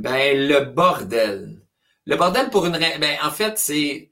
ben, 0.01 0.47
le 0.47 0.65
bordel. 0.65 1.59
Le 2.05 2.15
bordel, 2.15 2.51
pour 2.51 2.67
une. 2.67 2.77
Ben, 2.77 3.17
en 3.23 3.31
fait, 3.31 3.57
c'est. 3.57 4.11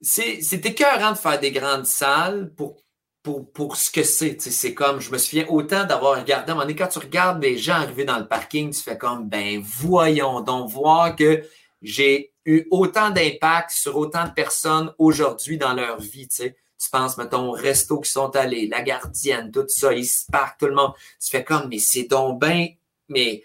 C'est 0.00 0.64
écœurant 0.64 1.12
de 1.12 1.18
faire 1.18 1.38
des 1.38 1.52
grandes 1.52 1.84
salles 1.84 2.54
pour 2.54 2.82
pour, 3.22 3.50
pour 3.52 3.76
ce 3.76 3.90
que 3.90 4.02
c'est. 4.02 4.40
C'est 4.40 4.74
comme, 4.74 5.00
je 5.00 5.10
me 5.10 5.18
souviens 5.18 5.46
autant 5.48 5.84
d'avoir 5.84 6.18
regardé, 6.18 6.52
donné, 6.52 6.74
quand 6.74 6.88
tu 6.88 6.98
regardes 6.98 7.40
des 7.40 7.58
gens 7.58 7.74
arriver 7.74 8.04
dans 8.04 8.18
le 8.18 8.26
parking, 8.26 8.72
tu 8.72 8.80
fais 8.80 8.98
comme, 8.98 9.28
ben 9.28 9.60
voyons 9.62 10.40
donc 10.40 10.70
voir 10.70 11.16
que 11.16 11.42
j'ai 11.82 12.32
eu 12.44 12.66
autant 12.70 13.10
d'impact 13.10 13.70
sur 13.70 13.96
autant 13.96 14.24
de 14.24 14.32
personnes 14.32 14.92
aujourd'hui 14.98 15.58
dans 15.58 15.74
leur 15.74 16.00
vie. 16.00 16.28
Tu, 16.28 16.36
sais. 16.36 16.56
tu 16.82 16.90
penses, 16.90 17.18
mettons, 17.18 17.50
au 17.50 17.52
resto 17.52 18.00
qui 18.00 18.10
sont 18.10 18.34
allés, 18.36 18.66
la 18.66 18.82
gardienne, 18.82 19.50
tout 19.50 19.64
ça, 19.68 19.92
ils 19.92 20.06
se 20.06 20.24
partent, 20.30 20.58
tout 20.58 20.66
le 20.66 20.74
monde. 20.74 20.92
Tu 21.22 21.30
fais 21.30 21.44
comme, 21.44 21.68
mais 21.68 21.78
c'est 21.78 22.04
donc 22.04 22.40
bien, 22.40 22.68
mais 23.08 23.44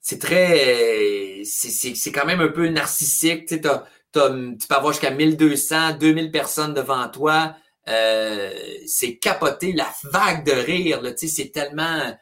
c'est 0.00 0.18
très, 0.18 1.42
c'est 1.44 2.12
quand 2.12 2.26
même 2.26 2.40
un 2.40 2.48
peu 2.48 2.68
narcissique. 2.68 3.46
Tu, 3.46 3.56
sais, 3.56 3.60
tu 3.60 4.66
peux 4.68 4.74
avoir 4.74 4.92
jusqu'à 4.92 5.10
1200, 5.10 5.98
2000 5.98 6.30
personnes 6.30 6.74
devant 6.74 7.08
toi. 7.08 7.56
Euh, 7.88 8.52
c'est 8.86 9.16
capoté, 9.16 9.72
la 9.72 9.92
vague 10.04 10.44
de 10.44 10.52
rire, 10.52 11.02
là, 11.02 11.10
c'est 11.16 11.50
tellement... 11.52 12.16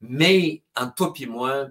Mais, 0.00 0.62
entre 0.76 0.94
toi 0.94 1.12
et 1.20 1.26
moi, 1.26 1.68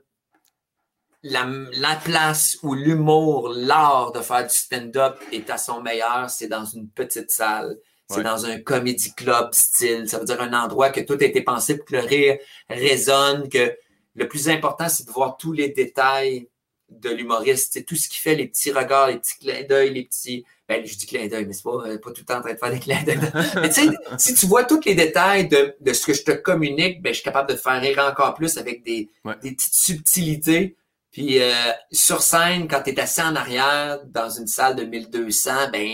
la, 1.24 1.46
la 1.74 1.96
place 1.98 2.58
où 2.64 2.74
l'humour, 2.74 3.50
l'art 3.54 4.12
de 4.12 4.22
faire 4.22 4.48
du 4.48 4.56
stand-up 4.56 5.20
est 5.32 5.50
à 5.50 5.58
son 5.58 5.82
meilleur, 5.82 6.30
c'est 6.30 6.48
dans 6.48 6.66
une 6.66 6.90
petite 6.90 7.32
salle. 7.32 7.78
C'est 8.10 8.24
dans 8.24 8.46
un 8.46 8.60
comédie 8.60 9.14
club 9.14 9.54
style. 9.54 10.10
Ça 10.10 10.20
veut 10.20 10.26
dire 10.26 10.42
un 10.42 10.52
endroit 10.52 10.90
que 10.90 11.00
tout 11.00 11.18
a 11.22 11.24
été 11.24 11.42
pensé 11.42 11.78
pour 11.78 11.86
que 11.86 11.96
le 11.96 12.02
rire 12.02 12.38
résonne, 12.70 13.48
que 13.48 13.74
le 14.16 14.28
plus 14.28 14.50
important, 14.50 14.90
c'est 14.90 15.06
de 15.06 15.12
voir 15.12 15.38
tous 15.38 15.54
les 15.54 15.70
détails 15.70 16.50
de 16.92 17.10
l'humoriste. 17.10 17.72
C'est 17.74 17.84
tout 17.84 17.96
ce 17.96 18.08
qui 18.08 18.20
fait 18.20 18.36
les 18.36 18.48
petits 18.48 18.72
regards, 18.72 19.08
les 19.08 19.18
petits 19.18 19.40
clins 19.40 19.64
d'œil, 19.68 19.94
les 19.94 20.04
petits, 20.04 20.46
ben, 20.68 20.86
je 20.86 20.96
dis 20.96 21.06
clin 21.06 21.28
d'œil, 21.28 21.46
mais 21.46 21.54
c'est 21.54 21.64
pas, 21.64 21.84
euh, 21.86 21.98
pas 21.98 22.12
tout 22.12 22.22
le 22.22 22.26
temps 22.26 22.38
en 22.38 22.42
train 22.42 22.54
de 22.54 22.60
faire 22.60 22.72
des 22.72 22.80
clins 22.80 23.04
d'œil. 23.04 23.20
mais 23.56 23.70
tu 23.70 23.82
sais, 23.82 23.90
si 24.18 24.36
tu 24.36 24.46
vois 24.46 24.64
tous 24.66 24.82
les 24.86 24.96
détails 24.96 25.48
de, 25.48 25.76
de, 25.80 25.94
ce 25.94 26.06
que 26.06 26.14
je 26.14 26.24
te 26.24 26.32
communique, 26.32 27.02
ben, 27.02 27.10
je 27.10 27.16
suis 27.16 27.24
capable 27.24 27.50
de 27.50 27.56
te 27.56 27.62
faire 27.62 27.82
rire 27.82 28.00
encore 28.00 28.34
plus 28.36 28.58
avec 28.58 28.84
des, 28.84 29.10
des 29.42 29.52
petites 29.52 29.74
subtilités. 29.74 30.76
Puis 31.12 31.42
euh, 31.42 31.52
sur 31.92 32.22
scène, 32.22 32.68
quand 32.68 32.82
tu 32.84 32.92
es 32.92 33.00
assis 33.00 33.22
en 33.22 33.36
arrière 33.36 34.00
dans 34.06 34.30
une 34.30 34.48
salle 34.48 34.76
de 34.76 34.84
1200, 34.84 35.72
ben 35.72 35.90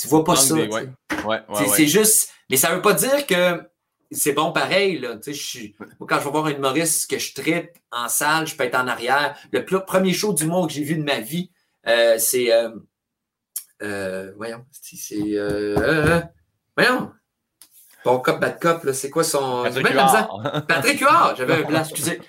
tu 0.00 0.08
vois 0.08 0.24
pas 0.24 0.36
ça. 0.36 0.54
Ouais. 0.54 0.88
c'est 1.76 1.86
juste, 1.86 2.30
mais 2.48 2.56
ça 2.56 2.74
veut 2.74 2.80
pas 2.80 2.94
dire 2.94 3.26
que 3.26 3.60
c'est 4.12 4.32
bon 4.32 4.52
pareil. 4.52 4.98
Là. 4.98 5.18
Je 5.26 5.32
suis, 5.32 5.74
quand 5.98 6.18
je 6.18 6.24
vais 6.24 6.30
voir 6.30 6.48
une 6.48 6.58
Maurice 6.58 7.06
que 7.06 7.18
je 7.18 7.34
tripe 7.34 7.70
en 7.90 8.08
salle, 8.08 8.46
je 8.46 8.56
peux 8.56 8.64
être 8.64 8.78
en 8.78 8.86
arrière. 8.86 9.36
Le 9.52 9.64
premier 9.64 10.12
show 10.12 10.32
du 10.32 10.46
monde 10.46 10.68
que 10.68 10.74
j'ai 10.74 10.84
vu 10.84 10.96
de 10.96 11.02
ma 11.02 11.20
vie, 11.20 11.50
euh, 11.86 12.16
c'est 12.18 12.50
euh, 13.82 14.32
voyons, 14.36 14.64
c'est. 14.70 15.16
Euh, 15.16 15.76
euh, 15.78 16.20
voyons. 16.76 17.10
Bon 18.04 18.18
cop, 18.18 18.40
bad 18.40 18.60
cop, 18.60 18.88
c'est 18.92 19.10
quoi 19.10 19.24
son. 19.24 19.64
Patrick 19.64 19.88
Huard. 19.92 20.66
Patrick 20.68 21.00
Huard, 21.00 21.36
j'avais 21.36 21.54
un 21.54 21.62
blanc, 21.62 21.80
excusez. 21.80 22.20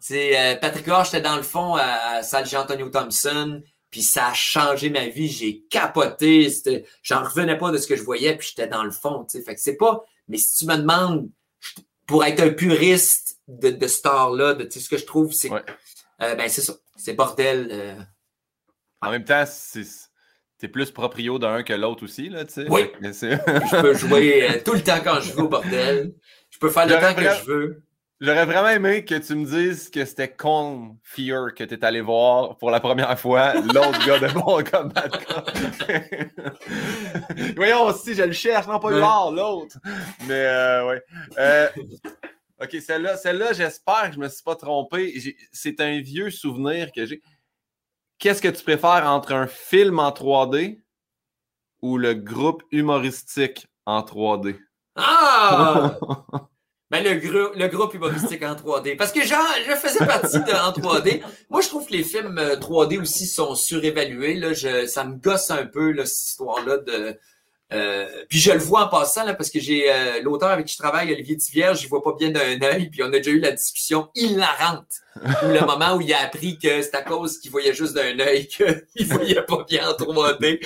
C'est 0.00 0.58
Patrick 0.60 0.86
Huard, 0.86 1.04
j'étais 1.04 1.20
dans 1.20 1.36
le 1.36 1.42
fond 1.42 1.74
à 1.74 2.22
salle 2.22 2.46
Jean-Antonio 2.46 2.88
Thompson, 2.88 3.62
puis 3.90 4.02
ça 4.02 4.28
a 4.28 4.34
changé 4.34 4.88
ma 4.88 5.06
vie, 5.06 5.28
j'ai 5.28 5.64
capoté, 5.70 6.50
j'en 7.02 7.22
revenais 7.22 7.58
pas 7.58 7.70
de 7.70 7.76
ce 7.76 7.86
que 7.86 7.96
je 7.96 8.02
voyais, 8.02 8.36
puis 8.36 8.48
j'étais 8.48 8.68
dans 8.68 8.84
le 8.84 8.90
fond. 8.90 9.26
Fait 9.30 9.54
que 9.54 9.60
c'est 9.60 9.76
pas. 9.76 10.04
Mais 10.28 10.38
si 10.38 10.56
tu 10.58 10.66
me 10.66 10.76
demandes, 10.76 11.28
pour 12.06 12.24
être 12.24 12.40
un 12.40 12.50
puriste 12.50 13.38
de, 13.48 13.70
de 13.70 13.86
ce 13.86 14.36
là 14.36 14.54
de 14.54 14.68
ce 14.68 14.88
que 14.88 14.96
je 14.96 15.04
trouve, 15.04 15.32
c'est. 15.32 15.50
ben, 16.18 16.48
c'est 16.48 16.62
ça. 16.62 16.74
C'est 16.96 17.14
bordel. 17.14 18.06
En 19.00 19.10
même 19.10 19.24
temps, 19.24 19.44
c'est 19.46 19.84
c'est 20.62 20.68
plus 20.68 20.92
proprio 20.92 21.40
d'un 21.40 21.64
que 21.64 21.72
l'autre 21.72 22.04
aussi, 22.04 22.28
là, 22.28 22.44
tu 22.44 22.52
sais. 22.52 22.66
Oui. 22.70 22.88
je 23.00 23.80
peux 23.80 23.94
jouer 23.98 24.48
euh, 24.48 24.60
tout 24.64 24.74
le 24.74 24.80
temps 24.80 25.00
quand 25.02 25.18
je 25.18 25.32
veux 25.32 25.42
au 25.42 25.48
bordel. 25.48 26.14
Je 26.50 26.58
peux 26.60 26.70
faire 26.70 26.86
le 26.86 27.00
temps 27.00 27.14
que 27.16 27.22
je 27.22 27.44
veux. 27.50 27.82
J'aurais 28.24 28.46
vraiment 28.46 28.68
aimé 28.68 29.04
que 29.04 29.16
tu 29.16 29.34
me 29.34 29.44
dises 29.44 29.90
que 29.90 30.04
c'était 30.04 30.32
Con 30.32 30.96
Fear 31.02 31.54
que 31.54 31.64
tu 31.64 31.74
es 31.74 31.84
allé 31.84 32.00
voir 32.00 32.56
pour 32.56 32.70
la 32.70 32.78
première 32.78 33.18
fois, 33.18 33.52
l'autre 33.54 34.06
gars 34.06 34.20
de 34.20 34.32
bon 34.32 34.62
comme 34.62 34.90
bad 34.90 35.12
Voyons 37.56 37.82
aussi, 37.86 38.14
je 38.14 38.22
le 38.22 38.30
cherche, 38.30 38.68
non 38.68 38.78
pas 38.78 38.90
le 38.90 39.00
voir, 39.00 39.32
l'autre. 39.32 39.76
Mais 40.28 40.46
euh, 40.46 40.86
ouais. 40.86 41.02
Euh, 41.36 41.68
ok, 42.62 42.76
celle-là, 42.80 43.16
celle-là, 43.16 43.54
j'espère 43.54 44.10
que 44.10 44.14
je 44.14 44.20
me 44.20 44.28
suis 44.28 44.44
pas 44.44 44.54
trompé. 44.54 45.20
C'est 45.50 45.80
un 45.80 46.00
vieux 46.00 46.30
souvenir 46.30 46.92
que 46.92 47.04
j'ai 47.04 47.20
qu'est-ce 48.20 48.40
que 48.40 48.46
tu 48.46 48.62
préfères 48.62 49.04
entre 49.04 49.32
un 49.32 49.48
film 49.48 49.98
en 49.98 50.10
3D 50.10 50.80
ou 51.80 51.98
le 51.98 52.14
groupe 52.14 52.62
humoristique 52.70 53.66
en 53.84 54.02
3D? 54.02 54.60
Ah! 54.94 55.98
ben, 56.92 57.02
le, 57.02 57.52
le, 57.56 57.68
groupe 57.68 57.94
humoristique 57.94 58.42
en 58.42 58.54
3D. 58.54 58.96
Parce 58.96 59.12
que 59.12 59.24
genre, 59.26 59.40
je 59.66 59.74
faisais 59.74 60.04
partie 60.04 60.38
de 60.38 60.52
en 60.52 60.72
3D. 60.72 61.22
Moi, 61.48 61.62
je 61.62 61.68
trouve 61.68 61.86
que 61.86 61.92
les 61.92 62.04
films 62.04 62.38
3D 62.38 62.98
euh, 62.98 63.00
aussi 63.00 63.26
sont 63.26 63.54
surévalués. 63.54 64.34
Là. 64.34 64.52
Je, 64.52 64.86
ça 64.86 65.02
me 65.04 65.16
gosse 65.16 65.50
un 65.50 65.64
peu, 65.64 65.90
là, 65.92 66.04
cette 66.04 66.28
histoire-là 66.28 66.76
de 66.76 67.18
euh, 67.72 68.06
puis 68.28 68.38
je 68.38 68.52
le 68.52 68.58
vois 68.58 68.84
en 68.84 68.88
passant 68.88 69.24
là, 69.24 69.32
parce 69.34 69.48
que 69.48 69.58
j'ai 69.58 69.90
euh, 69.90 70.20
l'auteur 70.22 70.50
avec 70.50 70.66
qui 70.66 70.74
je 70.74 70.78
travaille, 70.78 71.10
Olivier 71.12 71.36
Tivierge, 71.36 71.80
je 71.80 71.88
vois 71.88 72.02
pas 72.02 72.14
bien 72.18 72.30
d'un 72.30 72.60
œil, 72.62 72.90
puis 72.90 73.02
on 73.02 73.06
a 73.06 73.18
déjà 73.18 73.30
eu 73.30 73.40
la 73.40 73.52
discussion 73.52 74.10
hilarante 74.14 74.92
où 75.16 75.48
le 75.48 75.60
moment 75.60 75.96
où 75.96 76.00
il 76.02 76.12
a 76.12 76.20
appris 76.20 76.58
que 76.58 76.82
c'est 76.82 76.94
à 76.94 77.02
cause 77.02 77.38
qu'il 77.38 77.50
voyait 77.50 77.72
juste 77.72 77.94
d'un 77.94 78.18
œil 78.20 78.46
qu'il 78.96 79.06
voyait 79.06 79.42
pas 79.42 79.64
bien 79.66 79.88
en 79.88 79.92
3D. 79.92 80.60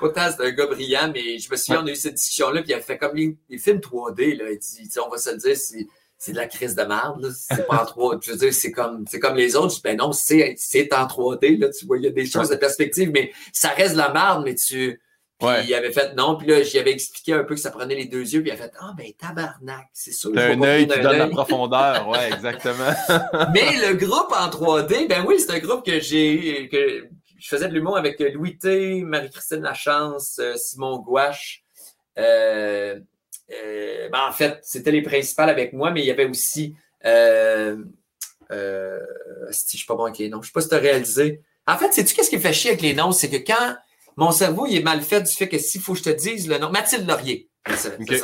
Pas 0.00 0.08
tant 0.08 0.34
c'est 0.36 0.44
un 0.44 0.50
gars 0.50 0.66
brillant, 0.66 1.10
mais 1.12 1.38
je 1.38 1.50
me 1.50 1.56
souviens, 1.56 1.82
on 1.82 1.86
a 1.86 1.90
eu 1.90 1.96
cette 1.96 2.14
discussion-là, 2.14 2.62
puis 2.62 2.70
il 2.70 2.74
a 2.74 2.80
fait 2.80 2.98
comme 2.98 3.14
les, 3.14 3.58
films 3.58 3.78
3D, 3.78 4.36
là. 4.38 4.50
Il 4.50 4.58
dit, 4.58 4.98
on 5.04 5.08
va 5.08 5.18
se 5.18 5.30
le 5.30 5.36
dire, 5.36 5.56
c'est, 5.56 5.86
c'est 6.18 6.32
de 6.32 6.36
la 6.36 6.46
crise 6.46 6.74
de 6.74 6.82
merde, 6.82 7.32
C'est 7.34 7.66
pas 7.66 7.82
en 7.82 7.84
3D. 7.84 8.18
Je 8.22 8.32
veux 8.32 8.38
dire, 8.38 8.54
c'est 8.54 8.72
comme, 8.72 9.04
c'est 9.08 9.20
comme 9.20 9.36
les 9.36 9.56
autres. 9.56 9.76
Ben 9.84 9.96
non, 9.96 10.12
c'est, 10.12 10.54
c'est 10.58 10.92
en 10.92 11.06
3D, 11.06 11.58
là. 11.58 11.68
Tu 11.70 11.86
vois, 11.86 11.98
il 11.98 12.04
y 12.04 12.08
a 12.08 12.10
des 12.10 12.26
choses 12.26 12.48
de 12.48 12.56
perspective, 12.56 13.10
mais 13.12 13.32
ça 13.52 13.68
reste 13.70 13.92
de 13.92 13.98
la 13.98 14.12
merde, 14.12 14.42
mais 14.44 14.54
tu, 14.54 15.00
puis 15.40 15.68
il 15.68 15.74
avait 15.74 15.90
fait 15.90 16.14
non, 16.14 16.36
puis 16.36 16.46
là, 16.48 16.62
j'y 16.62 16.78
avais 16.78 16.92
expliqué 16.92 17.32
un 17.32 17.44
peu 17.44 17.54
que 17.54 17.60
ça 17.60 17.70
prenait 17.70 17.94
les 17.94 18.04
deux 18.04 18.20
yeux, 18.20 18.42
puis 18.42 18.50
il 18.50 18.52
a 18.52 18.56
fait 18.56 18.72
Ah, 18.78 18.92
ben 18.96 19.10
tabarnak, 19.18 19.88
c'est 19.94 20.12
sûr. 20.12 20.32
T'as 20.34 20.52
un 20.52 20.62
œil 20.62 20.86
qui 20.86 21.00
donne 21.00 21.16
la 21.16 21.28
profondeur, 21.28 22.08
ouais, 22.08 22.30
exactement. 22.34 22.92
Mais 23.54 23.88
le 23.88 23.94
groupe 23.94 24.32
en 24.32 24.48
3D, 24.48 25.08
ben 25.08 25.24
oui, 25.26 25.40
c'est 25.40 25.52
un 25.52 25.58
groupe 25.58 25.84
que 25.84 25.98
j'ai. 25.98 26.68
que 26.70 27.08
je 27.40 27.48
faisais 27.48 27.68
de 27.68 27.74
l'humour 27.74 27.96
avec 27.96 28.20
Louis 28.20 28.58
T, 28.58 29.02
Marie-Christine 29.02 29.62
Lachance, 29.62 30.38
euh, 30.38 30.54
Simon 30.56 30.98
Gouache. 30.98 31.64
Euh, 32.18 33.00
euh, 33.52 34.08
ben 34.10 34.26
en 34.28 34.32
fait, 34.32 34.58
c'était 34.62 34.92
les 34.92 35.02
principales 35.02 35.48
avec 35.48 35.72
moi, 35.72 35.90
mais 35.90 36.02
il 36.02 36.06
y 36.06 36.10
avait 36.10 36.26
aussi. 36.26 36.74
Euh, 37.04 37.76
euh, 38.50 39.00
si 39.50 39.72
je 39.72 39.76
suis 39.78 39.86
pas 39.86 39.94
bon 39.94 40.04
avec 40.04 40.18
les 40.18 40.28
noms, 40.28 40.42
je 40.42 40.48
sais 40.48 40.52
pas 40.52 40.60
si 40.60 40.68
tu 40.68 40.74
as 40.74 40.78
réalisé. 40.78 41.40
En 41.66 41.78
fait, 41.78 41.92
sais-tu 41.92 42.14
qu'est-ce 42.14 42.30
qui 42.30 42.38
fait 42.38 42.52
chier 42.52 42.70
avec 42.70 42.82
les 42.82 42.94
noms? 42.94 43.12
C'est 43.12 43.30
que 43.30 43.36
quand 43.36 43.76
mon 44.16 44.32
cerveau, 44.32 44.66
il 44.66 44.76
est 44.76 44.82
mal 44.82 45.00
fait 45.02 45.22
du 45.22 45.32
fait 45.32 45.48
que 45.48 45.58
s'il 45.58 45.80
faut 45.80 45.92
que 45.92 45.98
je 45.98 46.04
te 46.04 46.10
dise 46.10 46.48
le 46.48 46.58
nom. 46.58 46.70
Mathilde 46.70 47.08
Laurier. 47.08 47.48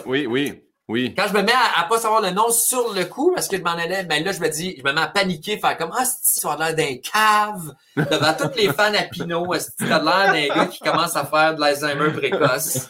Oui, 0.05 0.27
oui. 0.27 0.66
Oui. 0.89 1.15
Quand 1.17 1.27
je 1.27 1.35
me 1.35 1.43
mets 1.43 1.53
à, 1.53 1.83
pas 1.85 1.99
savoir 1.99 2.21
le 2.21 2.31
nom 2.31 2.51
sur 2.51 2.95
le 2.95 3.05
coup, 3.07 3.33
parce 3.35 3.49
que 3.49 3.57
je 3.57 3.63
m'en 3.63 3.71
allais, 3.71 4.05
ben 4.05 4.23
là, 4.23 4.31
je 4.31 4.41
me 4.41 4.49
dis, 4.49 4.77
je 4.79 4.85
me 4.85 4.93
mets 4.93 5.01
à 5.01 5.09
paniquer, 5.09 5.59
faire 5.59 5.77
comme, 5.77 5.91
ah, 5.93 6.05
c'est 6.05 6.41
tu 6.41 6.47
as 6.47 6.57
l'air 6.57 6.75
d'un 6.77 6.97
cave, 6.99 7.75
devant 7.97 8.35
toutes 8.39 8.57
les 8.57 8.73
fans 8.73 8.95
à 8.95 9.03
Pinot, 9.03 9.53
tu 9.79 9.93
as 9.93 10.01
l'air 10.01 10.33
d'un 10.33 10.55
gars 10.55 10.67
qui 10.67 10.79
commence 10.79 11.17
à 11.17 11.25
faire 11.25 11.57
de 11.57 11.61
l'Alzheimer 11.61 12.13
précoce? 12.13 12.89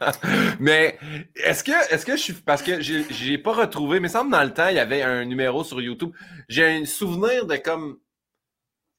mais, 0.58 0.98
est-ce 1.36 1.62
que, 1.62 1.94
est-ce 1.94 2.04
que 2.04 2.16
je 2.16 2.22
suis, 2.22 2.32
parce 2.32 2.62
que 2.62 2.80
j'ai 2.80 3.38
pas 3.38 3.52
retrouvé, 3.52 4.00
mais 4.00 4.08
semble 4.08 4.32
dans 4.32 4.42
le 4.42 4.52
temps, 4.52 4.68
il 4.68 4.76
y 4.76 4.80
avait 4.80 5.02
un 5.02 5.24
numéro 5.24 5.62
sur 5.62 5.80
YouTube. 5.80 6.10
J'ai 6.48 6.66
un 6.66 6.84
souvenir 6.86 7.46
de 7.46 7.54
comme 7.56 7.98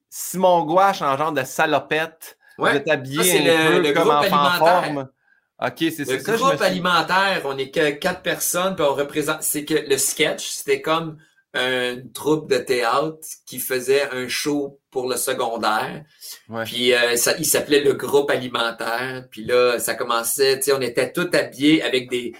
Simon 0.08 0.64
Gouache 0.64 1.02
en 1.02 1.16
genre 1.18 1.32
de 1.32 1.44
salopette 1.44 2.38
Ouais. 2.60 2.72
Vous 2.72 2.76
êtes 2.76 2.90
habillé 2.90 3.50
un 3.50 3.82
peu 3.82 3.92
comme 3.92 4.10
en 4.10 4.22
forme. 4.22 5.08
OK, 5.60 5.76
c'est 5.78 6.04
ça. 6.04 6.12
Le 6.14 6.36
groupe 6.38 6.60
alimentaire, 6.62 7.42
on 7.44 7.58
est 7.58 7.70
que 7.70 7.90
quatre 7.90 8.22
personnes, 8.22 8.74
puis 8.74 8.84
on 8.84 8.94
représente. 8.94 9.42
C'est 9.42 9.64
que 9.64 9.74
le 9.74 9.98
sketch, 9.98 10.46
c'était 10.48 10.80
comme 10.80 11.18
une 11.52 12.12
troupe 12.12 12.48
de 12.48 12.58
théâtre 12.58 13.18
qui 13.44 13.58
faisait 13.58 14.08
un 14.12 14.28
show 14.28 14.80
pour 14.90 15.08
le 15.08 15.16
secondaire. 15.16 16.04
Puis 16.64 16.94
euh, 16.94 17.16
ça, 17.16 17.34
il 17.38 17.44
s'appelait 17.44 17.82
le 17.82 17.92
groupe 17.92 18.30
alimentaire. 18.30 19.26
Puis 19.30 19.44
là, 19.44 19.78
ça 19.78 19.94
commençait, 19.94 20.58
tu 20.58 20.66
sais, 20.66 20.72
on 20.72 20.80
était 20.80 21.12
tous 21.12 21.28
habillés 21.34 21.82
avec 21.82 22.08
des. 22.08 22.32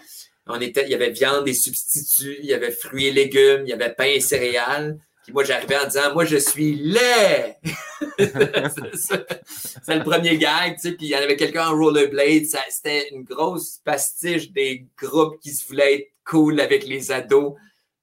On 0.46 0.60
était, 0.60 0.84
il 0.84 0.90
y 0.90 0.94
avait 0.94 1.10
viande 1.10 1.46
et 1.46 1.52
substituts, 1.54 2.38
il 2.40 2.46
y 2.46 2.54
avait 2.54 2.72
fruits 2.72 3.06
et 3.06 3.12
légumes, 3.12 3.62
il 3.64 3.68
y 3.68 3.72
avait 3.72 3.92
pain 3.92 4.04
et 4.04 4.20
céréales 4.20 4.98
moi, 5.32 5.44
j'arrivais 5.44 5.76
en 5.76 5.86
disant, 5.86 6.12
moi, 6.12 6.24
je 6.24 6.36
suis 6.36 6.74
laid. 6.76 7.58
c'est 8.20 9.94
le 9.94 10.02
premier 10.02 10.38
gag, 10.38 10.74
tu 10.74 10.80
sais. 10.80 10.92
Puis 10.92 11.06
il 11.06 11.10
y 11.10 11.16
en 11.16 11.20
avait 11.20 11.36
quelqu'un 11.36 11.68
en 11.68 11.76
rollerblade. 11.76 12.44
C'était 12.68 13.08
une 13.10 13.24
grosse 13.24 13.80
pastiche 13.84 14.50
des 14.52 14.86
groupes 14.96 15.38
qui 15.40 15.50
se 15.50 15.66
voulaient 15.66 15.94
être 15.94 16.12
cool 16.24 16.60
avec 16.60 16.86
les 16.86 17.12
ados 17.12 17.54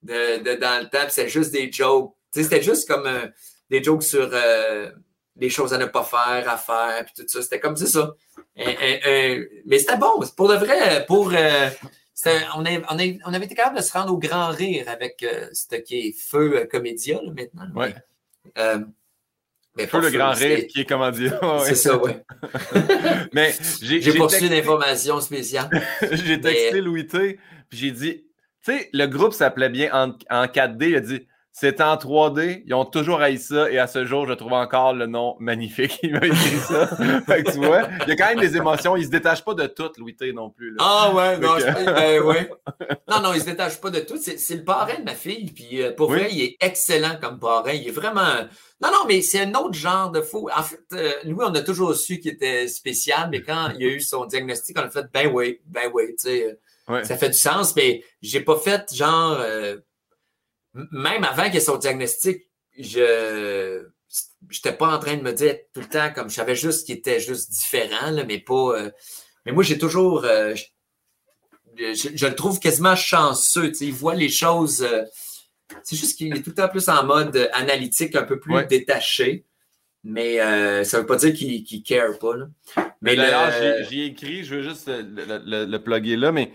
de, 0.03 0.44
de 0.44 0.56
dans 0.60 0.84
le 0.84 0.89
temps. 0.89 1.07
c'est 1.10 1.30
juste 1.30 1.52
des 1.52 1.72
jokes. 1.72 2.14
Tu 2.34 2.39
sais, 2.39 2.44
c'était 2.44 2.64
juste 2.64 2.88
comme 2.88 3.06
euh, 3.06 3.27
des 3.69 3.84
jokes 3.84 4.03
sur 4.03 4.30
euh, 4.31 4.91
des 5.35 5.49
choses 5.49 5.73
à 5.73 5.77
ne 5.77 5.85
pas 5.85 6.03
faire, 6.03 6.49
à 6.49 6.57
faire, 6.57 7.06
puis 7.06 7.14
tout 7.15 7.27
ça. 7.27 7.41
C'était 7.41 7.60
comme 7.60 7.76
ça. 7.76 8.14
mais 8.56 9.80
c'était 9.80 9.98
bon. 9.98 10.22
Pour 10.35 10.49
de 10.49 10.56
vrai, 10.56 11.06
pour... 11.06 11.31
Euh, 11.34 11.69
on, 12.26 12.64
on, 12.64 13.34
avait 13.34 13.45
été 13.45 13.56
capable 13.56 13.77
de 13.77 13.81
se 13.81 13.91
rendre 13.94 14.14
au 14.14 14.18
grand 14.18 14.49
rire 14.49 14.85
avec 14.88 15.23
euh, 15.23 15.48
ce 15.53 15.76
qui 15.76 15.99
est 15.99 16.11
Feu 16.11 16.57
euh, 16.57 16.65
Comédia 16.65 17.19
maintenant. 17.26 17.68
Oui. 17.76 17.88
Euh, 18.57 18.80
feu, 19.77 20.02
le 20.02 20.10
grand 20.10 20.31
rire 20.31 20.65
qui 20.68 20.81
est 20.81 20.85
Comédia. 20.85 21.39
C'est 21.65 21.76
ça, 21.76 21.98
oui. 21.98 22.11
mais 23.34 23.53
j'ai 23.81 24.14
poursuivi 24.14 24.48
une 24.48 24.60
information 24.60 25.19
spéciale. 25.22 25.69
j'ai 26.02 26.41
texté 26.41 26.81
Louis 26.81 27.06
T. 27.07 27.39
Puis 27.69 27.80
j'ai 27.80 27.91
dit, 27.91 28.26
tu 28.64 28.72
sais, 28.72 28.89
le 28.94 29.06
groupe 29.06 29.34
s'appelait 29.34 29.69
bien 29.69 29.89
en, 29.94 30.10
en 30.30 30.45
4D. 30.45 30.89
Il 30.89 30.95
a 30.95 30.99
dit, 31.02 31.27
c'est 31.60 31.82
en 31.82 31.96
3D. 31.96 32.62
Ils 32.68 32.76
ont 32.76 32.86
toujours 32.86 33.20
haï 33.20 33.40
ça. 33.40 33.72
Et 33.72 33.80
à 33.80 33.88
ce 33.88 34.06
jour, 34.06 34.28
je 34.28 34.34
trouve 34.34 34.54
encore 34.54 34.94
le 34.94 35.08
nom 35.08 35.36
magnifique. 35.40 35.98
Il 36.04 36.14
m'a 36.14 36.24
écrit 36.24 36.60
ça. 36.60 36.86
fait 37.26 37.44
que 37.44 37.52
tu 37.52 37.58
vois, 37.58 37.88
il 38.04 38.10
y 38.10 38.12
a 38.12 38.16
quand 38.16 38.28
même 38.28 38.40
des 38.40 38.56
émotions. 38.56 38.96
Il 38.96 39.06
se 39.06 39.10
détache 39.10 39.44
pas 39.44 39.56
de 39.56 39.66
tout, 39.66 39.90
Louis 39.98 40.16
T 40.16 40.34
non 40.34 40.52
plus. 40.52 40.78
Ah 40.80 41.12
ouais, 41.16 41.40
non, 41.40 41.56
ben, 41.58 42.22
ouais. 42.22 42.52
non, 43.10 43.22
non, 43.22 43.34
il 43.34 43.42
se 43.42 43.46
détache 43.46 43.82
pas 43.82 43.90
de 43.90 44.02
tout. 44.02 44.18
C'est 44.18 44.56
le 44.56 44.64
parrain 44.64 45.00
de 45.00 45.04
ma 45.04 45.16
fille. 45.16 45.52
Puis 45.52 45.82
euh, 45.82 45.94
pour 45.94 46.10
vrai, 46.10 46.28
il 46.32 46.44
est 46.44 46.58
excellent 46.62 47.18
comme 47.20 47.40
parrain. 47.40 47.72
Il 47.72 47.88
est 47.88 47.92
vraiment. 47.92 48.36
Non, 48.80 48.90
non, 48.92 49.06
mais 49.08 49.24
c'est 49.24 49.42
un 49.42 49.54
autre 49.56 49.74
genre 49.74 50.12
de 50.12 50.22
fou. 50.22 50.50
En 50.56 50.62
fait, 50.62 50.80
euh, 50.94 51.12
lui, 51.24 51.38
on 51.40 51.56
a 51.56 51.62
toujours 51.62 51.96
su 51.96 52.20
qu'il 52.20 52.34
était 52.34 52.68
spécial, 52.68 53.30
mais 53.32 53.42
quand 53.42 53.70
il 53.80 53.84
a 53.84 53.90
eu 53.90 54.00
son 54.00 54.28
diagnostic, 54.28 54.78
on 54.78 54.84
a 54.84 54.92
fait 54.92 55.08
ben 55.12 55.32
oui, 55.34 55.60
ben 55.66 55.90
oui, 55.92 56.04
tu 56.10 56.30
sais. 56.30 56.60
Euh, 56.90 57.04
ça 57.04 57.18
fait 57.18 57.30
du 57.30 57.38
sens, 57.38 57.76
mais 57.76 58.04
j'ai 58.22 58.42
pas 58.42 58.58
fait 58.58 58.94
genre 58.94 59.40
même 60.91 61.24
avant 61.24 61.45
qu'il 61.45 61.58
ait 61.58 61.62
son 61.62 61.78
diagnostic, 61.78 62.44
je 62.78 63.84
n'étais 64.52 64.74
pas 64.74 64.95
en 64.95 64.99
train 64.99 65.18
de 65.18 65.22
me 65.22 65.34
dire 65.34 65.56
tout 65.74 65.82
le 65.82 65.88
temps 65.88 66.12
comme 66.14 66.30
je 66.30 66.36
savais 66.36 66.56
juste 66.56 66.86
qu'il 66.86 66.95
était 66.95 67.20
juste 67.20 67.52
différent, 67.52 68.12
là, 68.12 68.24
mais 68.24 68.40
pas. 68.40 68.78
Euh, 68.78 68.91
mais 69.45 69.52
moi, 69.52 69.64
j'ai 69.64 69.78
toujours. 69.78 70.26
Euh, 70.26 70.56
je, 71.78 72.26
le 72.26 72.36
trouve 72.36 72.60
quasiment 72.60 72.95
chanceux. 72.95 73.72
Il 73.82 73.94
voit 73.94 74.16
les 74.16 74.30
choses. 74.30 74.84
Euh, 74.84 75.04
c'est 75.84 75.95
juste 75.95 76.18
qu'il 76.18 76.36
est 76.36 76.41
tout 76.41 76.52
le 76.52 76.56
temps 76.56 76.70
plus 76.70 76.88
en 76.90 77.04
mode 77.06 77.49
analytique, 77.54 78.16
un 78.16 78.24
peu 78.24 78.40
plus 78.40 78.66
détaché. 78.68 79.45
Mais 80.04 80.38
ça 80.86 80.98
ne 80.98 81.02
veut 81.02 81.06
pas 81.06 81.18
dire 81.18 81.34
qu'il 81.34 81.62
ne 81.62 81.84
care 81.84 82.18
pas. 82.18 82.36
Mais, 83.02 83.16
d'ailleurs, 83.16 83.52
j'ai 83.90 84.06
écrit, 84.06 84.44
je 84.45 84.56
veux 84.56 84.62
juste 84.62 84.88
le, 84.88 85.41
le, 85.45 85.66
le 85.66 85.84
plugger 85.84 86.16
là, 86.16 86.32
mais 86.32 86.54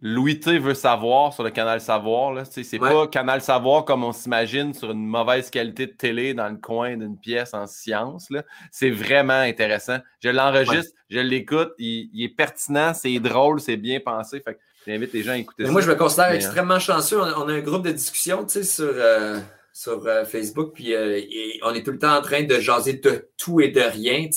Louis 0.00 0.38
T 0.38 0.58
veut 0.58 0.74
savoir 0.74 1.32
sur 1.32 1.42
le 1.42 1.50
canal 1.50 1.80
Savoir. 1.80 2.44
C'est 2.50 2.78
pas 2.78 3.06
canal 3.08 3.40
Savoir 3.40 3.84
comme 3.84 4.04
on 4.04 4.12
s'imagine 4.12 4.72
sur 4.74 4.90
une 4.90 5.06
mauvaise 5.06 5.50
qualité 5.50 5.86
de 5.86 5.92
télé 5.92 6.34
dans 6.34 6.48
le 6.48 6.56
coin 6.56 6.96
d'une 6.96 7.18
pièce 7.18 7.54
en 7.54 7.66
science. 7.66 8.28
C'est 8.70 8.90
vraiment 8.90 9.40
intéressant. 9.40 9.98
Je 10.20 10.28
l'enregistre, 10.28 10.92
je 11.10 11.18
l'écoute, 11.18 11.72
il, 11.78 12.22
est 12.22 12.28
pertinent, 12.28 12.94
c'est 12.94 13.18
drôle, 13.18 13.60
c'est 13.60 13.76
bien 13.76 14.00
pensé. 14.00 14.40
Fait 14.40 14.58
j'invite 14.86 15.12
les 15.12 15.22
gens 15.22 15.32
à 15.32 15.38
écouter 15.38 15.66
ça. 15.66 15.72
Moi, 15.72 15.80
je 15.80 15.90
me 15.90 15.96
considère 15.96 16.26
hein. 16.26 16.34
extrêmement 16.34 16.78
chanceux. 16.78 17.20
On 17.20 17.48
a, 17.48 17.52
un 17.52 17.60
groupe 17.60 17.84
de 17.84 17.92
discussion 17.92 18.46
sur, 18.48 18.62
euh, 18.78 19.38
sur 19.72 20.06
euh, 20.06 20.24
Facebook, 20.24 20.72
puis 20.74 20.94
euh, 20.94 21.20
on 21.62 21.74
est 21.74 21.82
tout 21.82 21.92
le 21.92 21.98
temps 21.98 22.16
en 22.16 22.22
train 22.22 22.44
de 22.44 22.60
jaser 22.60 22.94
de 22.94 23.28
tout 23.36 23.60
et 23.60 23.68
de 23.68 23.80
rien. 23.80 24.28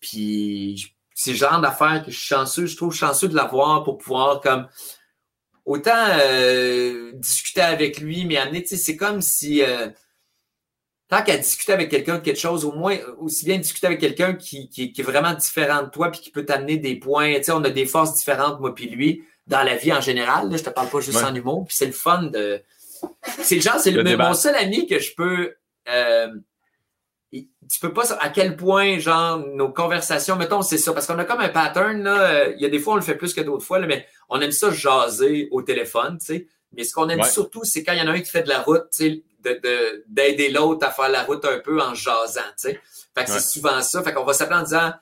puis 0.00 0.94
c'est 1.22 1.32
le 1.32 1.36
genre 1.36 1.60
d'affaires 1.60 2.02
que 2.02 2.10
je 2.10 2.16
suis 2.16 2.28
chanceux, 2.28 2.64
je 2.64 2.76
trouve 2.76 2.94
chanceux 2.94 3.28
de 3.28 3.36
l'avoir 3.36 3.84
pour 3.84 3.98
pouvoir 3.98 4.40
comme 4.40 4.68
autant 5.66 6.06
euh, 6.18 7.12
discuter 7.12 7.60
avec 7.60 8.00
lui, 8.00 8.24
mais 8.24 8.38
amener, 8.38 8.62
tu 8.62 8.68
sais, 8.70 8.76
c'est 8.78 8.96
comme 8.96 9.20
si 9.20 9.62
euh, 9.62 9.88
tant 11.08 11.22
qu'à 11.22 11.36
discuter 11.36 11.74
avec 11.74 11.90
quelqu'un 11.90 12.16
de 12.16 12.22
quelque 12.22 12.38
chose, 12.38 12.64
au 12.64 12.72
moins 12.72 12.96
aussi 13.18 13.44
bien 13.44 13.58
discuter 13.58 13.86
avec 13.86 14.00
quelqu'un 14.00 14.32
qui, 14.32 14.70
qui, 14.70 14.94
est 14.96 15.02
vraiment 15.02 15.34
différent 15.34 15.82
de 15.82 15.90
toi 15.90 16.10
puis 16.10 16.22
qui 16.22 16.30
peut 16.30 16.46
t'amener 16.46 16.78
des 16.78 16.96
points. 16.96 17.34
Tu 17.34 17.44
sais, 17.44 17.52
on 17.52 17.64
a 17.64 17.70
des 17.70 17.84
forces 17.84 18.14
différentes, 18.14 18.58
moi 18.58 18.74
puis 18.74 18.88
lui, 18.88 19.22
dans 19.46 19.62
la 19.62 19.76
vie 19.76 19.92
en 19.92 20.00
général. 20.00 20.50
Là, 20.50 20.56
je 20.56 20.62
te 20.62 20.70
parle 20.70 20.88
pas 20.88 21.00
juste 21.00 21.22
en 21.22 21.34
humour. 21.34 21.66
Puis 21.66 21.76
c'est 21.76 21.86
le 21.86 21.92
fun 21.92 22.22
de. 22.22 22.62
C'est 23.42 23.56
le 23.56 23.60
genre, 23.60 23.78
c'est 23.78 23.90
le, 23.90 24.16
mon 24.16 24.32
seul 24.32 24.54
ami 24.54 24.86
que 24.86 24.98
je 24.98 25.14
peux. 25.14 25.54
Euh, 25.90 26.28
tu 27.32 27.78
peux 27.80 27.92
pas 27.92 28.12
à 28.14 28.28
quel 28.28 28.56
point 28.56 28.98
genre 28.98 29.38
nos 29.38 29.68
conversations 29.72 30.36
mettons 30.36 30.62
c'est 30.62 30.78
ça 30.78 30.92
parce 30.92 31.06
qu'on 31.06 31.18
a 31.18 31.24
comme 31.24 31.40
un 31.40 31.48
pattern 31.48 32.02
là 32.02 32.22
euh, 32.22 32.52
il 32.56 32.62
y 32.62 32.66
a 32.66 32.68
des 32.68 32.80
fois 32.80 32.94
on 32.94 32.96
le 32.96 33.02
fait 33.02 33.14
plus 33.14 33.32
que 33.32 33.40
d'autres 33.40 33.64
fois 33.64 33.78
là, 33.78 33.86
mais 33.86 34.06
on 34.28 34.40
aime 34.40 34.50
ça 34.50 34.70
jaser 34.72 35.48
au 35.52 35.62
téléphone 35.62 36.18
tu 36.18 36.26
sais. 36.26 36.46
Mais 36.72 36.84
ce 36.84 36.92
qu'on 36.92 37.08
aime 37.08 37.22
surtout 37.22 37.60
c'est 37.64 37.84
quand 37.84 37.92
il 37.92 37.98
y 37.98 38.02
en 38.02 38.08
a 38.08 38.12
un 38.12 38.20
qui 38.20 38.30
fait 38.30 38.42
de 38.42 38.48
la 38.48 38.62
route 38.62 38.86
tu 38.92 39.04
sais 39.04 39.24
d'aider 40.08 40.50
l'autre 40.50 40.86
à 40.86 40.90
faire 40.90 41.08
la 41.08 41.22
route 41.22 41.44
un 41.44 41.58
peu 41.60 41.80
en 41.80 41.94
jasant 41.94 42.40
tu 42.60 42.68
sais. 42.68 42.80
Fait 43.14 43.24
que 43.24 43.30
c'est 43.30 43.40
souvent 43.40 43.80
ça. 43.80 44.02
Fait 44.02 44.12
qu'on 44.12 44.24
va 44.24 44.32
s'appeler 44.32 44.58
en 44.58 44.62
disant 44.62 44.92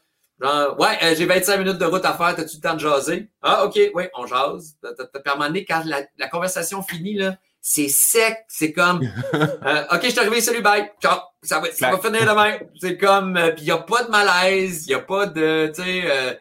genre 0.41 0.79
ouais 0.79 0.99
euh, 1.03 1.15
j'ai 1.17 1.27
25 1.27 1.57
minutes 1.59 1.79
de 1.79 1.85
route 1.85 2.05
à 2.05 2.15
faire 2.15 2.37
t'as-tu 2.37 2.57
le 2.57 2.61
temps 2.63 2.75
de 2.75 2.81
jaser 2.81 3.29
ah 3.43 3.65
ok 3.65 3.79
oui 3.95 4.05
on 4.15 4.27
jase. 4.27 4.77
T'as 4.83 5.21
permanent 5.21 5.61
quand 5.67 5.83
la, 5.87 6.03
la 6.19 6.29
conversation 6.29 6.83
finit 6.83 7.15
là 7.15 7.37
c'est 7.61 7.89
sec, 7.89 8.39
c'est 8.49 8.73
comme 8.73 9.03
euh, 9.35 9.85
OK, 9.93 10.01
je 10.05 10.09
suis 10.09 10.19
arrivé, 10.19 10.41
salut, 10.41 10.63
bye. 10.63 10.91
Ciao. 11.03 11.21
Ça 11.43 11.61
va, 11.61 11.71
ça 11.73 11.91
va 11.91 11.99
finir 11.99 12.27
demain. 12.27 12.59
C'est 12.81 12.97
comme 12.97 13.37
euh, 13.37 13.53
puis 13.53 13.63
il 13.63 13.67
n'y 13.67 13.71
a 13.71 13.79
pas 13.79 14.05
de 14.05 14.11
malaise, 14.11 14.87
il 14.87 14.89
n'y 14.89 14.95
a 14.95 15.01
pas 15.01 15.27
de 15.27 15.71
tu 15.75 15.83
sais 15.83 16.03
euh, 16.11 16.35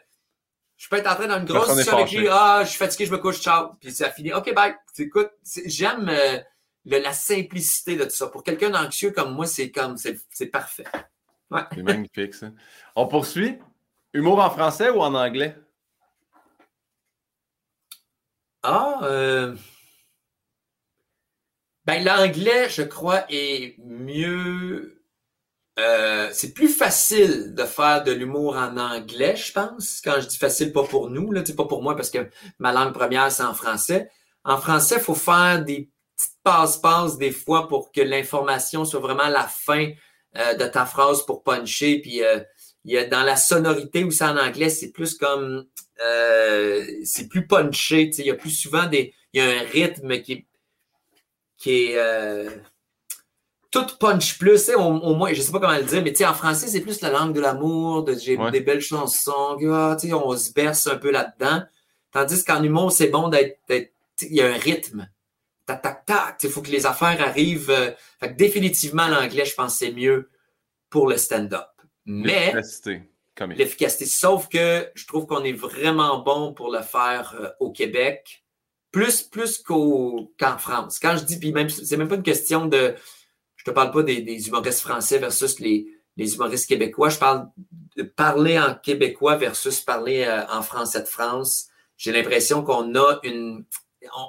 je 0.78 0.88
peux 0.90 0.98
être 0.98 1.12
entré 1.12 1.28
dans 1.28 1.40
une 1.40 1.46
grosse 1.46 1.68
discussion 1.70 1.98
avec 1.98 2.12
lui, 2.12 2.28
ah, 2.30 2.62
je 2.64 2.70
suis 2.70 2.78
fatigué, 2.78 3.08
je 3.08 3.12
me 3.12 3.18
couche, 3.18 3.42
ciao. 3.42 3.72
Puis 3.82 3.92
ça 3.92 4.12
finit. 4.12 4.32
OK, 4.32 4.54
bye. 4.54 4.76
Écoute, 5.00 5.32
j'aime 5.66 6.12
la 6.86 7.14
simplicité 7.14 7.96
de 7.96 8.04
tout 8.04 8.12
ça. 8.12 8.28
Pour 8.28 8.44
quelqu'un 8.44 8.70
d'anxieux 8.70 9.12
comme 9.12 9.34
moi, 9.34 9.48
c'est 9.48 9.72
comme 9.72 9.98
c'est 9.98 10.46
parfait. 10.48 10.86
C'est 11.74 11.84
magnifique 11.84 12.34
ça. 12.34 12.52
On 12.96 13.08
poursuit? 13.08 13.58
Humour 14.14 14.40
en 14.40 14.50
français 14.50 14.90
ou 14.90 15.02
en 15.02 15.14
anglais? 15.14 15.56
Ah, 18.64 19.00
euh... 19.04 19.56
ben, 21.88 22.04
l'anglais, 22.04 22.70
je 22.70 22.84
crois, 22.84 23.26
est 23.30 23.76
mieux 23.80 24.98
euh, 25.80 26.30
c'est 26.34 26.54
plus 26.54 26.70
facile 26.70 27.54
de 27.54 27.64
faire 27.64 28.04
de 28.04 28.12
l'humour 28.12 28.56
en 28.58 28.78
anglais, 28.78 29.36
je 29.36 29.52
pense. 29.52 30.02
Quand 30.04 30.20
je 30.20 30.28
dis 30.28 30.38
facile, 30.38 30.74
pas 30.74 30.84
pour 30.84 31.10
nous, 31.10 31.32
là, 31.32 31.44
pas 31.56 31.66
pour 31.66 31.84
moi 31.84 31.96
parce 31.96 32.10
que 32.10 32.30
ma 32.58 32.74
langue 32.74 32.94
première, 32.94 33.32
c'est 33.32 33.44
en 33.44 33.54
français. 33.54 34.10
En 34.44 34.58
français, 34.58 34.96
il 34.98 35.02
faut 35.02 35.16
faire 35.16 35.64
des 35.64 35.90
petites 36.16 36.34
passe-passe 36.44 37.18
des 37.18 37.32
fois 37.32 37.68
pour 37.68 37.92
que 37.92 38.02
l'information 38.02 38.86
soit 38.86 39.00
vraiment 39.00 39.28
la 39.28 39.44
fin 39.44 39.92
euh, 40.38 40.56
de 40.56 40.66
ta 40.66 40.86
phrase 40.86 41.24
pour 41.26 41.44
puncher. 41.44 42.00
Puis 42.02 42.24
euh, 42.24 42.40
y 42.86 42.98
a, 42.98 43.06
dans 43.06 43.24
la 43.24 43.36
sonorité 43.36 44.04
où 44.04 44.10
c'est 44.10 44.24
en 44.24 44.38
anglais, 44.38 44.70
c'est 44.70 44.92
plus 44.92 45.14
comme 45.16 45.68
c'est 47.04 47.28
plus 47.30 47.46
punché. 47.46 48.10
Il 48.18 48.26
y 48.26 48.32
a 48.32 48.36
plus 48.36 48.52
souvent 48.52 48.88
des. 48.88 49.14
Il 49.34 49.44
y 49.44 49.46
a 49.46 49.60
un 49.60 49.64
rythme 49.64 50.22
qui, 50.22 50.48
qui 51.58 51.92
est 51.92 51.98
tout 53.72 53.86
punch 54.00 54.38
plus, 54.38 54.70
au, 54.70 55.16
moins, 55.16 55.34
je 55.34 55.42
sais 55.42 55.52
pas 55.52 55.60
comment 55.60 55.78
le 55.78 55.84
dire, 55.84 56.02
mais 56.04 56.26
en 56.26 56.34
français, 56.34 56.68
c'est 56.68 56.82
plus 56.82 57.02
la 57.02 57.12
langue 57.12 57.34
de 57.34 57.42
l'amour, 57.42 58.04
de, 58.04 58.16
j'ai 58.18 58.38
des 58.52 58.62
belles 58.62 58.82
chansons, 58.82 59.58
ah, 59.70 59.98
on 60.14 60.38
se 60.38 60.54
berce 60.54 60.88
un 60.88 60.98
peu 60.98 61.12
là-dedans. 61.12 61.64
Tandis 62.12 62.44
qu'en 62.44 62.64
humour, 62.64 62.92
c'est 62.92 63.10
bon 63.10 63.28
d'être, 63.28 63.60
il 64.22 64.34
y 64.34 64.42
a 64.42 64.48
un 64.48 64.58
rythme. 64.58 65.10
Tac, 65.66 65.82
tac, 65.82 66.06
tac. 66.06 66.38
Il 66.44 66.50
faut 66.50 66.62
que 66.62 66.72
les 66.72 66.86
affaires 66.86 67.22
arrivent. 67.22 67.70
Euh, 67.70 67.92
fait 68.20 68.36
définitivement, 68.36 69.08
l'anglais, 69.08 69.46
je 69.46 69.54
pense 69.54 69.76
c'est 69.76 69.92
mieux 69.92 70.30
pour 70.90 71.08
le 71.08 71.18
stand-up. 71.18 71.68
Mais. 72.06 72.54
L'efficacité. 72.54 73.02
L'efficacité. 73.56 74.06
Sauf 74.06 74.48
que 74.48 74.90
je 74.96 75.06
trouve 75.06 75.28
qu'on 75.28 75.44
est 75.44 75.54
vraiment 75.54 76.20
bon 76.20 76.54
pour 76.54 76.72
le 76.72 76.82
faire 76.82 77.36
euh, 77.40 77.50
au 77.60 77.72
Québec. 77.72 78.46
Plus, 78.92 79.22
plus 79.22 79.62
qu'en 79.62 80.58
France. 80.58 81.00
Quand 81.00 81.18
je 81.18 81.24
dis, 81.24 81.38
puis 81.40 81.52
même, 81.52 81.70
c'est 81.70 81.98
même 81.98 82.08
pas 82.08 82.16
une 82.16 82.24
question 82.24 82.66
de 82.66 82.96
je 83.68 83.72
ne 83.72 83.76
parle 83.76 83.92
pas 83.92 84.02
des, 84.02 84.48
humoristes 84.48 84.80
français 84.80 85.18
versus 85.18 85.60
les, 85.60 85.88
humoristes 86.18 86.70
québécois. 86.70 87.10
Je 87.10 87.18
parle 87.18 87.50
de 87.98 88.04
parler 88.04 88.58
en 88.58 88.74
québécois 88.74 89.36
versus 89.36 89.82
parler 89.82 90.24
euh, 90.24 90.46
en 90.48 90.62
français 90.62 91.02
de 91.02 91.08
France. 91.08 91.68
J'ai 91.98 92.14
l'impression 92.14 92.64
qu'on 92.64 92.96
a 92.96 93.20
une, 93.24 93.66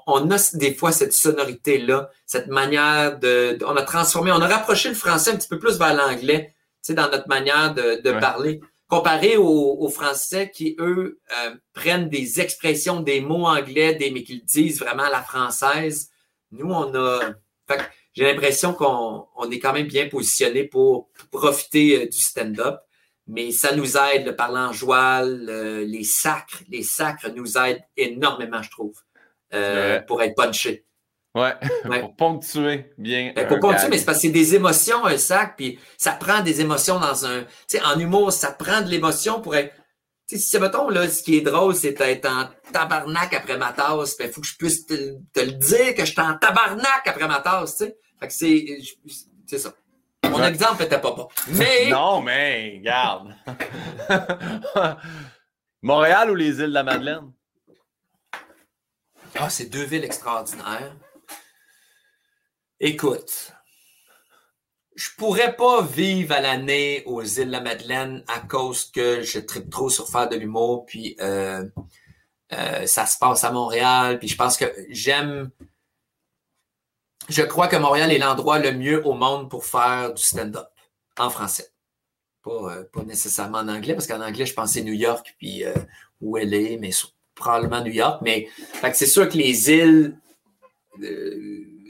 on, 0.07 0.31
a 0.31 0.51
des 0.55 0.75
fois 0.75 0.93
cette 0.93 1.13
sonorité-là, 1.13 2.11
cette 2.27 2.49
manière 2.49 3.19
de, 3.19 3.59
on 3.65 3.77
a 3.77 3.83
transformé, 3.83 4.33
on 4.33 4.41
a 4.41 4.49
rapproché 4.49 4.89
le 4.89 4.95
français 4.95 5.31
un 5.31 5.37
petit 5.37 5.49
peu 5.49 5.59
plus 5.59 5.79
vers 5.79 5.95
l'anglais, 5.95 6.55
tu 6.83 6.89
sais, 6.89 6.95
dans 6.95 7.11
notre 7.11 7.29
manière 7.29 7.75
de, 7.75 8.19
parler. 8.19 8.61
Comparé 8.89 9.37
aux, 9.37 9.89
Français 9.91 10.51
qui, 10.51 10.75
eux, 10.79 11.21
euh, 11.39 11.55
prennent 11.75 12.09
des 12.09 12.41
expressions, 12.41 13.01
des 13.01 13.21
mots 13.21 13.47
anglais, 13.47 13.95
des, 13.95 14.11
mais 14.11 14.23
qu'ils 14.23 14.45
disent 14.45 14.81
vraiment 14.81 15.05
à 15.05 15.11
la 15.11 15.23
française. 15.23 16.11
Nous, 16.53 16.71
on 16.71 16.95
a. 16.95 17.21
Fait 17.69 17.81
j'ai 18.15 18.25
l'impression 18.25 18.73
qu'on 18.73 19.51
est 19.51 19.61
quand 19.61 19.75
même 19.75 19.87
bien 19.87 20.09
positionné 20.09 20.65
pour 20.65 21.11
profiter 21.31 22.03
euh, 22.03 22.07
du 22.07 22.19
stand-up. 22.19 22.81
Mais 23.27 23.53
ça 23.53 23.77
nous 23.77 23.99
aide, 23.99 24.25
le 24.25 24.35
parlant 24.35 24.73
joual, 24.73 25.45
les 25.87 26.03
sacres, 26.03 26.63
les 26.71 26.83
sacres 26.83 27.29
nous 27.29 27.59
aident 27.59 27.85
énormément, 27.95 28.63
je 28.63 28.71
trouve, 28.71 28.99
euh, 29.53 30.01
pour 30.01 30.23
être 30.23 30.35
punché. 30.35 30.88
Ouais, 31.39 32.01
pour 32.01 32.17
ponctuer 32.17 32.91
bien. 32.99 33.33
Ben, 33.35 33.47
pour 33.47 33.61
ponctuer, 33.61 33.89
mais 33.89 33.99
c'est 33.99 34.05
parce 34.05 34.19
que 34.19 34.23
c'est 34.23 34.29
des 34.29 34.55
émotions, 34.55 35.05
un 35.07 35.19
sac, 35.19 35.55
puis 35.57 35.79
ça 35.97 36.13
prend 36.13 36.43
des 36.43 36.61
émotions 36.61 36.99
dans 36.99 37.27
un. 37.27 37.43
Tu 37.43 37.79
sais, 37.79 37.83
en 37.83 37.99
humour, 37.99 38.33
ça 38.33 38.51
prend 38.53 38.81
de 38.81 38.89
l'émotion 38.89 39.41
pour 39.41 39.55
être. 39.57 39.75
Tu 40.29 40.37
sais, 40.37 40.43
si, 40.43 40.59
mettons, 40.59 40.91
là, 40.91 41.09
ce 41.09 41.23
qui 41.23 41.37
est 41.37 41.41
drôle, 41.41 41.75
c'est 41.75 41.93
d'être 41.93 42.29
en 42.29 42.49
tabarnak 42.73 43.33
après 43.33 43.57
ma 43.57 43.73
tasse, 43.73 44.17
il 44.21 44.29
faut 44.29 44.43
que 44.43 44.47
je 44.47 44.57
puisse 44.57 44.87
te, 44.87 44.95
te, 45.33 45.41
le 45.41 45.53
dire 45.53 45.95
que 45.95 46.05
je 46.05 46.13
suis 46.13 46.21
en 46.21 46.37
tabarnak 46.37 47.07
après 47.07 47.29
ma 47.29 47.41
tasse, 47.41 47.77
tu 47.77 47.85
sais. 47.85 47.97
Fait 48.21 48.27
que 48.27 48.35
c'est, 48.35 48.79
c'est 49.47 49.59
ça. 49.59 49.73
Mon 50.29 50.43
exemple 50.45 50.83
était 50.83 51.01
pas 51.01 51.13
bon. 51.13 51.29
Mais. 51.49 51.89
non, 51.91 52.21
mais, 52.21 52.75
regarde. 52.79 53.35
Montréal 55.83 56.31
ou 56.31 56.35
les 56.35 56.49
îles 56.49 56.69
de 56.69 56.75
la 56.75 56.83
Madeleine? 56.83 57.33
Ah, 59.39 59.49
c'est 59.49 59.67
deux 59.67 59.85
villes 59.85 60.05
extraordinaires. 60.05 60.95
Écoute, 62.81 63.53
je 64.95 65.09
pourrais 65.17 65.57
pas 65.57 65.83
vivre 65.83 66.33
à 66.33 66.41
l'année 66.41 67.03
aux 67.07 67.23
îles 67.23 67.49
de 67.49 67.53
la 67.53 67.61
Madeleine 67.61 68.23
à 68.29 68.39
cause 68.39 68.85
que 68.93 69.21
je 69.23 69.41
tripe 69.41 69.69
trop 69.69 69.91
sur 69.91 70.09
faire 70.09 70.29
de 70.29 70.37
l'humour, 70.37 70.87
puis 70.87 71.17
euh, 71.21 71.65
euh, 72.53 72.87
ça 72.87 73.05
se 73.07 73.19
passe 73.19 73.43
à 73.43 73.51
Montréal, 73.51 74.21
puis 74.21 74.29
je 74.29 74.37
pense 74.37 74.57
que 74.57 74.73
j'aime 74.91 75.51
je 77.29 77.43
crois 77.43 77.67
que 77.67 77.77
Montréal 77.77 78.13
est 78.13 78.19
l'endroit 78.19 78.61
le 78.61 78.71
mieux 78.71 79.05
au 79.05 79.15
monde 79.15 79.51
pour 79.51 79.67
faire 79.67 80.15
du 80.15 80.23
stand-up 80.23 80.69
en 81.19 81.31
français. 81.31 81.73
Pas, 82.45 82.51
euh, 82.51 82.85
pas, 82.93 83.03
nécessairement 83.03 83.59
en 83.59 83.69
anglais, 83.69 83.95
parce 83.95 84.07
qu'en 84.07 84.23
anglais, 84.23 84.47
je 84.47 84.55
pensais 84.55 84.83
New 84.83 84.95
York, 84.95 85.35
puis 85.37 85.65
où 86.21 86.39
elle 86.39 86.55
est, 86.55 86.77
mais 86.77 86.91
probablement 87.35 87.83
New 87.83 87.93
York. 87.93 88.21
Mais 88.23 88.49
c'est 88.95 89.07
sûr 89.07 89.29
que 89.29 89.37
les 89.37 89.69
îles, 89.69 90.17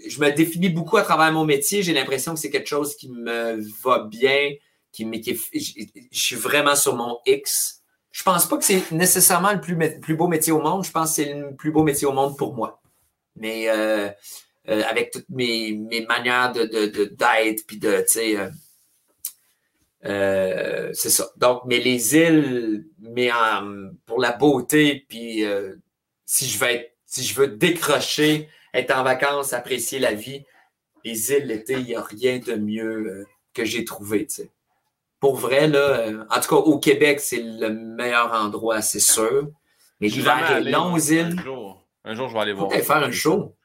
je 0.06 0.20
me 0.20 0.30
définis 0.30 0.68
beaucoup 0.68 0.96
à 0.96 1.02
travers 1.02 1.32
mon 1.32 1.44
métier. 1.44 1.82
J'ai 1.82 1.92
l'impression 1.92 2.34
que 2.34 2.40
c'est 2.40 2.50
quelque 2.50 2.68
chose 2.68 2.96
qui 2.96 3.10
me 3.10 3.60
va 3.82 4.04
bien, 4.04 4.52
qui, 4.92 5.06
je 5.22 6.20
suis 6.20 6.36
vraiment 6.36 6.76
sur 6.76 6.96
mon 6.96 7.18
X. 7.26 7.82
Je 8.10 8.22
pense 8.22 8.48
pas 8.48 8.56
que 8.56 8.64
c'est 8.64 8.90
nécessairement 8.90 9.52
le 9.52 9.60
plus, 9.60 10.14
beau 10.14 10.28
métier 10.28 10.52
au 10.52 10.60
monde. 10.60 10.84
Je 10.84 10.90
pense 10.90 11.10
que 11.10 11.16
c'est 11.16 11.34
le 11.34 11.54
plus 11.54 11.70
beau 11.70 11.82
métier 11.82 12.06
au 12.06 12.12
monde 12.12 12.36
pour 12.36 12.54
moi. 12.54 12.80
Mais 13.36 13.68
euh, 14.68 14.82
avec 14.86 15.10
toutes 15.12 15.28
mes, 15.30 15.72
mes 15.72 16.04
manières 16.04 16.52
de, 16.52 16.64
d'être, 16.64 17.66
puis 17.66 17.78
de, 17.78 18.04
euh, 18.16 18.50
euh, 20.04 20.90
c'est 20.92 21.08
ça. 21.08 21.30
Donc, 21.38 21.62
mais 21.64 21.78
les 21.78 22.16
îles, 22.16 22.86
mais 22.98 23.30
pour 24.04 24.20
la 24.20 24.32
beauté, 24.32 25.06
puis 25.08 25.42
si 26.26 26.46
je 26.46 26.58
veux 26.58 26.68
être, 26.68 26.94
si 27.06 27.24
je 27.24 27.34
veux 27.34 27.48
décrocher, 27.48 28.48
être 28.74 28.96
en 28.96 29.02
vacances, 29.02 29.52
apprécier 29.52 29.98
la 29.98 30.14
vie, 30.14 30.44
les 31.04 31.32
îles 31.32 31.46
l'été, 31.46 31.74
il 31.74 31.84
n'y 31.84 31.94
a 31.94 32.02
rien 32.02 32.38
de 32.38 32.54
mieux 32.54 33.26
que 33.54 33.64
j'ai 33.64 33.84
trouvé, 33.84 34.26
tu 34.26 34.42
sais. 34.42 34.50
Pour 35.20 35.36
vrai, 35.36 35.66
là, 35.66 36.10
en 36.30 36.40
tout 36.40 36.48
cas, 36.48 36.56
au 36.56 36.78
Québec, 36.78 37.18
c'est 37.20 37.42
le 37.42 37.70
meilleur 37.70 38.32
endroit, 38.32 38.82
c'est 38.82 39.00
sûr. 39.00 39.48
Mais 40.00 40.08
l'hiver 40.08 40.52
est 40.52 40.70
long 40.70 40.92
aux 40.92 40.98
îles. 40.98 41.36
Un 41.38 41.42
jour, 41.42 41.86
un 42.04 42.14
jour, 42.14 42.28
je 42.28 42.34
vais 42.34 42.40
aller 42.40 42.52
voir. 42.52 42.70
faire 42.70 42.96
un 42.96 43.10
show. 43.10 43.56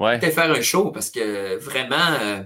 Ouais. 0.00 0.18
Peut-être 0.18 0.34
faire 0.34 0.50
un 0.50 0.60
show 0.60 0.90
parce 0.90 1.10
que 1.10 1.56
vraiment, 1.56 1.96
euh, 2.20 2.42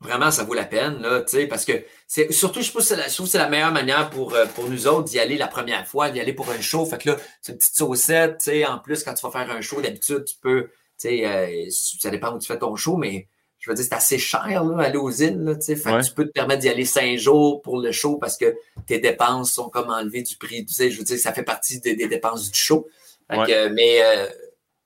vraiment, 0.00 0.30
ça 0.30 0.44
vaut 0.44 0.54
la 0.54 0.64
peine, 0.64 1.00
là, 1.00 1.22
tu 1.22 1.36
sais, 1.36 1.46
parce 1.46 1.64
que 1.64 1.72
c'est 2.06 2.30
surtout, 2.32 2.60
je 2.60 2.68
trouve, 2.70 2.82
que 2.82 3.28
c'est 3.28 3.38
la 3.38 3.48
meilleure 3.48 3.72
manière 3.72 4.10
pour, 4.10 4.34
euh, 4.34 4.44
pour 4.46 4.68
nous 4.68 4.86
autres 4.86 5.04
d'y 5.04 5.18
aller 5.18 5.38
la 5.38 5.46
première 5.46 5.86
fois, 5.86 6.10
d'y 6.10 6.20
aller 6.20 6.34
pour 6.34 6.50
un 6.50 6.60
show. 6.60 6.84
Fait 6.84 6.98
que 6.98 7.10
là, 7.10 7.16
c'est 7.40 7.52
une 7.52 7.58
petite 7.58 7.76
saucette, 7.76 8.38
tu 8.38 8.44
sais, 8.50 8.66
en 8.66 8.78
plus, 8.78 9.02
quand 9.02 9.14
tu 9.14 9.26
vas 9.26 9.32
faire 9.32 9.50
un 9.50 9.60
show, 9.60 9.80
d'habitude, 9.80 10.24
tu 10.24 10.36
peux, 10.40 10.68
sais, 11.02 11.26
euh, 11.26 11.68
ça 11.70 12.10
dépend 12.10 12.34
où 12.34 12.38
tu 12.38 12.46
fais 12.46 12.58
ton 12.58 12.74
show, 12.76 12.96
mais 12.96 13.28
je 13.58 13.70
veux 13.70 13.76
dire, 13.76 13.84
c'est 13.84 13.94
assez 13.94 14.18
cher, 14.18 14.64
là, 14.64 14.84
aller 14.84 14.98
aux 14.98 15.10
îles, 15.10 15.38
là, 15.38 15.54
tu 15.54 15.74
que 15.74 16.14
peux 16.14 16.26
te 16.26 16.32
permettre 16.32 16.62
d'y 16.62 16.68
aller 16.68 16.84
cinq 16.84 17.16
jours 17.16 17.62
pour 17.62 17.80
le 17.80 17.92
show 17.92 18.16
parce 18.16 18.36
que 18.36 18.56
tes 18.86 18.98
dépenses 18.98 19.52
sont 19.52 19.68
comme 19.68 19.90
enlevées 19.90 20.22
du 20.22 20.36
prix, 20.36 20.66
tu 20.66 20.74
sais, 20.74 20.90
je 20.90 20.98
veux 20.98 21.04
dire, 21.04 21.18
ça 21.18 21.32
fait 21.32 21.44
partie 21.44 21.80
des, 21.80 21.94
dépenses 21.94 22.50
du 22.50 22.58
show. 22.58 22.88
Fait 23.30 23.46
que, 23.46 23.68
mais, 23.68 24.00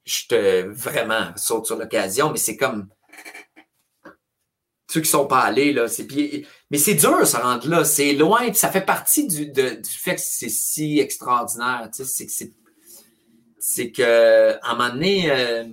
je 0.06 0.26
te 0.28 0.66
vraiment 0.68 1.32
saute 1.36 1.66
sur 1.66 1.76
l'occasion, 1.76 2.30
mais 2.30 2.38
c'est 2.38 2.56
comme 2.56 2.88
ceux 4.88 5.00
qui 5.00 5.10
sont 5.10 5.26
pas 5.26 5.40
allés, 5.40 5.72
là, 5.72 5.88
c'est 5.88 6.06
mais 6.70 6.78
c'est 6.78 6.94
dur 6.94 7.26
se 7.26 7.36
rendre 7.36 7.68
là, 7.68 7.84
c'est 7.84 8.12
loin, 8.12 8.46
puis 8.46 8.54
ça 8.54 8.70
fait 8.70 8.84
partie 8.84 9.26
du, 9.26 9.50
du 9.50 9.80
fait 9.84 10.14
que 10.14 10.20
c'est 10.20 10.48
si 10.48 11.00
extraordinaire, 11.00 11.90
tu 11.94 12.04
sais, 12.04 12.26
c'est 12.28 12.46
que 12.46 12.52
c'est 13.58 13.90
que 13.90 14.52
à 14.62 14.70
un 14.70 14.76
moment 14.76 14.90
donné, 14.90 15.30
euh, 15.30 15.64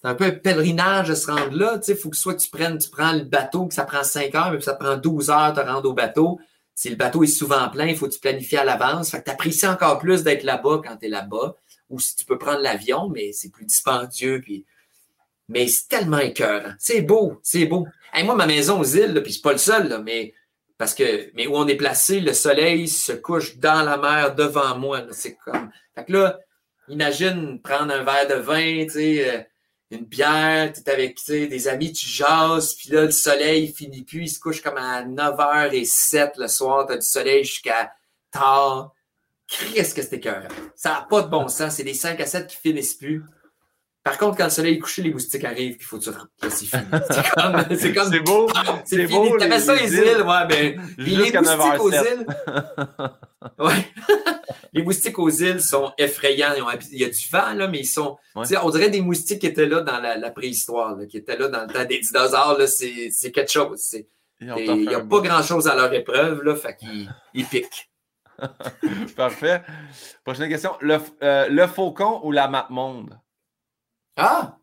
c'est 0.00 0.08
un 0.08 0.14
peu 0.14 0.24
un 0.24 0.30
pèlerinage 0.30 1.08
de 1.08 1.14
se 1.14 1.28
rendre 1.28 1.56
là, 1.56 1.80
il 1.86 1.96
faut 1.96 2.10
que 2.10 2.16
soit 2.16 2.36
tu 2.36 2.50
prennes, 2.50 2.78
tu 2.78 2.88
prends 2.88 3.12
le 3.12 3.24
bateau, 3.24 3.66
que 3.66 3.74
ça 3.74 3.84
prend 3.84 4.04
5 4.04 4.34
heures, 4.34 4.52
mais 4.52 4.60
ça 4.60 4.74
prend 4.74 4.96
12 4.96 5.30
heures 5.30 5.52
de 5.52 5.60
te 5.60 5.66
rendre 5.66 5.88
au 5.88 5.92
bateau. 5.92 6.38
Si 6.74 6.88
le 6.88 6.94
bateau 6.94 7.24
est 7.24 7.26
souvent 7.26 7.68
plein, 7.68 7.86
il 7.86 7.96
faut 7.96 8.06
que 8.06 8.14
tu 8.14 8.20
planifies 8.20 8.58
à 8.58 8.64
l'avance. 8.64 9.10
Fait 9.10 9.18
que 9.18 9.24
tu 9.24 9.30
apprécies 9.30 9.66
encore 9.66 9.98
plus 9.98 10.22
d'être 10.22 10.44
là-bas 10.44 10.82
quand 10.84 10.96
tu 10.96 11.06
es 11.06 11.08
là-bas 11.08 11.56
ou 11.90 11.98
si 11.98 12.14
tu 12.14 12.24
peux 12.24 12.38
prendre 12.38 12.60
l'avion, 12.60 13.08
mais 13.08 13.32
c'est 13.32 13.50
plus 13.50 13.64
dispendieux. 13.64 14.40
Puis... 14.40 14.64
Mais 15.48 15.66
c'est 15.66 15.88
tellement 15.88 16.18
écœurant. 16.18 16.74
C'est 16.78 17.00
beau, 17.00 17.40
c'est 17.42 17.66
beau. 17.66 17.86
Et 18.16 18.22
moi, 18.22 18.36
ma 18.36 18.46
maison 18.46 18.80
aux 18.80 18.84
îles, 18.84 19.20
puis 19.24 19.32
c'est 19.32 19.42
pas 19.42 19.52
le 19.52 19.58
seul, 19.58 20.02
mais 20.04 20.34
parce 20.76 20.94
que 20.94 21.30
mais 21.34 21.46
où 21.46 21.56
on 21.56 21.66
est 21.66 21.76
placé, 21.76 22.20
le 22.20 22.32
soleil 22.32 22.86
se 22.86 23.12
couche 23.12 23.56
dans 23.56 23.82
la 23.82 23.96
mer 23.96 24.34
devant 24.34 24.78
moi. 24.78 25.02
C'est 25.10 25.36
comme. 25.44 25.70
Fait 25.96 26.04
que 26.04 26.12
là, 26.12 26.38
imagine 26.88 27.60
prendre 27.60 27.92
un 27.92 28.04
verre 28.04 28.28
de 28.28 28.34
vin, 28.34 28.84
tu 28.84 28.90
sais, 28.90 29.28
euh, 29.28 29.42
une 29.90 30.04
bière, 30.04 30.72
tu 30.72 30.80
es 30.80 30.90
avec 30.90 31.18
des 31.26 31.68
amis, 31.68 31.92
tu 31.92 32.06
jases, 32.06 32.74
puis 32.74 32.90
là, 32.90 33.04
le 33.04 33.10
soleil 33.10 33.72
finit 33.72 34.02
plus, 34.02 34.22
il 34.22 34.28
se 34.28 34.38
couche 34.38 34.60
comme 34.60 34.76
à 34.76 35.02
9h07 35.02 36.32
le 36.38 36.48
soir, 36.48 36.86
tu 36.86 36.92
as 36.92 36.96
du 36.96 37.06
soleil 37.06 37.44
jusqu'à 37.44 37.92
tard. 38.30 38.92
Qu'est-ce 39.46 39.94
que 39.94 40.02
c'était 40.02 40.20
cœur. 40.20 40.46
Ça 40.76 40.90
n'a 40.90 41.06
pas 41.08 41.22
de 41.22 41.28
bon 41.28 41.48
sens. 41.48 41.76
C'est 41.76 41.84
des 41.84 41.94
5 41.94 42.20
à 42.20 42.26
7 42.26 42.48
qui 42.48 42.56
finissent 42.56 42.94
plus. 42.94 43.24
Par 44.08 44.16
contre, 44.16 44.38
quand 44.38 44.44
le 44.44 44.50
soleil 44.50 44.74
est 44.76 44.78
couché, 44.78 45.02
les 45.02 45.12
moustiques 45.12 45.44
arrivent, 45.44 45.76
il 45.78 45.84
faut 45.84 45.98
que 45.98 46.04
tu 46.04 46.08
rentres. 46.08 46.30
C'est 46.48 46.64
fini. 46.64 46.82
C'est 47.10 47.30
comme. 47.34 47.76
C'est 47.76 47.92
comme. 47.92 48.18
Beau. 48.24 48.48
C'est 48.86 49.06
beau. 49.06 49.36
T'appelles 49.36 49.60
ça 49.60 49.74
les 49.74 49.94
îles, 49.94 50.22
ouais, 50.22 50.46
mais. 50.48 50.76
les 50.96 51.16
moustiques 51.16 51.80
aux 51.80 51.90
îles. 51.90 52.26
ouais. 53.58 53.92
les 54.72 54.82
moustiques 54.82 55.18
aux 55.18 55.28
îles 55.28 55.60
sont 55.60 55.92
effrayants. 55.98 56.54
Il 56.90 56.98
y 56.98 57.04
a 57.04 57.08
du 57.10 57.28
vent, 57.30 57.52
là, 57.52 57.68
mais 57.68 57.80
ils 57.80 57.86
sont. 57.86 58.16
Ouais. 58.34 58.46
On 58.62 58.70
dirait 58.70 58.88
des 58.88 59.02
moustiques 59.02 59.40
qui 59.40 59.46
étaient 59.46 59.66
là 59.66 59.82
dans 59.82 60.00
la, 60.00 60.30
préhistoire, 60.30 60.96
qui 61.06 61.18
étaient 61.18 61.36
là 61.36 61.48
dans 61.48 61.66
le 61.66 61.66
temps 61.66 61.84
des 61.84 61.98
dinosaures. 61.98 62.58
C'est 62.66 63.30
quelque 63.30 63.52
chose. 63.52 63.94
Il 64.40 64.86
n'y 64.86 64.94
a 64.94 65.00
pas 65.00 65.20
grand-chose 65.20 65.68
à 65.68 65.74
leur 65.74 65.92
épreuve, 65.92 66.42
là, 66.44 66.56
fait 66.56 66.76
qu'ils 66.76 67.12
ils 67.34 67.44
piquent. 67.44 67.90
Parfait. 69.16 69.60
Prochaine 70.24 70.48
question. 70.48 70.70
Le, 70.80 70.96
euh, 71.22 71.48
le 71.50 71.66
faucon 71.66 72.20
ou 72.24 72.32
la 72.32 72.48
map 72.48 72.68
monde? 72.70 73.18
Ah! 74.20 74.58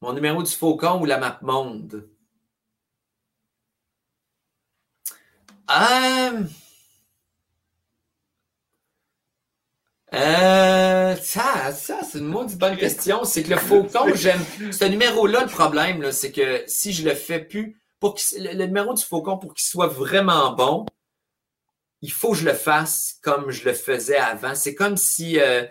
Mon 0.00 0.12
numéro 0.14 0.42
du 0.42 0.50
Faucon 0.50 1.00
ou 1.00 1.04
la 1.04 1.18
map 1.18 1.38
monde? 1.42 2.10
Euh... 5.70 6.42
Euh, 10.12 11.14
ça, 11.14 11.70
ça 11.70 12.00
c'est 12.02 12.18
une 12.18 12.26
maudite 12.26 12.58
bonne 12.58 12.76
question. 12.76 13.22
C'est 13.22 13.44
que 13.44 13.50
le 13.50 13.58
Faucon, 13.58 14.06
j'aime. 14.14 14.44
Ce 14.72 14.84
numéro-là, 14.84 15.42
le 15.44 15.48
problème, 15.48 16.10
c'est 16.10 16.32
que 16.32 16.64
si 16.66 16.92
je 16.92 17.08
le 17.08 17.14
fais 17.14 17.38
plus, 17.38 17.80
pour 18.00 18.16
le, 18.36 18.54
le, 18.54 18.66
numéro 18.66 18.92
du 18.92 19.04
Faucon, 19.04 19.38
pour 19.38 19.54
qu'il 19.54 19.68
soit 19.68 19.86
vraiment 19.86 20.52
bon, 20.52 20.84
il 22.02 22.10
faut 22.10 22.32
que 22.32 22.38
je 22.38 22.44
le 22.44 22.54
fasse 22.54 23.20
comme 23.22 23.52
je 23.52 23.64
le 23.66 23.72
faisais 23.72 24.16
avant. 24.16 24.56
C'est 24.56 24.74
comme 24.74 24.96
si 24.96 25.38
euh, 25.38 25.64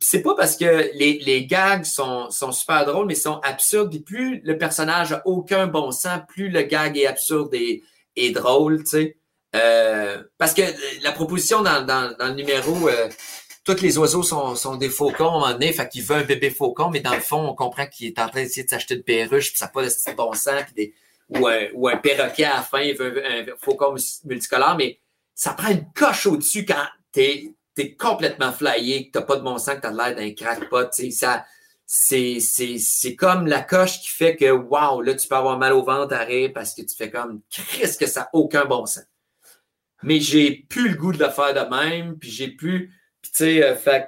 c'est 0.00 0.22
pas 0.22 0.34
parce 0.34 0.56
que 0.56 0.90
les, 0.94 1.46
gags 1.46 1.84
sont, 1.84 2.30
sont, 2.30 2.52
super 2.52 2.84
drôles, 2.84 3.06
mais 3.06 3.14
sont 3.14 3.40
absurdes. 3.42 3.98
Plus 4.04 4.40
le 4.44 4.58
personnage 4.58 5.12
a 5.12 5.22
aucun 5.26 5.66
bon 5.66 5.90
sens, 5.90 6.20
plus 6.28 6.48
le 6.48 6.62
gag 6.62 6.96
est 6.96 7.06
absurde 7.06 7.54
et, 7.54 8.30
drôle, 8.30 8.84
tu 8.84 8.90
sais. 8.90 9.16
Euh, 9.54 10.22
parce 10.38 10.52
que 10.52 10.62
la 11.02 11.12
proposition 11.12 11.62
dans, 11.62 11.84
dans, 11.86 12.14
le 12.18 12.34
numéro, 12.34 12.88
euh, 12.88 13.08
tous 13.64 13.80
les 13.80 13.98
oiseaux 13.98 14.22
sont, 14.22 14.76
des 14.76 14.90
faucons 14.90 15.42
à 15.42 15.50
un 15.50 15.58
moment 15.58 15.86
qu'il 15.90 16.02
veut 16.02 16.16
un 16.16 16.24
bébé 16.24 16.50
faucon, 16.50 16.90
mais 16.90 17.00
dans 17.00 17.14
le 17.14 17.20
fond, 17.20 17.48
on 17.48 17.54
comprend 17.54 17.86
qu'il 17.86 18.08
est 18.08 18.18
en 18.18 18.28
train 18.28 18.42
d'essayer 18.42 18.64
de 18.64 18.70
s'acheter 18.70 18.94
une 18.94 19.02
perruche, 19.02 19.50
puis 19.50 19.58
ça 19.58 19.66
n'a 19.66 19.72
pas 19.72 19.82
de 19.82 20.16
bon 20.16 20.32
sens, 20.34 20.62
ou, 21.28 21.46
un, 21.46 21.66
ou 21.74 21.88
un 21.88 21.96
perroquet 21.96 22.44
à 22.44 22.56
la 22.56 22.62
fin, 22.62 22.80
il 22.80 22.96
veut 22.96 23.24
un 23.24 23.44
faucon 23.58 23.96
multicolore, 24.24 24.76
mais 24.76 25.00
ça 25.34 25.52
prend 25.52 25.70
une 25.70 25.86
coche 25.92 26.26
au-dessus 26.26 26.64
quand 26.64 26.86
t'es 27.12 27.55
t'es 27.76 27.94
complètement 27.94 28.52
flyé, 28.52 29.06
que 29.06 29.12
t'as 29.12 29.22
pas 29.22 29.36
de 29.36 29.42
bon 29.42 29.58
sens, 29.58 29.76
que 29.76 29.80
t'as 29.82 29.92
l'air 29.92 30.16
d'un 30.16 30.32
crackpot, 30.32 30.90
ça, 31.10 31.44
c'est, 31.84 32.40
c'est, 32.40 32.78
c'est 32.78 33.14
comme 33.14 33.46
la 33.46 33.62
coche 33.62 34.00
qui 34.00 34.08
fait 34.08 34.34
que, 34.34 34.50
wow, 34.50 35.02
là, 35.02 35.14
tu 35.14 35.28
peux 35.28 35.36
avoir 35.36 35.58
mal 35.58 35.74
au 35.74 35.84
ventre 35.84 36.14
à 36.14 36.26
parce 36.52 36.74
que 36.74 36.82
tu 36.82 36.96
fais 36.96 37.10
comme, 37.10 37.42
qu'est-ce 37.50 37.98
que 37.98 38.06
ça 38.06 38.20
n'a 38.22 38.30
aucun 38.32 38.64
bon 38.64 38.86
sens. 38.86 39.04
Mais 40.02 40.20
j'ai 40.20 40.66
plus 40.68 40.88
le 40.88 40.96
goût 40.96 41.12
de 41.12 41.22
le 41.22 41.30
faire 41.30 41.52
de 41.52 41.74
même, 41.74 42.18
puis 42.18 42.30
j'ai 42.30 42.48
plus, 42.48 42.92
tu 43.22 43.30
sais, 43.32 43.62
euh, 43.62 44.00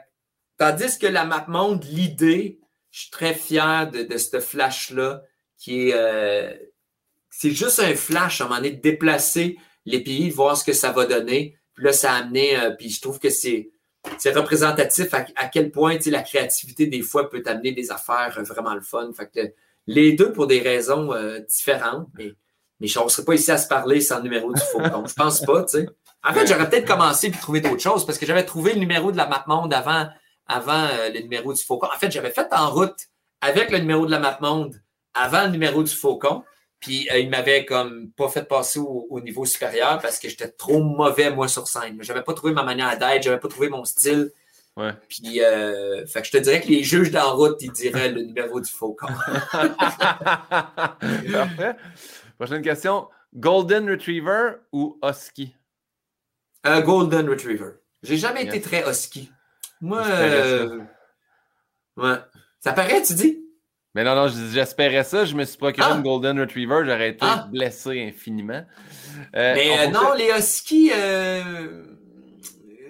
tandis 0.57 0.99
que 0.99 1.07
la 1.07 1.25
map 1.25 1.45
monde, 1.47 1.85
l'idée, 1.85 2.59
je 2.91 3.03
suis 3.03 3.11
très 3.11 3.35
fier 3.35 3.91
de, 3.91 4.03
de 4.03 4.17
ce 4.17 4.41
flash-là, 4.41 5.23
qui 5.59 5.89
est, 5.89 5.95
euh, 5.95 6.55
c'est 7.29 7.51
juste 7.51 7.81
un 7.81 7.95
flash, 7.95 8.41
à 8.41 8.45
un 8.45 8.49
moment 8.49 8.61
donné, 8.61 8.73
de 8.73 8.81
déplacer 8.81 9.59
les 9.85 10.03
pays, 10.03 10.31
voir 10.31 10.57
ce 10.57 10.65
que 10.65 10.73
ça 10.73 10.91
va 10.91 11.05
donner. 11.05 11.58
Puis 11.79 11.85
là, 11.87 11.93
ça 11.93 12.13
a 12.13 12.17
amené, 12.17 12.59
euh, 12.59 12.73
puis 12.73 12.91
je 12.91 13.01
trouve 13.01 13.21
que 13.21 13.31
c'est, 13.31 13.71
représentatif 14.35 15.15
à, 15.15 15.47
quel 15.47 15.71
point 15.71 15.97
la 16.07 16.23
créativité, 16.23 16.87
des 16.87 17.03
fois, 17.03 17.31
peut 17.31 17.41
amener 17.47 17.71
des 17.71 17.93
affaires 17.93 18.35
euh, 18.37 18.43
vraiment 18.43 18.75
le 18.75 18.81
fun. 18.81 19.09
Fait 19.17 19.55
les 19.87 20.13
deux 20.15 20.33
pour 20.33 20.49
des 20.49 20.59
raisons 20.59 21.15
euh, 21.15 21.39
différentes, 21.39 22.09
mais, 22.19 22.35
mais 22.81 22.89
on 22.99 23.05
ne 23.05 23.09
serait 23.09 23.25
pas 23.25 23.35
ici 23.35 23.53
à 23.53 23.59
se 23.59 23.69
parler 23.69 24.01
sans 24.01 24.17
le 24.17 24.25
numéro 24.25 24.53
du 24.53 24.61
Faucon. 24.73 25.07
je 25.07 25.15
pense 25.15 25.41
pas, 25.43 25.63
tu 25.63 25.79
sais. 25.79 25.89
En 26.29 26.35
fait, 26.35 26.49
j'aurais 26.49 26.69
peut-être 26.69 26.89
commencé 26.89 27.31
puis 27.31 27.39
trouver 27.39 27.61
d'autres 27.61 27.81
choses 27.81 28.05
parce 28.05 28.19
que 28.19 28.27
j'avais 28.27 28.45
trouvé 28.45 28.75
le 28.75 28.81
numéro 28.81 29.13
de 29.13 29.17
la 29.17 29.29
map 29.29 29.45
monde 29.47 29.73
avant, 29.73 30.09
avant 30.49 30.89
le 31.15 31.21
numéro 31.21 31.53
du 31.53 31.63
Faucon. 31.63 31.87
En 31.95 31.97
fait, 31.97 32.11
j'avais 32.11 32.33
fait 32.33 32.49
en 32.51 32.71
route 32.71 32.97
avec 33.41 33.71
le 33.71 33.79
numéro 33.79 34.05
de 34.05 34.11
la 34.11 34.19
map 34.19 34.37
monde 34.43 34.75
avant 35.15 35.45
le 35.45 35.51
numéro 35.51 35.85
du 35.85 35.95
Faucon. 35.95 36.43
Puis 36.81 37.09
euh, 37.11 37.19
il 37.19 37.29
m'avait 37.29 37.65
comme 37.65 38.11
pas 38.13 38.29
fait 38.29 38.47
passer 38.47 38.79
au, 38.79 39.21
niveau 39.21 39.45
supérieur 39.45 39.99
parce 40.01 40.19
que 40.19 40.29
j'étais 40.29 40.49
trop 40.49 40.83
mauvais, 40.83 41.31
moi, 41.31 41.49
sur 41.49 41.67
scène. 41.67 41.99
J'avais 42.03 42.23
pas 42.23 42.35
trouvé 42.35 42.53
ma 42.53 42.63
manière 42.63 42.97
d'être, 42.99 43.25
j'avais 43.25 43.41
pas 43.41 43.49
trouvé 43.49 43.69
mon 43.69 43.85
style. 43.85 44.31
Ouais. 44.77 44.93
Puis, 45.09 45.43
euh, 45.43 46.07
fait 46.07 46.21
que 46.21 46.29
je 46.29 46.33
te 46.33 46.39
dirais 46.39 46.61
que 46.61 46.69
les 46.69 46.85
juges 46.85 47.11
d'en 47.11 47.35
route, 47.35 47.61
ils 47.61 47.73
diraient 47.73 48.13
le 48.13 48.23
numéro 48.23 48.61
du 48.61 48.71
faucon. 48.71 49.09
Parfait. 49.51 51.75
Prochaine 52.39 52.63
question. 52.63 53.09
Golden 53.35 53.91
Retriever 53.91 54.53
ou 54.73 54.97
Husky? 55.03 55.57
Un 56.63 56.81
Golden 56.81 57.29
Retriever. 57.29 57.73
J'ai 58.05 58.17
jamais 58.17 58.45
été 58.45 58.61
très 58.61 58.89
Husky. 58.89 59.33
Moi, 59.81 60.07
euh... 60.07 60.81
ouais. 61.97 62.19
Ça 62.61 62.73
paraît, 62.73 63.03
tu 63.03 63.15
dis? 63.15 63.48
Mais 63.99 64.05
non, 64.05 64.15
non, 64.15 64.29
j'espérais 64.29 65.03
ça. 65.03 65.25
Je 65.25 65.35
me 65.35 65.45
suis 65.45 65.59
procuré 65.59 65.89
ah! 65.91 65.97
une 65.97 66.05
Golden 66.05 66.39
Retriever. 66.39 66.83
J'aurais 66.85 67.09
été 67.09 67.19
ah! 67.23 67.49
blessé 67.51 68.01
infiniment. 68.07 68.65
Euh, 69.35 69.55
mais 69.57 69.77
euh, 69.77 69.91
non, 69.91 70.15
les 70.17 70.31
Huskies, 70.39 70.93
euh, 70.95 71.83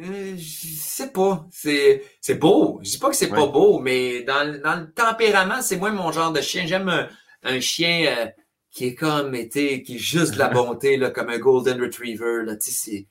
je 0.03 0.67
sais 0.77 1.11
pas. 1.11 1.47
C'est, 1.51 2.05
c'est 2.21 2.35
beau. 2.35 2.79
Je 2.83 2.91
dis 2.91 2.99
pas 2.99 3.09
que 3.09 3.17
c'est 3.17 3.31
pas 3.31 3.47
beau, 3.47 3.79
mais 3.79 4.23
dans, 4.25 4.61
dans, 4.63 4.81
le 4.81 4.93
tempérament, 4.93 5.63
c'est 5.63 5.79
moins 5.79 5.93
mon 5.93 6.13
genre 6.13 6.31
de 6.31 6.43
chien. 6.43 6.67
J'aime 6.67 7.09
un, 7.43 7.61
chien 7.61 8.31
qui 8.71 8.89
est 8.89 8.95
comme, 8.95 9.33
qui 9.33 9.59
est 9.59 9.97
juste 9.97 10.35
de 10.35 10.39
la 10.39 10.49
bonté, 10.51 10.99
là, 10.99 11.09
comme 11.09 11.31
un 11.31 11.39
Golden 11.39 11.81
Retriever. 11.81 12.43
Là, 12.45 12.55
tu 12.57 12.71
sais, 12.71 13.07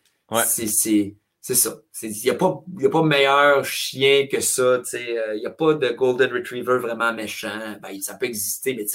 c'est, 0.45 0.67
c'est, 0.67 1.15
c'est 1.47 1.55
ça. 1.55 1.77
Il 2.01 2.11
n'y 2.11 2.29
a, 2.29 2.33
pas, 2.33 2.61
a 2.83 2.89
pas 2.89 3.03
meilleur 3.03 3.63
chien 3.63 4.27
que 4.29 4.41
ça. 4.41 4.81
Il 4.91 4.99
n'y 4.99 5.45
euh, 5.45 5.47
a 5.47 5.49
pas 5.49 5.75
de 5.75 5.87
Golden 5.91 6.29
Retriever 6.33 6.77
vraiment 6.77 7.13
méchant. 7.13 7.77
Ben, 7.81 7.97
ça 8.01 8.15
peut 8.15 8.25
exister, 8.25 8.75
mais 8.75 8.85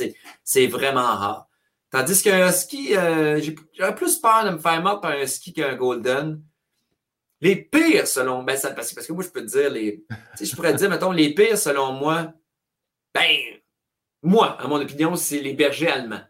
c'est 0.44 0.66
vraiment 0.66 1.00
rare. 1.00 1.48
Tandis 1.90 2.22
qu'un 2.22 2.46
husky, 2.46 2.94
euh, 2.94 3.40
j'aurais 3.72 3.94
plus 3.94 4.18
peur 4.18 4.44
de 4.44 4.50
me 4.50 4.58
faire 4.58 4.82
mordre 4.82 5.00
par 5.00 5.12
un 5.12 5.22
husky 5.22 5.54
qu'un 5.54 5.76
golden. 5.76 6.42
Les 7.40 7.56
pires, 7.56 8.06
selon 8.06 8.42
ben, 8.42 8.54
ça, 8.54 8.70
parce, 8.72 8.92
parce 8.92 9.06
que 9.06 9.14
moi, 9.14 9.24
je 9.24 9.30
peux 9.30 9.40
te 9.40 9.50
dire, 9.50 9.70
les, 9.70 10.04
je 10.38 10.54
pourrais 10.54 10.72
te 10.72 10.78
dire, 10.78 10.90
mettons, 10.90 11.10
les 11.10 11.32
pires, 11.32 11.56
selon 11.56 11.92
moi, 11.92 12.34
ben, 13.14 13.34
moi, 14.22 14.60
à 14.60 14.68
mon 14.68 14.78
opinion, 14.78 15.16
c'est 15.16 15.40
les 15.40 15.54
bergers 15.54 15.88
allemands. 15.88 16.20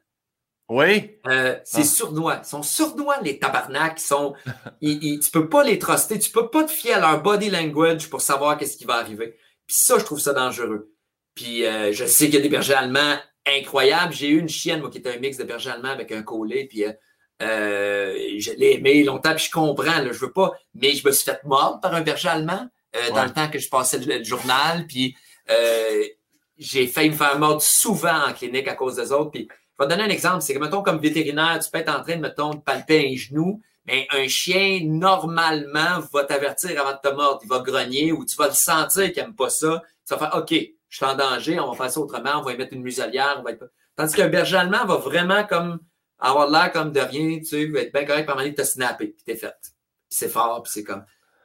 Oui. 0.73 1.19
Euh, 1.27 1.55
c'est 1.65 1.83
ah. 1.83 1.85
sournois. 1.85 2.41
Ils 2.43 2.49
sont 2.49 2.63
sournois, 2.63 3.21
les 3.21 3.39
tabarnaks. 3.39 4.01
Ils 4.01 4.03
sont, 4.03 4.35
ils, 4.81 5.21
tu 5.21 5.31
peux 5.31 5.47
pas 5.51 5.65
les 5.65 5.79
truster. 5.79 6.19
Tu 6.19 6.31
peux 6.31 6.49
pas 6.49 6.65
te 6.65 6.71
fier 6.71 6.95
à 6.95 7.01
leur 7.01 7.23
body 7.23 7.51
language 7.51 8.09
pour 8.09 8.23
savoir 8.23 8.57
qu'est-ce 8.57 8.79
qui 8.79 8.87
va 8.87 8.95
arriver. 8.95 9.37
Puis 9.67 9.77
ça, 9.77 9.99
je 9.99 10.05
trouve 10.05 10.19
ça 10.19 10.33
dangereux. 10.33 10.95
Puis 11.35 11.67
euh, 11.67 11.93
je 11.93 12.07
sais 12.07 12.25
qu'il 12.25 12.37
y 12.37 12.39
a 12.39 12.41
des 12.41 12.49
bergers 12.49 12.73
allemands 12.73 13.19
incroyables. 13.47 14.15
J'ai 14.15 14.29
eu 14.29 14.39
une 14.39 14.49
chienne, 14.49 14.81
moi, 14.81 14.89
qui 14.89 14.97
était 14.97 15.15
un 15.15 15.19
mix 15.19 15.37
de 15.37 15.45
berger 15.45 15.69
allemand 15.69 15.91
avec 15.91 16.11
un 16.11 16.23
collet. 16.23 16.67
Puis 16.71 16.85
euh, 16.85 18.15
je 18.39 18.53
l'ai 18.53 18.77
aimé 18.77 19.05
longtemps. 19.05 19.35
Puis 19.35 19.45
je 19.45 19.51
comprends. 19.51 19.85
Là, 19.85 20.11
je 20.11 20.19
veux 20.19 20.33
pas. 20.33 20.53
Mais 20.75 20.95
je 20.95 21.07
me 21.07 21.13
suis 21.13 21.27
fait 21.27 21.45
mordre 21.45 21.81
par 21.81 21.95
un 21.95 22.01
berger 22.01 22.31
allemand 22.31 22.67
dans 23.15 23.25
le 23.25 23.31
temps 23.31 23.49
que 23.49 23.59
je 23.59 23.69
passais 23.69 23.99
le, 23.99 24.25
journal. 24.25 24.87
Puis 24.87 25.15
j'ai 26.57 26.87
failli 26.87 27.11
me 27.11 27.15
faire 27.15 27.39
mordre 27.39 27.61
souvent 27.61 28.27
en 28.27 28.33
clinique 28.33 28.69
à 28.69 28.75
cause 28.75 28.97
des 28.97 29.13
autres. 29.13 29.33
Puis 29.33 29.49
je 29.79 29.85
vais 29.85 29.89
te 29.89 29.95
donner 29.95 30.05
un 30.05 30.15
exemple. 30.15 30.43
C'est 30.43 30.55
que, 30.55 30.59
mettons, 30.59 30.83
comme 30.83 30.99
vétérinaire, 30.99 31.59
tu 31.61 31.71
peux 31.71 31.79
être 31.79 31.95
en 31.95 32.03
train 32.03 32.17
de, 32.17 32.21
mettons, 32.21 32.51
de 32.51 32.61
palper 32.61 33.11
un 33.13 33.17
genou, 33.17 33.63
mais 33.87 34.07
un 34.11 34.29
chien, 34.29 34.81
normalement, 34.85 36.01
va 36.13 36.25
t'avertir 36.25 36.81
avant 36.81 36.93
de 36.93 37.09
te 37.09 37.15
mordre. 37.15 37.41
Il 37.43 37.49
va 37.49 37.61
grogner 37.61 38.13
ou 38.13 38.25
tu 38.25 38.37
vas 38.37 38.49
le 38.49 38.55
sentir 38.55 39.13
qu'il 39.13 39.23
n'aime 39.23 39.35
pas 39.35 39.51
ça. 39.51 39.83
Tu 40.07 40.15
vas 40.15 40.19
faire, 40.19 40.39
OK, 40.39 40.51
je 40.51 40.97
suis 40.97 41.05
en 41.05 41.17
danger, 41.17 41.59
on 41.59 41.71
va 41.71 41.77
faire 41.77 41.91
ça 41.91 42.01
autrement, 42.01 42.39
on 42.39 42.43
va 42.43 42.53
y 42.53 42.57
mettre 42.57 42.75
une 42.75 42.83
muselière. 42.83 43.37
On 43.41 43.43
va 43.43 43.53
être... 43.53 43.71
Tandis 43.97 44.15
qu'un 44.15 44.29
berger 44.29 44.57
allemand 44.57 44.85
va 44.85 44.97
vraiment 44.97 45.45
comme 45.45 45.81
avoir 46.19 46.49
l'air 46.49 46.73
comme 46.73 46.93
de 46.93 47.01
rien, 47.01 47.39
tu 47.39 47.45
sais, 47.47 47.67
va 47.67 47.81
être 47.81 47.93
bien 47.93 48.05
correct 48.05 48.27
par 48.27 48.37
manière 48.37 48.53
de 48.53 48.57
te 48.57 48.67
snapper, 48.67 49.09
puis 49.09 49.25
t'es 49.25 49.37
fait. 49.37 49.55
Puis 49.61 50.19
c'est 50.19 50.29
fort, 50.29 50.63
puis 50.63 50.73
c'est 50.73 50.85
comme. 50.85 51.05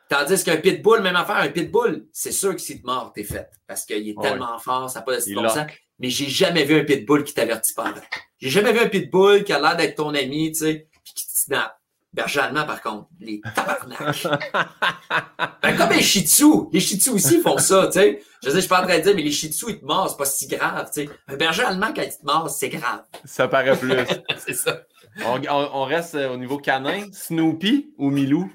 Tandis 0.09 0.43
qu'un 0.43 0.57
pitbull, 0.57 1.01
même 1.01 1.15
affaire, 1.15 1.37
un 1.37 1.49
pitbull, 1.49 2.07
c'est 2.13 2.31
sûr 2.31 2.53
que 2.53 2.61
si 2.61 2.81
te 2.81 2.85
mord, 2.85 3.11
t'es 3.13 3.23
fait. 3.23 3.49
Parce 3.65 3.83
qu'il 3.85 4.07
est 4.07 4.21
tellement 4.21 4.57
fort, 4.59 4.89
ça 4.89 4.99
n'a 4.99 5.05
pas 5.05 5.17
de 5.17 5.35
bon 5.35 5.49
sens 5.49 5.67
mais 5.99 6.09
j'ai 6.09 6.29
jamais 6.29 6.63
vu 6.63 6.79
un 6.79 6.83
pitbull 6.83 7.23
qui 7.23 7.33
t'avertit 7.33 7.73
pas 7.73 7.93
J'ai 8.39 8.49
jamais 8.49 8.71
vu 8.71 8.79
un 8.79 8.87
pitbull 8.87 9.43
qui 9.43 9.53
a 9.53 9.59
l'air 9.59 9.75
d'être 9.75 9.95
ton 9.95 10.13
ami, 10.13 10.51
tu 10.51 10.59
sais, 10.59 10.87
puis 11.03 11.13
qui 11.13 11.25
te 11.25 11.31
snap. 11.33 11.77
Berger 12.13 12.39
allemand, 12.39 12.65
par 12.65 12.81
contre, 12.81 13.07
les 13.19 13.41
tabarnak. 13.53 14.23
ben, 15.61 15.77
comme 15.77 15.89
les 15.91 16.01
shih 16.01 16.25
tzu. 16.25 16.69
Les 16.71 16.79
shih 16.79 16.97
tzu 16.97 17.09
aussi 17.11 17.41
font 17.41 17.57
ça, 17.57 17.87
tu 17.87 17.93
sais. 17.93 18.23
Je 18.41 18.49
sais, 18.49 18.55
je 18.55 18.59
suis 18.61 18.69
pas 18.69 18.81
en 18.81 18.87
train 18.87 18.97
de 18.97 19.03
dire, 19.03 19.13
mais 19.13 19.21
les 19.21 19.31
shih 19.31 19.51
tzu, 19.51 19.65
ils 19.69 19.79
te 19.79 19.85
mordent, 19.85 20.09
c'est 20.09 20.17
pas 20.17 20.25
si 20.25 20.47
grave, 20.47 20.89
tu 20.93 21.05
sais. 21.05 21.09
Un 21.27 21.35
berger 21.35 21.63
allemand, 21.63 21.93
quand 21.93 22.01
il 22.01 22.09
te 22.09 22.25
mord, 22.25 22.49
c'est 22.49 22.69
grave. 22.69 23.03
Ça 23.25 23.47
paraît 23.47 23.77
plus. 23.77 23.93
c'est 24.37 24.53
ça. 24.53 24.81
On, 25.25 25.41
on, 25.49 25.83
reste 25.83 26.15
euh, 26.15 26.29
au 26.29 26.37
niveau 26.37 26.57
canin. 26.57 27.07
Snoopy 27.11 27.93
ou 27.97 28.09
Milou? 28.09 28.51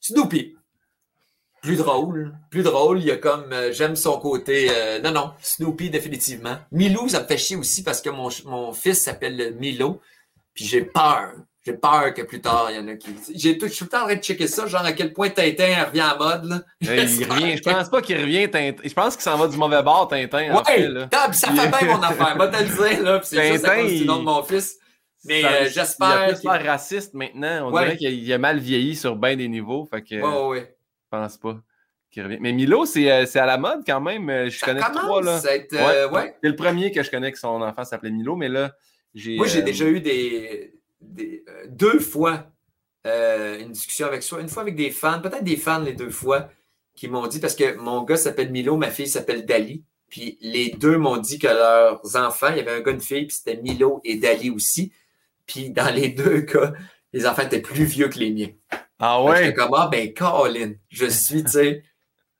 Snoopy. 0.00 0.55
Plus 1.66 1.76
drôle. 1.76 2.32
Plus 2.50 2.62
drôle. 2.62 3.00
Il 3.00 3.06
y 3.06 3.10
a 3.10 3.16
comme. 3.16 3.52
euh, 3.52 3.72
J'aime 3.72 3.96
son 3.96 4.18
côté. 4.18 4.68
euh, 4.70 5.00
non, 5.00 5.10
non. 5.12 5.30
Snoopy, 5.40 5.90
définitivement. 5.90 6.56
Milou, 6.72 7.08
ça 7.08 7.20
me 7.22 7.26
fait 7.26 7.36
chier 7.38 7.56
aussi 7.56 7.82
parce 7.82 8.00
que 8.00 8.08
mon, 8.10 8.28
mon 8.46 8.72
fils 8.72 9.02
s'appelle 9.02 9.54
Milo. 9.58 10.00
Puis 10.54 10.64
j'ai 10.64 10.82
peur. 10.82 11.32
J'ai 11.66 11.72
peur 11.72 12.14
que 12.14 12.22
plus 12.22 12.40
tard, 12.40 12.68
il 12.70 12.76
y 12.76 12.78
en 12.78 12.86
a 12.86 12.94
qui. 12.94 13.10
J'ai 13.34 13.58
tout, 13.58 13.66
je 13.66 13.72
suis 13.72 13.78
tout 13.80 13.84
le 13.86 13.90
temps 13.98 14.02
en 14.04 14.06
train 14.06 14.14
de 14.14 14.22
checker 14.22 14.46
ça, 14.46 14.66
genre 14.68 14.84
à 14.84 14.92
quel 14.92 15.12
point 15.12 15.28
Tintin 15.30 15.84
revient 15.86 15.98
à 16.00 16.16
mode. 16.16 16.44
Là. 16.44 16.60
Hey, 16.80 17.08
il 17.18 17.24
revient. 17.30 17.56
Je 17.56 17.62
pense 17.62 17.88
pas 17.88 18.00
qu'il 18.00 18.16
revient 18.20 18.48
Tintin. 18.48 18.80
Je 18.84 18.94
pense 18.94 19.14
qu'il 19.16 19.24
s'en 19.24 19.36
va 19.36 19.48
du 19.48 19.56
mauvais 19.56 19.82
bord, 19.82 20.06
Tintin. 20.06 20.52
en 20.54 20.58
Ouais, 20.58 20.64
fait, 20.64 20.88
là. 20.88 21.08
ça 21.32 21.48
fait 21.50 21.68
bien 21.68 21.96
mon 21.96 22.00
affaire, 22.02 22.36
va 22.38 22.46
te 22.46 22.62
le 22.62 22.68
dire, 22.68 23.02
là. 23.02 23.18
Puis 23.18 23.28
c'est 23.30 23.52
juste 23.52 23.64
à 23.64 23.76
cause 23.80 23.90
du 23.92 24.04
nom 24.06 24.18
de 24.20 24.24
mon 24.24 24.42
fils. 24.44 24.76
Mais 25.24 25.44
euh, 25.44 25.48
Il 25.48 25.56
a 25.56 25.68
j'espère. 25.68 26.34
plus 26.38 26.68
raciste 26.68 27.14
maintenant. 27.14 27.68
On 27.68 27.72
Ouais. 27.72 27.82
dirait 27.86 27.96
qu'il 27.96 28.12
il 28.22 28.32
a 28.32 28.38
mal 28.38 28.60
vieilli 28.60 28.94
sur 28.94 29.16
bien 29.16 29.34
des 29.34 29.48
niveaux. 29.48 29.88
Fait 29.92 30.02
que 30.02 30.14
ouais, 30.14 30.46
ouais. 30.60 30.75
Pense 31.10 31.36
pas 31.38 31.60
qu'il 32.10 32.22
revient. 32.22 32.38
Mais 32.40 32.52
Milo, 32.52 32.86
c'est 32.86 33.10
euh, 33.10 33.26
c'est 33.26 33.38
à 33.40 33.46
la 33.46 33.58
mode 33.58 33.82
quand 33.86 34.00
même. 34.00 34.28
Euh, 34.30 34.48
Je 34.50 34.58
Ça 34.58 34.66
connais 34.66 34.80
trois 34.80 35.22
là. 35.22 35.40
être. 35.50 35.72
euh, 35.74 36.08
ouais. 36.10 36.36
C'est 36.42 36.48
le 36.48 36.56
premier 36.56 36.92
que 36.92 37.02
je 37.02 37.10
connais 37.10 37.32
que 37.32 37.38
son 37.38 37.60
enfant 37.62 37.84
s'appelait 37.84 38.10
Milo, 38.10 38.36
mais 38.36 38.48
là, 38.48 38.74
j'ai. 39.14 39.36
Moi, 39.36 39.46
j'ai 39.46 39.62
déjà 39.62 39.86
eu 39.86 40.00
des, 40.00 40.74
des- 41.00 41.44
deux 41.68 41.98
fois 42.00 42.46
euh, 43.06 43.58
une 43.60 43.72
discussion 43.72 44.06
avec 44.06 44.22
soi, 44.22 44.40
une 44.40 44.48
fois 44.48 44.62
avec 44.62 44.74
des 44.76 44.90
fans, 44.90 45.20
peut-être 45.20 45.44
des 45.44 45.56
fans 45.56 45.78
les 45.80 45.92
deux 45.92 46.10
fois, 46.10 46.48
qui 46.94 47.08
m'ont 47.08 47.26
dit, 47.26 47.38
parce 47.40 47.54
que 47.54 47.76
mon 47.76 48.02
gars 48.02 48.16
s'appelle 48.16 48.50
Milo, 48.50 48.76
ma 48.76 48.90
fille 48.90 49.06
s'appelle 49.08 49.44
Dali, 49.46 49.84
puis 50.08 50.38
les 50.40 50.70
deux 50.70 50.96
m'ont 50.98 51.16
dit 51.18 51.38
que 51.38 51.46
leurs 51.46 52.00
enfants, 52.16 52.48
il 52.50 52.56
y 52.56 52.60
avait 52.60 52.72
un 52.72 52.80
gars, 52.80 52.92
une 52.92 53.00
fille, 53.00 53.26
puis 53.26 53.36
c'était 53.36 53.60
Milo 53.62 54.00
et 54.04 54.16
Dali 54.16 54.50
aussi. 54.50 54.92
Puis 55.46 55.70
dans 55.70 55.92
les 55.94 56.08
deux 56.22 56.40
cas, 56.42 56.72
les 57.12 57.26
enfants 57.26 57.42
étaient 57.42 57.60
plus 57.60 57.84
vieux 57.84 58.08
que 58.08 58.18
les 58.18 58.30
miens. 58.32 58.48
Ah 58.98 59.22
ouais? 59.22 59.44
J'étais 59.44 59.54
comme, 59.54 59.74
ah 59.74 59.88
ben, 59.90 60.12
Colin, 60.14 60.72
je 60.88 61.06
suis, 61.10 61.44
tu 61.44 61.50
sais. 61.50 61.82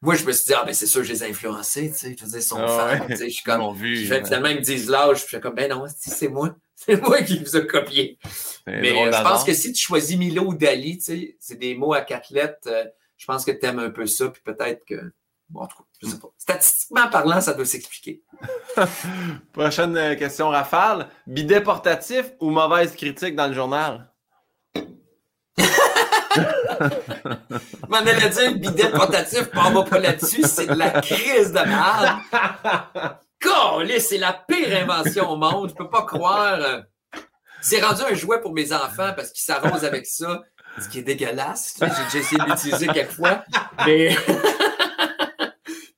Moi, 0.02 0.14
je 0.14 0.24
me 0.24 0.32
suis 0.32 0.46
dit, 0.46 0.54
ah 0.54 0.64
ben, 0.64 0.74
c'est 0.74 0.86
sûr, 0.86 1.02
je 1.02 1.12
les 1.12 1.24
ai 1.24 1.30
influencés, 1.30 1.90
tu 1.90 1.96
sais. 1.98 2.16
Je 2.18 2.24
veux 2.24 2.30
dire, 2.30 2.38
ils 2.38 2.42
sont 2.42 2.58
Ah 2.60 2.86
ouais. 3.00 3.06
tu 3.08 3.16
sais. 3.16 3.24
Je 3.28 3.34
suis 3.34 3.42
Ils 3.42 3.44
comme, 3.44 3.74
vu. 3.74 4.06
fait- 4.06 4.24
finalement, 4.24 4.48
ils 4.48 4.56
me 4.56 4.62
disent 4.62 4.88
l'âge, 4.88 5.18
puis 5.18 5.22
je 5.24 5.26
suis 5.36 5.40
comme, 5.40 5.54
ben 5.54 5.70
non, 5.70 5.84
c'est 5.96 6.28
moi. 6.28 6.54
C'est 6.78 7.00
moi 7.00 7.22
qui 7.22 7.38
vous 7.42 7.56
ai 7.56 7.66
copié. 7.66 8.18
Mais 8.66 8.92
drôle 8.92 9.08
euh, 9.08 9.12
je 9.16 9.22
pense 9.22 9.44
que 9.44 9.54
si 9.54 9.72
tu 9.72 9.80
choisis 9.82 10.14
Milo 10.18 10.42
ou 10.48 10.54
Dali, 10.54 10.98
tu 10.98 11.04
sais, 11.04 11.36
c'est 11.40 11.58
des 11.58 11.74
mots 11.74 11.94
à 11.94 12.02
quatre 12.02 12.28
lettres. 12.30 12.58
euh, 12.66 12.84
je 13.16 13.24
pense 13.24 13.46
que 13.46 13.50
tu 13.50 13.64
aimes 13.64 13.78
un 13.78 13.88
peu 13.88 14.04
ça, 14.06 14.28
puis 14.28 14.42
peut-être 14.44 14.84
que. 14.84 15.10
Bon, 15.48 15.62
en 15.62 15.66
tout 15.68 15.78
cas, 15.78 15.84
je 16.02 16.08
sais 16.08 16.18
pas. 16.18 16.28
Statistiquement 16.36 17.08
parlant, 17.08 17.40
ça 17.40 17.54
doit 17.54 17.64
s'expliquer. 17.64 18.22
Prochaine 19.54 19.96
euh, 19.96 20.16
question 20.16 20.50
rafale. 20.50 21.08
Bidet 21.26 21.62
portatif 21.62 22.26
ou 22.40 22.50
mauvaise 22.50 22.94
critique 22.94 23.34
dans 23.34 23.46
le 23.46 23.54
journal? 23.54 24.12
M'en 27.88 27.98
allais 27.98 28.28
dire 28.28 28.54
bidet 28.56 28.90
portatif, 28.90 29.48
on 29.54 29.70
va 29.70 29.82
pas 29.82 29.98
là-dessus, 29.98 30.42
c'est 30.44 30.66
de 30.66 30.74
la 30.74 31.00
crise 31.00 31.52
de 31.52 31.60
merde. 31.60 32.18
C'est 33.98 34.18
la 34.18 34.32
pire 34.32 34.76
invention 34.82 35.30
au 35.30 35.36
monde. 35.36 35.70
Je 35.70 35.74
peux 35.74 35.88
pas 35.88 36.02
croire. 36.02 36.82
C'est 37.60 37.80
rendu 37.82 38.02
un 38.02 38.14
jouet 38.14 38.40
pour 38.40 38.52
mes 38.52 38.72
enfants 38.72 39.12
parce 39.16 39.30
qu'ils 39.30 39.42
s'arrosent 39.42 39.84
avec 39.84 40.06
ça, 40.06 40.42
ce 40.80 40.88
qui 40.88 40.98
est 41.00 41.02
dégueulasse. 41.02 41.76
J'ai 41.80 41.86
déjà 41.86 42.18
essayé 42.18 42.38
de 42.38 42.44
l'utiliser 42.44 42.86
quelques 42.88 43.12
fois. 43.12 43.44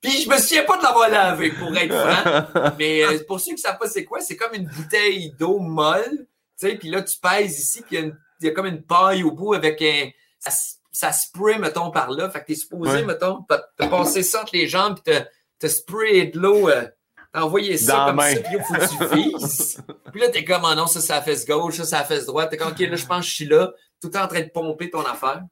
Puis 0.01 0.23
je 0.23 0.31
me 0.31 0.39
souviens 0.39 0.65
pas 0.65 0.77
de 0.79 0.83
l'avoir 0.83 1.09
lavé, 1.11 1.51
pour 1.51 1.77
être 1.77 1.93
franc. 1.93 2.47
Mais 2.79 3.03
euh, 3.03 3.19
pour 3.27 3.41
ceux 3.41 3.55
qui 3.55 3.61
savent 3.61 3.79
pas 3.79 3.89
c'est 3.89 4.05
quoi, 4.05 4.21
c'est 4.21 4.37
comme 4.37 4.55
une 4.55 4.67
bouteille 4.67 5.33
d'eau 5.39 5.59
molle, 5.59 6.27
tu 6.59 6.69
sais, 6.69 6.77
puis 6.77 6.89
là, 6.89 7.03
tu 7.03 7.17
pèses 7.19 7.59
ici, 7.59 7.83
puis 7.83 7.99
il 7.99 8.47
y, 8.47 8.49
a 8.49 8.53
comme 8.53 8.67
une 8.67 8.83
paille 8.83 9.25
au 9.25 9.33
bout 9.33 9.55
avec 9.55 9.83
un... 9.83 10.09
Ça, 10.41 11.13
spray, 11.13 11.59
mettons, 11.59 11.91
par 11.91 12.11
là. 12.11 12.29
Fait 12.31 12.41
que 12.41 12.47
t'es 12.47 12.55
supposé, 12.55 12.91
Ouais. 12.91 13.05
mettons, 13.05 13.43
te 13.43 13.89
passer 13.89 14.23
ça 14.23 14.43
entre 14.43 14.55
les 14.55 14.67
jambes, 14.69 14.99
puis 15.01 15.15
te, 15.15 15.21
te 15.59 15.67
sprayer 15.69 16.27
de 16.27 16.39
l'eau, 16.39 16.69
euh, 16.69 16.87
t'envoyer 17.33 17.77
ça 17.77 17.97
Dans 17.99 18.07
comme 18.07 18.21
ça, 18.21 18.41
puis 18.41 18.57
là, 18.57 18.65
faut 18.65 18.75
que 18.75 19.15
tu 19.15 19.15
vises. 19.17 19.83
puis 20.13 20.21
là, 20.21 20.29
t'es 20.31 20.45
comme, 20.45 20.63
oh 20.65 20.75
non, 20.75 20.87
ça, 20.87 21.01
c'est 21.01 21.13
la 21.13 21.23
fesse 21.23 21.47
gauche, 21.47 21.77
ça, 21.77 21.85
c'est 21.85 21.97
la 21.97 22.05
fesse 22.05 22.27
droite. 22.27 22.51
T'es 22.51 22.57
comme, 22.57 22.73
OK, 22.73 22.79
là, 22.79 22.97
je 22.97 23.07
pense 23.07 23.25
que 23.25 23.31
je 23.31 23.35
suis 23.35 23.45
là, 23.47 23.73
tout 24.01 24.09
le 24.09 24.11
temps 24.13 24.25
en 24.25 24.29
train 24.29 24.41
de 24.41 24.49
pomper 24.49 24.91
ton 24.91 25.03
affaire. 25.03 25.43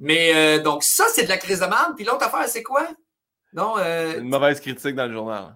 Mais 0.00 0.32
euh, 0.34 0.62
donc, 0.62 0.82
ça, 0.82 1.04
c'est 1.14 1.24
de 1.24 1.28
la 1.28 1.38
crise 1.38 1.60
de 1.60 1.66
merde. 1.66 1.92
Puis 1.94 2.04
l'autre 2.04 2.24
affaire, 2.24 2.48
c'est 2.48 2.62
quoi? 2.64 2.88
Non, 3.52 3.76
euh, 3.78 4.18
Une 4.18 4.28
mauvaise 4.28 4.60
critique 4.60 4.96
dans 4.96 5.06
le 5.06 5.12
journal. 5.12 5.54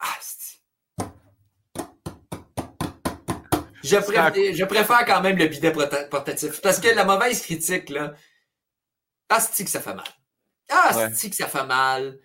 ah, 0.00 0.06
c'est- 0.20 0.58
je, 3.82 3.96
préfère, 3.96 4.32
je 4.34 4.64
préfère 4.64 5.04
quand 5.06 5.20
même 5.22 5.36
le 5.36 5.46
bidet 5.46 5.70
porta- 5.72 6.04
portatif. 6.08 6.60
Parce 6.60 6.80
que 6.80 6.88
la 6.88 7.04
mauvaise 7.04 7.40
critique, 7.42 7.88
là, 7.90 8.14
ah, 9.28 9.40
c'est 9.40 9.64
que 9.64 9.70
ça 9.70 9.80
fait 9.80 9.94
mal. 9.94 10.04
Ah, 10.70 10.92
Ouais. 10.96 11.10
que 11.30 11.36
ça 11.36 11.48
fait 11.48 11.64
mal. 11.66 12.18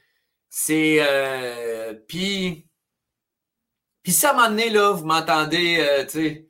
C'est. 0.50 0.98
Euh, 1.02 1.94
puis. 2.08 2.68
Puis 4.04 4.12
si 4.14 4.26
à 4.26 4.32
un 4.32 4.34
moment 4.34 4.50
donné, 4.50 4.70
là, 4.70 4.92
vous 4.92 5.06
m'entendez, 5.06 5.78
euh, 5.80 6.04
tu 6.06 6.10
sais, 6.12 6.48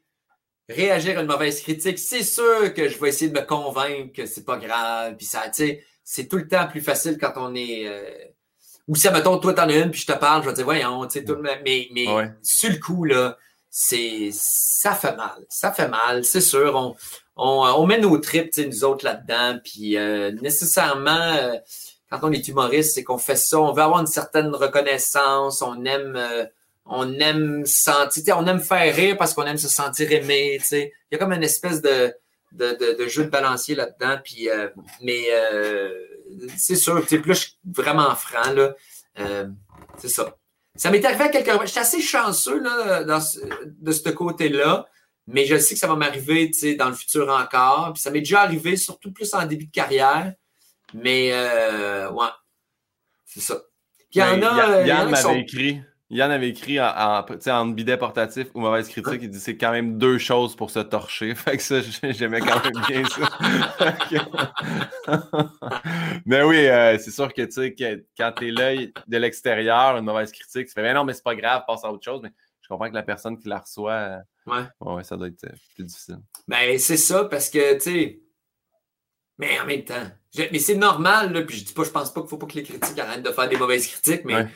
réagir 0.68 1.18
à 1.18 1.22
une 1.22 1.28
mauvaise 1.28 1.62
critique, 1.62 1.98
c'est 2.00 2.24
sûr 2.24 2.74
que 2.74 2.90
je 2.90 3.00
vais 3.00 3.10
essayer 3.10 3.32
de 3.32 3.40
me 3.40 3.46
convaincre 3.46 4.14
que 4.14 4.26
c'est 4.26 4.44
pas 4.44 4.58
grave. 4.58 5.16
Puis 5.16 5.26
ça, 5.26 5.44
tu 5.50 5.54
sais, 5.66 5.86
c'est 6.04 6.28
tout 6.28 6.38
le 6.38 6.48
temps 6.48 6.68
plus 6.68 6.82
facile 6.82 7.18
quand 7.20 7.34
on 7.38 7.56
est. 7.56 7.88
euh, 7.88 8.12
ou 8.88 8.96
si, 8.96 9.10
mettons, 9.10 9.40
toi, 9.40 9.54
t'en 9.54 9.68
as 9.70 9.78
une, 9.78 9.90
puis 9.92 10.02
je 10.02 10.06
te 10.08 10.12
parle, 10.18 10.44
je 10.44 10.48
vais 10.48 10.52
te 10.54 10.58
dire, 10.58 10.66
voyons, 10.66 11.08
tu 11.08 11.20
sais, 11.20 11.26
tout 11.26 11.34
le 11.36 11.42
monde. 11.42 11.58
Mais, 11.64 11.88
mais 11.94 12.08
Ouais. 12.08 12.30
sur 12.44 12.70
le 12.70 12.78
coup, 12.78 13.04
là, 13.06 13.38
c'est. 13.78 14.30
Ça 14.32 14.94
fait 14.94 15.16
mal. 15.16 15.46
Ça 15.50 15.72
fait 15.72 15.90
mal, 15.90 16.24
c'est 16.24 16.42
sûr. 16.42 16.76
On, 16.76 16.96
on, 17.36 17.74
on 17.78 17.86
met 17.86 18.00
nos 18.00 18.18
tripes, 18.18 18.52
nous 18.58 18.84
autres, 18.86 19.04
là-dedans. 19.04 19.60
Puis 19.64 19.98
euh, 19.98 20.32
nécessairement, 20.42 21.34
euh, 21.42 21.56
quand 22.10 22.20
on 22.24 22.32
est 22.32 22.48
humoriste, 22.48 22.94
c'est 22.96 23.04
qu'on 23.04 23.18
fait 23.18 23.36
ça. 23.36 23.60
On 23.60 23.74
veut 23.74 23.82
avoir 23.84 24.00
une 24.00 24.08
certaine 24.08 24.54
reconnaissance. 24.56 25.62
On 25.62 25.84
aime. 25.86 26.16
euh, 26.16 26.46
on 26.86 27.20
aime 27.20 27.66
sentir, 27.66 28.38
on 28.38 28.46
aime 28.46 28.60
faire 28.60 28.96
rire 28.96 29.18
parce 29.18 29.34
qu'on 29.34 29.44
aime 29.46 29.58
se 29.58 29.68
sentir 29.68 30.12
aimé, 30.12 30.58
tu 30.60 30.68
sais. 30.68 30.94
Il 31.10 31.16
y 31.16 31.18
a 31.18 31.18
comme 31.18 31.34
une 31.34 31.44
espèce 31.44 31.82
de, 31.82 32.14
de, 32.52 32.96
de, 33.00 33.08
jeu 33.08 33.26
de 33.26 33.30
balancier 33.30 33.74
là-dedans. 33.74 34.20
Puis, 34.24 34.50
euh, 34.50 34.70
mais 35.02 35.24
euh, 35.32 35.90
c'est 36.58 36.76
sûr, 36.76 37.04
plus 37.04 37.24
je 37.26 37.34
suis 37.34 37.58
vraiment 37.66 38.14
franc, 38.16 38.52
là, 38.54 38.76
euh, 39.20 39.48
c'est 39.98 40.10
ça. 40.10 40.36
Ça 40.76 40.92
m'est 40.92 41.04
arrivé 41.06 41.24
à 41.24 41.30
quelques 41.30 41.48
reprises. 41.52 41.70
J'étais 41.70 41.80
assez 41.82 42.02
chanceux 42.02 42.60
là, 42.60 43.04
dans 43.04 43.22
ce- 43.22 43.40
de 43.66 43.92
ce 43.92 44.10
côté-là, 44.10 44.88
mais 45.28 45.46
je 45.46 45.58
sais 45.58 45.74
que 45.76 45.80
ça 45.80 45.88
va 45.88 45.96
m'arriver 45.96 46.52
dans 46.78 46.90
le 46.90 46.96
futur 46.96 47.30
encore. 47.30 47.94
Puis 47.94 48.02
ça 48.02 48.12
m'est 48.12 48.20
déjà 48.20 48.42
arrivé, 48.42 48.76
surtout 48.78 49.12
plus 49.12 49.34
en 49.34 49.46
début 49.46 49.66
de 49.68 49.72
carrière. 49.72 50.34
Mais 50.94 51.30
euh, 51.34 52.10
ouais, 52.12 52.28
c'est 53.26 53.40
ça. 53.42 53.56
Puis 53.98 54.06
il 54.16 54.20
y 54.20 54.24
en 54.24 54.38
Ben, 54.38 54.44
a. 54.44 54.56
Yann- 54.58 54.72
euh, 54.72 54.86
Yann 54.86 55.10
m'avait 55.10 55.22
sont- 55.24 55.36
écrit. 55.36 55.82
Yann 56.12 56.30
avait 56.30 56.50
écrit 56.50 56.80
en, 56.80 56.86
en, 56.86 57.26
en 57.52 57.66
bidet 57.66 57.98
portatif 57.98 58.48
ou 58.54 58.60
mauvaise 58.62 58.88
critique, 58.90 59.22
il 59.24 59.30
dit 59.30 59.40
c'est 59.40 59.58
quand 59.58 59.72
même 59.72 59.98
deux 59.98 60.18
choses 60.20 60.56
pour 60.56 60.70
se 60.70 60.80
torcher. 60.80 61.34
Fait 61.36 61.58
que 61.58 61.64
ça, 61.64 61.82
j'ai- 61.82 62.14
j'aimais 62.14 62.42
quand 62.42 62.64
même 62.64 62.84
bien 62.88 63.04
ça. 63.06 63.96
mais 66.26 66.44
oui, 66.44 66.68
euh, 66.68 66.98
c'est 67.00 67.12
sûr 67.12 67.34
que 67.34 67.42
tu 67.44 67.52
sais, 67.52 67.76
quand 68.18 68.32
t'es 68.34 68.52
l'œil 68.52 68.94
de 69.08 69.18
l'extérieur, 69.18 69.98
une 69.98 70.06
mauvaise 70.06 70.32
critique, 70.32 70.68
tu 70.68 70.74
fais 70.74 70.82
mais 70.84 70.94
non, 70.94 71.04
mais 71.04 71.14
c'est 71.14 71.24
pas 71.24 71.36
grave, 71.36 71.64
passe 71.68 71.84
à 71.84 71.92
autre 71.92 72.04
chose. 72.04 72.22
Mais 72.24 72.32
je 72.62 72.68
comprends 72.68 72.90
que 72.90 72.96
la 72.96 73.04
personne 73.04 73.38
qui 73.38 73.48
la 73.48 73.60
reçoit, 73.60 73.92
euh, 73.94 74.18
Ouais. 74.48 74.62
ouais, 74.82 75.04
ça 75.04 75.18
doit 75.18 75.28
être 75.28 75.44
euh, 75.46 75.56
plus 75.74 75.84
difficile. 75.86 76.20
Ben, 76.48 76.78
c'est 76.78 76.98
ça, 76.98 77.26
parce 77.26 77.50
que, 77.50 77.74
tu 77.76 77.80
sais. 77.82 78.20
Mais 79.40 79.60
en 79.60 79.66
même 79.66 79.84
temps. 79.84 80.06
je- 80.36 80.44
mais 80.52 80.60
c'est 80.60 80.76
normal, 80.76 81.34
là. 81.34 81.42
Puis 81.42 81.58
je 81.58 81.66
dis 81.66 81.74
pas, 81.74 81.84
je 81.84 81.90
pense 81.90 82.14
pas 82.14 82.22
qu'il 82.22 82.30
faut 82.30 82.38
pas 82.38 82.46
que 82.46 82.54
les 82.54 82.64
critiques 82.64 83.00
arrêtent 83.00 83.24
de 83.26 83.32
faire 83.32 83.50
des 83.50 83.58
mauvaises 83.58 83.88
critiques, 83.88 84.24
mais. 84.24 84.36
Ouais. 84.36 84.48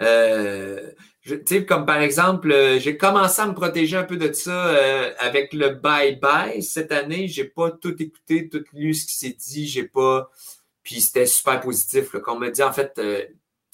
Euh, 0.00 0.90
je- 1.22 1.34
sais, 1.46 1.64
comme 1.66 1.84
par 1.86 2.00
exemple, 2.00 2.50
euh, 2.52 2.78
j'ai 2.78 2.96
commencé 2.96 3.40
à 3.42 3.46
me 3.46 3.54
protéger 3.54 3.96
un 3.96 4.04
peu 4.04 4.16
de 4.16 4.32
ça 4.32 4.68
euh, 4.68 5.12
avec 5.18 5.52
le 5.52 5.70
bye-bye 5.70 6.62
cette 6.62 6.92
année. 6.92 7.28
J'ai 7.28 7.44
pas 7.44 7.70
tout 7.70 7.94
écouté, 8.02 8.48
tout 8.48 8.64
lu 8.72 8.94
ce 8.94 9.06
qui 9.06 9.14
s'est 9.14 9.36
dit. 9.38 9.66
J'ai 9.68 9.84
pas. 9.84 10.30
Puis 10.82 11.00
c'était 11.02 11.26
super 11.26 11.60
positif. 11.60 12.12
Là, 12.14 12.20
qu'on 12.20 12.38
m'a 12.38 12.50
dit, 12.50 12.62
en 12.62 12.72
fait, 12.72 12.92
euh, 12.98 13.22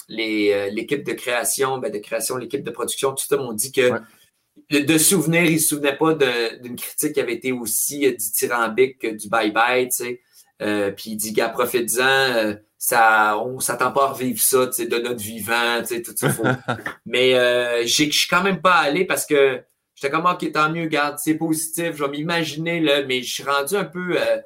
les, 0.09 0.69
l'équipe 0.71 1.03
de 1.03 1.13
création, 1.13 1.77
ben, 1.79 1.91
de 1.91 1.97
création, 1.99 2.37
l'équipe 2.37 2.63
de 2.63 2.71
production, 2.71 3.13
tout 3.13 3.25
ça 3.25 3.37
m'ont 3.37 3.53
dit 3.53 3.71
que 3.71 3.91
Ouais. 3.91 4.83
de, 4.83 4.97
souvenir, 4.97 5.43
ils 5.45 5.53
ne 5.55 5.57
se 5.59 5.67
souvenaient 5.69 5.97
pas 5.97 6.13
de- 6.13 6.61
d'une 6.61 6.75
critique 6.75 7.13
qui 7.13 7.19
avait 7.21 7.33
été 7.35 7.51
aussi 7.51 7.99
dithyrambique 8.15 8.99
que 8.99 9.07
du 9.07 9.27
bye-bye, 9.29 9.85
tu 9.89 9.95
sais. 10.03 10.21
Euh, 10.61 10.91
puis 10.91 11.11
il 11.11 11.15
dit, 11.17 11.33
gars, 11.33 11.49
profite-en, 11.49 12.01
euh, 12.03 12.55
ça, 12.77 13.37
on 13.39 13.59
s'attend 13.59 13.91
pas 13.91 14.05
à 14.05 14.07
revivre 14.09 14.39
ça, 14.41 14.67
tu 14.67 14.73
sais, 14.73 14.85
de 14.87 14.97
notre 14.97 15.19
vivant, 15.21 15.79
tu 15.81 15.87
sais, 15.95 16.01
tout 16.01 16.13
ça. 16.15 16.29
Faut... 16.29 16.43
Mais 17.05 17.35
euh, 17.35 17.83
j'ai- 17.85 18.11
je 18.11 18.17
suis 18.19 18.27
quand 18.29 18.43
même 18.43 18.61
pas 18.61 18.75
allé 18.75 19.05
parce 19.05 19.25
que 19.25 19.61
j'étais 19.95 20.09
comme, 20.11 20.25
OK, 20.25 20.51
tant 20.51 20.71
mieux, 20.71 20.85
garde, 20.87 21.17
c'est 21.19 21.35
positif, 21.35 21.95
je 21.95 22.03
vais 22.03 22.09
m'imaginer, 22.09 22.79
là, 22.79 23.03
mais 23.03 23.21
je 23.23 23.33
suis 23.33 23.43
rendu 23.43 23.75
un 23.75 23.85
peu... 23.85 24.19
euh, 24.19 24.37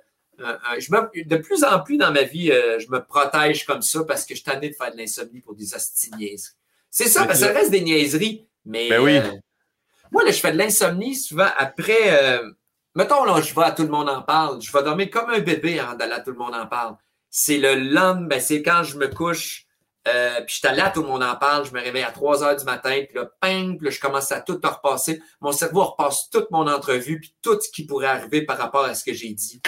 je 0.80 0.92
me- 0.92 1.24
de 1.26 1.36
plus 1.38 1.64
en 1.64 1.80
plus 1.82 1.98
dans 1.98 2.12
ma 2.12 2.24
vie, 2.24 2.52
euh, 2.52 2.80
je 2.80 2.90
me 2.90 3.00
protège 3.04 3.66
comme 3.66 3.82
ça 3.82 4.04
parce 4.06 4.24
que 4.26 4.34
je 4.34 4.42
suis 4.42 4.44
tanné 4.50 4.70
de 4.70 4.76
faire 4.76 4.92
de 4.92 4.98
l'insomnie 4.98 5.40
pour 5.42 5.56
des 5.56 5.74
astiniaises. 5.76 6.56
C'est 6.90 7.08
ça, 7.08 7.26
parce 7.26 7.40
que 7.40 7.46
ça 7.46 7.52
reste 7.54 7.72
des 7.72 7.82
niaiseries. 7.82 8.48
Mais 8.66 8.90
Ben 8.90 9.02
oui. 9.02 9.18
euh, 9.18 9.32
moi, 10.12 10.24
là, 10.24 10.32
je 10.32 10.40
fais 10.40 10.52
de 10.52 10.58
l'insomnie 10.58 11.16
souvent 11.16 11.48
après, 11.58 11.98
euh, 12.24 12.50
mettons, 12.96 13.24
là, 13.24 13.42
je 13.42 13.54
vais 13.54 13.64
à 13.64 13.72
Tout 13.72 13.84
le 13.84 13.90
monde 13.90 14.10
en 14.10 14.22
parle. 14.22 14.62
Je 14.62 14.72
vais 14.72 14.84
dormir 14.84 15.10
comme 15.10 15.30
un 15.30 15.40
bébé 15.40 15.80
avant 15.80 15.96
d'aller 15.96 16.14
à 16.14 16.20
Tout 16.20 16.32
le 16.32 16.38
monde 16.38 16.56
en 16.56 16.68
parle. 16.68 16.96
C'est 17.30 17.58
le 17.58 17.76
lendemain, 17.76 18.28
ben, 18.28 18.40
c'est 18.42 18.62
quand 18.62 18.84
je 18.84 18.98
me 18.98 19.08
couche, 19.08 19.66
euh, 20.08 20.42
puis 20.42 20.56
je 20.62 20.68
suis 20.68 20.68
à 20.68 20.90
Tout 20.90 21.02
le 21.02 21.08
monde 21.08 21.24
en 21.24 21.36
parle, 21.36 21.66
je 21.66 21.74
me 21.74 21.80
réveille 21.80 22.04
à 22.04 22.12
3 22.12 22.44
heures 22.44 22.56
du 22.56 22.66
matin, 22.66 23.04
puis 23.08 23.18
là, 23.18 23.30
ping, 23.40 23.82
là, 23.82 23.90
je 23.90 24.00
commence 24.00 24.32
à 24.32 24.42
tout 24.42 24.60
repasser. 24.62 25.22
Mon 25.40 25.52
cerveau 25.52 25.84
repasse 25.84 26.30
toute 26.30 26.52
mon 26.52 26.68
entrevue, 26.68 27.20
puis 27.20 27.36
tout 27.42 27.60
ce 27.62 27.70
qui 27.70 27.86
pourrait 27.86 28.08
arriver 28.08 28.42
par 28.44 28.58
rapport 28.58 28.84
à 28.84 28.94
ce 28.96 29.04
que 29.04 29.14
j'ai 29.14 29.30
dit. 29.30 29.62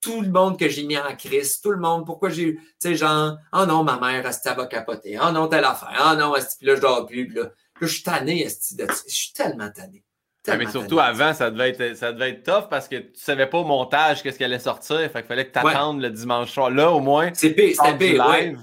Tout 0.00 0.20
le 0.20 0.28
monde 0.28 0.58
que 0.58 0.68
j'ai 0.68 0.84
mis 0.84 0.98
en 0.98 1.16
crise, 1.16 1.60
tout 1.62 1.70
le 1.70 1.78
monde, 1.78 2.04
pourquoi 2.04 2.28
j'ai, 2.28 2.56
tu 2.56 2.62
sais, 2.78 2.94
genre, 2.94 3.38
oh 3.54 3.64
non, 3.66 3.82
ma 3.82 3.98
mère, 3.98 4.24
elle 4.44 4.56
va 4.56 4.66
capoter, 4.66 5.18
oh 5.18 5.32
non, 5.32 5.48
telle 5.48 5.64
affaire, 5.64 6.12
oh 6.12 6.16
non, 6.16 6.34
puis 6.34 6.66
là, 6.66 6.76
je 6.76 6.80
dors 6.80 7.06
plus, 7.06 7.26
puis 7.26 7.36
là, 7.36 7.50
je 7.80 7.86
suis 7.86 8.02
tanné, 8.02 8.46
je 8.46 8.94
suis 9.08 9.32
tellement 9.32 9.70
tanné. 9.70 10.04
Ah, 10.46 10.56
mais 10.56 10.66
surtout 10.66 11.00
avant, 11.00 11.32
ça 11.32 11.50
devait, 11.50 11.70
être, 11.70 11.96
ça 11.96 12.12
devait 12.12 12.30
être 12.30 12.42
tough 12.42 12.68
parce 12.68 12.86
que 12.86 12.96
tu 12.96 13.10
savais 13.14 13.46
pas 13.46 13.58
au 13.58 13.64
montage 13.64 14.22
qu'est-ce 14.22 14.36
qui 14.36 14.44
allait 14.44 14.58
sortir. 14.58 14.98
Fait 14.98 15.20
qu'il 15.20 15.24
fallait 15.24 15.46
que 15.46 15.58
tu 15.58 15.66
attendes 15.66 16.02
le 16.02 16.10
dimanche 16.10 16.52
soir. 16.52 16.70
Là, 16.70 16.90
au 16.90 17.00
moins. 17.00 17.30
C'est 17.32 17.50
pire, 17.50 17.74
c'était 17.74 17.96
pire. 17.96 18.28
Ouais. 18.28 18.54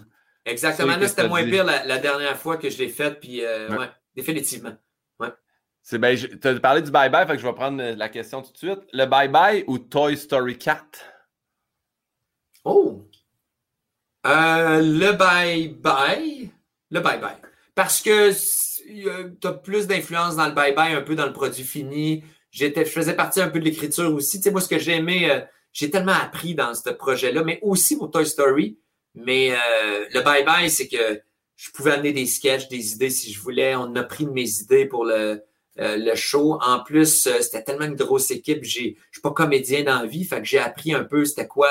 Exactement. 0.45 0.95
Là, 0.95 1.07
c'était 1.07 1.27
moins 1.27 1.43
pire 1.43 1.63
la, 1.63 1.97
dernière 1.97 2.37
fois 2.37 2.57
que 2.57 2.69
je 2.69 2.77
l'ai 2.77 2.89
fait. 2.89 3.19
Puis, 3.19 3.43
euh, 3.43 3.75
ouais. 3.75 3.89
définitivement. 4.15 4.73
Ouais. 5.19 5.29
C'est 5.81 5.97
ben, 5.97 6.15
tu 6.15 6.47
as 6.47 6.59
parlé 6.59 6.83
du 6.83 6.91
bye-bye, 6.91 7.25
fait 7.25 7.35
que 7.35 7.41
je 7.41 7.47
vais 7.47 7.53
prendre 7.53 7.81
la 7.81 8.09
question 8.09 8.43
tout 8.43 8.51
de 8.51 8.57
suite. 8.57 8.81
Le 8.93 9.05
bye-bye 9.05 9.63
ou 9.65 9.79
Toy 9.79 10.15
Story 10.17 10.59
4? 10.59 10.99
Oh! 12.63 13.07
Euh, 14.27 14.81
le 14.81 15.13
bye-bye. 15.13 16.49
Le 16.91 16.99
bye-bye. 16.99 17.37
Parce 17.73 18.01
que 18.01 18.31
tu 19.41 19.47
as 19.47 19.53
plus 19.53 19.87
d'influence 19.87 20.35
dans 20.35 20.47
le 20.47 20.53
bye-bye, 20.53 20.95
un 20.95 21.01
peu 21.01 21.15
dans 21.15 21.25
le 21.25 21.33
produit 21.33 21.63
fini. 21.63 22.23
J'étais, 22.51 22.85
je 22.85 22.91
faisais 22.91 23.15
partie 23.15 23.41
un 23.41 23.49
peu 23.49 23.59
de 23.59 23.65
l'écriture 23.65 24.13
aussi. 24.13 24.37
Tu 24.37 24.43
sais, 24.43 24.51
moi, 24.51 24.61
ce 24.61 24.67
que 24.67 24.79
j'ai 24.79 24.97
aimé, 24.97 25.29
euh, 25.31 25.41
j'ai 25.71 25.89
tellement 25.89 26.13
appris 26.13 26.53
dans 26.53 26.73
ce 26.73 26.89
projet-là, 26.89 27.43
mais 27.43 27.59
aussi 27.61 27.97
pour 27.97 28.11
Toy 28.11 28.25
Story. 28.25 28.77
Mais 29.15 29.51
euh, 29.51 30.05
le 30.13 30.19
bye-bye, 30.21 30.69
c'est 30.69 30.87
que 30.87 31.21
je 31.55 31.71
pouvais 31.71 31.91
amener 31.91 32.13
des 32.13 32.25
sketchs, 32.25 32.67
des 32.67 32.93
idées 32.93 33.09
si 33.09 33.31
je 33.31 33.39
voulais. 33.39 33.75
On 33.75 33.95
a 33.95 34.03
pris 34.03 34.25
mes 34.25 34.49
idées 34.61 34.85
pour 34.85 35.05
le, 35.05 35.43
euh, 35.79 35.97
le 35.97 36.15
show. 36.15 36.59
En 36.61 36.83
plus, 36.83 37.29
c'était 37.39 37.63
tellement 37.63 37.85
une 37.85 37.95
grosse 37.95 38.31
équipe. 38.31 38.63
Je 38.63 38.79
ne 38.79 38.85
suis 39.11 39.21
pas 39.21 39.31
comédien 39.31 39.83
dans 39.83 40.01
la 40.01 40.05
vie, 40.05 40.25
fait 40.25 40.39
que 40.41 40.47
j'ai 40.47 40.59
appris 40.59 40.93
un 40.93 41.03
peu 41.03 41.23
c'était 41.23 41.47
quoi 41.47 41.69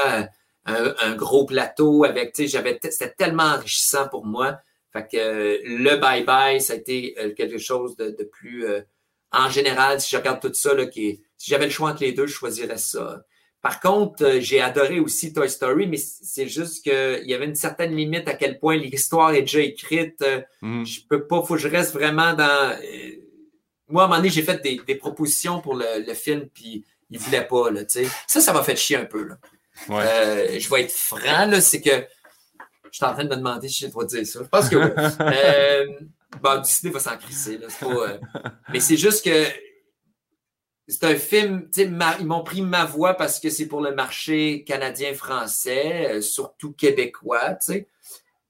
un, 0.65 0.95
un, 1.03 1.15
gros 1.15 1.45
plateau 1.45 2.05
avec, 2.05 2.33
tu 2.33 2.43
sais, 2.43 2.49
j'avais, 2.49 2.79
c'était 2.83 3.11
tellement 3.11 3.45
enrichissant 3.45 4.09
pour 4.09 4.25
moi. 4.25 4.59
Fait 4.93 5.07
que 5.07 5.17
euh, 5.17 5.59
le 5.65 5.97
bye-bye, 5.97 6.61
ça 6.61 6.73
a 6.73 6.77
été 6.77 7.15
euh, 7.19 7.33
quelque 7.35 7.59
chose 7.59 7.97
de, 7.97 8.25
plus. 8.25 8.67
Euh, 8.67 8.81
en 9.33 9.49
général, 9.49 10.01
si 10.01 10.11
je 10.11 10.17
regarde 10.17 10.41
tout 10.41 10.53
ça, 10.53 10.75
là, 10.75 10.87
qui 10.87 11.21
si 11.37 11.51
j'avais 11.51 11.67
le 11.67 11.71
choix 11.71 11.91
entre 11.91 12.03
les 12.03 12.13
deux, 12.13 12.27
je 12.27 12.35
choisirais 12.35 12.79
ça. 12.79 13.23
Par 13.63 13.79
contre, 13.81 14.39
j'ai 14.41 14.61
adoré 14.61 15.01
aussi 15.01 15.33
Toy 15.33 15.49
Story, 15.49 15.87
mais 15.87 15.99
c'est 15.99 16.49
juste 16.49 16.83
qu'il 16.83 17.23
y 17.27 17.35
avait 17.35 17.45
une 17.45 17.55
certaine 17.55 17.95
limite 17.95 18.27
à 18.27 18.35
quel 18.35 18.59
point 18.59 18.77
l'histoire 18.77 19.33
est 19.33 19.43
déjà 19.43 19.61
écrite. 19.61 20.25
Mm. 20.63 20.85
Je 20.85 21.01
peux 21.09 21.27
pas, 21.27 21.43
faut 21.43 21.55
que 21.55 21.61
je 21.61 21.69
reste 21.69 21.93
vraiment 21.93 22.33
dans. 22.33 22.77
Moi, 23.89 24.03
à 24.03 24.07
un 24.07 24.09
moment 24.09 24.17
donné, 24.17 24.31
j'ai 24.31 24.43
fait 24.43 24.63
des, 24.63 24.95
propositions 24.97 25.61
pour 25.61 25.75
le, 25.77 26.15
film, 26.15 26.49
puis 26.53 26.85
il 27.11 27.19
voulait 27.19 27.47
pas. 27.47 27.71
Là, 27.71 27.83
ça, 28.27 28.41
ça 28.41 28.53
m'a 28.53 28.63
fait 28.65 28.77
chier 28.77 28.97
un 28.97 29.05
peu. 29.05 29.25
Là. 29.25 29.39
je 29.89 30.71
vais 30.71 30.83
être 30.83 30.93
franc, 30.93 31.47
là, 31.47 31.61
c'est 31.61 31.81
que 31.81 32.07
je 32.91 32.97
suis 32.97 33.05
en 33.05 33.13
train 33.13 33.25
de 33.25 33.29
me 33.29 33.37
demander 33.37 33.69
si 33.69 33.81
j'ai 33.81 33.87
le 33.87 33.93
droit 33.93 34.05
de 34.05 34.09
dire 34.09 34.27
ça. 34.27 34.41
Je 34.43 34.49
pense 34.49 34.69
que 34.69 34.77
oui. 34.77 34.91
euh, 35.21 35.87
bon, 36.41 36.61
Disney 36.61 36.93
va 36.93 37.01
s'en 37.01 37.17
crisser. 37.17 37.59
Là, 37.59 37.69
pas, 37.81 37.87
euh, 37.87 38.19
mais 38.73 38.81
c'est 38.81 38.97
juste 38.97 39.25
que 39.25 39.47
c'est 40.89 41.05
un 41.05 41.17
film, 41.17 41.69
ils 41.77 42.27
m'ont 42.27 42.43
pris 42.43 42.63
ma 42.63 42.85
voix 42.85 43.15
parce 43.15 43.39
que 43.39 43.49
c'est 43.49 43.67
pour 43.67 43.81
le 43.81 43.95
marché 43.95 44.65
canadien-français, 44.65 46.09
euh, 46.11 46.21
surtout 46.21 46.73
québécois. 46.73 47.59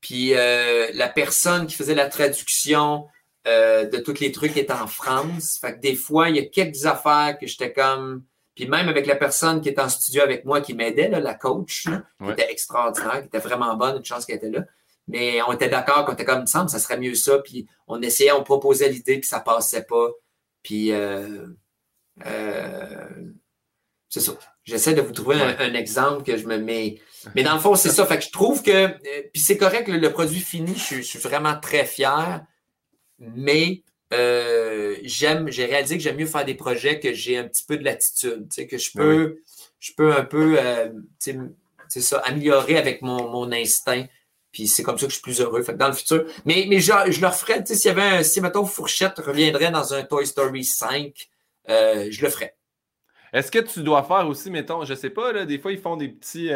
Puis 0.01 0.35
euh, 0.35 0.89
la 0.95 1.09
personne 1.09 1.67
qui 1.67 1.75
faisait 1.75 1.95
la 1.95 2.09
traduction 2.09 3.07
de 3.47 3.97
tous 3.99 4.21
les 4.21 4.33
trucs 4.33 4.57
est 4.57 4.71
en 4.71 4.87
France. 4.87 5.59
Fait 5.61 5.75
que 5.75 5.81
des 5.81 5.97
fois, 5.97 6.29
il 6.29 6.37
y 6.37 6.39
a 6.39 6.45
quelques 6.45 6.87
affaires 6.87 7.37
que 7.39 7.47
j'étais 7.47 7.73
comme 7.73 8.23
puis 8.61 8.69
même 8.69 8.91
avec 8.91 9.07
la 9.07 9.17
personne 9.17 9.63
qui 9.63 9.71
est 9.71 9.79
en 9.79 9.89
studio 9.89 10.21
avec 10.21 10.45
moi, 10.45 10.61
qui 10.61 10.75
m'aidait, 10.75 11.09
la 11.09 11.35
coach, 11.35 11.85
qui 11.85 12.31
était 12.31 12.51
extraordinaire, 12.51 13.23
qui 13.23 13.29
était 13.29 13.39
vraiment 13.39 13.75
bonne, 13.75 13.97
une 13.97 14.05
chance 14.05 14.27
qu'elle 14.27 14.37
était 14.37 14.51
là. 14.51 14.65
Mais 15.09 15.41
on 15.49 15.53
était 15.53 15.71
d'accord 15.71 16.05
qu'on 16.05 16.13
était 16.13 16.27
comme, 16.27 16.41
il 16.41 16.43
me 16.43 16.47
semble, 16.47 16.69
ça 16.69 16.79
serait 16.79 16.99
mieux 16.99 17.15
ça. 17.15 17.39
Puis 17.39 17.67
on 17.89 18.03
essayait, 18.03 18.33
on 18.33 18.45
proposait 18.45 18.91
l'idée, 18.91 19.19
puis 19.19 19.27
ça 19.27 19.41
passait 19.41 19.85
pas. 19.85 20.11
Puis 20.63 20.93
euh, 20.93 21.47
euh, 22.27 23.09
c'est 24.11 24.21
ça. 24.21 24.33
J'essaie 24.63 24.93
de 24.93 25.01
vous 25.01 25.13
trouver 25.13 25.41
un, 25.41 25.73
exemple 25.73 26.23
que 26.23 26.37
je 26.37 26.47
me 26.47 26.59
mets. 26.59 27.01
Mais 27.35 27.43
dans 27.43 27.55
le 27.55 27.61
fond, 27.61 27.77
c'est 27.77 27.89
ça. 27.91 28.05
Fait 28.05 28.19
que 28.19 28.25
je 28.25 28.31
trouve 28.31 28.63
que. 28.63 28.71
Euh, 28.71 29.23
puis 29.33 29.43
c'est 29.43 29.57
correct, 29.57 29.89
le, 29.89 29.97
le, 29.97 30.13
produit 30.13 30.41
fini, 30.41 30.77
je, 30.77 31.01
suis 31.01 31.19
vraiment 31.19 31.59
très 31.59 31.87
fier. 31.87 32.45
Mais 33.19 33.85
euh, 34.13 34.97
j'aime, 35.03 35.51
j'ai 35.51 35.67
réalisé 35.67 35.97
que 35.97 36.03
j'aime 36.03 36.17
mieux 36.17 36.27
faire 36.27 36.45
des 36.45 36.55
projets 36.55 36.99
que 36.99 37.13
j'ai 37.13 37.39
un 37.39 37.45
petit 37.45 37.65
peu 37.65 37.77
de 37.77 37.85
latitude, 37.85 38.49
tu 38.49 38.55
sais, 38.55 38.67
que 38.67 38.77
je 38.79 38.91
peux, 38.93 39.43
je 39.79 39.93
peux 39.97 40.13
un 40.13 40.25
peu, 40.25 40.57
euh, 40.59 40.91
c'est 41.19 42.01
ça, 42.01 42.19
améliorer 42.19 42.77
avec 42.77 43.03
mon, 43.03 43.29
mon 43.31 43.53
instinct. 43.53 44.07
Puis 44.53 44.67
c'est 44.67 44.83
comme 44.83 44.99
ça 44.99 45.07
que 45.07 45.11
je 45.11 45.17
suis 45.17 45.23
plus 45.23 45.41
heureux. 45.41 45.63
Fait 45.63 45.75
dans 45.75 45.87
le 45.87 45.93
futur. 45.93 46.25
Mais, 46.45 46.67
mais 46.69 46.81
je, 46.81 46.93
je 47.09 47.21
le 47.21 47.31
ferais, 47.31 47.63
tu 47.63 47.73
sais, 47.73 47.79
s'il 47.79 47.89
y 47.89 47.93
avait 47.93 48.19
un, 48.19 48.23
si, 48.25 48.41
mettons, 48.41 48.65
Fourchette 48.65 49.19
reviendrait 49.19 49.71
dans 49.71 49.95
un 49.95 50.03
Toy 50.03 50.27
Story 50.27 50.65
5, 50.65 51.29
euh, 51.69 52.09
je 52.11 52.23
le 52.23 52.31
ferais. 52.31 52.57
Est-ce 53.33 53.53
que 53.53 53.61
tu 53.61 53.85
dois 53.85 54.03
faire 54.03 54.27
aussi, 54.27 54.51
mettons, 54.51 54.85
je 54.85 54.95
sais 54.95 55.11
pas, 55.11 55.33
là, 55.33 55.47
des 55.47 55.61
fois, 55.61 55.71
ils 55.71 55.79
font 55.79 55.97
des 55.97 56.09
petits, 56.09 56.51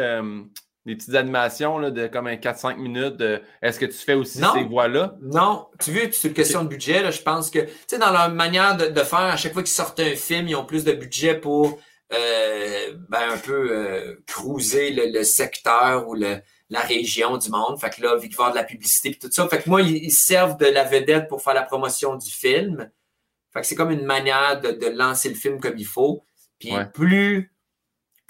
des 0.85 0.95
petites 0.95 1.15
animations 1.15 1.79
là, 1.79 1.89
de 1.89 2.07
comme 2.07 2.27
un 2.27 2.35
4-5 2.35 2.77
minutes. 2.77 3.21
Est-ce 3.61 3.79
que 3.79 3.85
tu 3.85 3.97
fais 3.97 4.13
aussi 4.13 4.39
ces 4.39 4.63
voix-là? 4.63 5.15
Non. 5.21 5.67
Tu 5.79 5.91
veux, 5.91 6.11
c'est 6.11 6.27
une 6.27 6.33
question 6.33 6.63
de 6.63 6.69
budget. 6.69 7.01
Là, 7.01 7.11
je 7.11 7.21
pense 7.21 7.49
que, 7.49 7.59
tu 7.59 7.71
sais, 7.87 7.97
dans 7.97 8.11
leur 8.11 8.29
manière 8.29 8.77
de, 8.77 9.01
faire, 9.01 9.19
à 9.19 9.37
chaque 9.37 9.53
fois 9.53 9.63
qu'ils 9.63 9.71
sortent 9.71 9.99
un 9.99 10.15
film, 10.15 10.47
ils 10.47 10.55
ont 10.55 10.65
plus 10.65 10.83
de 10.83 10.93
budget 10.93 11.35
pour 11.35 11.79
euh, 12.13 12.93
ben, 13.09 13.31
un 13.31 13.37
peu 13.37 13.71
euh, 13.71 14.23
cruiser 14.27 14.91
le, 14.91 15.23
secteur 15.23 16.07
ou 16.07 16.13
le, 16.13 16.37
la 16.69 16.81
région 16.81 17.37
du 17.37 17.49
monde. 17.49 17.79
Fait 17.79 17.89
que 17.89 18.01
là, 18.01 18.15
vu 18.15 18.27
qu'ils 18.27 18.37
vont 18.37 18.51
de 18.51 18.55
la 18.55 18.63
publicité 18.63 19.09
et 19.09 19.19
tout 19.19 19.31
ça. 19.31 19.47
Fait 19.47 19.61
que 19.61 19.69
moi, 19.69 19.81
ils, 19.81 20.11
servent 20.11 20.57
de 20.57 20.67
la 20.67 20.83
vedette 20.83 21.27
pour 21.27 21.41
faire 21.41 21.55
la 21.55 21.63
promotion 21.63 22.15
du 22.15 22.29
film. 22.29 22.91
Fait 23.53 23.61
que 23.61 23.67
c'est 23.67 23.75
comme 23.75 23.91
une 23.91 24.05
manière 24.05 24.61
de, 24.61 24.89
lancer 24.89 25.29
le 25.29 25.35
film 25.35 25.59
comme 25.59 25.77
il 25.77 25.85
faut. 25.85 26.23
Puis 26.59 26.71
plus 26.93 27.54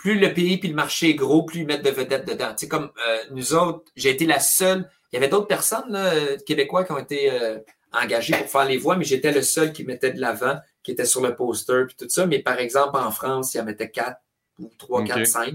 plus 0.06 0.19
le 0.19 0.36
pays 0.36 0.60
puis 0.60 0.69
le 0.69 0.76
marché 0.76 1.10
est 1.10 1.15
gros, 1.15 1.41
plus 1.41 1.61
ils 1.61 1.65
mettent 1.65 1.84
de 1.84 1.90
vedettes 1.90 2.27
dedans. 2.27 2.52
Tu 2.52 2.57
sais, 2.60 2.68
comme 2.68 2.91
euh, 3.07 3.18
nous 3.32 3.56
autres, 3.56 3.86
j'ai 3.95 4.11
été 4.11 4.27
la 4.27 4.40
seule. 4.40 4.88
Il 5.11 5.15
y 5.15 5.18
avait 5.18 5.30
d'autres 5.30 5.48
personnes 5.48 5.91
là, 5.91 6.14
euh, 6.14 6.38
québécois 6.45 6.84
qui 6.84 6.91
ont 6.91 6.99
été 6.99 7.32
euh, 7.32 7.57
engagés 7.91 8.38
pour 8.38 8.48
faire 8.48 8.65
les 8.65 8.77
voix, 8.77 8.98
mais 8.98 9.03
j'étais 9.03 9.32
le 9.32 9.41
seul 9.41 9.73
qui 9.73 9.84
mettait 9.84 10.11
de 10.11 10.22
l'avant, 10.22 10.60
qui 10.84 10.91
était 10.91 11.06
sur 11.06 11.23
le 11.23 11.36
poster 11.36 11.88
puis 11.88 11.95
tout 11.98 12.07
ça. 12.07 12.27
Mais 12.27 12.38
par 12.38 12.60
exemple, 12.60 12.98
en 12.98 13.10
France, 13.10 13.56
ils 13.56 13.61
en 13.61 13.65
mettaient 13.65 13.90
4 13.90 14.15
ou 14.60 14.69
3, 14.77 15.06
4, 15.06 15.26
5. 15.26 15.53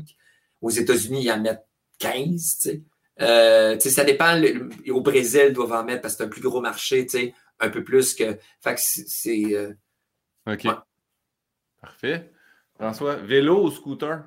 Aux 0.62 0.70
États-Unis, 0.70 1.22
ils 1.22 1.30
en 1.30 1.38
mettent 1.38 1.68
15. 2.00 2.24
Tu 2.26 2.70
sais. 2.70 2.82
Euh, 3.20 3.74
tu 3.74 3.82
sais, 3.82 3.90
ça 3.90 4.02
dépend. 4.02 4.36
au 4.88 5.00
Brésil, 5.00 5.44
ils 5.50 5.52
doivent 5.52 5.74
en 5.74 5.84
mettre 5.84 6.02
parce 6.02 6.14
que 6.14 6.24
c'est 6.24 6.24
un 6.24 6.28
plus 6.28 6.42
gros 6.42 6.60
marché, 6.60 7.06
tu 7.06 7.18
sais, 7.18 7.34
un 7.60 7.68
peu 7.68 7.84
plus 7.84 8.14
que. 8.14 8.36
Fait 8.60 8.74
que 8.74 8.80
c'est. 8.80 9.76
OK. 10.48 10.66
Parfait. 11.80 12.32
François, 12.74 13.14
vélo 13.14 13.62
ou 13.62 13.70
scooter? 13.70 14.24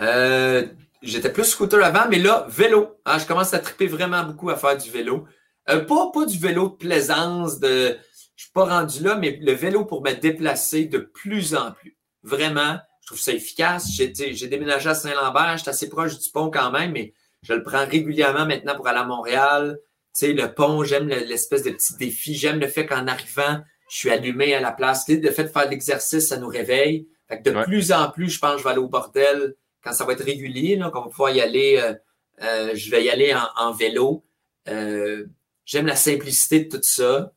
Euh, 0.00 0.66
j'étais 1.02 1.32
plus 1.32 1.44
scooter 1.44 1.82
avant, 1.84 2.08
mais 2.08 2.18
là, 2.18 2.46
vélo. 2.48 3.00
Hein, 3.04 3.18
je 3.18 3.26
commence 3.26 3.54
à 3.54 3.58
triper 3.58 3.86
vraiment 3.86 4.22
beaucoup 4.24 4.50
à 4.50 4.56
faire 4.56 4.76
du 4.76 4.90
vélo. 4.90 5.26
Euh, 5.68 5.84
pas, 5.84 6.10
pas 6.12 6.24
du 6.24 6.38
vélo 6.38 6.70
de 6.70 6.76
plaisance, 6.76 7.60
de, 7.60 7.96
je 8.40 8.44
suis 8.44 8.52
pas 8.52 8.64
rendu 8.64 9.02
là, 9.02 9.16
mais 9.16 9.38
le 9.42 9.52
vélo 9.52 9.84
pour 9.84 10.02
me 10.02 10.12
déplacer 10.12 10.86
de 10.86 10.98
plus 10.98 11.54
en 11.54 11.72
plus. 11.72 11.98
Vraiment, 12.22 12.78
je 13.02 13.08
trouve 13.08 13.20
ça 13.20 13.32
efficace. 13.32 13.90
J'ai, 13.92 14.08
déménagé 14.48 14.88
à 14.88 14.94
Saint-Lambert, 14.94 15.58
j'étais 15.58 15.70
assez 15.70 15.88
proche 15.88 16.18
du 16.18 16.30
pont 16.30 16.50
quand 16.50 16.70
même, 16.70 16.92
mais 16.92 17.12
je 17.42 17.52
le 17.52 17.62
prends 17.62 17.86
régulièrement 17.86 18.46
maintenant 18.46 18.74
pour 18.76 18.88
aller 18.88 18.98
à 18.98 19.04
Montréal. 19.04 19.78
Tu 20.14 20.26
sais, 20.26 20.32
le 20.32 20.54
pont, 20.54 20.82
j'aime 20.84 21.08
l'espèce 21.08 21.62
de 21.62 21.70
petit 21.70 21.96
défi. 21.96 22.34
J'aime 22.34 22.58
le 22.58 22.66
fait 22.66 22.86
qu'en 22.86 23.06
arrivant, 23.06 23.60
je 23.90 23.96
suis 23.96 24.10
allumé 24.10 24.54
à 24.54 24.60
la 24.60 24.72
place. 24.72 25.06
Le 25.08 25.30
fait 25.30 25.44
de 25.44 25.48
faire 25.48 25.66
de 25.66 25.70
l'exercice, 25.70 26.28
ça 26.28 26.38
nous 26.38 26.48
réveille. 26.48 27.08
Fait 27.28 27.42
que 27.42 27.50
de 27.50 27.62
plus 27.64 27.92
en 27.92 28.10
plus, 28.10 28.30
je 28.30 28.38
pense 28.38 28.52
que 28.52 28.58
je 28.58 28.64
vais 28.64 28.70
aller 28.70 28.78
au 28.78 28.88
bordel 28.88 29.54
quand 29.82 29.92
ça 29.92 30.04
va 30.04 30.12
être 30.12 30.24
régulier, 30.24 30.76
là, 30.76 30.90
qu'on 30.90 31.02
va 31.02 31.08
pouvoir 31.08 31.30
y 31.30 31.40
aller, 31.40 31.80
euh, 31.82 31.94
euh, 32.42 32.72
je 32.74 32.90
vais 32.90 33.04
y 33.04 33.10
aller 33.10 33.34
en, 33.56 33.72
vélo. 33.72 34.24
Euh, 34.68 35.26
j'aime 35.64 35.86
la 35.86 35.96
simplicité 35.96 36.64
de 36.64 36.76
tout 36.76 36.82
ça. 36.82 37.32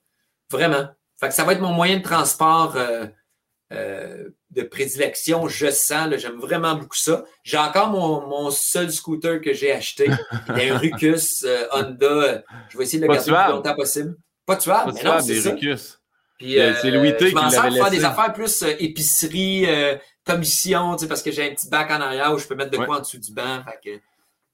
Vraiment. 0.51 0.87
Fait 1.19 1.29
que 1.29 1.33
ça 1.33 1.43
va 1.43 1.53
être 1.53 1.61
mon 1.61 1.73
moyen 1.73 1.97
de 1.97 2.03
transport 2.03 2.77
de 3.71 4.61
prédilection. 4.69 5.47
Je 5.47 5.71
sens, 5.71 6.15
j'aime 6.17 6.39
vraiment 6.39 6.75
beaucoup 6.75 6.97
ça. 6.97 7.23
J'ai 7.43 7.57
encore 7.57 7.89
mon, 7.89 8.51
seul 8.51 8.91
scooter 8.91 9.41
que 9.41 9.53
j'ai 9.53 9.71
acheté. 9.71 10.09
Un 10.47 10.77
Rucus 10.77 11.45
Honda. 11.71 12.43
Je 12.69 12.77
vais 12.77 12.83
essayer 12.83 12.99
de 12.99 13.07
le 13.07 13.13
garder 13.13 13.31
le 13.31 13.37
plus 13.37 13.51
longtemps 13.51 13.75
possible. 13.75 14.17
Pas 14.45 14.57
tuable, 14.57 14.91
mais 14.93 15.03
non, 15.03 15.19
c'est 15.21 15.41
ça. 15.41 15.55
Puis, 16.43 16.57
c'est 16.81 16.91
Louis 16.91 17.15
T 17.15 17.29
qui 17.29 17.35
l'avait 17.35 17.69
laissé. 17.69 17.79
faire 17.79 17.89
des 17.89 18.05
affaires 18.05 18.33
plus 18.33 18.63
épicerie, 18.79 19.65
commission, 20.25 20.95
parce 21.07 21.21
que 21.21 21.31
j'ai 21.31 21.49
un 21.49 21.53
petit 21.53 21.69
bac 21.69 21.89
en 21.91 22.01
arrière 22.01 22.33
où 22.33 22.37
je 22.37 22.47
peux 22.47 22.55
mettre 22.55 22.71
de 22.71 22.77
quoi 22.77 22.97
en 22.97 22.99
dessous 22.99 23.19
du 23.19 23.31
banc. 23.31 23.63
Fait 23.65 23.91
que, 23.91 24.01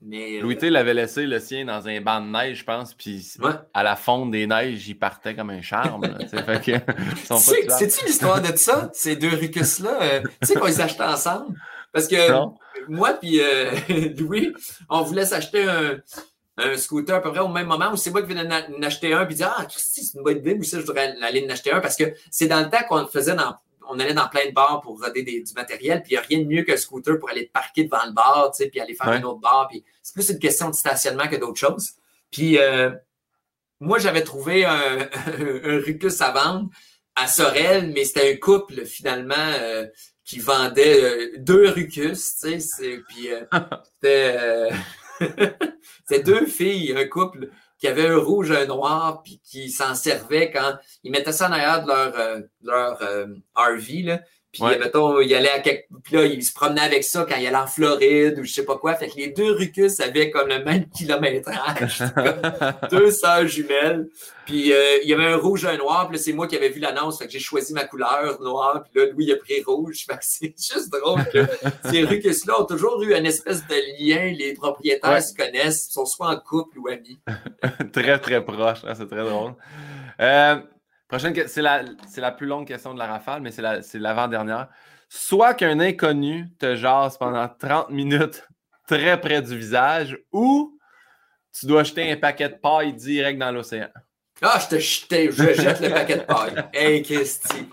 mais, 0.01 0.39
Louis 0.39 0.55
T 0.55 0.69
l'avait 0.69 0.93
laissé 0.93 1.25
le 1.25 1.39
sien 1.39 1.65
dans 1.65 1.85
un 1.89 1.99
banc 1.99 2.21
de 2.21 2.27
neige, 2.27 2.59
je 2.59 2.63
pense, 2.63 2.93
puis 2.93 3.33
à 3.73 3.83
la 3.83 3.97
fonte 3.97 4.31
des 4.31 4.47
neiges, 4.47 4.87
il 4.87 4.97
partait 4.97 5.35
comme 5.35 5.49
un 5.49 5.61
charme. 5.61 6.03
C'est-tu 6.29 8.05
l'histoire 8.05 8.41
de 8.41 8.55
ça, 8.55 8.89
ces 8.93 9.17
deux 9.17 9.35
Rucus-là? 9.35 10.21
tu 10.21 10.47
sais 10.47 10.55
qu'on 10.55 10.67
les 10.67 10.79
achetait 10.79 11.03
ensemble? 11.03 11.53
Parce 11.91 12.07
que 12.07 12.15
moi 12.87 13.13
puis 13.13 13.41
euh, 13.41 13.71
Louis, 14.17 14.53
on 14.89 15.01
voulait 15.01 15.25
s'acheter 15.25 15.63
un, 15.67 15.97
scooter 16.77 17.15
à 17.15 17.21
peu 17.21 17.31
près 17.31 17.39
au 17.39 17.47
même 17.47 17.67
moment 17.67 17.91
où 17.91 17.97
c'est 17.97 18.11
moi 18.11 18.21
qui 18.21 18.27
venais 18.27 18.45
d'en 18.45 18.81
acheter 18.81 19.13
un 19.13 19.25
puis 19.25 19.35
dire 19.35 19.53
Ah, 19.57 19.65
Christy, 19.65 20.03
c'est 20.03 20.17
une 20.17 20.23
bonne 20.23 20.37
idée, 20.37 20.55
mais 20.55 20.65
ça, 20.65 20.79
je 20.79 20.85
voudrais 20.85 21.15
aller 21.21 21.45
en 21.45 21.49
acheter 21.49 21.71
un 21.71 21.79
parce 21.79 21.95
que 21.95 22.13
c'est 22.31 22.47
dans 22.47 22.61
le 22.61 22.69
temps 22.69 22.83
qu'on 22.87 23.07
faisait 23.07 23.35
dans. 23.35 23.55
On 23.91 23.99
allait 23.99 24.13
dans 24.13 24.27
plein 24.27 24.45
de 24.45 24.51
bars 24.51 24.81
pour 24.81 25.01
roder 25.01 25.23
du 25.23 25.53
matériel, 25.55 26.03
puis 26.03 26.11
il 26.11 26.13
n'y 26.13 26.19
a 26.19 26.21
rien 26.21 26.39
de 26.39 26.45
mieux 26.45 26.61
qu'un 26.61 26.77
scooter 26.77 27.17
pour 27.17 27.29
aller 27.29 27.47
te 27.47 27.51
parquer 27.51 27.85
devant 27.85 28.05
le 28.05 28.11
bar, 28.11 28.51
tu 28.55 28.63
sais, 28.63 28.69
puis 28.69 28.79
aller 28.79 28.93
faire 28.93 29.09
un 29.09 29.23
autre 29.23 29.39
bar. 29.39 29.67
Puis 29.67 29.83
c'est 30.03 30.13
plus 30.13 30.29
une 30.29 30.37
question 30.37 30.69
de 30.69 30.75
stationnement 30.75 31.27
que 31.27 31.37
d'autres 31.37 31.59
choses. 31.59 31.93
Puis 32.29 32.59
euh, 32.59 32.91
moi, 33.79 33.97
j'avais 33.97 34.23
trouvé 34.23 34.65
un, 34.65 35.09
un, 35.63 35.79
Rucus 35.79 36.21
à 36.21 36.31
vendre 36.31 36.69
à 37.15 37.27
Sorel, 37.27 37.91
mais 37.93 38.05
c'était 38.05 38.31
un 38.33 38.35
couple 38.37 38.85
finalement 38.85 39.35
euh, 39.59 39.87
qui 40.23 40.39
vendait 40.39 41.03
euh, 41.03 41.31
deux 41.37 41.69
Rucus, 41.69 42.37
tu 42.37 42.59
sais, 42.59 43.01
puis 43.07 43.29
euh, 43.31 43.45
euh, 45.39 45.49
c'était 46.07 46.23
deux 46.23 46.45
filles, 46.45 46.95
un 46.97 47.07
couple 47.07 47.49
qui 47.77 47.87
avait 47.87 48.07
un 48.07 48.17
rouge, 48.17 48.51
un 48.51 48.65
noir, 48.65 49.21
puis 49.23 49.39
qui 49.43 49.69
s'en 49.69 49.95
servaient 49.95 50.51
quand 50.51 50.77
ils 51.03 51.11
mettaient 51.11 51.31
ça 51.31 51.47
en 51.47 51.51
arrière 51.51 51.83
de 51.83 51.87
leur, 51.87 52.99
leur 52.99 53.27
RV, 53.55 54.19
puis, 54.59 54.79
mettons, 54.79 55.19
il 55.21 55.33
allait 55.33 55.49
à 55.49 55.59
quelque... 55.59 55.85
Puis 56.03 56.15
là, 56.15 56.25
il 56.25 56.43
se 56.43 56.53
promenait 56.53 56.81
avec 56.81 57.03
ça 57.03 57.25
quand 57.27 57.35
il 57.37 57.47
allait 57.47 57.55
en 57.55 57.67
Floride 57.67 58.37
ou 58.39 58.43
je 58.43 58.51
sais 58.51 58.65
pas 58.65 58.77
quoi. 58.77 58.95
Fait 58.95 59.07
que 59.09 59.15
les 59.15 59.29
deux 59.29 59.51
Rucus 59.51 59.99
avaient 59.99 60.29
comme 60.29 60.49
le 60.49 60.63
même 60.63 60.85
kilométrage. 60.97 62.03
deux 62.91 63.11
sœurs 63.11 63.47
jumelles. 63.47 64.07
Puis, 64.45 64.73
euh, 64.73 64.99
il 65.03 65.09
y 65.09 65.13
avait 65.13 65.27
un 65.27 65.37
rouge 65.37 65.65
et 65.65 65.67
un 65.67 65.77
noir. 65.77 66.07
Puis 66.07 66.17
là, 66.17 66.23
c'est 66.23 66.33
moi 66.33 66.47
qui 66.47 66.55
avais 66.55 66.69
vu 66.69 66.79
l'annonce. 66.79 67.19
Fait 67.19 67.25
que 67.25 67.31
j'ai 67.31 67.39
choisi 67.39 67.73
ma 67.73 67.85
couleur 67.85 68.41
noire. 68.41 68.83
Puis 68.83 69.01
là, 69.01 69.11
il 69.17 69.31
a 69.31 69.35
pris 69.35 69.61
rouge. 69.63 70.05
Fait 70.09 70.17
que 70.17 70.23
c'est 70.23 70.53
juste 70.57 70.91
drôle 70.91 71.23
que 71.31 71.45
ces 71.89 72.03
Rucus-là 72.03 72.61
ont 72.61 72.65
toujours 72.65 73.01
eu 73.03 73.15
une 73.15 73.25
espèce 73.25 73.65
de 73.67 73.75
lien. 73.99 74.33
Les 74.37 74.53
propriétaires 74.53 75.21
se 75.21 75.33
connaissent. 75.33 75.89
sont 75.89 76.05
soit 76.05 76.29
en 76.29 76.37
couple 76.37 76.79
ou 76.79 76.87
amis. 76.87 77.19
très, 77.93 78.19
très 78.19 78.43
proche. 78.43 78.79
Hein, 78.85 78.93
c'est 78.95 79.07
très 79.07 79.23
drôle. 79.23 79.53
Euh... 80.19 80.57
Prochaine, 81.09 81.35
c'est 81.47 81.63
la, 81.63 81.81
la, 82.17 82.31
plus 82.31 82.45
longue 82.45 82.67
question 82.67 82.93
de 82.93 82.99
la 82.99 83.07
rafale, 83.07 83.41
mais 83.41 83.49
c'est 83.51 83.99
l'avant-dernière. 83.99 84.69
Soit 85.09 85.55
qu'un 85.55 85.79
inconnu 85.79 86.45
te 86.59 86.75
jase 86.75 87.17
pendant 87.17 87.49
30 87.49 87.89
minutes 87.89 88.47
très 88.87 89.19
près 89.19 89.41
du 89.41 89.57
visage, 89.57 90.19
ou 90.31 90.79
tu 91.51 91.65
dois 91.65 91.83
jeter 91.83 92.11
un 92.11 92.15
paquet 92.15 92.49
de 92.49 92.53
paille 92.53 92.93
direct 92.93 93.39
dans 93.39 93.51
l'océan. 93.51 93.89
Ah, 94.43 94.59
je 94.61 94.67
te 94.67 94.79
jette, 94.79 95.31
je 95.31 95.53
jette 95.53 95.79
le 95.79 95.89
paquet 95.89 96.17
de 96.17 96.23
paille. 96.23 96.53
Hey, 96.73 97.01
Christy. 97.01 97.67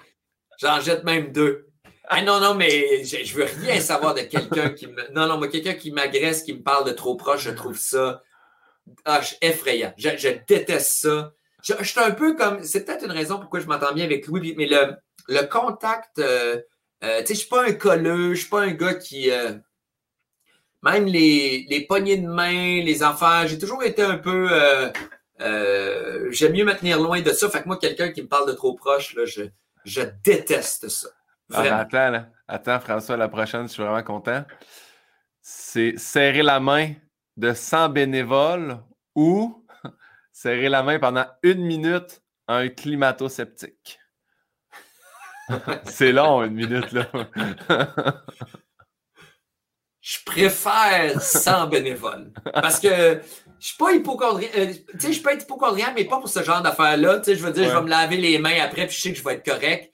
J'en 0.58 0.80
jette 0.80 1.04
même 1.04 1.30
deux. 1.30 1.68
Ah 2.08 2.22
non, 2.22 2.40
non, 2.40 2.54
mais 2.54 3.04
je, 3.04 3.22
je 3.22 3.34
veux 3.34 3.46
rien 3.60 3.78
savoir 3.80 4.14
de 4.14 4.22
quelqu'un 4.22 4.70
qui 4.70 4.86
me. 4.86 5.12
Non, 5.12 5.26
non, 5.26 5.36
moi, 5.36 5.48
quelqu'un 5.48 5.74
qui 5.74 5.90
m'agresse, 5.90 6.42
qui 6.42 6.54
me 6.54 6.62
parle 6.62 6.86
de 6.86 6.92
trop 6.92 7.16
proche, 7.16 7.42
je 7.42 7.50
trouve 7.50 7.76
ça 7.76 8.22
ah, 9.04 9.20
effrayant. 9.42 9.92
Je 9.98 10.38
déteste 10.46 11.02
ça 11.02 11.32
je, 11.66 11.84
suis 11.84 12.00
un 12.00 12.12
peu 12.12 12.34
comme. 12.34 12.62
C'est 12.62 12.84
peut-être 12.84 13.04
une 13.04 13.12
raison 13.12 13.38
pourquoi 13.38 13.60
je 13.60 13.66
m'entends 13.66 13.92
bien 13.92 14.04
avec 14.04 14.26
Louis, 14.26 14.54
mais 14.56 14.66
le, 14.66 14.96
le 15.28 15.42
contact. 15.46 16.18
Euh, 16.18 16.60
euh, 17.04 17.20
tu 17.20 17.26
sais, 17.26 17.34
je 17.34 17.38
suis 17.40 17.48
pas 17.48 17.64
un 17.64 17.72
colleux, 17.72 18.34
je 18.34 18.40
suis 18.40 18.48
pas 18.48 18.62
un 18.62 18.72
gars 18.72 18.94
qui. 18.94 19.30
Euh, 19.30 19.52
même 20.82 21.06
les, 21.06 21.66
les 21.68 21.86
poignées 21.86 22.16
de 22.16 22.28
main, 22.28 22.82
les 22.82 23.02
enfants, 23.02 23.46
j'ai 23.46 23.58
toujours 23.58 23.82
été 23.82 24.02
un 24.02 24.18
peu. 24.18 24.48
J'aime 25.38 26.52
mieux 26.52 26.64
me 26.64 26.76
tenir 26.76 27.00
loin 27.00 27.20
de 27.20 27.30
ça. 27.30 27.50
Fait 27.50 27.62
que 27.62 27.66
moi, 27.66 27.78
quelqu'un 27.78 28.10
qui 28.10 28.22
me 28.22 28.28
parle 28.28 28.46
de 28.46 28.52
trop 28.52 28.74
proche, 28.74 29.14
là, 29.16 29.24
je, 29.24 29.42
je 29.84 30.02
déteste 30.22 30.88
ça. 30.88 31.08
Ah, 31.52 31.78
attends, 31.78 32.26
attends, 32.46 32.80
François, 32.80 33.16
la 33.16 33.28
prochaine, 33.28 33.62
je 33.62 33.72
suis 33.72 33.82
vraiment 33.82 34.02
content. 34.02 34.44
C'est 35.40 35.96
serrer 35.96 36.42
la 36.42 36.60
main 36.60 36.92
de 37.36 37.52
100 37.52 37.90
bénévoles 37.90 38.78
ou 39.14 39.65
serrer 40.36 40.68
la 40.68 40.82
main 40.82 40.98
pendant 40.98 41.24
une 41.42 41.62
minute 41.62 42.20
à 42.46 42.56
un 42.56 42.68
climato-sceptique. 42.68 43.98
C'est 45.86 46.12
long, 46.12 46.42
une 46.44 46.52
minute, 46.52 46.92
là. 46.92 47.08
je 50.02 50.18
préfère 50.26 51.22
sans 51.22 51.66
bénévole. 51.68 52.32
Parce 52.52 52.80
que 52.80 53.22
je 53.58 53.66
suis 53.66 53.76
pas 53.78 53.92
hypochondrien. 53.92 54.48
Euh, 54.56 54.74
tu 54.92 55.00
sais, 55.00 55.12
je 55.14 55.22
peux 55.22 55.30
être 55.30 55.44
hypochondrien, 55.44 55.94
mais 55.94 56.04
pas 56.04 56.18
pour 56.18 56.28
ce 56.28 56.42
genre 56.42 56.60
d'affaires-là. 56.60 57.20
Tu 57.20 57.24
sais, 57.24 57.36
je 57.36 57.42
veux 57.42 57.52
dire, 57.52 57.70
je 57.70 57.74
vais 57.74 57.82
me 57.82 57.88
laver 57.88 58.18
les 58.18 58.38
mains 58.38 58.60
après, 58.62 58.86
puis 58.86 58.94
je 58.94 59.00
sais 59.00 59.12
que 59.12 59.18
je 59.18 59.24
vais 59.24 59.34
être 59.34 59.44
correct. 59.44 59.90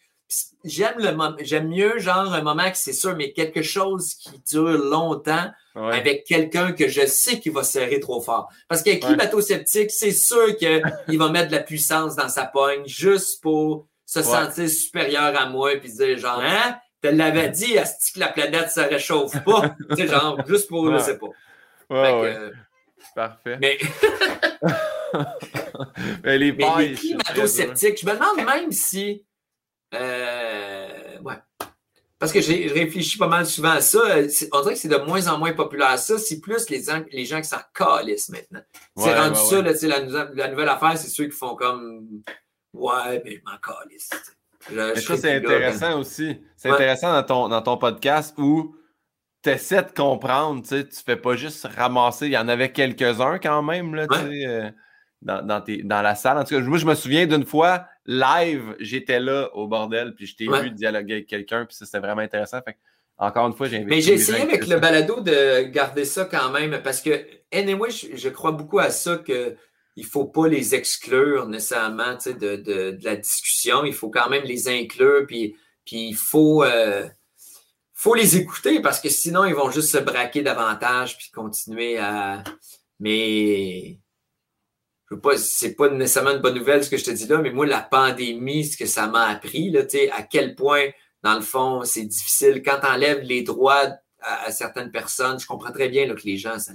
J'aime 0.65 0.95
le 0.99 1.45
j'aime 1.45 1.69
mieux 1.69 1.99
genre 1.99 2.33
un 2.33 2.43
moment 2.43 2.71
que 2.71 2.77
c'est 2.77 2.93
sûr, 2.93 3.17
mais 3.17 3.33
quelque 3.33 3.63
chose 3.63 4.15
qui 4.15 4.41
dure 4.51 4.79
longtemps 4.79 5.51
avec 5.75 6.25
quelqu'un 6.25 6.73
que 6.73 6.89
je 6.89 7.07
sais 7.07 7.41
qu'il 7.41 7.53
va 7.53 7.65
serrer 7.65 8.01
trop 8.01 8.21
fort. 8.21 8.51
Parce 8.69 8.83
qu'avec 8.83 9.05
ouais. 9.05 9.17
bateau 9.17 9.41
sceptique, 9.41 9.91
c'est 9.91 10.13
sûr 10.13 10.57
qu'il 10.57 11.19
va 11.19 11.31
mettre 11.31 11.49
de 11.49 11.57
la 11.57 11.63
puissance 11.63 12.15
dans 12.15 12.29
sa 12.29 12.45
pogne 12.45 12.87
juste 12.87 13.43
pour 13.43 13.87
se 14.05 14.23
sentir 14.23 14.69
supérieur 14.69 15.41
à 15.41 15.47
moi 15.47 15.77
puis 15.77 15.93
dire 15.93 16.19
genre 16.19 16.41
hein? 16.41 16.77
Te 17.01 17.09
l'avais 17.09 17.49
dit 17.49 17.79
à 17.79 17.85
ce 17.85 18.13
que 18.13 18.21
la 18.21 18.29
planète 18.29 18.71
se 18.71 18.81
réchauffe 18.81 19.43
pas. 19.45 19.75
Tu 19.91 19.97
sais 19.97 20.07
genre 20.07 20.39
juste 20.47 20.69
pour 20.69 20.93
je 20.93 20.99
sais 20.99 21.19
pas. 21.19 21.27
Euh, 21.91 22.51
parfait. 23.15 23.59
mais 23.61 23.79
mais 26.25 26.39
les, 26.39 26.53
mais 26.53 26.67
les 26.79 26.95
climato-sceptiques 26.95 28.01
je 28.01 28.07
me 28.07 28.13
demande 28.13 28.47
même 28.47 28.73
si 28.73 29.25
euh, 29.95 31.19
ouais. 31.21 31.35
Parce 32.19 32.33
que 32.33 32.41
j'ai 32.41 32.69
réfléchi 32.69 33.19
pas 33.19 33.27
mal 33.27 33.47
souvent 33.47 33.73
à 33.73 33.81
ça. 33.81 33.99
On 34.53 34.61
dirait 34.61 34.75
que 34.75 34.79
c'est 34.79 34.87
de 34.87 34.97
moins 34.97 35.27
en 35.27 35.39
moins 35.39 35.53
populaire 35.55 35.99
ça. 35.99 36.19
C'est 36.19 36.41
plus 36.41 36.71
les, 36.71 36.85
les 37.11 37.25
gens 37.25 37.41
qui 37.41 37.49
s'en 37.49 37.59
calissent 37.75 38.29
maintenant. 38.29 38.61
c'est 38.97 39.19
rendu 39.19 39.35
ça, 39.35 39.61
la, 39.89 40.49
nouvelle 40.49 40.69
affaire, 40.69 40.97
c'est 40.97 41.09
ceux 41.09 41.25
qui 41.25 41.37
font 41.37 41.57
comme 41.57 42.23
Ouais, 42.73 43.21
mais 43.25 43.33
je 43.33 43.41
m'en 43.45 43.59
calisse. 43.59 44.11
Je, 44.71 45.01
ça, 45.01 45.17
c'est 45.17 45.35
intéressant 45.35 45.99
aussi. 45.99 46.41
C'est 46.57 46.71
intéressant 46.71 47.13
dans 47.13 47.23
ton, 47.25 47.49
dans 47.49 47.61
ton 47.61 47.77
podcast 47.77 48.35
où 48.39 48.77
tu 49.43 49.51
essaies 49.51 49.83
de 49.83 49.91
comprendre. 49.91 50.63
Tu 50.65 50.77
ne 50.77 50.85
fais 51.05 51.17
pas 51.17 51.35
juste 51.35 51.67
ramasser. 51.77 52.27
Il 52.27 52.33
y 52.33 52.39
en 52.39 52.47
avait 52.47 52.71
quelques-uns 52.71 53.41
quand 53.41 53.63
même 53.63 53.97
là, 53.97 54.07
euh, 54.13 54.71
dans, 55.23 55.45
dans, 55.45 55.65
dans 55.85 56.03
la 56.03 56.15
salle. 56.15 56.39
En 56.39 56.45
tout 56.45 56.55
cas, 56.55 56.61
moi, 56.61 56.79
je 56.79 56.87
me 56.87 56.95
souviens 56.95 57.27
d'une 57.27 57.45
fois 57.45 57.85
live, 58.07 58.75
j'étais 58.81 59.21
là 59.21 59.51
au 59.55 59.69
bordel, 59.69 60.15
puis 60.15 60.27
je 60.27 60.37
t'ai 60.37 60.47
vu 60.47 60.71
dialoguer 60.71 61.15
avec 61.15 61.27
quelqu'un, 61.27 61.65
puis 61.65 61.77
c'était 61.77 62.01
vraiment 62.01 62.23
intéressant. 62.23 62.61
encore 63.19 63.47
une 63.47 63.55
fois, 63.55 63.69
j'ai 63.69 63.85
Mais 63.85 64.01
j'ai 64.01 64.15
essayé 64.15 64.41
avec 64.43 64.67
le 64.67 64.79
balado 64.79 65.21
de 65.21 65.63
garder 65.65 66.05
ça 66.05 66.25
quand 66.25 66.51
même, 66.51 66.81
parce 66.83 67.01
que, 67.01 67.25
anyway, 67.53 67.91
je, 67.91 68.17
je 68.17 68.29
crois 68.29 68.53
beaucoup 68.53 68.79
à 68.79 68.91
ça 68.91 69.17
que 69.17 69.57
il 69.97 70.05
ne 70.05 70.11
faut 70.11 70.25
pas 70.25 70.49
les 70.49 70.75
exclure 70.75 71.47
nécessairement 71.47 72.17
de, 72.25 72.33
de, 72.33 72.57
de, 72.57 73.05
la 73.05 73.17
discussion. 73.17 73.85
Il 73.85 73.93
faut 73.93 74.11
quand 74.11 74.29
même 74.31 74.45
les 74.45 74.69
inclure, 74.69 75.27
puis, 75.27 75.55
puis 75.85 76.09
il 76.09 76.17
faut, 76.17 76.65
euh, 76.65 77.07
faut 77.93 78.15
les 78.15 78.37
écouter 78.37 78.81
parce 78.81 79.01
que 79.01 79.11
sinon, 79.11 79.45
ils 79.45 79.55
vont 79.55 79.71
juste 79.71 79.91
se 79.91 79.99
braquer 79.99 80.43
davantage 80.43 81.19
puis 81.19 81.31
continuer 81.31 81.99
à. 81.99 82.43
Mais 83.01 83.99
pas, 85.17 85.37
c'est 85.37 85.75
pas 85.75 85.89
nécessairement 85.89 86.33
une 86.33 86.41
bonne 86.41 86.55
nouvelle 86.55 86.85
ce 86.85 86.91
que 86.91 86.97
je 86.97 87.05
te 87.05 87.11
dis 87.11 87.27
là, 87.27 87.39
mais 87.39 87.51
moi, 87.51 87.67
la 87.67 87.81
pandémie, 87.83 88.65
ce 88.65 88.77
que 88.77 88.87
ça 88.87 89.07
m'a 89.07 89.29
appris, 89.29 89.71
là, 89.71 89.83
à 90.13 90.23
quel 90.23 90.55
point, 90.55 90.87
dans 91.23 91.35
le 91.35 91.41
fond, 91.41 91.83
c'est 91.85 92.05
difficile. 92.05 92.63
Quand 92.65 92.81
tu 92.81 92.87
enlèves 92.87 93.21
les 93.21 93.43
droits 93.43 93.89
à, 94.21 94.51
certaines 94.51 94.91
personnes, 94.91 95.39
je 95.39 95.47
comprends 95.47 95.73
très 95.73 95.89
bien 95.89 96.07
là, 96.07 96.15
que 96.15 96.23
les 96.25 96.37
gens, 96.37 96.59
ça, 96.59 96.73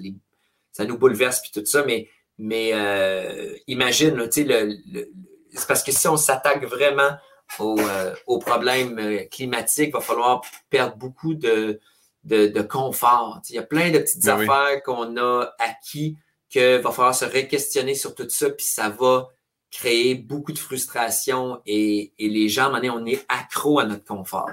ça 0.72 0.85
nous 0.85 0.97
bouleverse 0.97 1.41
puis 1.41 1.51
tout 1.53 1.65
ça, 1.65 1.84
mais, 1.85 2.09
mais 2.38 2.72
euh, 2.73 3.55
imagine, 3.68 4.15
là, 4.15 4.26
le, 4.35 4.77
le, 4.91 5.11
c'est 5.53 5.68
parce 5.68 5.84
que 5.84 5.91
si 5.91 6.07
on 6.07 6.18
s'attaque 6.18 6.65
vraiment 6.65 7.11
aux, 7.59 7.80
euh, 7.80 8.14
aux 8.27 8.39
problèmes 8.39 8.99
euh, 8.99 9.23
climatiques, 9.31 9.89
il 9.89 9.93
va 9.93 10.01
falloir 10.01 10.41
perdre 10.69 10.95
beaucoup 10.97 11.34
de, 11.34 11.80
de, 12.23 12.47
de 12.47 12.61
confort. 12.61 13.41
Il 13.49 13.55
y 13.55 13.59
a 13.59 13.64
plein 13.64 13.91
de 13.91 13.99
petites 13.99 14.26
ben 14.26 14.41
affaires 14.41 14.84
qu'on 14.84 15.18
a 15.18 15.49
acquis 15.59 16.18
qu'il 16.49 16.81
va 16.81 16.91
falloir 16.91 17.15
se 17.15 17.25
réquestionner 17.25 17.95
sur 17.95 18.15
tout 18.15 18.29
ça, 18.29 18.49
puis 18.49 18.65
ça 18.65 18.89
va 18.89 19.29
créer 19.71 20.15
beaucoup 20.15 20.53
de 20.53 20.59
frustration 20.59 21.61
et, 21.65 22.13
les 22.17 22.49
gens, 22.49 22.73
à 22.73 22.81
on 22.81 23.05
est 23.05 23.25
accro 23.27 23.79
à 23.79 23.85
notre 23.85 24.05
confort. 24.05 24.51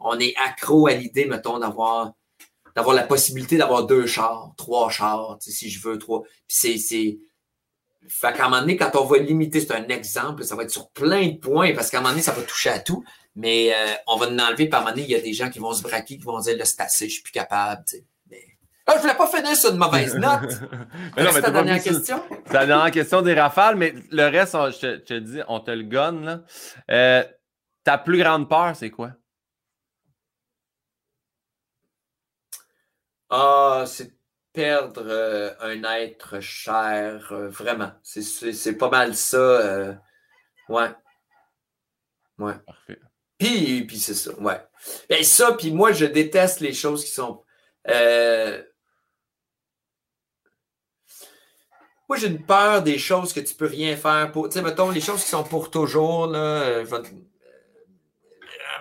On 0.00 0.18
est 0.18 0.34
accro 0.36 0.86
à 0.86 0.94
l'idée, 0.94 1.26
mettons, 1.26 1.58
d'avoir 1.58 2.12
d'avoir 2.76 2.94
la 2.94 3.02
possibilité 3.02 3.56
d'avoir 3.56 3.86
deux 3.86 4.06
chars, 4.06 4.52
trois 4.56 4.88
chars, 4.88 5.36
si 5.40 5.68
je 5.68 5.82
veux, 5.82 5.98
trois. 5.98 6.22
Puis 6.46 6.78
c'est, 6.78 7.18
fait 8.06 8.32
qu'à 8.32 8.46
un 8.46 8.48
moment 8.48 8.60
donné, 8.60 8.76
quand 8.76 8.94
on 8.94 9.04
va 9.04 9.18
limiter, 9.18 9.60
c'est 9.60 9.72
un 9.72 9.88
exemple, 9.88 10.44
ça 10.44 10.54
va 10.54 10.62
être 10.62 10.70
sur 10.70 10.88
plein 10.90 11.26
de 11.26 11.36
points, 11.38 11.74
parce 11.74 11.90
qu'à 11.90 11.98
un 11.98 12.00
moment 12.00 12.12
donné, 12.12 12.22
ça 12.22 12.30
va 12.30 12.42
toucher 12.42 12.70
à 12.70 12.78
tout, 12.78 13.04
mais 13.34 13.74
euh, 13.74 13.94
on 14.06 14.16
va 14.16 14.28
en 14.28 14.38
enlever, 14.38 14.68
par 14.68 14.80
un 14.80 14.84
moment 14.84 14.94
donné, 14.94 15.08
il 15.08 15.10
y 15.10 15.16
a 15.16 15.20
des 15.20 15.32
gens 15.32 15.50
qui 15.50 15.58
vont 15.58 15.72
se 15.72 15.82
braquer, 15.82 16.18
qui 16.18 16.24
vont 16.24 16.38
dire, 16.38 16.56
là, 16.56 16.64
c'est 16.64 16.80
assez, 16.80 17.08
je 17.08 17.14
suis 17.14 17.22
plus 17.22 17.32
capable. 17.32 17.84
Ah, 18.90 18.94
je 18.96 19.02
voulais 19.02 19.14
pas 19.16 19.26
finir 19.26 19.54
sur 19.54 19.70
une 19.70 19.76
mauvaise 19.76 20.14
note. 20.16 20.60
Mais 21.16 21.24
non, 21.24 21.30
mais 21.34 21.40
ta 21.42 21.50
dernière 21.50 21.82
question? 21.82 22.22
C'est 22.46 22.54
la 22.54 22.64
dernière 22.66 22.90
question 22.90 23.20
des 23.22 23.34
rafales, 23.34 23.76
mais 23.76 23.94
le 24.10 24.24
reste, 24.28 24.54
on- 24.54 24.70
je 24.70 24.96
te, 24.96 25.14
dis, 25.18 25.40
on 25.46 25.60
te 25.60 25.70
le 25.70 25.82
gonne. 25.84 26.24
Là. 26.24 26.40
Euh, 26.90 27.24
ta 27.84 27.98
plus 27.98 28.16
grande 28.18 28.48
peur, 28.48 28.74
c'est 28.74 28.90
quoi? 28.90 29.12
Ah, 33.30 33.84
c'est 33.86 34.12
perdre 34.52 35.02
euh, 35.06 35.52
un 35.60 35.82
être 35.84 36.40
cher, 36.40 37.28
euh, 37.32 37.48
vraiment. 37.48 37.92
C'est- 38.02 38.72
pas 38.78 38.88
mal 38.90 39.14
ça. 39.14 39.98
ouais. 40.68 40.88
Ouais. 42.38 42.54
Parfait. 42.66 43.00
Puis, 43.38 43.84
puis 43.86 43.98
c'est 43.98 44.14
ça, 44.14 44.32
ouais. 44.40 44.60
Et 45.10 45.24
ça, 45.24 45.52
puis 45.52 45.72
moi, 45.72 45.92
je 45.92 46.06
déteste 46.06 46.60
les 46.60 46.72
choses 46.72 47.04
qui 47.04 47.10
sont. 47.10 47.44
euh, 47.88 48.62
Moi, 52.08 52.16
j'ai 52.18 52.28
une 52.28 52.42
peur 52.44 52.82
des 52.82 52.98
choses 52.98 53.32
que 53.32 53.40
tu 53.40 53.54
peux 53.54 53.66
rien 53.66 53.96
faire 53.96 54.32
pour. 54.32 54.48
Tu 54.48 54.54
sais, 54.54 54.62
mettons, 54.62 54.90
les 54.90 55.00
choses 55.00 55.22
qui 55.22 55.28
sont 55.28 55.44
pour 55.44 55.70
toujours, 55.70 56.26
là. 56.26 56.38
euh, 56.38 56.86
je 56.88 56.94
euh, 56.94 57.02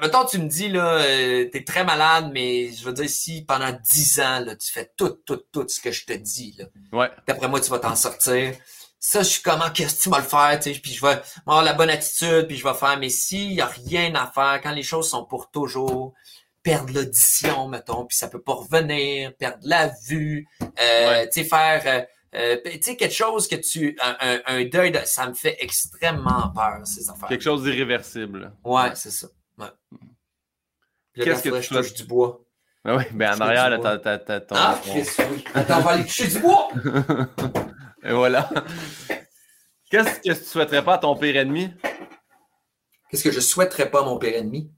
Mettons, 0.01 0.25
tu 0.25 0.37
me 0.37 0.47
dis, 0.47 0.69
là, 0.69 0.99
euh, 0.99 1.45
t'es 1.51 1.63
très 1.63 1.83
malade, 1.83 2.29
mais 2.31 2.71
je 2.71 2.85
veux 2.85 2.93
dire, 2.93 3.09
si 3.09 3.43
pendant 3.43 3.71
10 3.71 4.19
ans, 4.19 4.39
là, 4.41 4.55
tu 4.55 4.71
fais 4.71 4.91
tout, 4.95 5.09
tout, 5.25 5.41
tout 5.51 5.65
ce 5.67 5.79
que 5.81 5.91
je 5.91 6.05
te 6.05 6.13
dis, 6.13 6.55
là, 6.57 6.65
Ouais. 6.93 7.09
d'après 7.27 7.47
moi, 7.47 7.59
tu 7.59 7.69
vas 7.71 7.79
t'en 7.79 7.95
sortir. 7.95 8.53
Ça, 8.99 9.23
je 9.23 9.27
suis 9.29 9.41
comment, 9.41 9.69
qu'est-ce 9.71 9.97
que 9.97 10.03
tu 10.03 10.09
vas 10.09 10.19
le 10.19 10.23
faire, 10.23 10.59
tu 10.59 10.73
sais, 10.73 10.79
puis 10.79 10.93
je 10.93 11.01
vais 11.05 11.19
avoir 11.45 11.63
la 11.63 11.73
bonne 11.73 11.89
attitude, 11.89 12.45
puis 12.47 12.57
je 12.57 12.63
vais 12.63 12.73
faire, 12.75 12.97
mais 12.99 13.09
s'il 13.09 13.49
n'y 13.53 13.61
a 13.61 13.65
rien 13.67 14.13
à 14.15 14.27
faire, 14.27 14.59
quand 14.61 14.71
les 14.71 14.83
choses 14.83 15.09
sont 15.09 15.25
pour 15.25 15.49
toujours, 15.51 16.13
perdre 16.63 16.93
l'audition, 16.93 17.67
mettons, 17.67 18.05
puis 18.05 18.17
ça 18.17 18.27
peut 18.27 18.41
pas 18.41 18.53
revenir, 18.53 19.33
perdre 19.35 19.59
la 19.63 19.91
vue, 20.07 20.47
euh, 20.61 20.67
Ouais. 21.09 21.29
tu 21.29 21.41
sais, 21.41 21.47
faire, 21.47 21.81
euh, 21.85 22.01
euh, 22.37 22.57
tu 22.63 22.79
sais, 22.81 22.95
quelque 22.95 23.13
chose 23.13 23.47
que 23.47 23.55
tu, 23.55 23.97
un, 23.99 24.65
deuil, 24.65 24.91
de- 24.91 24.99
ça 25.05 25.27
me 25.27 25.33
fait 25.33 25.57
extrêmement 25.59 26.49
peur, 26.55 26.81
ces 26.85 27.09
affaires. 27.09 27.29
Quelque 27.29 27.43
chose 27.43 27.63
d'irréversible. 27.63 28.51
Ouais, 28.63 28.95
c'est 28.95 29.11
ça. 29.11 29.27
Ouais. 29.57 29.67
Qu'est-ce 31.15 31.43
que 31.43 31.49
tu 31.49 31.55
je 31.63 31.67
touche 31.67 31.67
souhaites- 31.67 31.97
du 31.97 32.03
bois. 32.03 32.43
Ah 32.85 32.95
oui, 32.95 33.03
ben 33.11 33.35
en 33.35 33.41
arrière, 33.41 33.69
là, 33.69 33.97
t'as, 33.97 34.39
ton. 34.39 34.55
Ah, 34.57 34.79
oui. 34.95 35.03
Attends, 35.53 35.79
on 35.79 35.81
va 35.81 35.91
aller 35.91 36.05
toucher 36.05 36.27
du 36.27 36.39
bois! 36.39 36.69
Et 38.03 38.13
voilà. 38.13 38.49
Qu'est-ce 39.89 40.19
que 40.19 40.33
tu 40.33 40.35
souhaiterais 40.35 40.83
pas 40.85 40.93
à 40.95 40.97
ton 40.99 41.15
pire 41.15 41.35
ennemi? 41.35 41.69
Qu'est-ce 43.09 43.23
que 43.23 43.31
je 43.31 43.39
souhaiterais 43.39 43.89
pas 43.89 44.01
à 44.01 44.05
mon 44.05 44.17
père 44.17 44.35
ennemi? 44.35 44.71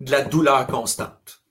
De 0.00 0.10
la 0.10 0.22
douleur 0.22 0.66
constante. 0.66 1.42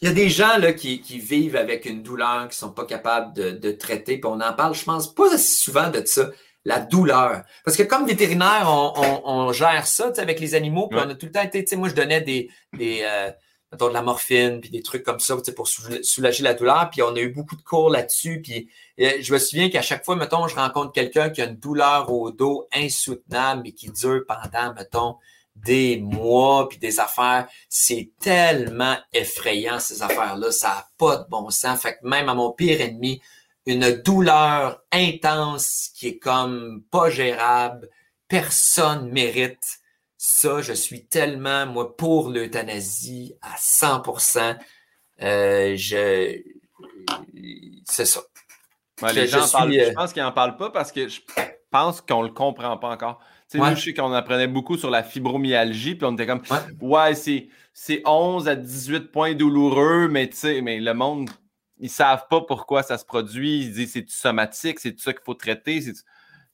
Il 0.00 0.08
y 0.08 0.10
a 0.10 0.14
des 0.14 0.28
gens 0.28 0.58
là, 0.58 0.72
qui, 0.72 1.00
qui 1.00 1.18
vivent 1.18 1.56
avec 1.56 1.84
une 1.86 2.02
douleur, 2.02 2.42
qui 2.42 2.48
ne 2.48 2.52
sont 2.68 2.72
pas 2.72 2.84
capables 2.84 3.32
de, 3.34 3.50
de 3.52 3.70
traiter, 3.72 4.18
puis 4.18 4.26
on 4.30 4.40
en 4.40 4.52
parle, 4.52 4.74
je 4.74 4.84
pense, 4.84 5.12
pas 5.14 5.32
assez 5.34 5.54
souvent 5.56 5.88
de 5.90 6.02
ça, 6.04 6.30
la 6.64 6.80
douleur. 6.80 7.42
Parce 7.64 7.76
que 7.76 7.82
comme 7.82 8.06
vétérinaire, 8.06 8.64
on, 8.66 8.92
on- 8.96 9.22
on 9.24 9.52
gère 9.52 9.86
ça 9.86 10.12
avec 10.18 10.40
les 10.40 10.54
animaux, 10.54 10.88
puis 10.88 10.98
Ouais. 10.98 11.04
on 11.06 11.10
a 11.10 11.14
tout 11.14 11.26
le 11.26 11.32
temps 11.32 11.42
été, 11.42 11.64
tu 11.64 11.70
sais, 11.70 11.76
moi 11.76 11.88
je 11.88 11.94
donnais 11.94 12.20
des, 12.20 12.50
des 12.74 13.00
euh, 13.02 13.30
mettons, 13.72 13.88
de 13.88 13.94
la 13.94 14.02
morphine, 14.02 14.60
puis 14.60 14.70
des 14.70 14.82
trucs 14.82 15.04
comme 15.04 15.20
ça 15.20 15.36
pour 15.56 15.66
soula- 15.68 16.02
soulager 16.02 16.42
la 16.42 16.54
douleur, 16.54 16.90
puis 16.90 17.02
on 17.02 17.14
a 17.14 17.20
eu 17.20 17.30
beaucoup 17.30 17.56
de 17.56 17.62
cours 17.62 17.88
là-dessus, 17.90 18.42
puis 18.42 18.68
euh, 19.00 19.12
je 19.20 19.32
me 19.32 19.38
souviens 19.38 19.70
qu'à 19.70 19.82
chaque 19.82 20.04
fois, 20.04 20.16
mettons, 20.16 20.46
je 20.48 20.54
rencontre 20.56 20.92
quelqu'un 20.92 21.30
qui 21.30 21.40
a 21.40 21.46
une 21.46 21.56
douleur 21.56 22.12
au 22.12 22.30
dos 22.30 22.66
insoutenable, 22.74 23.62
mais 23.64 23.72
qui 23.72 23.90
dure 23.90 24.22
pendant, 24.26 24.74
mettons, 24.74 25.16
des 25.56 25.98
mois, 25.98 26.68
puis 26.68 26.78
des 26.78 27.00
affaires. 27.00 27.48
C'est 27.68 28.10
tellement 28.20 28.96
effrayant, 29.12 29.78
ces 29.78 30.02
affaires-là. 30.02 30.50
Ça 30.50 30.68
n'a 30.68 30.88
pas 30.98 31.16
de 31.16 31.28
bon 31.28 31.50
sens. 31.50 31.80
Fait 31.80 31.94
que 31.94 32.06
même 32.06 32.28
à 32.28 32.34
mon 32.34 32.52
pire 32.52 32.80
ennemi, 32.80 33.20
une 33.66 33.90
douleur 34.02 34.82
intense 34.92 35.90
qui 35.94 36.08
est 36.08 36.18
comme 36.18 36.82
pas 36.90 37.08
gérable, 37.10 37.88
personne 38.28 39.10
mérite. 39.10 39.78
Ça, 40.18 40.60
je 40.62 40.72
suis 40.72 41.06
tellement, 41.06 41.66
moi, 41.66 41.96
pour 41.96 42.30
l'euthanasie 42.30 43.34
à 43.42 43.56
100%. 43.56 44.56
Euh, 45.22 45.74
je... 45.76 46.40
C'est 47.84 48.06
ça. 48.06 48.20
Ouais, 49.02 49.10
Je- 49.10 49.14
les 49.20 49.26
je 49.26 49.38
gens 49.38 49.46
suis, 49.46 49.80
euh, 49.80 49.88
Je 49.88 49.92
pense 49.92 50.12
qu'ils 50.12 50.22
n'en 50.22 50.32
parlent 50.32 50.56
pas 50.56 50.70
parce 50.70 50.92
que 50.92 51.08
je 51.08 51.20
pense 51.70 52.00
qu'on 52.00 52.22
le 52.22 52.30
comprend 52.30 52.76
pas 52.78 52.88
encore. 52.88 53.20
Ouais. 53.58 53.70
Nous, 53.70 53.76
je 53.76 53.82
sais 53.82 53.94
qu'on 53.94 54.12
apprenait 54.12 54.46
beaucoup 54.46 54.76
sur 54.76 54.90
la 54.90 55.02
fibromyalgie, 55.02 55.94
puis 55.94 56.06
on 56.06 56.12
était 56.14 56.26
comme, 56.26 56.42
Ouais. 56.50 56.58
ouais, 56.80 57.14
c'est, 57.14 57.48
c'est 57.72 58.02
11 58.06 58.48
à 58.48 58.56
18 58.56 59.10
points 59.12 59.34
douloureux, 59.34 60.08
mais 60.08 60.28
tu 60.28 60.36
sais, 60.36 60.60
mais 60.60 60.80
le 60.80 60.94
monde, 60.94 61.30
ils 61.78 61.90
savent 61.90 62.26
pas 62.28 62.40
pourquoi 62.40 62.82
ça 62.82 62.98
se 62.98 63.04
produit. 63.04 63.60
Ils 63.64 63.72
disent, 63.72 63.92
c'est-tu 63.92 64.14
somatique, 64.14 64.78
c'est 64.80 64.98
ça 64.98 65.12
qu'il 65.12 65.22
faut 65.24 65.34
traiter, 65.34 65.80
c'est, 65.80 65.94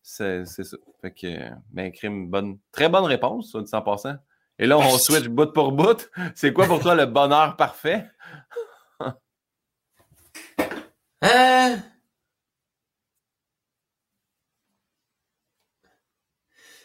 c'est, 0.03 0.45
c'est 0.47 0.65
ça. 0.65 0.77
Fait 1.01 1.13
que, 1.13 1.27
ben, 1.71 1.93
crime, 1.93 2.29
bonne, 2.31 2.59
très 2.73 2.89
bonne 2.89 3.05
réponse, 3.05 3.57
ça, 3.67 3.79
en 3.79 3.83
passant. 3.83 4.17
Et 4.59 4.67
là, 4.67 4.79
on 4.79 4.99
switch 4.99 5.29
bout 5.29 5.53
pour 5.53 5.73
bout. 5.73 6.11
C'est 6.35 6.53
quoi 6.53 6.67
pour 6.67 6.81
toi 6.81 6.95
le 6.95 7.07
bonheur 7.07 7.57
parfait? 7.57 8.07
Euh... 11.25 11.77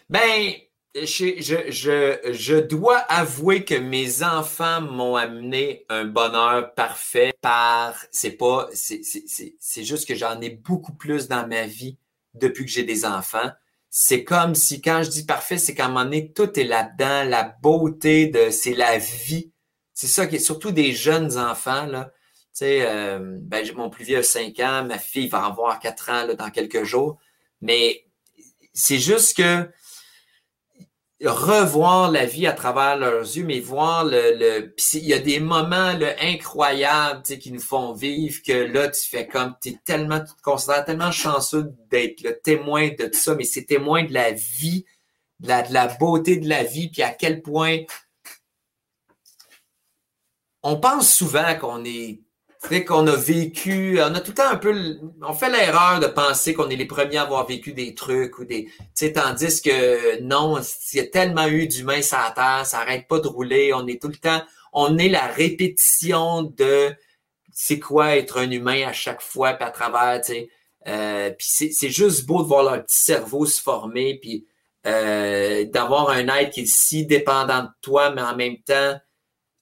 Ben, 0.10 0.54
je, 0.96 1.42
je, 1.42 1.72
je, 1.72 2.32
je 2.32 2.56
dois 2.56 2.98
avouer 2.98 3.66
que 3.66 3.76
mes 3.76 4.24
enfants 4.24 4.82
m'ont 4.82 5.16
amené 5.16 5.86
un 5.90 6.06
bonheur 6.06 6.74
parfait 6.74 7.34
par. 7.42 7.96
C'est 8.12 8.32
pas. 8.32 8.70
C'est, 8.74 9.04
c'est, 9.04 9.56
c'est, 9.60 9.84
juste 9.84 10.08
que 10.08 10.16
j'en 10.16 10.40
ai 10.42 10.50
beaucoup 10.50 10.94
plus 10.94 11.28
dans 11.28 11.48
ma 11.48 11.66
vie 11.66 11.98
depuis 12.34 12.66
que 12.66 12.72
j'ai 12.72 12.84
des 12.84 13.06
enfants. 13.06 13.52
C'est 13.90 14.24
comme 14.24 14.56
si, 14.56 14.82
quand 14.82 15.04
je 15.04 15.10
dis 15.10 15.26
parfait, 15.26 15.58
c'est 15.58 15.74
qu'à 15.74 15.86
un 15.86 15.88
moment 15.90 16.04
donné, 16.04 16.32
tout 16.32 16.60
est 16.60 16.66
là-dedans, 16.66 17.24
la 17.30 17.44
beauté 17.44 18.28
de. 18.28 18.50
C'est 18.52 18.76
la 18.76 18.98
vie. 18.98 19.52
C'est 19.94 20.08
ça 20.08 20.28
qui 20.28 20.38
est 20.38 20.40
surtout 20.40 20.72
des 20.72 20.94
jeunes 20.94 21.38
enfants, 21.38 21.86
là. 21.88 22.12
Tu 22.54 22.60
sais, 22.60 22.86
euh, 22.86 23.20
ben, 23.42 23.66
mon 23.76 23.90
plus 23.90 24.06
vieux 24.06 24.20
a 24.20 24.24
5 24.24 24.60
ans, 24.62 24.86
ma 24.86 24.98
fille 24.98 25.28
va 25.28 25.46
avoir 25.46 25.80
4 25.80 26.10
ans 26.10 26.26
là, 26.26 26.36
dans 26.36 26.50
quelques 26.52 26.84
jours. 26.84 27.18
Mais 27.62 28.06
c'est 28.74 29.00
juste 29.00 29.38
que 29.38 29.70
revoir 31.24 32.12
la 32.12 32.26
vie 32.26 32.46
à 32.46 32.52
travers 32.52 32.98
leurs 32.98 33.22
yeux, 33.22 33.46
mais 33.46 33.60
voir 33.60 34.04
le. 34.04 34.38
le 34.38 34.76
il 34.94 35.06
y 35.06 35.14
a 35.14 35.20
des 35.20 35.40
moments 35.40 35.94
là, 35.94 36.14
incroyables 36.22 37.24
qui 37.24 37.52
nous 37.52 37.62
font 37.62 37.94
vivre 37.94 38.42
que 38.46 38.52
là, 38.52 38.90
tu 38.90 39.08
fais 39.08 39.28
comme 39.28 39.56
tu 39.62 39.70
es 39.70 39.80
tellement, 39.86 40.20
tu 40.20 40.36
te 40.36 40.42
considères 40.42 40.84
tellement 40.86 41.12
chanceux 41.12 41.74
d'être 41.90 42.22
le 42.22 42.38
témoin 42.40 42.90
de 42.90 43.06
tout 43.06 43.18
ça, 43.18 43.36
mais 43.36 43.46
c'est 43.46 43.66
témoin 43.66 44.04
de 44.04 44.14
la 44.14 44.32
vie, 44.32 44.86
de 45.40 45.48
la, 45.48 45.64
de 45.64 45.74
la 45.74 45.88
beauté 45.88 46.38
de 46.38 46.50
la 46.50 46.64
vie, 46.64 46.90
puis 46.90 47.02
à 47.02 47.12
quel 47.12 47.42
point 47.42 47.80
on 50.64 50.80
pense 50.80 51.14
souvent 51.14 51.56
qu'on 51.60 51.86
est 51.86 52.25
qu'on 52.86 53.08
a 53.08 53.16
vécu, 53.16 54.00
on 54.02 54.14
a 54.16 54.20
tout 54.22 54.32
le 54.32 54.36
temps 54.36 54.50
un 54.50 54.56
peu, 54.58 55.00
on 55.22 55.34
fait 55.34 55.50
l'erreur 55.50 56.00
de 56.00 56.08
penser 56.08 56.54
qu'on 56.54 56.70
est 56.70 56.76
les 56.76 56.86
premiers 56.86 57.18
à 57.18 57.24
avoir 57.24 57.46
vécu 57.48 57.74
des 57.74 57.94
trucs 57.96 58.40
ou 58.40 58.46
des, 58.46 58.68
tu 58.98 59.12
tandis 59.14 59.62
que 59.62 60.22
non, 60.22 60.60
il 60.94 60.98
y 60.98 61.02
a 61.02 61.08
tellement 61.08 61.48
eu 61.48 61.68
d'humains 61.68 62.02
sur 62.02 62.18
la 62.18 62.32
terre, 62.32 62.66
ça 62.66 62.80
arrête 62.80 63.08
pas 63.08 63.20
de 63.20 63.28
rouler, 63.28 63.74
on 63.74 63.88
est 63.88 64.02
tout 64.02 64.08
le 64.08 64.16
temps, 64.16 64.42
on 64.74 64.98
est 64.98 65.10
la 65.10 65.28
répétition 65.28 66.44
de 66.44 66.94
c'est 67.52 67.80
quoi 67.80 68.18
être 68.18 68.40
un 68.40 68.52
humain 68.52 68.88
à 68.88 68.94
chaque 68.94 69.22
fois, 69.22 69.54
puis 69.54 69.66
à 69.66 69.72
travers, 69.72 70.20
tu 70.22 70.34
sais, 70.34 70.50
euh, 70.88 71.32
puis 71.32 71.48
c'est 71.74 71.90
juste 71.90 72.26
beau 72.26 72.44
de 72.44 72.48
voir 72.48 72.64
leur 72.64 72.84
petit 72.86 73.00
cerveau 73.00 73.46
se 73.46 73.62
former, 73.62 74.20
puis 74.22 74.46
euh, 74.86 75.66
d'avoir 75.66 76.10
un 76.10 76.28
être 76.28 76.52
qui 76.52 76.62
est 76.62 76.66
si 76.66 77.06
dépendant 77.06 77.64
de 77.64 77.70
toi, 77.82 78.12
mais 78.12 78.22
en 78.22 78.36
même 78.36 78.58
temps, 78.58 79.00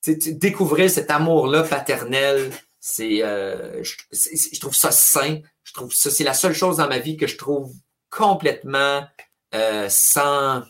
tu- 0.04 0.18
découvrir 0.34 0.90
cet 0.90 1.10
amour-là 1.12 1.64
paternel, 1.64 2.52
c'est, 2.85 3.23
euh, 3.23 3.81
je, 3.81 4.60
trouve 4.60 4.76
ça 4.76 4.91
sain. 4.91 5.39
Je 5.64 5.72
trouve 5.72 5.93
ça, 5.93 6.11
c'est 6.11 6.26
la 6.26 6.34
seule 6.34 6.53
chose 6.53 6.77
dans 6.77 6.89
ma 6.89 6.99
vie 6.99 7.15
que 7.15 7.27
je 7.27 7.38
trouve 7.38 7.73
complètement 8.10 9.07
euh, 9.55 9.88
sans. 9.88 10.64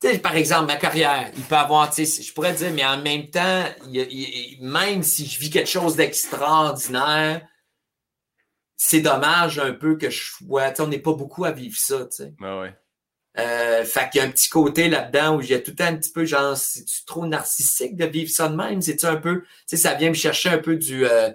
Tu 0.00 0.08
sais, 0.08 0.18
par 0.18 0.34
exemple, 0.34 0.68
ma 0.68 0.76
carrière, 0.76 1.30
il 1.36 1.42
peut 1.42 1.56
avoir, 1.56 1.92
je 1.92 2.32
pourrais 2.32 2.54
dire, 2.54 2.72
mais 2.72 2.86
en 2.86 3.02
même 3.02 3.28
temps, 3.28 3.66
même 4.62 5.02
si 5.02 5.26
je 5.26 5.38
vis 5.38 5.50
quelque 5.50 5.68
chose 5.68 5.94
d'extraordinaire, 5.94 7.46
c'est 8.78 9.00
dommage 9.00 9.58
un 9.58 9.74
peu 9.74 9.98
que 9.98 10.08
je 10.08 10.32
sois, 10.32 10.72
on 10.78 10.86
n'est 10.86 11.00
pas 11.00 11.12
beaucoup 11.12 11.44
à 11.44 11.52
vivre 11.52 11.76
ça. 11.76 12.06
Ben 12.40 12.62
ouais. 12.62 12.74
Euh, 13.38 13.84
fait 13.84 14.08
qu'il 14.10 14.20
y 14.20 14.24
a 14.24 14.26
un 14.26 14.30
petit 14.30 14.48
côté 14.48 14.88
là-dedans 14.88 15.36
où 15.36 15.42
il 15.42 15.50
y 15.50 15.54
a 15.54 15.58
tout 15.58 15.74
un 15.80 15.94
petit 15.96 16.10
peu 16.10 16.24
genre, 16.24 16.56
c'est-tu 16.56 17.04
trop 17.04 17.26
narcissique 17.26 17.94
de 17.94 18.06
vivre 18.06 18.30
ça 18.30 18.48
de 18.48 18.56
même? 18.56 18.80
C'est-tu 18.80 19.04
un 19.04 19.16
peu, 19.16 19.42
tu 19.42 19.48
sais, 19.66 19.76
ça 19.76 19.94
vient 19.94 20.08
me 20.08 20.14
chercher 20.14 20.48
un 20.48 20.58
peu 20.58 20.76
du, 20.76 21.06
euh, 21.06 21.30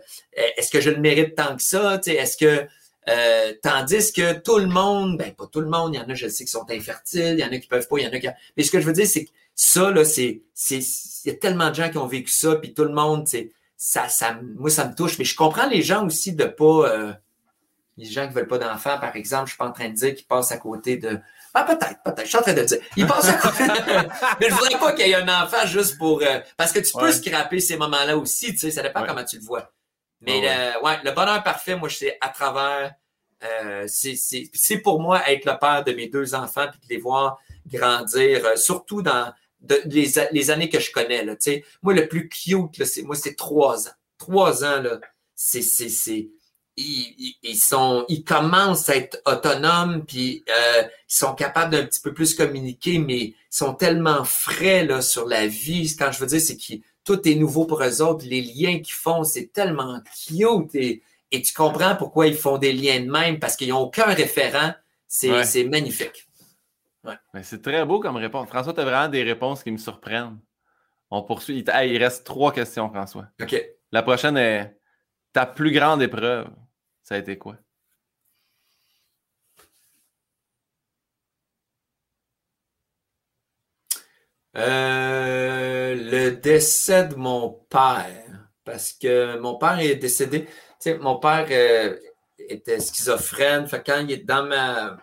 est-ce 0.58 0.72
que 0.72 0.82
je 0.82 0.90
le 0.90 1.00
mérite 1.00 1.36
tant 1.36 1.56
que 1.56 1.62
ça? 1.62 2.00
Tu 2.00 2.12
sais, 2.12 2.18
est-ce 2.18 2.38
que, 2.38 2.68
euh, 3.08 3.54
tandis 3.62 4.14
que 4.14 4.34
tout 4.34 4.58
le 4.58 4.66
monde, 4.66 5.18
ben 5.18 5.32
pas 5.34 5.46
tout 5.46 5.62
le 5.62 5.70
monde, 5.70 5.94
il 5.94 5.98
y 5.98 6.02
en 6.02 6.10
a, 6.10 6.14
je 6.16 6.28
sais, 6.28 6.44
qui 6.44 6.52
sont 6.52 6.66
infertiles, 6.72 7.36
il 7.38 7.40
y 7.40 7.44
en 7.44 7.52
a 7.52 7.58
qui 7.60 7.68
peuvent 7.68 7.88
pas, 7.88 7.98
il 8.00 8.06
y 8.06 8.08
en 8.08 8.12
a 8.12 8.20
qui... 8.20 8.28
Mais 8.58 8.64
ce 8.64 8.72
que 8.72 8.80
je 8.80 8.86
veux 8.86 8.94
dire, 8.94 9.08
c'est 9.08 9.26
que 9.26 9.32
ça, 9.54 9.92
là, 9.92 10.04
c'est, 10.04 10.42
il 10.72 10.84
y 11.26 11.30
a 11.30 11.34
tellement 11.36 11.70
de 11.70 11.76
gens 11.76 11.90
qui 11.92 11.98
ont 12.00 12.08
vécu 12.08 12.32
ça, 12.32 12.56
puis 12.56 12.74
tout 12.74 12.84
le 12.84 12.94
monde, 12.94 13.28
c'est, 13.28 13.52
ça, 13.78 14.10
ça, 14.10 14.40
moi, 14.56 14.72
ça 14.72 14.88
me 14.88 14.96
touche. 14.96 15.20
Mais 15.20 15.26
je 15.26 15.36
comprends 15.36 15.68
les 15.68 15.84
gens 15.84 16.06
aussi 16.06 16.34
de 16.34 16.46
pas, 16.46 17.16
les 17.98 18.06
gens 18.06 18.28
qui 18.28 18.34
veulent 18.34 18.48
pas 18.48 18.58
d'enfants, 18.58 18.98
par 19.00 19.16
exemple, 19.16 19.46
je 19.46 19.52
suis 19.52 19.58
pas 19.58 19.68
en 19.68 19.72
train 19.72 19.90
de 19.90 19.94
dire 19.94 20.16
qu'ils 20.16 20.26
passent 20.26 20.52
à 20.52 20.58
côté 20.58 20.98
de, 20.98 21.20
ah, 21.54 21.64
peut-être, 21.64 22.02
peut-être. 22.04 22.24
Je 22.24 22.30
suis 22.30 22.38
en 22.38 22.42
train 22.42 22.54
de 22.54 22.64
dire. 22.64 22.78
Il 22.96 23.06
pense 23.06 23.28
à 23.28 23.34
quoi? 23.34 23.52
Mais 24.40 24.50
je 24.50 24.54
voudrais 24.54 24.80
pas 24.80 24.94
qu'il 24.94 25.08
y 25.08 25.12
ait 25.12 25.16
un 25.16 25.44
enfant 25.44 25.66
juste 25.66 25.98
pour. 25.98 26.22
Euh, 26.22 26.40
parce 26.56 26.72
que 26.72 26.80
tu 26.80 26.92
peux 26.98 27.12
scraper 27.12 27.60
ces 27.60 27.78
moments-là 27.78 28.18
aussi, 28.18 28.54
tu 28.54 28.60
sais, 28.60 28.72
ça 28.72 28.82
dépend 28.82 29.06
comment 29.06 29.24
tu 29.24 29.38
le 29.38 29.44
vois. 29.44 29.72
Mais 30.22 30.40
ouais. 30.82 31.00
le 31.04 31.12
bonheur 31.12 31.44
parfait, 31.44 31.76
moi, 31.76 31.90
sais 31.90 32.18
à 32.22 32.30
travers. 32.30 32.94
Euh, 33.44 33.86
c'est 33.88 34.78
pour 34.78 35.02
moi 35.02 35.28
être 35.30 35.46
le 35.46 35.58
père 35.58 35.84
de 35.84 35.94
mes 35.94 36.08
deux 36.08 36.36
enfants 36.36 36.68
puis 36.70 36.80
de 36.88 36.94
les 36.94 37.02
voir 37.02 37.40
grandir, 37.68 38.46
euh, 38.46 38.56
surtout 38.56 39.02
dans 39.02 39.34
les, 39.86 40.12
les, 40.32 40.52
années 40.52 40.70
que 40.70 40.80
je 40.80 40.92
connais. 40.92 41.26
Là, 41.26 41.34
moi, 41.82 41.96
le 41.96 42.08
plus 42.08 42.30
cute, 42.30 42.78
là, 42.78 42.86
moi, 43.04 43.16
c'est 43.16 43.36
trois 43.36 43.88
ans. 43.88 43.94
Trois 44.20 44.64
ans, 44.64 44.80
là, 44.82 45.00
c'est 45.36 45.62
ils, 46.78 47.56
sont, 47.56 48.06
ils 48.08 48.24
commencent 48.24 48.90
à 48.90 48.96
être 48.96 49.22
autonomes, 49.26 50.06
puis 50.06 50.44
euh, 50.50 50.84
ils 50.84 51.14
sont 51.14 51.34
capables 51.34 51.72
d'un 51.72 51.86
petit 51.86 52.02
peu 52.02 52.14
plus 52.14 52.34
communiquer, 52.34 53.00
mais 53.00 53.20
ils 53.20 53.36
sont 53.50 53.74
tellement 53.74 54.24
frais 54.24 54.86
là, 54.86 55.02
sur 55.02 55.28
la 55.28 55.48
vie. 55.48 55.96
Quand 55.98 56.12
je 56.12 56.20
veux 56.20 56.28
dire, 56.28 56.42
c'est 56.42 56.58
que 56.58 56.82
tout 57.04 57.28
est 57.28 57.36
nouveau 57.36 57.66
pour 57.66 57.84
eux 57.84 58.02
autres. 58.02 58.26
Les 58.26 58.42
liens 58.42 58.80
qu'ils 58.80 58.96
font, 58.96 59.24
c'est 59.24 59.52
tellement 59.52 60.00
cute. 60.28 60.76
Et, 60.76 61.02
et, 61.32 61.42
tu 61.42 61.54
comprends 61.54 61.96
pourquoi 61.96 62.28
ils 62.28 62.36
font 62.36 62.58
des 62.58 62.74
liens 62.74 63.02
de 63.02 63.12
même, 63.12 63.40
parce 63.40 63.56
qu'ils 63.56 63.70
n'ont 63.70 63.82
aucun 63.82 64.06
référent. 64.14 64.74
C'est 65.08 65.66
magnifique. 65.66 66.28
Ouais. 67.04 67.16
C'est 67.44 67.62
très 67.62 67.84
beau 67.86 68.00
comme 68.00 68.16
réponse. 68.16 68.48
François, 68.48 68.74
tu 68.74 68.80
as 68.80 68.86
vraiment 68.86 69.10
des 69.10 69.24
réponses 69.24 69.64
qui 69.64 69.72
me 69.72 69.78
surprennent. 69.78 70.40
On 71.10 71.24
poursuit. 71.24 71.66
Il, 71.68 71.98
reste 71.98 72.26
trois 72.26 72.54
questions, 72.54 72.90
François. 72.90 73.26
OK. 73.42 73.62
La 73.92 74.04
prochaine 74.04 74.38
est 74.38 74.74
ta 75.34 75.46
plus 75.46 75.72
grande 75.72 76.02
épreuve. 76.02 76.50
Ça 77.04 77.16
a 77.16 77.18
été 77.20 77.38
quoi? 77.38 77.58
Euh, 84.58 85.96
le 85.96 86.32
décès 86.32 87.08
de 87.08 87.16
mon 87.16 87.50
père. 87.70 88.50
Parce 88.64 88.94
que 88.94 89.38
mon 89.40 89.56
père 89.58 89.80
est 89.80 89.96
décédé. 89.96 90.46
Tu 90.46 90.52
sais, 90.80 90.98
mon 90.98 91.18
père 91.20 91.48
euh, 91.50 91.98
était 92.38 92.80
schizophrène. 92.80 93.68
Quand 93.86 94.00
il 94.00 94.12
est 94.12 94.26
dans 94.26 94.46
ma 94.46 94.98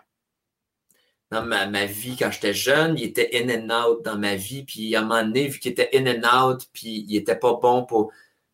dans 1.31 1.45
ma, 1.45 1.85
vie 1.85 2.17
quand 2.17 2.31
j'étais 2.31 2.55
jeune, 2.55 2.97
il 2.97 3.03
était 3.05 3.29
in 3.33 3.49
and 3.49 3.69
out 3.69 4.03
dans 4.03 4.17
ma 4.17 4.35
vie. 4.35 4.63
Puis 4.63 4.95
à 4.95 4.99
un 4.99 5.03
moment 5.03 5.23
donné, 5.23 5.47
vu 5.47 5.59
qu'il 5.59 5.71
était 5.71 5.89
in 5.93 6.07
and 6.07 6.49
out, 6.49 6.67
puis 6.73 7.05
il 7.07 7.15
était 7.17 7.35
pas 7.35 7.53
bon 7.53 7.85
pour. 7.85 8.11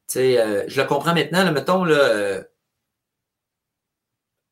Tu 0.07 0.13
sais, 0.19 0.39
euh, 0.39 0.63
je 0.67 0.81
le 0.81 0.87
comprends 0.87 1.13
maintenant, 1.13 1.43
là, 1.43 1.51
mettons, 1.51 1.83
là, 1.83 2.43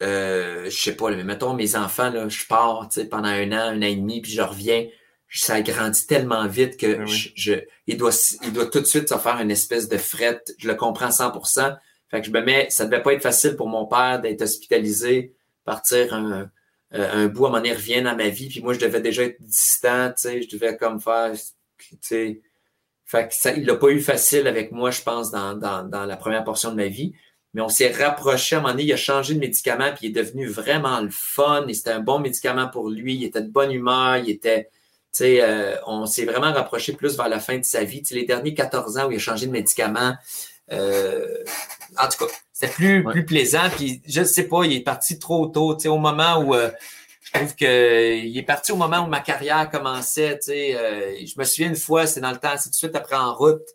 euh, 0.04 0.66
je 0.66 0.78
sais 0.78 0.96
pas, 0.96 1.12
mais 1.12 1.24
mettons 1.24 1.54
mes 1.54 1.76
enfants, 1.76 2.10
là, 2.10 2.28
je 2.28 2.46
pars 2.46 2.90
pendant 3.10 3.30
un 3.30 3.52
an, 3.52 3.70
un 3.70 3.78
an 3.78 3.82
et 3.82 3.96
demi, 3.96 4.22
puis 4.22 4.32
je 4.32 4.42
reviens. 4.42 4.88
Ça 5.36 5.62
grandit 5.62 6.06
tellement 6.06 6.48
vite 6.48 6.78
que 6.78 6.98
ben 6.98 7.08
je, 7.08 7.54
il, 7.88 7.98
doit, 7.98 8.12
il 8.44 8.54
doit 8.54 8.68
tout 8.68 8.82
de 8.82 8.86
suite 8.86 9.10
se 9.10 9.18
faire 9.18 9.40
une 9.40 9.50
espèce 9.50 9.90
de 9.90 9.98
fret. 9.98 10.44
Je 10.60 10.68
le 10.68 10.76
comprends 10.76 11.10
100%. 11.10 11.76
Fait 12.12 12.22
que 12.22 12.28
je 12.28 12.32
me 12.32 12.42
mets, 12.42 12.70
ça 12.70 12.86
devait 12.86 13.02
pas 13.02 13.14
être 13.14 13.24
facile 13.24 13.56
pour 13.56 13.68
mon 13.68 13.88
père 13.88 14.22
d'être 14.22 14.44
hospitalisé, 14.44 15.34
partir 15.66 16.14
un, 16.14 16.52
euh, 16.94 17.24
un 17.24 17.28
bout 17.28 17.48
à 17.48 17.50
mon 17.50 17.64
il 17.64 17.74
revient 17.74 18.04
dans 18.04 18.16
ma 18.16 18.30
vie. 18.30 18.50
Puis 18.50 18.62
moi, 18.62 18.74
je 18.74 18.80
devais 18.80 19.02
déjà 19.02 19.24
être 19.24 19.42
distant, 19.42 20.10
tu 20.10 20.22
sais, 20.22 20.42
je 20.44 20.50
devais 20.50 20.78
comme 20.78 21.02
faire, 21.02 21.32
tu 21.80 21.98
sais. 22.02 22.42
Fait 23.14 23.28
que 23.28 23.36
ça, 23.36 23.54
il 23.54 23.66
l'a 23.66 23.76
pas 23.76 23.90
eu 23.90 24.02
facile 24.02 24.48
avec 24.48 24.72
moi, 24.72 24.90
je 24.92 25.02
pense, 25.02 25.32
dans, 25.32 25.54
dans, 25.54 25.88
dans 25.88 26.06
la 26.06 26.18
première 26.18 26.44
portion 26.44 26.72
de 26.72 26.76
ma 26.76 26.88
vie 26.88 27.14
mais 27.54 27.62
on 27.62 27.70
s'est 27.70 27.92
rapproché 27.92 28.56
à 28.56 28.60
un 28.60 28.62
moment 28.62 28.74
donné, 28.74 28.86
il 28.86 28.94
a 28.94 28.98
changé 28.98 29.36
de 29.36 29.40
médicament, 29.40 29.92
puis 29.96 30.08
il 30.08 30.10
est 30.10 30.24
devenu 30.24 30.48
vraiment 30.48 31.00
le 31.02 31.10
fun, 31.12 31.66
et 31.68 31.74
c'était 31.74 31.92
un 31.92 32.00
bon 32.00 32.20
médicament 32.20 32.68
pour 32.68 32.90
lui, 32.90 33.16
il 33.16 33.24
était 33.24 33.42
de 33.42 33.50
bonne 33.50 33.72
humeur, 33.72 34.18
il 34.18 34.30
était, 34.30 34.70
euh, 35.22 35.76
on 35.86 36.06
s'est 36.08 36.26
vraiment 36.26 36.52
rapproché 36.52 36.94
plus 36.94 37.16
vers 37.16 37.30
la 37.30 37.40
fin 37.40 37.58
de 37.58 37.64
sa 37.64 37.84
vie. 37.84 38.02
Les 38.12 38.26
derniers 38.26 38.56
14 38.56 38.98
ans 38.98 39.08
où 39.08 39.12
il 39.12 39.18
a 39.18 39.20
changé 39.20 39.46
de 39.46 39.52
médicament, 39.52 40.16
euh, 40.72 41.44
en 42.00 42.08
tout 42.08 42.26
cas, 42.26 42.32
c'était 42.52 42.74
plus, 42.74 43.04
plus 43.04 43.26
plaisant, 43.26 43.70
puis 43.76 44.02
je 44.08 44.22
ne 44.22 44.26
sais 44.26 44.48
pas, 44.48 44.64
il 44.64 44.74
est 44.74 44.84
parti 44.84 45.20
trop 45.20 45.48
tôt, 45.48 45.78
au 45.86 45.98
moment 45.98 46.40
où... 46.40 46.56
Euh, 46.56 46.72
trouve 47.34 47.56
qu'il 47.56 48.38
est 48.38 48.46
parti 48.46 48.72
au 48.72 48.76
moment 48.76 49.00
où 49.00 49.08
ma 49.08 49.20
carrière 49.20 49.70
commençait. 49.70 50.38
Sais, 50.42 51.26
je 51.26 51.34
me 51.38 51.44
souviens 51.44 51.70
une 51.70 51.76
fois, 51.76 52.08
c'est 52.08 52.22
dans 52.22 52.32
le 52.32 52.38
temps, 52.38 52.56
c'est 52.58 52.66
tout 52.66 52.72
de 52.72 52.76
suite 52.76 52.96
après 52.96 53.16
en 53.16 53.34
route 53.34 53.68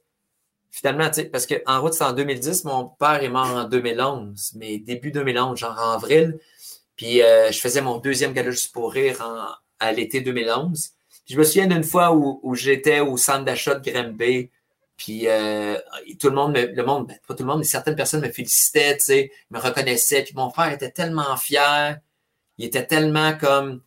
finalement, 0.78 1.10
parce 1.32 1.47
qu'en 1.47 1.80
route, 1.80 1.94
c'est 1.94 2.05
en 2.05 2.12
2010, 2.12 2.64
mon 2.64 2.86
père 2.86 3.22
est 3.22 3.28
mort 3.28 3.48
en 3.48 3.64
2011, 3.64 4.52
mais 4.56 4.78
début 4.78 5.10
2011, 5.10 5.59
genre 5.59 5.78
en 5.78 5.93
avril. 5.93 6.39
Puis 6.97 7.22
euh, 7.22 7.51
je 7.51 7.59
faisais 7.59 7.80
mon 7.80 7.98
deuxième 7.98 8.32
gala 8.32 8.51
juste 8.51 8.72
pour 8.72 8.93
rire 8.93 9.24
à 9.80 9.93
l'été 9.93 10.20
2011. 10.20 10.90
Puis 11.24 11.35
je 11.35 11.39
me 11.39 11.44
souviens 11.44 11.66
d'une 11.66 11.85
fois 11.85 12.14
où, 12.14 12.55
j'étais 12.55 13.01
au 13.01 13.16
centre 13.16 13.44
d'achat 13.44 13.74
de 13.74 13.90
Granby, 13.90 14.51
puis 14.97 15.28
euh, 15.28 15.76
tout 16.18 16.28
le 16.28 16.35
monde, 16.35 16.56
le 16.56 16.82
monde, 16.82 17.06
ben, 17.06 17.16
pas 17.26 17.35
tout 17.35 17.44
le 17.44 17.48
monde, 17.48 17.59
mais 17.59 17.64
certaines 17.64 17.94
personnes 17.94 18.20
me 18.20 18.30
félicitaient, 18.30 18.97
tu 18.97 19.05
sais, 19.05 19.32
me 19.51 19.59
reconnaissaient. 19.59 20.22
Puis 20.22 20.35
mon 20.35 20.51
père 20.51 20.72
était 20.72 20.90
tellement 20.90 21.36
fier, 21.36 21.98
il 22.59 22.66
était 22.66 22.86
tellement 22.86 23.36
comme 23.39 23.80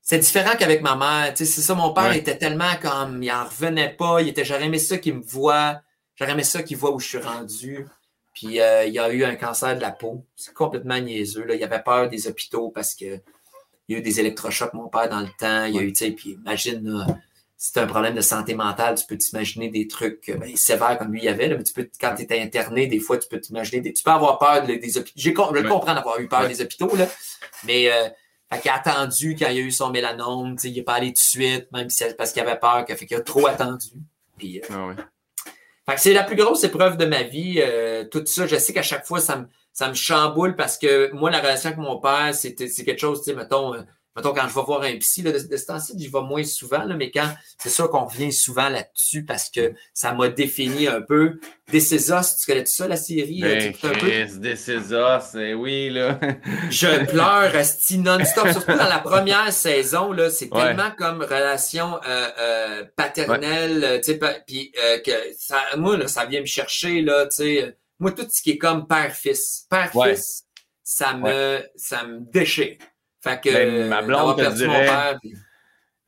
c'est 0.00 0.18
différent 0.18 0.56
qu'avec 0.58 0.80
ma 0.80 0.96
mère. 0.96 1.34
Tu 1.34 1.44
sais, 1.44 1.52
c'est 1.52 1.60
ça, 1.60 1.74
mon 1.74 1.92
père 1.92 2.12
était 2.14 2.38
tellement 2.38 2.76
comme, 2.80 3.22
il 3.22 3.30
en 3.30 3.44
revenait 3.44 3.94
pas, 3.94 4.22
il 4.22 4.28
était, 4.28 4.42
j'aurais 4.42 4.64
aimé 4.64 4.78
ça 4.78 4.96
qu'il 4.96 5.16
me 5.16 5.22
voit. 5.22 5.82
J'aurais 6.14 6.32
aimé 6.32 6.44
ça 6.44 6.62
qu'il 6.62 6.78
voit 6.78 6.92
où 6.94 6.98
je 6.98 7.08
suis 7.08 7.18
rendu. 7.18 7.86
Puis 8.32 8.58
euh, 8.58 8.86
il 8.86 8.94
y 8.94 8.98
a 8.98 9.12
eu 9.12 9.24
un 9.24 9.36
cancer 9.36 9.76
de 9.76 9.82
la 9.82 9.90
peau. 9.90 10.24
C'est 10.34 10.54
complètement 10.54 10.98
niaiseux. 10.98 11.44
Là. 11.44 11.56
Il 11.56 11.62
avait 11.62 11.82
peur 11.82 12.08
des 12.08 12.26
hôpitaux 12.26 12.70
parce 12.70 12.94
que 12.94 13.20
il 13.86 13.92
y 13.92 13.94
a 13.96 13.98
eu 13.98 14.02
des 14.02 14.18
électrochocs, 14.18 14.72
mon 14.72 14.88
père, 14.88 15.10
dans 15.10 15.20
le 15.20 15.28
temps. 15.38 15.64
Il 15.64 15.74
y 15.74 15.78
a 15.78 15.82
eu, 15.82 15.92
tu 15.92 16.06
sais, 16.06 16.10
puis 16.10 16.38
imagine, 16.40 17.06
si 17.60 17.72
tu 17.72 17.80
as 17.80 17.82
un 17.82 17.86
problème 17.86 18.14
de 18.14 18.20
santé 18.20 18.54
mentale, 18.54 18.94
tu 18.94 19.04
peux 19.04 19.18
t'imaginer 19.18 19.68
des 19.68 19.88
trucs 19.88 20.30
ben, 20.38 20.56
sévères 20.56 20.96
comme 20.96 21.12
lui 21.12 21.20
il 21.20 21.24
y 21.24 21.28
avait. 21.28 21.48
mais 21.48 21.62
tu 21.64 21.72
peux, 21.72 21.90
quand 22.00 22.14
tu 22.14 22.22
étais 22.22 22.40
interné, 22.40 22.86
des 22.86 23.00
fois, 23.00 23.18
tu 23.18 23.28
peux 23.28 23.40
t'imaginer 23.40 23.80
des. 23.80 23.92
Tu 23.92 24.04
peux 24.04 24.12
avoir 24.12 24.38
peur 24.38 24.62
des 24.64 24.96
hôpitaux. 24.96 25.20
Je 25.20 25.30
comprends 25.30 25.94
d'avoir 25.94 26.20
eu 26.20 26.28
peur 26.28 26.46
des 26.46 26.62
hôpitaux, 26.62 26.94
là. 26.96 27.08
Mais 27.64 27.90
euh, 27.90 28.08
fait 28.52 28.68
a 28.68 28.76
attendu 28.76 29.36
quand 29.36 29.48
il 29.48 29.58
a 29.58 29.60
eu 29.60 29.72
son 29.72 29.90
mélanome, 29.90 30.56
il 30.62 30.72
n'est 30.72 30.82
pas 30.82 30.94
allé 30.94 31.08
tout 31.08 31.14
de 31.14 31.18
suite, 31.18 31.66
même 31.72 31.90
si, 31.90 32.04
parce 32.16 32.32
qu'il 32.32 32.42
avait 32.42 32.58
peur, 32.58 32.86
fait 32.86 33.06
qu'il 33.06 33.16
a 33.16 33.20
trop 33.20 33.46
attendu. 33.48 33.88
Puis, 34.38 34.60
euh, 34.70 34.94
ah 35.88 35.96
c'est 35.96 36.12
la 36.12 36.22
plus 36.22 36.36
grosse 36.36 36.62
épreuve 36.64 36.96
de 36.96 37.06
ma 37.06 37.24
vie. 37.24 37.56
Euh, 37.58 38.04
tout 38.04 38.22
ça, 38.24 38.46
je 38.46 38.56
sais 38.56 38.72
qu'à 38.72 38.82
chaque 38.82 39.04
fois, 39.04 39.20
ça 39.20 39.36
me, 39.36 39.46
ça 39.72 39.88
me 39.88 39.94
chamboule 39.94 40.54
parce 40.54 40.78
que 40.78 41.10
moi, 41.12 41.30
la 41.30 41.40
relation 41.40 41.68
avec 41.68 41.78
mon 41.78 41.98
père, 41.98 42.34
c'est 42.34 42.54
quelque 42.54 42.98
chose, 42.98 43.22
tu 43.22 43.30
sais, 43.30 43.36
mettons, 43.36 43.74
euh, 43.74 43.82
mettons, 44.18 44.34
quand 44.34 44.48
je 44.48 44.54
vais 44.54 44.62
voir 44.64 44.82
un 44.82 44.96
psy, 44.98 45.22
là, 45.22 45.32
de, 45.32 45.38
ce 45.38 45.66
temps-ci, 45.66 45.94
j'y 45.96 46.08
vais 46.08 46.20
moins 46.20 46.44
souvent, 46.44 46.84
là, 46.84 46.94
mais 46.96 47.10
quand 47.10 47.28
c'est 47.58 47.70
sûr 47.70 47.88
qu'on 47.90 48.04
revient 48.04 48.32
souvent 48.32 48.68
là-dessus 48.68 49.24
parce 49.24 49.48
que 49.48 49.72
ça 49.94 50.12
m'a 50.12 50.28
défini 50.28 50.86
un 50.86 51.00
peu. 51.00 51.38
Des 51.70 51.80
Césars, 51.80 52.24
tu 52.36 52.46
connais 52.46 52.64
tout 52.64 52.72
ça, 52.72 52.88
la 52.88 52.96
série? 52.96 53.40
Ben, 53.42 53.72
un 53.82 53.88
peu? 53.88 54.38
Des 54.38 54.56
Césars, 54.56 55.22
c'est 55.22 55.54
oui, 55.54 55.90
là. 55.90 56.18
je 56.70 57.04
pleure 57.06 57.54
asti 57.54 57.98
non-stop, 57.98 58.48
surtout 58.48 58.76
dans 58.76 58.88
la 58.88 58.98
première 58.98 59.52
saison, 59.52 60.12
là, 60.12 60.30
c'est 60.30 60.48
tellement 60.48 60.90
comme 60.96 61.22
relation 61.22 62.00
euh, 62.06 62.28
euh, 62.38 62.84
paternelle, 62.96 64.00
tu 64.02 64.12
sais, 64.12 64.20
puis 64.46 64.72
euh, 64.82 64.98
que 65.00 65.12
ça, 65.38 65.58
moi, 65.76 65.96
là, 65.96 66.08
ça 66.08 66.24
vient 66.24 66.40
me 66.40 66.46
chercher, 66.46 67.02
là, 67.02 67.26
tu 67.26 67.36
sais, 67.36 67.76
moi, 67.98 68.12
tout 68.12 68.26
ce 68.30 68.42
qui 68.42 68.52
est 68.52 68.58
comme 68.58 68.86
père-fils, 68.86 69.66
père-fils, 69.68 70.44
ça 70.82 71.14
me, 71.14 71.60
ça 71.76 72.04
me 72.04 72.20
déchire. 72.20 72.76
Fait 73.20 73.40
que 73.40 73.52
ben, 73.52 73.88
ma 73.88 74.02
blonde 74.02 74.36
te 74.36 74.54
dirait. 74.54 75.16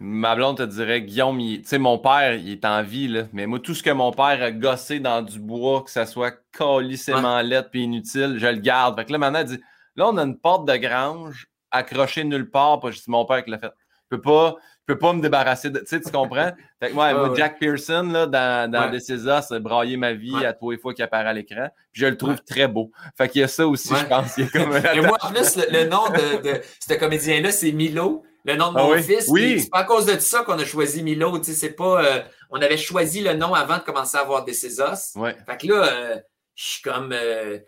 Ma 0.03 0.35
blonde 0.35 0.57
te 0.57 0.62
dirait, 0.62 1.03
Guillaume, 1.03 1.39
tu 1.39 1.62
sais, 1.65 1.77
mon 1.77 1.99
père, 1.99 2.35
il 2.35 2.53
est 2.53 2.65
en 2.65 2.82
vie, 2.82 3.07
là. 3.07 3.24
Mais 3.35 3.47
moi, 3.47 3.59
tout 3.59 3.74
ce 3.74 3.82
que 3.82 3.91
mon 3.91 4.12
père 4.12 4.43
a 4.43 4.51
gossé 4.51 4.99
dans 4.99 5.20
du 5.20 5.39
bois, 5.39 5.82
que 5.82 5.91
ça 5.91 6.07
soit 6.07 6.35
colissément 6.57 7.37
ouais. 7.37 7.43
lettre 7.43 7.69
puis 7.70 7.82
inutile, 7.82 8.37
je 8.39 8.47
le 8.47 8.61
garde. 8.61 8.99
Fait 8.99 9.05
que 9.05 9.12
là, 9.12 9.19
maintenant, 9.19 9.41
elle 9.41 9.47
dit, 9.47 9.61
là, 9.97 10.09
on 10.09 10.16
a 10.16 10.23
une 10.23 10.39
porte 10.39 10.66
de 10.66 10.74
grange 10.77 11.49
accrochée 11.70 12.24
nulle 12.24 12.51
part. 12.51 12.81
Pas 12.81 12.93
juste 12.93 13.09
mon 13.09 13.27
père 13.27 13.45
qui 13.45 13.51
l'a 13.51 13.59
fait. 13.59 13.73
Je 14.11 14.16
peux 14.16 14.23
pas, 14.23 14.57
je 14.80 14.80
peux 14.92 14.98
pas 14.98 15.12
me 15.12 15.20
débarrasser 15.20 15.70
de. 15.70 15.78
Tu 15.80 15.86
sais, 15.86 16.00
tu 16.00 16.10
comprends? 16.10 16.52
Fait 16.80 16.88
que 16.90 16.94
moi, 16.94 17.32
Jack 17.36 17.58
Pearson, 17.58 18.08
là, 18.12 18.26
dans, 18.26 18.70
dans 18.70 18.90
ouais. 18.90 18.98
The 18.98 19.54
braillé 19.58 19.96
ma 19.96 20.12
vie 20.12 20.44
à 20.44 20.52
tous 20.52 20.70
les 20.72 20.78
fois 20.78 20.94
qu'il 20.94 21.04
apparaît 21.04 21.28
à 21.28 21.32
l'écran. 21.32 21.68
Puis 21.92 22.02
je 22.02 22.06
le 22.06 22.16
trouve 22.16 22.40
très 22.42 22.68
beau. 22.68 22.90
Fait 23.16 23.28
qu'il 23.28 23.40
y 23.40 23.44
a 23.44 23.48
ça 23.48 23.66
aussi, 23.66 23.94
je 23.94 24.04
pense. 24.06 24.34
comme... 24.52 24.76
Et 24.94 25.00
moi, 25.00 25.18
en 25.20 25.28
plus, 25.30 25.56
le, 25.56 25.88
nom 25.88 26.04
de, 26.08 26.42
de 26.42 26.60
ce 26.86 26.94
comédien-là, 26.94 27.50
c'est 27.52 27.72
Milo. 27.72 28.22
le 28.44 28.56
nom 28.56 28.72
de 28.72 28.78
Ah 28.78 28.82
mon 28.84 28.92
oui? 28.92 29.02
fils. 29.02 29.26
Oui. 29.28 29.60
C'est 29.60 29.70
pas 29.70 29.80
à 29.80 29.84
cause 29.84 30.06
de 30.06 30.18
ça 30.18 30.42
qu'on 30.44 30.58
a 30.58 30.64
choisi 30.64 31.02
Milo. 31.02 31.38
tu 31.38 31.44
sais, 31.44 31.52
C'est 31.52 31.72
pas. 31.76 32.04
euh, 32.04 32.20
on 32.50 32.60
avait 32.60 32.76
choisi 32.76 33.20
le 33.22 33.34
nom 33.34 33.54
avant 33.54 33.78
de 33.78 33.82
commencer 33.82 34.16
à 34.16 34.20
avoir 34.20 34.44
des 34.44 34.54
Césos. 34.54 35.16
Ouais. 35.16 35.36
Fait 35.46 35.56
que 35.56 35.66
là, 35.68 35.84
euh, 35.86 36.16
je 36.54 36.64
suis 36.64 36.82
comme. 36.82 37.12
euh, 37.12 37.58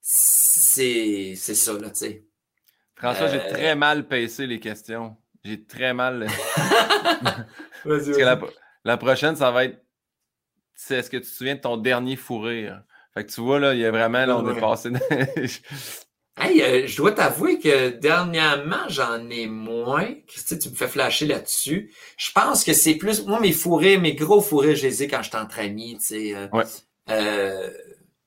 c'est 0.00 1.34
ça, 1.36 1.72
là, 1.72 1.88
tu 1.90 1.94
sais. 1.94 2.24
François, 2.96 3.26
j'ai 3.28 3.38
très 3.48 3.74
mal 3.74 4.06
pacé 4.06 4.46
les 4.46 4.60
questions. 4.60 5.16
J'ai 5.44 5.62
très 5.64 5.92
mal. 5.92 6.26
Vas-y, 7.84 8.06
Parce 8.06 8.06
que 8.16 8.22
la, 8.22 8.40
la 8.84 8.96
prochaine, 8.96 9.36
ça 9.36 9.50
va 9.50 9.64
être. 9.66 9.82
C'est 10.74 10.96
est-ce 10.96 11.10
que 11.10 11.18
tu 11.18 11.24
te 11.24 11.28
souviens 11.28 11.54
de 11.56 11.60
ton 11.60 11.76
dernier 11.76 12.16
fou 12.16 12.40
rire? 12.40 12.82
Fait 13.14 13.24
que 13.24 13.30
tu 13.32 13.40
vois, 13.40 13.60
là, 13.60 13.74
il 13.74 13.80
y 13.80 13.84
a 13.84 13.90
vraiment, 13.90 14.24
là, 14.26 14.38
on 14.38 14.50
est 14.54 14.60
passé. 14.60 14.90
Hey, 16.36 16.60
euh, 16.62 16.84
je 16.88 16.96
dois 16.96 17.12
t'avouer 17.12 17.60
que 17.60 17.90
dernièrement, 17.90 18.88
j'en 18.88 19.30
ai 19.30 19.46
moins. 19.46 20.12
Christy, 20.26 20.58
tu 20.58 20.68
me 20.70 20.74
fais 20.74 20.88
flasher 20.88 21.26
là-dessus. 21.26 21.94
Je 22.16 22.32
pense 22.32 22.64
que 22.64 22.72
c'est 22.72 22.96
plus. 22.96 23.24
Moi, 23.24 23.38
mes 23.38 23.52
fourrés, 23.52 23.98
mes 23.98 24.14
gros 24.16 24.40
fourrés, 24.40 24.74
je 24.74 24.84
les 24.84 25.04
ai 25.04 25.06
quand 25.06 25.22
je 25.22 25.28
suis 25.28 25.36
entre 25.38 25.60
amis, 25.60 25.96
tu 26.00 26.06
sais. 26.06 26.34
euh, 26.34 26.48
Ouais. 26.52 26.64
euh, 27.10 27.70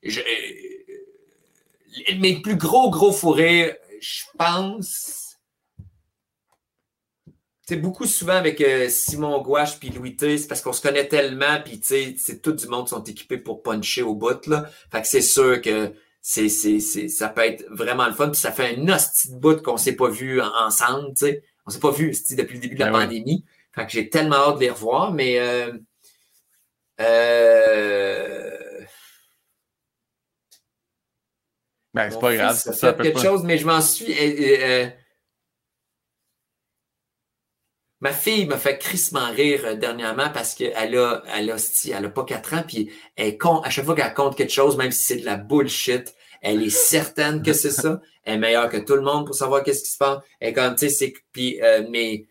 je- 0.03 0.21
euh, 0.21 2.15
mes 2.17 2.41
plus 2.41 2.55
gros, 2.55 2.89
gros 2.91 3.11
fourrés, 3.11 3.77
je 3.99 4.23
pense. 4.37 5.26
C'est 7.67 7.75
beaucoup 7.75 8.05
souvent 8.05 8.35
avec 8.35 8.61
euh, 8.61 8.87
Simon 8.87 9.41
Gouache 9.41 9.77
puis 9.77 9.89
Louis 9.89 10.15
T, 10.15 10.37
c'est 10.37 10.47
parce 10.47 10.61
qu'on 10.61 10.71
se 10.71 10.81
connaît 10.81 11.07
tellement, 11.09 11.61
puis 11.65 11.81
tu 11.81 11.87
sais, 11.87 12.15
c'est 12.17 12.41
tout 12.41 12.53
du 12.53 12.65
monde 12.67 12.85
qui 12.85 12.91
sont 12.91 13.03
équipés 13.03 13.37
pour 13.37 13.61
puncher 13.61 14.03
au 14.03 14.15
bout, 14.15 14.45
là. 14.47 14.69
Fait 14.89 15.01
que 15.01 15.07
c'est 15.07 15.19
sûr 15.21 15.61
que 15.61 15.91
c'est, 16.21 16.47
c'est, 16.47 16.79
c'est, 16.79 17.09
ça 17.09 17.27
peut 17.27 17.41
être 17.41 17.65
vraiment 17.69 18.07
le 18.07 18.13
fun. 18.13 18.29
Puis 18.29 18.39
ça 18.39 18.53
fait 18.53 18.77
un 18.77 18.87
hostie 18.87 19.31
de 19.33 19.35
bout 19.37 19.61
qu'on 19.61 19.75
s'est 19.75 19.97
pas 19.97 20.07
vu 20.09 20.41
en- 20.41 20.49
ensemble, 20.65 21.09
tu 21.09 21.25
sais. 21.25 21.43
On 21.65 21.69
s'est 21.69 21.79
pas 21.81 21.91
vu 21.91 22.13
depuis 22.37 22.53
le 22.55 22.61
début 22.61 22.75
de 22.75 22.79
la 22.79 22.89
Ben 22.89 23.01
pandémie. 23.01 23.43
Fait 23.75 23.85
que 23.85 23.91
j'ai 23.91 24.09
tellement 24.09 24.35
hâte 24.37 24.55
de 24.55 24.61
les 24.61 24.69
revoir, 24.69 25.11
mais 25.13 25.37
euh, 25.39 25.73
euh, 27.01 28.57
Ben, 31.93 32.09
c'est 32.11 32.19
pas 32.19 32.33
grave. 32.33 32.55
Ça, 32.55 32.71
ça 32.71 32.93
peut 32.93 33.03
quelque 33.03 33.15
pas. 33.15 33.23
chose, 33.23 33.43
mais 33.43 33.57
je 33.57 33.65
m'en 33.65 33.81
suis. 33.81 34.05
euh, 34.13 34.15
euh, 34.15 34.57
euh, 34.85 34.89
ma 37.99 38.11
fille 38.11 38.45
m'a 38.45 38.57
fait 38.57 38.77
crissement 38.77 39.31
rire 39.31 39.61
euh, 39.65 39.75
dernièrement 39.75 40.29
parce 40.33 40.53
qu'elle 40.53 40.97
a, 40.97 41.23
elle 41.35 41.51
a, 41.51 41.55
elle 41.95 42.05
a 42.05 42.09
pas 42.09 42.23
quatre 42.25 42.53
ans, 42.53 42.63
puis 42.67 42.91
elle 43.15 43.37
compte, 43.37 43.65
à 43.65 43.69
chaque 43.69 43.85
fois 43.85 43.95
qu'elle 43.95 44.13
compte 44.13 44.35
quelque 44.35 44.53
chose, 44.53 44.77
même 44.77 44.91
si 44.91 45.03
c'est 45.03 45.17
de 45.17 45.25
la 45.25 45.35
bullshit, 45.37 46.13
elle 46.41 46.63
est 46.63 46.69
certaine 46.69 47.41
que 47.41 47.53
c'est 47.53 47.71
ça. 47.71 47.99
Elle 48.23 48.35
est 48.35 48.37
meilleure 48.37 48.69
que 48.69 48.77
tout 48.77 48.95
le 48.95 49.01
monde 49.01 49.25
pour 49.25 49.35
savoir 49.35 49.63
qu'est-ce 49.63 49.83
qui 49.83 49.91
se 49.91 49.97
passe. 49.97 50.19
Elle 50.39 50.53
comme, 50.53 50.75
tu 50.75 50.87
sais, 50.87 50.93
c'est, 50.93 51.13
puis, 51.31 51.59
euh, 51.61 51.83
mais, 51.89 52.25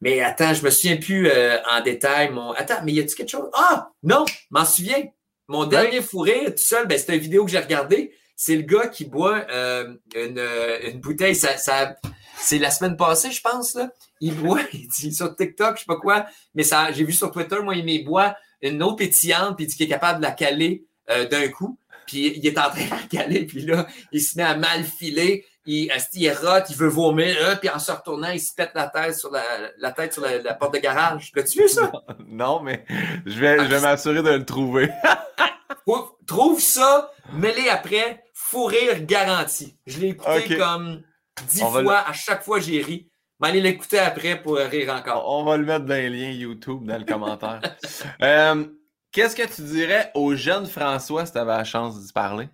mais 0.00 0.20
attends, 0.22 0.54
je 0.54 0.62
me 0.62 0.70
souviens 0.70 0.96
plus 0.96 1.28
euh, 1.28 1.58
en 1.70 1.82
détail. 1.82 2.30
Mon, 2.30 2.52
attends, 2.52 2.82
mais 2.84 2.92
y 2.92 3.00
a-tu 3.00 3.14
quelque 3.14 3.30
chose? 3.30 3.50
Ah, 3.52 3.90
non, 4.02 4.24
m'en 4.50 4.64
souviens. 4.64 5.04
Mon 5.46 5.66
dernier 5.66 6.00
fou 6.00 6.20
rire, 6.20 6.46
tout 6.46 6.62
seul, 6.62 6.86
ben, 6.86 6.98
c'est 6.98 7.14
une 7.14 7.20
vidéo 7.20 7.44
que 7.44 7.50
j'ai 7.50 7.58
regardée. 7.58 8.14
C'est 8.34 8.56
le 8.56 8.62
gars 8.62 8.88
qui 8.88 9.04
boit 9.04 9.44
euh, 9.50 9.94
une, 10.14 10.42
une 10.84 11.00
bouteille. 11.00 11.36
Ça, 11.36 11.58
ça, 11.58 11.96
c'est 12.38 12.58
la 12.58 12.70
semaine 12.70 12.96
passée, 12.96 13.30
je 13.30 13.42
pense. 13.42 13.74
Là. 13.74 13.90
Il 14.24 14.34
boit, 14.36 14.60
il 14.72 14.88
dit 14.88 15.14
sur 15.14 15.36
TikTok, 15.36 15.76
je 15.76 15.80
sais 15.80 15.86
pas 15.86 15.96
quoi, 15.96 16.24
mais 16.54 16.62
ça, 16.62 16.90
j'ai 16.92 17.04
vu 17.04 17.12
sur 17.12 17.30
Twitter, 17.30 17.56
moi, 17.62 17.74
il 17.74 17.84
me 17.84 18.02
boit 18.02 18.34
une 18.62 18.82
eau 18.82 18.94
pétillante, 18.94 19.56
puis 19.56 19.66
il 19.66 19.68
dit 19.68 19.76
qu'il 19.76 19.84
est 19.84 19.90
capable 19.90 20.20
de 20.20 20.24
la 20.24 20.32
caler 20.32 20.86
euh, 21.10 21.28
d'un 21.28 21.48
coup. 21.48 21.78
Puis 22.06 22.32
il 22.36 22.46
est 22.46 22.58
en 22.58 22.70
train 22.70 22.84
de 22.84 22.90
la 22.90 23.06
caler, 23.10 23.44
puis 23.44 23.60
là, 23.62 23.86
il 24.12 24.22
se 24.22 24.38
met 24.38 24.42
à 24.42 24.56
mal 24.56 24.82
filer. 24.84 25.44
Il, 25.66 25.90
il 26.14 26.30
rote, 26.32 26.64
il 26.70 26.76
veut 26.76 26.88
vomir, 26.88 27.36
euh, 27.40 27.56
puis 27.56 27.68
en 27.68 27.78
se 27.78 27.92
retournant, 27.92 28.30
il 28.30 28.40
se 28.40 28.54
pète 28.54 28.72
la 28.74 28.88
tête 28.88 29.14
sur 29.14 29.30
la, 29.30 29.42
la 29.78 29.92
tête 29.92 30.14
sur 30.14 30.22
la, 30.22 30.38
la 30.38 30.54
porte 30.54 30.72
de 30.74 30.78
garage. 30.78 31.30
L'as-tu 31.34 31.62
vu 31.62 31.68
ça? 31.68 31.92
Non, 32.26 32.60
mais 32.60 32.84
je 33.26 33.38
vais, 33.38 33.58
je 33.58 33.64
vais 33.64 33.80
m'assurer 33.80 34.22
de 34.22 34.30
le 34.30 34.44
trouver. 34.44 34.90
Trouve, 36.26 36.60
ça, 36.60 37.10
mets-les 37.34 37.68
après, 37.68 38.24
fou 38.32 38.64
rire 38.64 39.04
garanti. 39.04 39.76
Je 39.86 40.00
l'ai 40.00 40.08
écouté 40.08 40.56
comme 40.56 41.02
dix 41.48 41.60
fois, 41.60 41.98
à 42.08 42.14
chaque 42.14 42.42
fois 42.42 42.60
j'ai 42.60 42.80
ri. 42.80 43.10
Mais 43.40 43.48
allez 43.48 43.60
l'écouter 43.60 43.98
après 43.98 44.40
pour 44.40 44.56
rire 44.56 44.92
encore. 44.94 45.28
On 45.28 45.44
va 45.44 45.56
le 45.56 45.64
mettre 45.64 45.84
dans 45.86 45.94
les 45.94 46.08
liens 46.10 46.30
YouTube, 46.30 46.84
dans 46.86 46.98
le 46.98 47.04
commentaire. 47.04 47.60
Euh, 48.22 48.64
Qu'est-ce 49.10 49.36
que 49.36 49.46
tu 49.46 49.62
dirais 49.62 50.10
au 50.14 50.34
jeune 50.34 50.66
François 50.66 51.24
si 51.24 51.32
tu 51.32 51.38
avais 51.38 51.52
la 51.56 51.62
chance 51.64 52.04
d'y 52.04 52.12
parler? 52.12 52.48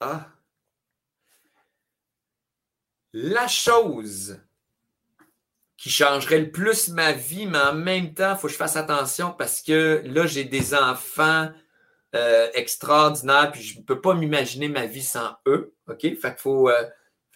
Ah. 0.00 0.28
La 3.12 3.48
chose 3.48 4.40
qui 5.76 5.90
changerait 5.90 6.38
le 6.38 6.50
plus 6.50 6.88
ma 6.88 7.12
vie, 7.12 7.46
mais 7.46 7.58
en 7.58 7.74
même 7.74 8.14
temps, 8.14 8.32
il 8.32 8.38
faut 8.38 8.46
que 8.46 8.52
je 8.52 8.58
fasse 8.58 8.76
attention 8.76 9.32
parce 9.32 9.60
que 9.60 10.02
là, 10.06 10.26
j'ai 10.26 10.44
des 10.44 10.74
enfants 10.74 11.50
euh, 12.14 12.48
extraordinaires, 12.54 13.52
puis 13.52 13.62
je 13.62 13.78
ne 13.78 13.84
peux 13.84 14.00
pas 14.00 14.14
m'imaginer 14.14 14.68
ma 14.68 14.86
vie 14.86 15.02
sans 15.02 15.36
eux. 15.46 15.74
OK? 15.88 16.00
Fait 16.18 16.34
que 16.34 16.40
faut. 16.40 16.70
euh, 16.70 16.84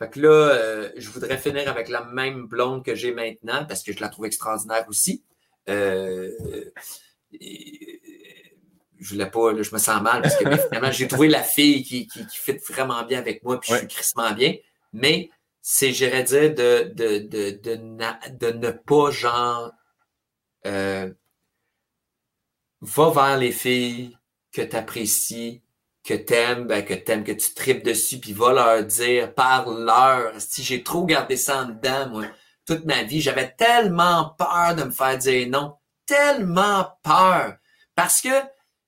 fait 0.01 0.11
que 0.11 0.19
là, 0.21 0.29
euh, 0.29 0.91
je 0.97 1.09
voudrais 1.11 1.37
finir 1.39 1.69
avec 1.69 1.89
la 1.89 2.05
même 2.05 2.47
blonde 2.47 2.85
que 2.85 2.95
j'ai 2.97 3.13
maintenant 3.13 3.65
parce 3.67 3.83
que 3.85 3.93
je 3.93 4.01
la 4.01 4.09
trouve 4.09 4.27
extraordinaire 4.27 4.85
aussi. 4.89 5.23
Euh, 5.69 6.31
et- 7.33 8.01
je 8.99 9.09
voulais 9.15 9.31
pas, 9.31 9.53
là, 9.53 9.63
je 9.63 9.73
me 9.73 9.79
sens 9.79 10.03
mal 10.03 10.21
parce 10.21 10.37
que 10.37 10.45
finalement, 10.57 10.91
j'ai 10.91 11.09
trouvé 11.09 11.29
la 11.29 11.43
fille 11.43 11.83
qui, 11.83 12.07
qui, 12.07 12.27
qui 12.27 12.37
fit 12.39 12.59
vraiment 12.69 13.03
bien 13.05 13.19
avec 13.19 13.43
moi, 13.43 13.59
puis 13.61 13.73
Ouais. 13.73 13.79
je 13.79 13.87
suis 13.87 13.95
crissement 13.97 14.33
bien. 14.33 14.55
Mais 14.93 15.31
c'est, 15.63 15.93
j'irais 15.93 16.23
dire, 16.25 16.55
de, 16.55 16.93
de, 16.95 17.19
de, 17.19 17.51
de, 17.63 17.75
na- 17.77 18.21
de 18.31 18.49
ne 18.51 18.71
pas, 18.71 19.11
genre, 19.11 19.71
euh, 20.67 21.11
va 22.83 23.11
vers 23.11 23.39
les 23.39 23.53
filles 23.53 24.17
que 24.53 24.63
tu 24.63 24.77
apprécies, 24.77 25.63
que 26.05 26.15
t'aimes, 26.15 26.67
ben, 26.67 26.85
que 26.85 26.95
t'aimes, 26.95 27.25
que 27.25 27.33
tu 27.33 27.55
tripes 27.55 27.85
dessus, 27.85 28.19
puis 28.19 28.33
va 28.33 28.53
leur 28.53 28.85
dire, 28.85 29.35
parle-leur. 29.35 30.33
Si 30.39 30.63
j'ai 30.63 30.83
trop 30.83 31.05
gardé 31.05 31.37
ça 31.37 31.63
en 31.63 31.67
dedans, 31.67 32.09
moi, 32.09 32.25
toute 32.67 32.85
ma 32.85 33.03
vie, 33.03 33.21
j'avais 33.21 33.53
tellement 33.53 34.35
peur 34.39 34.75
de 34.77 34.85
me 34.85 34.91
faire 34.91 35.19
dire 35.19 35.49
non, 35.49 35.77
tellement 36.07 36.87
peur. 37.03 37.57
Parce 37.95 38.21
que 38.21 38.29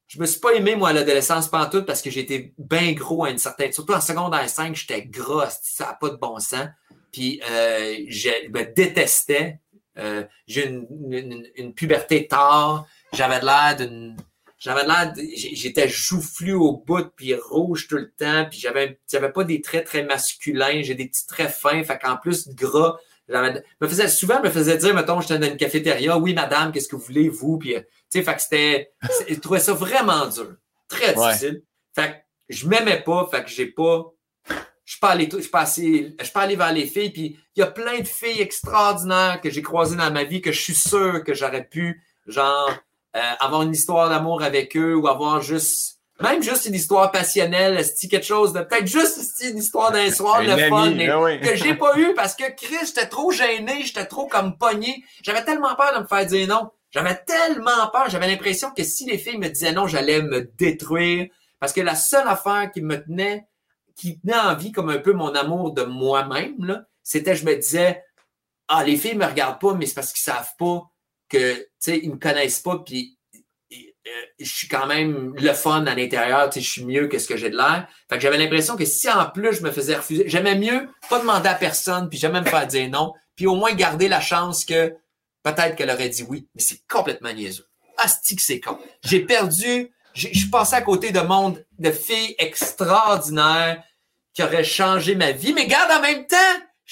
je 0.07 0.21
me 0.21 0.27
suis 0.27 0.41
pas 0.41 0.53
aimé, 0.53 0.77
moi, 0.77 0.91
à 0.91 0.93
l'adolescence 0.93 1.49
pantoute 1.49 1.87
parce 1.87 2.03
que 2.03 2.11
j'étais 2.11 2.53
bien 2.59 2.93
gros 2.93 3.25
à 3.25 3.31
une 3.31 3.39
certaine... 3.39 3.73
Surtout 3.73 3.95
en 3.95 4.01
secondaire 4.01 4.49
5, 4.49 4.75
j'étais 4.77 5.07
gros, 5.07 5.43
ça 5.63 5.87
n'a 5.87 5.95
pas 5.95 6.11
de 6.11 6.17
bon 6.17 6.39
sens. 6.39 6.69
Puis 7.13 7.41
euh, 7.51 7.97
je 8.09 8.29
me 8.51 8.65
détestais. 8.75 9.61
Euh, 9.99 10.25
j'ai 10.47 10.67
une, 10.67 10.87
une, 11.11 11.47
une 11.57 11.75
puberté 11.75 12.27
tard. 12.27 12.87
J'avais 13.13 13.41
l'air 13.41 13.77
d'une... 13.77 14.17
J'avais 14.65 14.85
l'air... 14.87 15.13
J'étais 15.35 15.89
joufflu 15.89 16.53
au 16.53 16.77
bout, 16.87 17.09
puis 17.17 17.35
rouge 17.35 17.89
tout 17.89 17.97
le 17.97 18.11
temps. 18.13 18.47
Puis 18.49 18.61
j'avais 18.61 19.01
j'avais 19.11 19.33
pas 19.33 19.43
des 19.43 19.61
traits 19.61 19.87
très 19.87 20.05
masculins. 20.05 20.83
J'ai 20.83 20.95
des 20.95 21.09
petits 21.09 21.27
traits 21.27 21.51
fins. 21.51 21.83
Fait 21.83 21.99
qu'en 21.99 22.17
plus, 22.17 22.49
gras... 22.51 22.97
j'avais- 23.29 23.63
me 23.81 23.89
faisait, 23.89 24.07
souvent, 24.09 24.41
me 24.41 24.51
faisait 24.51 24.77
dire, 24.77 24.95
mettons, 24.95 25.21
j'étais 25.21 25.39
dans 25.41 25.49
une 25.49 25.57
cafétéria, 25.57 26.17
oui, 26.17 26.33
madame, 26.33 26.71
qu'est-ce 26.71 26.89
que 26.89 26.95
vous 26.95 27.03
voulez, 27.03 27.29
vous? 27.29 27.59
Puis, 27.59 27.75
euh, 27.75 27.81
tu 27.81 28.19
sais, 28.19 28.23
fait 28.23 28.35
que 28.37 28.43
c'était, 28.43 28.93
je 29.29 29.35
trouvais 29.41 29.59
ça 29.61 29.73
vraiment 29.73 30.27
dur. 30.27 30.55
Très 30.89 31.17
Ouais. 31.19 31.27
difficile. 31.29 31.63
Fait 31.95 32.11
que 32.11 32.15
je 32.55 32.69
m'aimais 32.69 33.03
pas, 33.03 33.29
fait 33.33 33.43
que 33.43 33.51
j'ai 33.51 33.67
pas, 33.67 34.05
je 34.85 34.99
pas 35.01 35.11
allé, 35.11 35.29
je 35.33 35.49
pas 35.49 35.61
assez- 35.63 36.15
je 36.23 36.31
pas 36.31 36.43
allé 36.43 36.55
vers 36.55 36.73
les 36.73 36.87
filles, 36.87 37.11
puis 37.11 37.37
il 37.57 37.61
y 37.61 37.63
a 37.63 37.67
plein 37.67 37.99
de 38.01 38.07
filles 38.07 38.41
extraordinaires 38.41 39.41
que 39.43 39.51
j'ai 39.51 39.63
croisées 39.63 39.97
dans 39.97 40.11
ma 40.13 40.25
vie 40.25 40.41
que 40.41 40.53
je 40.53 40.61
suis 40.61 40.75
sûr 40.75 41.25
que 41.25 41.35
j'aurais 41.35 41.65
pu, 41.65 42.03
genre, 42.27 42.71
euh, 43.15 43.21
avoir 43.41 43.63
une 43.63 43.73
histoire 43.73 44.09
d'amour 44.09 44.43
avec 44.43 44.77
eux 44.77 44.95
ou 44.97 45.07
avoir 45.07 45.43
juste, 45.43 45.99
même 46.21 46.43
juste 46.43 46.65
une 46.65 46.75
histoire 46.75 47.11
passionnelle, 47.11 47.85
c'est 47.85 48.09
quelque 48.09 48.25
chose 48.25 48.53
de, 48.53 48.61
peut-être 48.61 48.87
juste 48.87 49.43
une 49.43 49.59
histoire 49.59 49.93
d'un 49.93 50.11
soir 50.11 50.43
de 50.43 50.49
fun, 50.49 50.85
amie, 50.85 50.95
mais 50.95 51.13
oui. 51.13 51.41
que 51.41 51.55
j'ai 51.55 51.75
pas 51.75 51.99
eu 51.99 52.15
parce 52.15 52.35
que 52.35 52.45
Chris, 52.57 52.87
j'étais 52.87 53.09
trop 53.09 53.31
gêné, 53.31 53.83
j'étais 53.85 54.07
trop 54.07 54.27
comme 54.27 54.57
pogné. 54.57 55.05
J'avais 55.23 55.45
tellement 55.45 55.75
peur 55.75 55.95
de 55.95 56.03
me 56.03 56.07
faire 56.07 56.25
dire 56.25 56.49
non. 56.49 56.71
J'avais 56.91 57.17
tellement 57.27 57.89
peur, 57.93 58.09
j'avais 58.09 58.29
l'impression 58.29 58.71
que 58.71 58.85
si 58.85 59.05
les 59.05 59.19
filles 59.19 59.39
me 59.39 59.49
disaient 59.49 59.73
non, 59.73 59.87
j'allais 59.87 60.23
me 60.23 60.51
détruire. 60.57 61.29
Parce 61.59 61.73
que 61.73 61.81
la 61.81 61.95
seule 61.95 62.29
affaire 62.29 62.71
qui 62.73 62.83
me 62.83 62.97
tenait, 62.97 63.47
qui 63.95 64.21
tenait 64.21 64.35
en 64.35 64.55
vie 64.55 64.73
comme 64.73 64.89
un 64.89 64.99
peu 64.99 65.13
mon 65.13 65.35
amour 65.35 65.73
de 65.73 65.83
moi-même, 65.83 66.65
là, 66.65 66.85
c'était 67.03 67.37
je 67.37 67.45
me 67.45 67.55
disais, 67.55 68.03
ah, 68.69 68.85
les 68.85 68.97
filles 68.97 69.17
me 69.17 69.27
regardent 69.27 69.61
pas, 69.61 69.75
mais 69.75 69.87
c'est 69.87 69.95
parce 69.95 70.13
qu'ils 70.13 70.23
savent 70.23 70.53
pas 70.59 70.92
que, 71.33 71.55
tu 71.55 71.67
sais, 71.81 72.01
me 72.05 72.17
connaissent 72.17 72.61
pas, 72.61 72.79
puis 72.79 73.19
euh, 73.73 74.11
je 74.39 74.53
suis 74.53 74.69
quand 74.69 74.87
même 74.87 75.35
le 75.37 75.53
fun 75.53 75.87
à 75.87 75.95
l'intérieur, 75.95 76.51
tu 76.51 76.61
je 76.61 76.69
suis 76.69 76.85
mieux 76.85 77.07
que 77.07 77.19
ce 77.19 77.29
que 77.29 77.37
j'ai 77.37 77.51
de 77.51 77.57
l'air. 77.57 77.87
Fait 78.09 78.17
que 78.17 78.23
j'avais 78.23 78.37
l'impression 78.37 78.77
que 78.77 78.85
si 78.85 79.09
en 79.09 79.31
plus 79.31 79.55
je 79.55 79.63
me 79.63 79.71
faisais 79.71 79.97
refuser, 79.97 80.25
j'aimais 80.27 80.57
mieux 80.57 80.89
pas 81.09 81.21
demander 81.21 81.49
à 81.49 81.55
personne, 81.55 82.09
puis 82.09 82.19
jamais 82.19 82.41
me 82.41 82.47
faire 82.47 82.67
dire 82.67 82.89
non, 82.91 83.13
puis 83.37 83.47
au 83.47 83.55
moins 83.55 83.73
garder 83.73 84.09
la 84.09 84.21
chance 84.21 84.65
que 84.65 84.95
peut-être 85.43 85.77
qu'elle 85.77 85.91
aurait 85.91 86.09
dit 86.09 86.25
oui, 86.29 86.49
mais 86.55 86.61
c'est 86.61 86.81
complètement 86.89 87.33
niaiseux. 87.33 87.67
Asti 87.97 88.35
que 88.35 88.43
c'est 88.43 88.61
con. 88.61 88.79
J'ai 89.05 89.21
perdu, 89.21 89.91
je 90.15 90.29
suis 90.29 90.51
passé 90.51 90.75
à 90.75 90.83
côté 90.83 91.13
de 91.13 91.21
monde 91.21 91.65
de 91.79 91.93
filles 91.93 92.35
extraordinaires 92.39 93.83
qui 94.35 94.43
auraient 94.43 94.65
changé 94.65 95.15
ma 95.15 95.31
vie, 95.31 95.53
mais 95.53 95.67
garde 95.67 95.93
en 95.93 96.01
même 96.01 96.27
temps, 96.27 96.37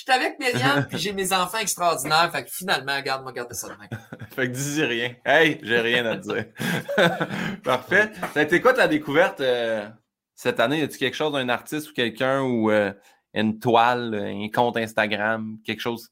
suis 0.02 0.12
avec 0.12 0.38
Myriam, 0.38 0.86
puis 0.88 0.98
j'ai 0.98 1.12
mes 1.12 1.32
enfants 1.32 1.58
extraordinaires. 1.58 2.30
Fait 2.32 2.44
que 2.44 2.50
finalement, 2.50 2.96
regarde, 2.96 3.22
moi, 3.22 3.32
garde 3.32 3.52
ça 3.52 3.68
demain. 3.68 3.88
fait 4.34 4.50
que 4.50 4.52
dis 4.52 4.84
rien. 4.84 5.14
Hey, 5.24 5.60
j'ai 5.62 5.80
rien 5.80 6.06
à 6.06 6.16
te 6.16 6.32
dire. 6.32 6.46
Parfait. 7.64 8.10
Ça 8.34 8.40
a 8.40 8.42
été 8.42 8.60
quoi 8.60 8.72
ta 8.72 8.88
découverte 8.88 9.40
euh, 9.40 9.88
cette 10.34 10.60
année? 10.60 10.80
Y 10.80 10.82
a-tu 10.82 10.98
quelque 10.98 11.16
chose 11.16 11.32
d'un 11.32 11.48
artiste 11.48 11.90
ou 11.90 11.92
quelqu'un 11.92 12.42
ou 12.42 12.70
euh, 12.70 12.92
une 13.34 13.58
toile, 13.58 14.14
un 14.14 14.48
compte 14.52 14.76
Instagram, 14.76 15.58
quelque 15.64 15.80
chose 15.80 16.08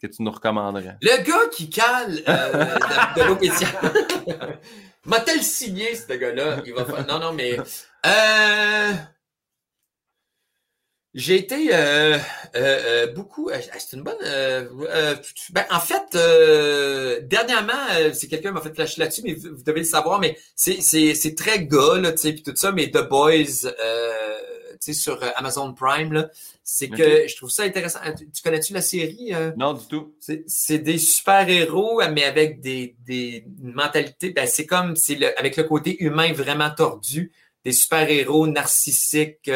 que 0.00 0.06
tu 0.06 0.22
nous 0.22 0.30
recommanderais? 0.30 0.96
Le 1.02 1.22
gars 1.22 1.48
qui 1.52 1.70
cale 1.70 2.20
euh, 2.28 2.52
de, 2.52 3.20
de 3.20 3.26
l'eau 3.26 3.36
pétillante. 3.36 3.74
M'a-t-elle 5.06 5.42
signé, 5.42 5.94
ce 5.94 6.12
gars-là? 6.14 6.62
Il 6.64 6.72
va 6.72 6.84
faire... 6.84 7.06
Non, 7.06 7.18
non, 7.18 7.32
mais... 7.32 7.58
Euh... 8.06 8.92
J'ai 11.14 11.36
été 11.36 11.68
euh, 11.72 12.18
euh, 12.18 12.18
euh 12.56 13.06
beaucoup. 13.12 13.48
Euh, 13.48 13.58
c'est 13.78 13.96
une 13.96 14.02
bonne. 14.02 14.16
Euh, 14.24 15.14
ben, 15.50 15.64
en 15.70 15.78
fait, 15.78 16.16
dernièrement, 17.28 17.72
c'est 18.12 18.26
quelqu'un 18.26 18.50
m'a 18.50 18.60
fait 18.60 18.74
flasher 18.74 19.00
là-dessus, 19.00 19.22
mais 19.22 19.34
vous, 19.34 19.62
devez 19.62 19.80
le 19.80 19.86
savoir, 19.86 20.18
mais 20.18 20.36
c'est 20.56 20.80
c'est 20.80 21.34
très 21.36 21.64
gars 21.66 21.98
là, 22.00 22.10
tu 22.10 22.18
sais, 22.18 22.32
puis 22.32 22.42
tout 22.42 22.56
ça, 22.56 22.72
mais 22.72 22.90
The 22.90 23.08
Boys, 23.08 23.44
tu 23.44 24.78
sais, 24.80 24.92
sur 24.92 25.20
Amazon 25.36 25.72
Prime 25.72 26.12
là, 26.12 26.30
c'est 26.64 26.88
que 26.88 27.28
je 27.28 27.36
trouve 27.36 27.50
ça 27.50 27.62
intéressant. 27.62 28.00
Tu 28.16 28.42
connais-tu 28.42 28.72
la 28.72 28.82
série 28.82 29.32
Non 29.56 29.74
du 29.74 29.86
tout. 29.86 30.16
C'est 30.48 30.78
des 30.78 30.98
super 30.98 31.48
héros, 31.48 32.02
mais 32.10 32.24
avec 32.24 32.60
des 32.60 32.96
des 33.06 33.44
mentalités. 33.62 34.30
Ben 34.30 34.48
c'est 34.48 34.66
comme 34.66 34.96
c'est 34.96 35.14
le, 35.14 35.38
avec 35.38 35.56
le 35.56 35.62
côté 35.62 36.02
humain 36.02 36.32
vraiment 36.32 36.70
tordu, 36.76 37.30
des 37.64 37.72
super 37.72 38.10
héros 38.10 38.48
narcissiques. 38.48 39.48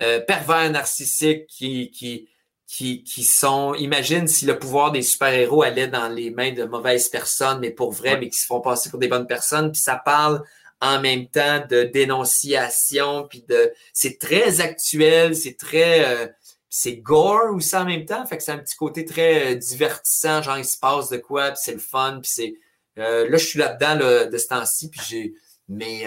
Euh, 0.00 0.20
pervers 0.20 0.70
narcissiques 0.70 1.48
qui, 1.48 1.90
qui, 1.90 2.28
qui, 2.68 3.02
qui 3.02 3.24
sont. 3.24 3.74
Imagine 3.74 4.28
si 4.28 4.44
le 4.46 4.56
pouvoir 4.56 4.92
des 4.92 5.02
super-héros 5.02 5.64
allait 5.64 5.88
dans 5.88 6.08
les 6.08 6.30
mains 6.30 6.52
de 6.52 6.62
mauvaises 6.62 7.08
personnes, 7.08 7.58
mais 7.58 7.72
pour 7.72 7.90
vrai, 7.90 8.16
mais 8.16 8.28
qui 8.28 8.38
se 8.38 8.46
font 8.46 8.60
passer 8.60 8.90
pour 8.90 9.00
des 9.00 9.08
bonnes 9.08 9.26
personnes. 9.26 9.72
Puis 9.72 9.80
ça 9.80 9.96
parle 9.96 10.44
en 10.80 11.00
même 11.00 11.26
temps 11.26 11.64
de 11.68 11.82
dénonciation, 11.82 13.26
puis 13.28 13.44
de. 13.48 13.72
C'est 13.92 14.20
très 14.20 14.60
actuel, 14.60 15.34
c'est 15.34 15.56
très. 15.56 16.06
Euh, 16.06 16.28
c'est 16.70 16.98
gore 16.98 17.54
aussi 17.54 17.74
en 17.74 17.84
même 17.84 18.04
temps, 18.04 18.24
fait 18.26 18.36
que 18.36 18.44
c'est 18.44 18.52
un 18.52 18.58
petit 18.58 18.76
côté 18.76 19.04
très 19.04 19.54
euh, 19.54 19.56
divertissant, 19.56 20.42
genre 20.42 20.58
il 20.58 20.64
se 20.64 20.78
passe 20.78 21.08
de 21.08 21.16
quoi, 21.16 21.50
puis 21.50 21.60
c'est 21.60 21.72
le 21.72 21.78
fun, 21.80 22.20
puis 22.22 22.30
c'est. 22.32 22.54
là, 22.96 23.36
je 23.36 23.44
suis 23.44 23.58
là-dedans 23.58 23.94
là, 23.96 24.24
de 24.26 24.38
ce 24.38 24.46
temps-ci, 24.46 24.90
puis 24.90 25.00
j'ai. 25.08 25.34
Mais 25.68 26.04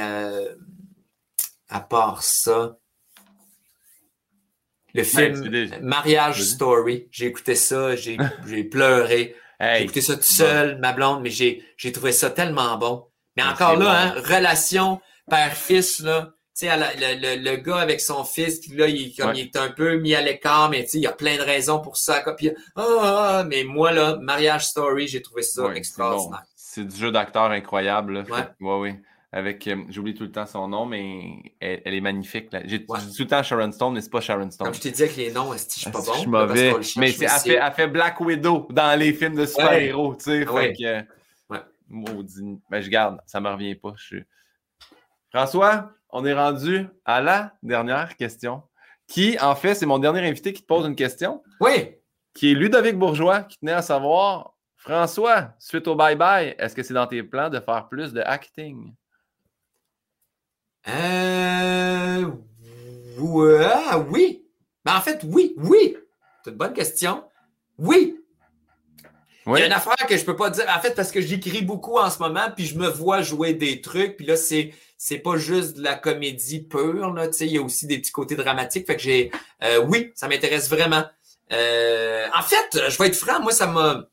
à 1.68 1.80
part 1.82 2.24
ça, 2.24 2.78
le 4.94 5.04
film 5.04 5.70
Mariage 5.82 6.42
Story. 6.44 7.08
J'ai 7.12 7.28
écouté 7.28 7.56
ça, 7.56 7.96
j'ai 7.96 8.18
pleuré. 8.64 9.36
J'ai 9.60 9.84
écouté 9.84 10.02
ça 10.02 10.16
tout 10.16 10.24
seul, 10.24 10.80
ma 10.80 10.94
blonde, 10.94 11.22
mais 11.22 11.30
j'ai 11.30 11.92
trouvé 11.92 12.12
ça 12.12 12.30
tellement 12.30 12.78
bon. 12.78 13.06
Mais 13.38 13.44
encore 13.44 13.78
là, 13.78 13.92
hein, 13.92 14.14
relation 14.18 15.00
père-fils, 15.30 16.00
là. 16.00 16.34
Tu 16.58 16.68
sais, 16.68 16.76
le, 16.76 17.42
le, 17.42 17.56
gars 17.56 17.78
avec 17.78 18.02
son 18.02 18.26
fils, 18.26 18.60
puis 18.60 18.76
là, 18.76 18.86
il, 18.88 19.16
comme, 19.16 19.34
il 19.34 19.40
est 19.42 19.56
un 19.56 19.70
peu 19.70 19.98
mis 19.98 20.14
à 20.14 20.22
l'écart, 20.22 20.70
mais 20.70 20.84
tu 20.84 20.90
sais, 20.90 20.98
il 20.98 21.04
y 21.04 21.08
a 21.08 21.14
plein 21.14 21.38
de 21.38 21.42
raisons 21.42 21.80
pour 21.80 21.96
ça. 21.96 22.22
Puis, 22.38 22.52
ah, 22.76 23.46
mais 23.48 23.64
moi, 23.64 23.94
là, 23.94 24.18
Mariage 24.22 24.66
Story, 24.66 25.08
j'ai 25.08 25.22
trouvé 25.22 25.44
ça 25.44 25.74
extraordinaire. 25.74 26.44
C'est 26.56 26.86
du 26.86 26.96
jeu 26.96 27.12
d'acteur 27.12 27.52
incroyable. 27.52 28.14
Là. 28.14 28.24
Ouais. 28.60 28.68
ouais, 28.68 29.02
avec, 29.34 29.66
euh, 29.68 29.84
j'oublie 29.90 30.14
tout 30.14 30.24
le 30.24 30.32
temps 30.32 30.46
son 30.46 30.68
nom, 30.68 30.86
mais 30.86 31.54
elle, 31.62 31.82
elle 31.86 31.94
est 31.94 32.02
magnifique. 32.02 32.50
J'ai 32.66 32.86
tout 32.86 32.94
le 32.94 33.28
temps 33.28 33.42
Sharon 33.42 33.72
Stone, 33.72 33.94
mais 33.94 34.02
c'est 34.02 34.10
pas 34.10 34.20
Sharon 34.20 34.52
Stone. 34.52 34.66
Comme 34.66 34.74
je 34.74 34.82
t'ai 34.82 34.92
dit 34.92 35.04
avec 35.04 35.16
les 35.16 35.32
noms, 35.32 35.54
je 35.54 35.58
suis 35.58 35.90
pas 35.90 36.02
bon. 36.02 36.14
Je 36.14 36.20
suis 36.20 36.30
mauvais? 36.30 36.74
Mais 36.98 37.08
elle 37.08 37.30
fait, 37.30 37.54
elle 37.54 37.72
fait, 37.72 37.88
Black 37.88 38.20
Widow 38.20 38.68
dans 38.72 39.00
les 39.00 39.14
films 39.14 39.36
de 39.36 39.46
super-héros, 39.46 40.16
tu 40.16 40.24
sais. 40.26 40.48
Ouais. 40.50 40.68
Fait 40.68 40.74
que, 40.74 41.54
ouais. 41.54 41.62
Maudit. 41.88 42.60
Ben, 42.70 42.82
je 42.82 42.90
garde, 42.90 43.20
ça 43.26 43.40
me 43.40 43.50
revient 43.50 43.76
pas. 43.76 43.94
Je... 43.96 44.18
François, 45.30 45.92
on 46.10 46.26
est 46.26 46.34
rendu 46.34 46.88
à 47.06 47.22
la 47.22 47.54
dernière 47.64 48.18
question. 48.18 48.64
Qui, 49.08 49.38
en 49.40 49.56
fait, 49.56 49.76
c'est 49.76 49.86
mon 49.86 50.00
dernier 50.00 50.28
invité 50.28 50.54
qui 50.54 50.62
te 50.62 50.68
pose 50.68 50.86
une 50.86 50.96
question. 50.96 51.42
Oui. 51.60 51.96
Qui 52.34 52.52
est 52.52 52.56
Ludovic 52.56 52.98
Bourgeois, 52.98 53.44
qui 53.44 53.58
tenait 53.60 53.74
à 53.74 53.82
savoir 53.82 54.54
François, 54.78 55.54
suite 55.60 55.88
au 55.88 55.96
bye-bye, 55.96 56.56
est-ce 56.58 56.74
que 56.74 56.82
c'est 56.82 56.94
dans 56.94 57.08
tes 57.08 57.22
plans 57.22 57.50
de 57.50 57.60
faire 57.60 57.88
plus 57.88 58.14
de 58.14 58.22
acting? 58.22 58.94
Euh, 60.88 62.26
oui. 63.18 64.46
Ben, 64.86 64.96
en 64.96 65.02
fait, 65.02 65.22
oui, 65.24 65.54
oui. 65.58 65.98
C'est 66.44 66.52
une 66.52 66.58
bonne 66.58 66.74
question. 66.74 67.24
Oui. 67.78 68.18
Il 69.48 69.60
y 69.60 69.64
a 69.64 69.66
une 69.66 69.74
affaire 69.74 69.96
que 70.08 70.18
je 70.18 70.24
peux 70.24 70.36
pas 70.36 70.50
dire. 70.50 70.66
En 70.76 70.80
fait, 70.80 70.94
parce 70.96 71.12
que 71.12 71.20
j'écris 71.20 71.64
beaucoup 71.64 71.98
en 71.98 72.10
ce 72.10 72.20
moment, 72.20 72.52
puis 72.56 72.66
je 72.66 72.78
me 72.78 72.88
vois 72.88 73.22
jouer 73.22 73.54
des 73.54 73.82
trucs, 73.82 74.18
puis 74.18 74.26
là, 74.26 74.36
c'est 74.36 74.74
c'est 74.98 75.18
pas 75.18 75.36
juste 75.36 75.78
de 75.78 75.84
la 75.84 75.96
comédie 75.96 76.62
pure, 76.62 77.12
là, 77.12 77.28
tu 77.28 77.34
sais, 77.34 77.48
il 77.48 77.54
y 77.54 77.58
a 77.58 77.62
aussi 77.64 77.88
des 77.88 77.98
petits 77.98 78.12
côtés 78.12 78.36
dramatiques. 78.36 78.86
Fait 78.86 78.96
que 78.96 79.02
j'ai 79.02 79.32
euh, 79.64 79.84
oui, 79.88 80.12
ça 80.14 80.28
m'intéresse 80.28 80.70
vraiment. 80.70 81.04
Euh, 81.52 82.28
en 82.38 82.44
fait, 82.44 82.90
je 82.90 82.98
vais 83.00 83.08
être 83.08 83.16
franc, 83.16 83.42
moi, 83.42 83.52
ça 83.52 83.66
m'a. 83.66 84.08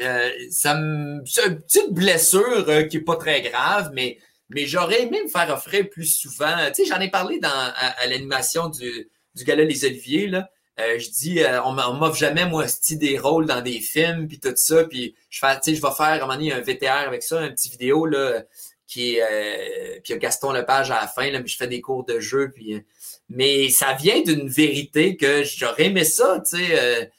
Euh, 0.00 0.30
ça 0.50 0.74
me. 0.74 1.22
C'est 1.24 1.46
une 1.46 1.60
petite 1.60 1.92
blessure 1.92 2.88
qui 2.88 2.96
est 2.96 3.04
pas 3.04 3.16
très 3.16 3.40
grave, 3.42 3.92
mais 3.94 4.18
mais 4.48 4.66
j'aurais 4.66 5.02
aimé 5.02 5.20
me 5.22 5.28
faire 5.28 5.50
offrir 5.50 5.88
plus 5.88 6.06
souvent. 6.06 6.54
Tu 6.68 6.84
sais, 6.84 6.84
j'en 6.86 7.00
ai 7.00 7.10
parlé 7.10 7.38
dans, 7.38 7.48
à, 7.50 8.06
l'animation 8.06 8.68
du, 8.68 9.10
du 9.34 9.44
Gala 9.44 9.64
Les 9.64 9.84
Oliviers, 9.84 10.28
là. 10.28 10.50
Euh, 10.80 10.98
je 10.98 11.10
dis, 11.10 11.40
euh, 11.40 11.60
on 11.64 11.72
m'offre 11.72 12.16
jamais, 12.16 12.46
moi, 12.46 12.64
des 12.92 13.18
rôles 13.18 13.46
dans 13.46 13.60
des 13.60 13.80
films, 13.80 14.28
puis 14.28 14.38
tout 14.38 14.52
ça, 14.54 14.84
puis 14.84 15.16
je 15.28 15.40
fais, 15.40 15.54
tu 15.56 15.70
sais, 15.70 15.74
je 15.74 15.82
vais 15.82 15.90
faire, 15.90 16.06
à 16.06 16.14
un 16.14 16.20
moment 16.20 16.34
donné, 16.34 16.52
un 16.52 16.60
VTR 16.60 17.04
avec 17.06 17.24
ça, 17.24 17.40
un 17.40 17.50
petit 17.50 17.68
vidéo, 17.68 18.06
là, 18.06 18.44
qui 18.86 19.16
est, 19.16 19.22
euh, 19.22 19.98
puis 20.04 20.16
Gaston 20.18 20.52
Lepage 20.52 20.92
à 20.92 21.00
la 21.00 21.08
fin, 21.08 21.28
là, 21.32 21.40
puis 21.40 21.52
je 21.52 21.56
fais 21.56 21.66
des 21.66 21.80
cours 21.80 22.04
de 22.04 22.20
jeu, 22.20 22.50
puis... 22.54 22.74
Euh, 22.74 22.80
mais 23.28 23.68
ça 23.68 23.92
vient 23.92 24.22
d'une 24.22 24.48
vérité 24.48 25.16
que 25.16 25.42
j'aurais 25.44 25.86
aimé 25.86 26.04
ça, 26.04 26.40
tu 26.48 26.56
sais 26.56 27.10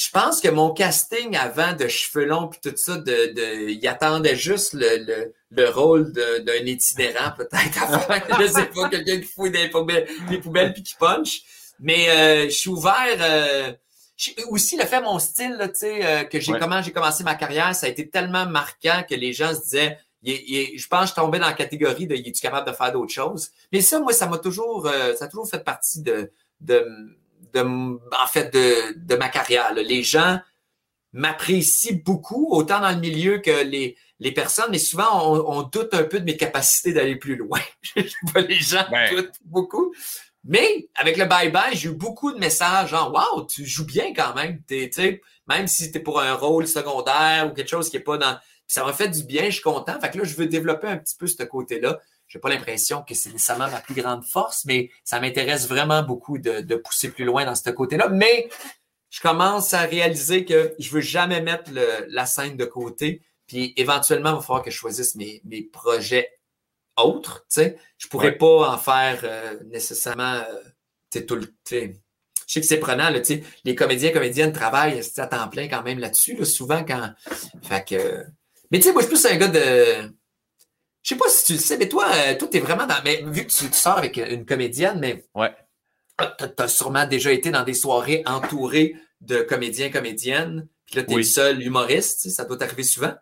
je 0.00 0.08
pense 0.10 0.40
que 0.40 0.48
mon 0.48 0.72
casting 0.72 1.36
avant 1.36 1.74
de 1.74 1.86
cheveux 1.86 2.24
longs 2.24 2.48
puis 2.48 2.58
tout 2.62 2.74
ça, 2.74 2.96
de, 2.96 3.34
de, 3.34 3.68
il 3.68 3.86
attendait 3.86 4.34
juste 4.34 4.72
le, 4.72 4.96
le, 4.96 5.34
le 5.50 5.68
rôle 5.68 6.10
d'un 6.12 6.64
itinérant 6.64 7.32
peut-être. 7.36 8.40
je 8.40 8.46
sais 8.46 8.66
pas, 8.66 8.88
quelqu'un 8.88 9.20
qui 9.20 9.26
fouille 9.26 9.50
des 9.50 9.68
poubelles, 9.68 10.08
des 10.30 10.38
poubelles 10.38 10.72
puis 10.72 10.82
qui 10.82 10.94
punch. 10.94 11.42
Mais 11.80 12.08
euh, 12.08 12.44
je 12.44 12.54
suis 12.54 12.70
ouvert. 12.70 13.18
Euh, 13.20 13.72
aussi 14.48 14.78
le 14.78 14.84
fait 14.84 15.02
mon 15.02 15.18
style, 15.18 15.58
tu 15.60 15.80
sais, 15.80 16.06
euh, 16.06 16.24
que 16.24 16.40
j'ai 16.40 16.52
comment 16.58 16.80
j'ai 16.80 16.92
commencé 16.92 17.22
ma 17.22 17.34
carrière, 17.34 17.74
ça 17.74 17.86
a 17.86 17.90
été 17.90 18.08
tellement 18.08 18.46
marquant 18.46 19.02
que 19.08 19.14
les 19.14 19.34
gens 19.34 19.54
se 19.54 19.62
disaient. 19.62 19.98
je 20.24 20.86
pense 20.88 21.04
que 21.04 21.08
je 21.10 21.14
tombais 21.14 21.38
dans 21.38 21.46
la 21.46 21.52
catégorie 21.52 22.06
de 22.06 22.14
es-tu 22.14 22.40
capable 22.40 22.70
de 22.70 22.74
faire 22.74 22.92
d'autres 22.92 23.12
choses? 23.12 23.50
Mais 23.70 23.82
ça, 23.82 24.00
moi, 24.00 24.14
ça 24.14 24.26
m'a 24.26 24.38
toujours, 24.38 24.90
ça 25.18 25.26
a 25.26 25.28
toujours 25.28 25.48
fait 25.48 25.62
partie 25.62 26.00
de, 26.00 26.32
de 26.60 26.86
de, 27.54 27.60
en 27.60 28.26
fait, 28.28 28.52
de, 28.52 28.98
de 28.98 29.16
ma 29.16 29.28
carrière. 29.28 29.72
Les 29.74 30.02
gens 30.02 30.40
m'apprécient 31.12 32.00
beaucoup, 32.04 32.48
autant 32.50 32.80
dans 32.80 32.90
le 32.90 33.00
milieu 33.00 33.38
que 33.38 33.64
les, 33.64 33.96
les 34.20 34.32
personnes, 34.32 34.70
mais 34.70 34.78
souvent, 34.78 35.34
on, 35.46 35.62
doute 35.62 35.94
un 35.94 36.04
peu 36.04 36.20
de 36.20 36.24
mes 36.24 36.36
capacités 36.36 36.92
d'aller 36.92 37.16
plus 37.16 37.36
loin. 37.36 37.60
les 37.96 38.60
gens 38.60 38.84
doutent 39.10 39.32
beaucoup. 39.44 39.92
Mais 40.44 40.88
avec 40.94 41.16
le 41.16 41.24
bye-bye, 41.24 41.74
j'ai 41.74 41.88
eu 41.88 41.94
beaucoup 41.94 42.32
de 42.32 42.38
messages 42.38 42.90
genre 42.90 43.12
Wow, 43.12 43.44
tu 43.44 43.66
joues 43.66 43.84
bien 43.84 44.14
quand 44.14 44.34
même. 44.34 44.62
T'es, 44.62 44.90
même 45.48 45.66
si 45.66 45.84
c'était 45.84 46.00
pour 46.00 46.20
un 46.20 46.34
rôle 46.34 46.66
secondaire 46.66 47.48
ou 47.50 47.54
quelque 47.54 47.68
chose 47.68 47.90
qui 47.90 47.96
est 47.96 48.00
pas 48.00 48.16
dans. 48.16 48.38
ça 48.66 48.84
m'a 48.84 48.92
fait 48.92 49.08
du 49.08 49.24
bien, 49.24 49.46
je 49.46 49.54
suis 49.54 49.62
content. 49.62 49.98
Fait 50.00 50.10
que 50.10 50.18
là, 50.18 50.24
je 50.24 50.34
veux 50.34 50.46
développer 50.46 50.86
un 50.86 50.96
petit 50.96 51.16
peu 51.16 51.26
ce 51.26 51.42
côté-là 51.42 51.98
j'ai 52.30 52.38
pas 52.38 52.48
l'impression 52.48 53.02
que 53.02 53.12
c'est 53.12 53.32
nécessairement 53.32 53.68
ma 53.68 53.80
plus 53.80 53.94
grande 53.94 54.24
force, 54.24 54.64
mais 54.64 54.90
ça 55.02 55.20
m'intéresse 55.20 55.66
vraiment 55.68 56.04
beaucoup 56.04 56.38
de, 56.38 56.60
de, 56.60 56.76
pousser 56.76 57.10
plus 57.10 57.24
loin 57.24 57.44
dans 57.44 57.56
ce 57.56 57.68
côté-là. 57.70 58.08
Mais 58.08 58.48
je 59.10 59.20
commence 59.20 59.74
à 59.74 59.80
réaliser 59.80 60.44
que 60.44 60.72
je 60.78 60.90
veux 60.90 61.00
jamais 61.00 61.42
mettre 61.42 61.72
le, 61.72 62.06
la 62.08 62.26
scène 62.26 62.56
de 62.56 62.64
côté. 62.64 63.22
Puis 63.48 63.74
éventuellement, 63.76 64.30
il 64.30 64.36
va 64.36 64.40
falloir 64.42 64.62
que 64.62 64.70
je 64.70 64.76
choisisse 64.76 65.16
mes, 65.16 65.42
mes 65.44 65.62
projets 65.62 66.38
autres. 66.96 67.44
Tu 67.50 67.62
sais, 67.62 67.78
je 67.98 68.06
pourrais 68.06 68.38
pas 68.38 68.74
en 68.74 68.78
faire 68.78 69.22
euh, 69.24 69.58
nécessairement 69.66 70.40
euh, 71.14 71.20
tout 71.26 71.34
le. 71.34 71.52
Je 71.68 72.54
sais 72.54 72.60
que 72.60 72.66
c'est 72.66 72.78
prenant, 72.78 73.10
là, 73.10 73.20
tu 73.20 73.34
sais, 73.34 73.44
les 73.64 73.74
comédiens, 73.74 74.12
comédiennes 74.12 74.52
travaillent 74.52 75.00
à 75.16 75.26
temps 75.26 75.48
plein 75.48 75.66
quand 75.66 75.82
même 75.82 75.98
là-dessus, 75.98 76.36
là, 76.36 76.44
souvent 76.44 76.84
quand. 76.84 77.12
Fait 77.64 77.84
que. 77.84 78.24
Mais 78.70 78.78
tu 78.78 78.84
sais, 78.84 78.92
moi, 78.92 79.02
je 79.02 79.08
suis 79.08 79.16
plus 79.16 79.26
un 79.26 79.36
gars 79.36 79.48
de 79.48 80.14
je 81.02 81.08
sais 81.10 81.16
pas 81.16 81.28
si 81.28 81.44
tu 81.46 81.52
le 81.54 81.58
sais, 81.58 81.76
mais 81.78 81.88
toi, 81.88 82.06
euh, 82.14 82.36
toi, 82.36 82.48
t'es 82.50 82.60
vraiment 82.60 82.86
dans. 82.86 82.96
Mais 83.04 83.22
vu 83.26 83.46
que 83.46 83.50
tu, 83.50 83.64
sors 83.72 83.98
avec 83.98 84.16
une 84.16 84.44
comédienne, 84.44 84.98
mais. 85.00 85.24
Ouais. 85.34 85.54
T'as 86.18 86.64
as 86.64 86.68
sûrement 86.68 87.06
déjà 87.06 87.32
été 87.32 87.50
dans 87.50 87.62
des 87.62 87.72
soirées 87.74 88.22
entourées 88.26 88.94
de 89.22 89.38
comédiens, 89.42 89.90
comédiennes. 89.90 90.68
Puis 90.86 90.96
là, 90.96 91.04
t'es 91.04 91.14
le 91.14 91.22
seul 91.22 91.62
humoriste. 91.62 92.28
Ça 92.28 92.44
doit 92.44 92.58
t'arriver 92.58 92.82
souvent. 92.82 93.14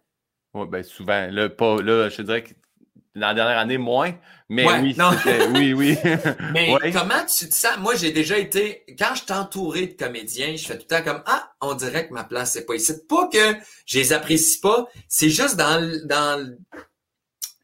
Oui, 0.55 0.67
bien 0.69 0.83
souvent. 0.83 1.29
Là, 1.31 1.49
pas, 1.49 1.81
là, 1.81 2.09
je 2.09 2.17
te 2.17 2.23
dirais 2.23 2.43
que 2.43 2.55
la 3.15 3.35
dernière 3.35 3.59
année, 3.59 3.79
moins. 3.79 4.15
Mais 4.49 4.67
Ouais, 4.67 4.81
oui, 4.81 4.97
oui, 5.55 5.73
oui. 5.75 5.99
Mais 6.55 6.73
Ouais. 6.73 6.91
comment 6.91 7.25
tu 7.27 7.49
te 7.49 7.55
sens? 7.55 7.77
Moi, 7.79 7.95
j'ai 7.95 8.11
déjà 8.13 8.39
été, 8.39 8.85
quand 8.99 9.15
je 9.15 9.23
suis 9.25 9.33
entouré 9.33 9.87
de 9.89 9.93
comédiens, 9.93 10.57
je 10.57 10.67
fais 10.67 10.79
tout 10.79 10.87
le 10.91 10.97
temps 10.97 11.05
comme, 11.05 11.23
ah, 11.27 11.53
on 11.61 11.75
dirait 11.75 12.09
que 12.09 12.15
ma 12.15 12.25
place, 12.25 12.53
c'est 12.55 12.65
pas 12.65 12.75
ici. 12.75 12.95
Pas 13.09 13.29
que 13.29 13.55
je 13.87 13.99
les 13.99 14.13
apprécie 14.13 14.59
pas, 14.61 14.87
c'est 15.09 15.29
juste 15.31 15.57
dans, 15.57 15.81
dans, 16.07 16.43
le- 16.43 16.59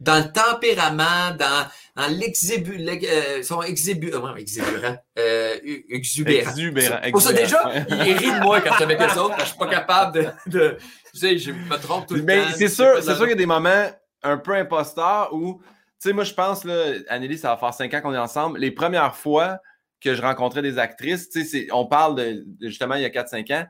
dans 0.05 0.24
le 0.24 0.31
tempérament, 0.32 1.35
dans, 1.39 1.66
dans 1.97 2.09
l'exébu, 2.09 2.76
l'ex- 2.76 3.06
euh, 3.09 3.39
ils 3.39 3.44
sont 3.44 3.62
exébu, 3.62 4.12
euh, 4.12 4.35
exubérants, 4.36 4.97
euh, 5.18 5.56
exubérants. 5.89 6.51
Exubérant. 6.51 6.98
Pour 7.10 7.22
ça, 7.22 7.32
déjà, 7.32 7.60
exubérant. 7.74 8.05
ils 8.05 8.12
rient 8.16 8.39
de 8.39 8.43
moi 8.43 8.60
quand 8.60 8.70
je 8.70 8.74
suis 8.76 8.85
avec 8.85 9.01
eux 9.01 9.18
autres, 9.20 9.36
je 9.40 9.44
suis 9.47 9.59
pas 9.59 9.66
capable 9.68 10.12
de, 10.14 10.26
de 10.47 10.76
tu 11.12 11.18
sais, 11.18 11.39
je 11.39 11.51
me 11.52 11.76
trompe 11.76 12.06
tout 12.06 12.14
le 12.14 12.22
Mais 12.22 12.43
temps. 12.43 12.48
c'est 12.56 12.68
Je 12.68 12.72
sûr, 12.74 12.97
c'est 13.02 13.14
sûr 13.14 13.20
qu'il 13.20 13.28
y 13.31 13.32
a 13.32 13.36
des 13.36 13.47
moments 13.47 13.86
un 14.22 14.39
peu 14.39 14.55
imposteurs 14.55 15.31
où, 15.32 15.60
tu 15.62 16.09
sais, 16.09 16.12
moi, 16.12 16.24
je 16.24 16.35
pense, 16.35 16.64
là, 16.64 16.93
Anneli, 17.09 17.39
ça 17.39 17.51
va 17.51 17.56
faire 17.56 17.72
cinq 17.74 17.93
ans 17.94 18.01
qu'on 18.01 18.14
est 18.14 18.18
ensemble. 18.18 18.59
Les 18.59 18.70
premières 18.70 19.14
fois 19.16 19.59
que 20.01 20.14
je 20.14 20.20
rencontrais 20.22 20.60
des 20.62 20.78
actrices, 20.78 21.28
tu 21.31 21.40
sais, 21.43 21.47
c'est- 21.47 21.72
on 21.72 21.86
parle 21.86 22.14
de, 22.16 22.44
de 22.47 22.68
justement 22.68 22.94
il 22.97 23.02
y 23.02 23.06
a 23.06 23.10
4-5 23.10 23.51
ans, 23.52 23.66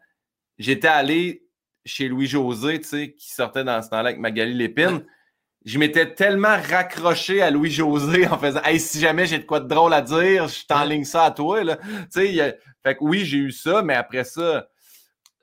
j'étais 0.58 0.88
allé 0.88 1.44
chez 1.84 2.08
Louis-José, 2.08 2.80
tu 2.80 2.88
sais, 2.88 3.12
qui 3.12 3.30
sortait 3.32 3.62
dans 3.62 3.80
ce 3.82 3.90
temps-là 3.90 4.08
avec 4.10 4.18
Magali 4.18 4.54
Lépine. 4.54 5.04
Je 5.64 5.78
m'étais 5.78 6.12
tellement 6.14 6.56
raccroché 6.68 7.40
à 7.40 7.50
Louis-José 7.50 8.26
en 8.28 8.38
faisant 8.38 8.60
Hey, 8.64 8.78
si 8.78 9.00
jamais 9.00 9.26
j'ai 9.26 9.38
de 9.38 9.44
quoi 9.44 9.60
de 9.60 9.68
drôle 9.68 9.94
à 9.94 10.02
dire, 10.02 10.46
je 10.48 10.66
t'enligne 10.66 11.04
ça 11.04 11.24
à 11.24 11.30
toi. 11.30 11.64
Là. 11.64 11.76
Tu 11.76 11.86
sais, 12.10 12.40
a- 12.40 12.54
fait 12.82 12.96
que 12.96 13.02
oui, 13.02 13.24
j'ai 13.24 13.38
eu 13.38 13.50
ça, 13.52 13.80
mais 13.82 13.94
après 13.94 14.24
ça, 14.24 14.66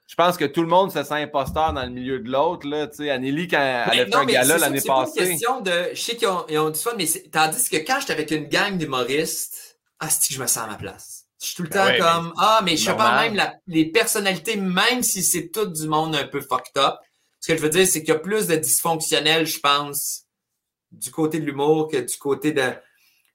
je 0.07 0.13
pense 0.15 0.37
que 0.37 0.45
tout 0.45 0.61
le 0.61 0.67
monde 0.67 0.91
se 0.91 1.03
sent 1.03 1.15
imposteur 1.23 1.73
dans 1.73 1.83
le 1.83 1.89
milieu 1.89 2.19
de 2.19 2.29
l'autre. 2.29 2.67
là. 2.67 2.85
Tu 2.87 2.97
sais, 2.97 3.09
Anneli, 3.09 3.47
quand 3.47 3.57
elle 3.59 3.89
Mais 3.97 4.01
a 4.01 4.05
fait 4.05 4.11
non, 4.11 4.17
un 4.19 4.25
gala 4.25 4.53
c'est 4.55 4.59
l'année 4.59 4.79
c'est 4.79 4.87
pas 4.87 4.99
une 4.99 5.05
passée. 5.05 5.17
question 5.29 5.61
de. 5.61 5.71
Je 5.93 5.99
sais 6.01 6.15
qu'ils 6.15 6.27
ont, 6.27 6.45
ils 6.49 6.59
ont 6.59 6.69
du 6.69 6.79
fun, 6.79 6.91
mais 6.97 7.07
c'est- 7.07 7.31
tandis 7.31 7.67
que 7.69 7.77
quand 7.77 7.99
j'étais 7.99 8.13
avec 8.13 8.29
une 8.29 8.47
gang 8.47 8.77
d'humoristes, 8.77 9.79
ah, 9.99 10.07
c'est 10.09 10.27
que 10.27 10.33
je 10.35 10.41
me 10.41 10.45
sens 10.47 10.65
à 10.65 10.67
ma 10.67 10.75
place? 10.75 11.23
Je 11.41 11.47
suis 11.47 11.55
tout 11.55 11.63
le 11.63 11.69
Ben 11.69 11.79
temps 11.79 11.85
ouais, 11.91 11.97
comme 11.97 12.33
Ah, 12.37 12.61
mais 12.63 12.77
je 12.77 12.85
sais 12.85 12.95
pas 12.95 13.23
même 13.23 13.33
la- 13.33 13.55
les 13.65 13.85
personnalités, 13.85 14.55
même 14.57 15.01
si 15.01 15.23
c'est 15.23 15.49
tout 15.49 15.65
du 15.65 15.87
monde 15.87 16.15
un 16.15 16.27
peu 16.27 16.41
fucked 16.41 16.77
up. 16.77 16.95
Ce 17.41 17.51
que 17.51 17.57
je 17.57 17.61
veux 17.61 17.69
dire, 17.69 17.85
c'est 17.87 17.99
qu'il 18.01 18.09
y 18.09 18.15
a 18.15 18.19
plus 18.19 18.47
de 18.47 18.55
dysfonctionnel, 18.55 19.45
je 19.47 19.59
pense, 19.59 20.25
du 20.91 21.11
côté 21.11 21.39
de 21.39 21.45
l'humour 21.45 21.89
que 21.89 21.97
du 21.97 22.17
côté 22.17 22.51
de. 22.53 22.61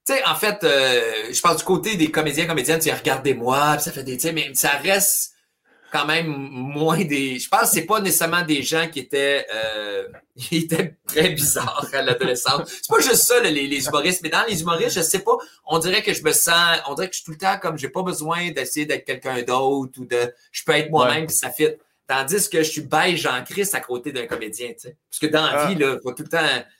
Tu 0.06 0.14
sais, 0.14 0.24
en 0.24 0.36
fait, 0.36 0.62
euh, 0.62 1.32
je 1.32 1.40
parle 1.40 1.56
du 1.58 1.64
côté 1.64 1.96
des 1.96 2.10
comédiens, 2.12 2.46
comédiennes, 2.46 2.78
tu 2.80 2.90
regardez-moi, 2.90 3.74
puis 3.74 3.82
ça 3.82 3.92
fait 3.92 4.04
des. 4.04 4.16
Tu 4.16 4.22
sais, 4.28 4.32
mais 4.32 4.52
ça 4.54 4.70
reste 4.70 5.32
quand 5.90 6.06
même 6.06 6.26
moins 6.28 7.02
des. 7.04 7.40
Je 7.40 7.48
pense 7.48 7.62
que 7.62 7.66
c'est 7.68 7.86
pas 7.86 8.00
nécessairement 8.00 8.42
des 8.42 8.62
gens 8.62 8.88
qui 8.88 9.00
étaient, 9.00 9.44
euh, 9.52 10.06
qui 10.38 10.58
étaient 10.58 10.94
très 11.08 11.30
bizarres 11.30 11.88
à 11.92 12.02
l'adolescence. 12.02 12.68
C'est 12.68 12.88
pas 12.88 13.00
juste 13.00 13.24
ça, 13.24 13.40
là, 13.42 13.50
les, 13.50 13.66
les 13.66 13.86
humoristes, 13.86 14.20
mais 14.22 14.28
dans 14.28 14.44
les 14.48 14.60
humoristes, 14.60 14.94
je 14.96 15.00
sais 15.00 15.20
pas, 15.20 15.36
on 15.66 15.80
dirait 15.80 16.02
que 16.02 16.14
je 16.14 16.22
me 16.22 16.32
sens, 16.32 16.78
on 16.88 16.94
dirait 16.94 17.08
que 17.08 17.14
je 17.14 17.18
suis 17.22 17.24
tout 17.24 17.32
le 17.32 17.38
temps 17.38 17.58
comme 17.60 17.76
j'ai 17.76 17.88
pas 17.88 18.02
besoin 18.02 18.52
d'essayer 18.52 18.86
d'être 18.86 19.04
quelqu'un 19.04 19.42
d'autre 19.42 19.98
ou 19.98 20.04
de, 20.04 20.32
je 20.52 20.62
peux 20.64 20.72
être 20.72 20.90
moi-même 20.90 21.24
Ouais. 21.24 21.28
ça 21.28 21.50
fit. 21.50 21.70
Tandis 22.08 22.48
que 22.48 22.58
je 22.58 22.70
suis 22.70 22.82
beige 22.82 23.26
en 23.26 23.42
crise 23.42 23.74
à 23.74 23.80
côté 23.80 24.12
d'un 24.12 24.26
comédien, 24.26 24.68
tu 24.68 24.74
sais. 24.78 24.96
Parce 25.10 25.18
que 25.18 25.26
dans 25.26 25.44
la 25.44 25.62
Ah. 25.62 25.66
vie, 25.66 25.74
là, 25.74 25.96
faut 26.02 26.12
tout 26.12 26.22
le 26.22 26.28
temps, 26.28 26.38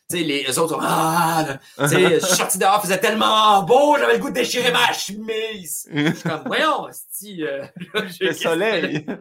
tu 0.09 0.19
sais, 0.19 0.23
les 0.23 0.45
eux 0.45 0.59
autres 0.61 0.75
sont, 0.75 0.81
ah, 0.81 1.59
tu 1.81 1.89
sais, 1.89 2.21
je 2.21 2.25
suis 2.27 2.37
sorti 2.37 2.59
dehors, 2.59 2.81
faisait 2.81 3.01
tellement 3.01 3.61
beau, 3.65 3.97
j'avais 3.99 4.13
le 4.15 4.19
goût 4.21 4.29
de 4.31 4.35
déchirer 4.35 4.71
ma 4.71 4.93
chemise. 4.93 5.89
Je 5.93 6.13
suis 6.13 6.23
comme, 6.29 6.45
voyons, 6.47 6.87
si, 7.11 7.45
euh, 7.45 7.65
Le 8.21 8.33
soleil. 8.35 9.05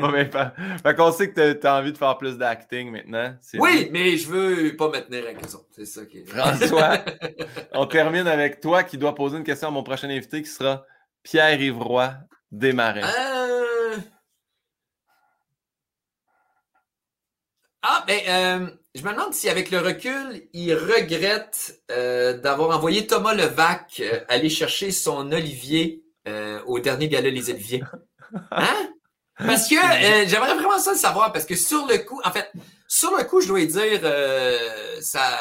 bon, 0.00 0.08
mais, 0.10 0.24
fait, 0.24 0.48
fait 0.82 0.94
qu'on 0.96 1.12
sait 1.12 1.30
que 1.30 1.52
tu 1.52 1.66
as 1.66 1.76
envie 1.76 1.92
de 1.92 1.98
faire 1.98 2.16
plus 2.18 2.36
d'acting 2.36 2.90
maintenant. 2.90 3.34
Oui, 3.54 3.88
mais 3.92 4.16
je 4.16 4.28
veux 4.28 4.76
pas 4.76 4.88
me 4.88 4.98
tenir 5.00 5.24
avec 5.24 5.38
eux 5.38 5.54
autres. 5.54 5.66
C'est 5.70 5.86
ça 5.86 6.04
qui 6.04 6.18
est. 6.18 6.24
François, 6.28 6.98
on 7.74 7.86
termine 7.86 8.26
avec 8.26 8.60
toi 8.60 8.82
qui 8.82 8.98
dois 8.98 9.14
poser 9.14 9.38
une 9.38 9.44
question 9.44 9.68
à 9.68 9.70
mon 9.70 9.82
prochain 9.82 10.08
invité 10.10 10.42
qui 10.42 10.50
sera 10.50 10.84
Pierre 11.22 11.60
Ivroy 11.60 12.12
Desmarais. 12.52 13.02
Euh... 13.02 13.96
Ah, 17.80 18.04
ben, 18.06 18.20
euh, 18.28 18.70
je 18.94 19.02
me 19.02 19.10
demande 19.10 19.32
si 19.32 19.48
avec 19.48 19.70
le 19.70 19.78
recul, 19.78 20.48
il 20.52 20.74
regrette 20.74 21.82
euh, 21.90 22.38
d'avoir 22.38 22.76
envoyé 22.76 23.06
Thomas 23.06 23.34
Levac 23.34 24.02
aller 24.28 24.50
chercher 24.50 24.92
son 24.92 25.32
Olivier 25.32 26.04
au 26.66 26.78
dernier 26.78 27.08
gala 27.08 27.30
Les 27.30 27.50
Oliviers. 27.50 27.82
Hein? 28.52 28.88
Parce 29.36 29.68
que 29.68 29.74
j'aimerais 30.28 30.54
vraiment 30.54 30.78
ça 30.78 30.92
le 30.92 30.98
savoir, 30.98 31.32
parce 31.32 31.44
que 31.44 31.56
sur 31.56 31.86
le 31.86 31.98
coup, 31.98 32.20
en 32.22 32.30
fait, 32.30 32.52
sur 32.86 33.16
le 33.16 33.24
coup, 33.24 33.40
je 33.40 33.48
dois 33.48 33.64
dire, 33.64 34.00
ça, 35.00 35.40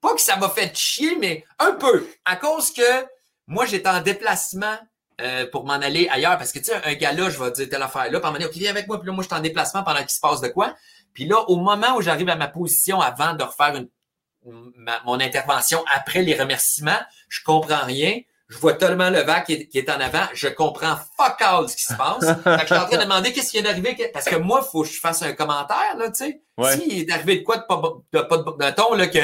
pas 0.00 0.14
que 0.14 0.20
ça 0.20 0.36
m'a 0.36 0.48
fait 0.48 0.76
chier, 0.76 1.16
mais 1.16 1.44
un 1.58 1.72
peu, 1.72 2.06
à 2.24 2.36
cause 2.36 2.70
que 2.70 3.06
moi, 3.48 3.66
j'étais 3.66 3.88
en 3.88 4.00
déplacement 4.00 4.78
euh, 5.20 5.46
pour 5.50 5.64
m'en 5.64 5.74
aller 5.74 6.08
ailleurs, 6.10 6.38
parce 6.38 6.52
que 6.52 6.58
tu 6.58 6.66
sais, 6.66 6.80
un 6.84 6.94
gars-là, 6.94 7.28
je 7.30 7.42
vais 7.42 7.50
dire 7.50 7.68
telle 7.68 7.82
affaire 7.82 8.10
là, 8.10 8.20
puis 8.20 8.32
donné, 8.32 8.44
OK, 8.46 8.52
viens 8.54 8.70
avec 8.70 8.86
moi, 8.86 8.98
puis 9.00 9.06
là, 9.08 9.12
moi, 9.12 9.22
je 9.22 9.28
suis 9.28 9.36
en 9.36 9.42
déplacement 9.42 9.82
pendant 9.82 10.00
qu'il 10.00 10.10
se 10.10 10.20
passe 10.20 10.40
de 10.40 10.48
quoi. 10.48 10.74
Puis 11.14 11.26
là, 11.26 11.40
au 11.48 11.56
moment 11.56 11.96
où 11.96 12.02
j'arrive 12.02 12.28
à 12.28 12.36
ma 12.36 12.46
position 12.48 13.00
avant 13.00 13.34
de 13.34 13.42
refaire 13.42 13.74
une, 13.76 13.88
ma- 14.76 15.00
mon 15.04 15.18
intervention 15.20 15.84
après 15.94 16.22
les 16.22 16.34
remerciements, 16.38 17.00
je 17.28 17.40
comprends 17.44 17.84
rien. 17.84 18.20
Je 18.48 18.56
vois 18.56 18.72
tellement 18.72 19.10
le 19.10 19.20
vac 19.20 19.44
qui 19.44 19.52
est, 19.52 19.66
qui 19.68 19.76
est 19.78 19.90
en 19.90 20.00
avant. 20.00 20.24
Je 20.32 20.48
comprends 20.48 20.96
fuck 21.18 21.36
all 21.42 21.68
ce 21.68 21.76
qui 21.76 21.82
se 21.82 21.92
passe. 21.94 22.24
Fait 22.44 22.54
que 22.54 22.60
je 22.60 22.64
suis 22.66 22.74
en 22.76 22.86
train 22.86 22.96
de 22.96 23.02
demander 23.02 23.32
qu'est-ce 23.32 23.50
qui 23.50 23.60
vient 23.60 23.68
d'arriver. 23.70 23.94
Parce 24.14 24.24
que 24.24 24.36
moi, 24.36 24.62
il 24.66 24.70
faut 24.70 24.82
que 24.84 24.88
je 24.88 24.98
fasse 25.00 25.20
un 25.22 25.34
commentaire, 25.34 25.96
là, 25.98 26.06
tu 26.08 26.14
sais. 26.24 26.40
Ouais. 26.56 26.74
S'il 26.78 26.98
est 27.00 27.12
arrivé 27.12 27.40
de 27.40 27.44
quoi 27.44 27.58
de 27.58 27.64
pas, 27.68 27.76
de, 28.12 28.20
pas 28.22 28.36
de, 28.38 28.42
bo- 28.44 28.56
de 28.58 28.70
ton, 28.70 28.94
là, 28.94 29.06
que, 29.08 29.18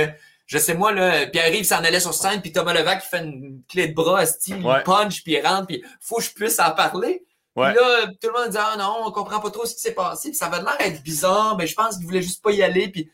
je 0.47 0.59
sais 0.59 0.75
moi, 0.75 0.93
là, 0.93 1.27
Pierre-Yves 1.27 1.65
s'en 1.67 1.83
allait 1.85 2.01
sur 2.01 2.13
scène, 2.15 2.41
puis 2.43 2.53
Thomas 2.53 2.75
Levac, 2.75 3.03
il 3.05 3.09
fait 3.09 3.25
une 3.25 3.63
clé 3.69 3.89
de 3.89 3.95
bras, 3.95 4.25
style, 4.27 4.65
Ouais. 4.65 4.81
il 4.81 4.83
punch, 4.85 5.23
puis 5.25 5.33
il 5.33 5.47
rentre, 5.47 5.67
puis 5.69 5.83
faut 6.01 6.17
que 6.17 6.23
je 6.25 6.33
puisse 6.33 6.59
en 6.61 6.71
parler. 6.73 7.25
Ouais. 7.57 7.73
Puis 7.73 7.77
là, 7.83 8.07
tout 8.21 8.29
le 8.29 8.33
monde 8.33 8.51
dit, 8.51 8.59
ah 8.61 8.75
non, 8.79 8.97
on 9.07 9.11
comprend 9.13 9.41
pas 9.41 9.51
trop 9.51 9.65
ce 9.65 9.75
qui 9.75 9.81
s'est 9.81 9.95
passé, 9.95 10.31
puis 10.31 10.37
ça 10.37 10.49
va 10.49 10.59
de 10.59 10.65
l'air 10.65 10.77
être 10.81 11.03
bizarre, 11.03 11.57
mais 11.57 11.67
je 11.67 11.75
pense 11.75 11.97
qu'il 11.97 12.05
voulait 12.07 12.23
juste 12.23 12.43
pas 12.43 12.51
y 12.51 12.63
aller, 12.63 12.89
puis 12.89 13.11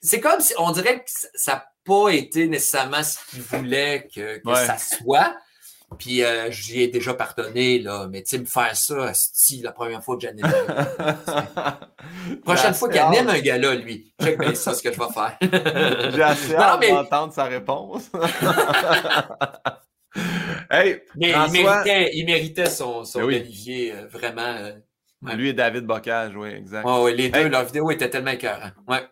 c'est 0.00 0.20
comme 0.20 0.40
si, 0.40 0.52
on 0.58 0.70
dirait 0.72 0.98
que 1.04 1.10
ça 1.34 1.52
n'a 1.52 1.66
pas 1.84 2.10
été 2.10 2.46
nécessairement 2.48 3.02
ce 3.02 3.18
qu'il 3.30 3.42
voulait 3.42 4.08
que, 4.14 4.38
que 4.38 4.48
Ouais. 4.48 4.66
ça 4.66 4.76
soit. 4.78 5.36
Puis 5.98 6.22
euh, 6.24 6.50
j'y 6.50 6.82
ai 6.82 6.88
déjà 6.88 7.14
pardonné, 7.14 7.78
là, 7.78 8.06
mais 8.10 8.22
tu 8.22 8.30
sais, 8.30 8.38
me 8.38 8.44
faire 8.44 8.76
ça, 8.76 9.12
si 9.14 9.60
la 9.62 9.72
première 9.72 10.02
fois 10.02 10.16
que 10.16 10.22
j'anime. 10.22 10.46
Prochaine 12.44 12.74
fois 12.74 12.88
qu'il 12.88 13.00
anime 13.00 13.28
un 13.28 13.38
gars-là, 13.40 13.74
lui, 13.74 14.12
check 14.22 14.38
bien 14.38 14.54
ça, 14.54 14.74
ce 14.74 14.82
que 14.82 14.92
je 14.92 14.98
vais 14.98 15.12
faire. 15.12 15.36
J'ai 16.14 16.22
assez 16.22 16.54
hâte 16.56 16.80
mais- 16.80 16.90
d'entendre 16.90 17.32
sa 17.32 17.44
réponse. 17.44 18.10
hey, 20.70 21.02
Mais 21.16 21.28
il 21.28 21.32
François- 21.32 21.62
méritait, 21.84 22.10
il 22.14 22.24
méritait 22.26 22.66
son, 22.66 23.04
son 23.04 23.20
Ben 23.20 23.24
oui. 23.26 23.36
Olivier, 23.36 23.92
euh, 23.94 24.06
vraiment. 24.06 24.42
euh, 24.42 24.72
Ouais. 25.24 25.36
lui 25.36 25.50
et 25.50 25.52
David 25.52 25.84
Bocage, 25.86 26.32
oui, 26.34 26.48
exact. 26.48 26.84
ouais, 26.84 27.00
ouais, 27.00 27.14
les 27.14 27.28
deux, 27.28 27.38
Hey. 27.42 27.48
leur 27.48 27.64
vidéo 27.64 27.88
était 27.92 28.10
tellement 28.10 28.32
écœurant. 28.32 28.70
Ouais. 28.88 29.06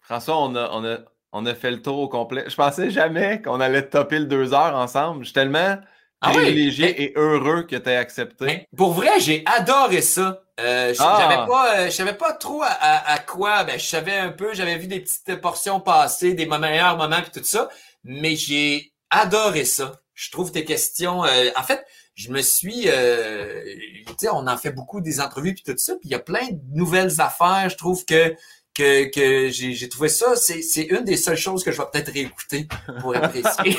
François, 0.00 0.38
on 0.38 0.54
a, 0.56 0.70
on, 0.72 0.82
a, 0.82 0.96
on 1.32 1.44
a 1.44 1.54
fait 1.54 1.70
le 1.70 1.82
tour 1.82 1.98
au 1.98 2.08
complet. 2.08 2.44
Je 2.48 2.54
pensais 2.56 2.88
jamais 2.88 3.42
qu'on 3.42 3.60
allait 3.60 3.86
topper 3.86 4.18
le 4.18 4.24
deux 4.24 4.54
heures 4.54 4.74
ensemble. 4.74 5.20
Je 5.20 5.24
suis 5.26 5.34
tellement 5.34 5.76
Ah 6.20 6.30
privilégié 6.32 6.86
Mais- 6.98 7.04
et 7.04 7.12
heureux 7.16 7.62
que 7.64 7.76
tu 7.76 7.88
aies 7.90 7.96
accepté. 7.96 8.44
Mais 8.46 8.68
pour 8.76 8.92
vrai, 8.94 9.20
j'ai 9.20 9.42
adoré 9.46 10.00
ça. 10.02 10.40
Euh, 10.58 10.94
je 10.94 10.98
Ah. 11.02 11.18
j'avais 11.20 11.46
pas, 11.46 11.76
euh, 11.80 11.90
savais 11.90 12.14
pas 12.14 12.32
trop 12.32 12.62
à, 12.62 12.68
à- 12.68 13.12
à 13.14 13.18
quoi. 13.18 13.64
Ben, 13.64 13.78
je 13.78 13.84
savais 13.84 14.16
un 14.16 14.30
peu, 14.30 14.54
j'avais 14.54 14.76
vu 14.78 14.86
des 14.86 15.00
petites 15.00 15.40
portions 15.42 15.80
passer, 15.80 16.32
des 16.32 16.46
meilleurs 16.46 16.96
moments 16.96 17.20
puis 17.20 17.30
tout 17.40 17.44
ça. 17.46 17.68
Mais 18.04 18.34
j'ai 18.36 18.92
adoré 19.10 19.64
ça. 19.66 19.92
Je 20.14 20.30
trouve 20.30 20.50
tes 20.52 20.64
questions. 20.64 21.24
euh, 21.26 21.50
en 21.56 21.62
fait, 21.62 21.84
je 22.14 22.30
me 22.30 22.40
suis, 22.40 22.84
euh, 22.86 23.62
tu 24.06 24.14
sais, 24.20 24.28
on 24.30 24.46
en 24.46 24.56
fait 24.56 24.70
beaucoup 24.70 25.02
des 25.02 25.20
entrevues 25.20 25.52
puis 25.52 25.62
tout 25.64 25.76
ça. 25.76 25.92
Puis 25.96 26.08
il 26.08 26.10
y 26.12 26.14
a 26.14 26.18
plein 26.18 26.46
de 26.50 26.58
nouvelles 26.72 27.20
affaires. 27.20 27.68
Je 27.68 27.76
trouve 27.76 28.06
que 28.06 28.34
que, 28.76 29.10
que 29.10 29.48
j'ai 29.50 29.72
j'ai 29.72 29.88
trouvé 29.88 30.08
ça. 30.08 30.36
C'est 30.36 30.62
c'est 30.62 30.84
une 30.84 31.04
des 31.04 31.16
seules 31.16 31.36
choses 31.36 31.64
que 31.64 31.72
je 31.72 31.78
vais 31.78 31.86
peut-être 31.92 32.12
réécouter 32.12 32.68
pour 33.00 33.16
apprécier. 33.16 33.76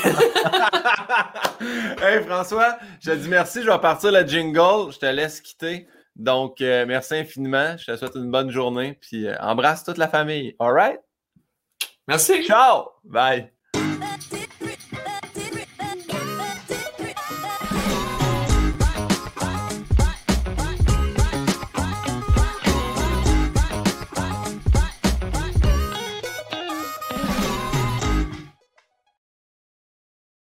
hey 2.02 2.22
François, 2.24 2.78
je 3.00 3.10
te 3.10 3.16
dis 3.16 3.28
merci. 3.28 3.62
Je 3.62 3.70
vais 3.70 3.78
partir 3.78 4.10
le 4.12 4.26
jingle. 4.26 4.92
Je 4.92 4.98
te 4.98 5.06
laisse 5.06 5.40
quitter. 5.40 5.86
Donc, 6.16 6.60
euh, 6.60 6.84
merci 6.86 7.14
infiniment. 7.14 7.76
Je 7.78 7.92
te 7.92 7.96
souhaite 7.96 8.16
une 8.16 8.30
bonne 8.30 8.50
journée. 8.50 8.98
Puis, 9.00 9.26
euh, 9.28 9.36
embrasse 9.40 9.84
toute 9.84 9.98
la 9.98 10.08
famille. 10.08 10.56
All 10.58 10.72
right? 10.72 11.00
Merci. 12.08 12.44
Ciao! 12.44 12.90
Bye! 13.04 13.57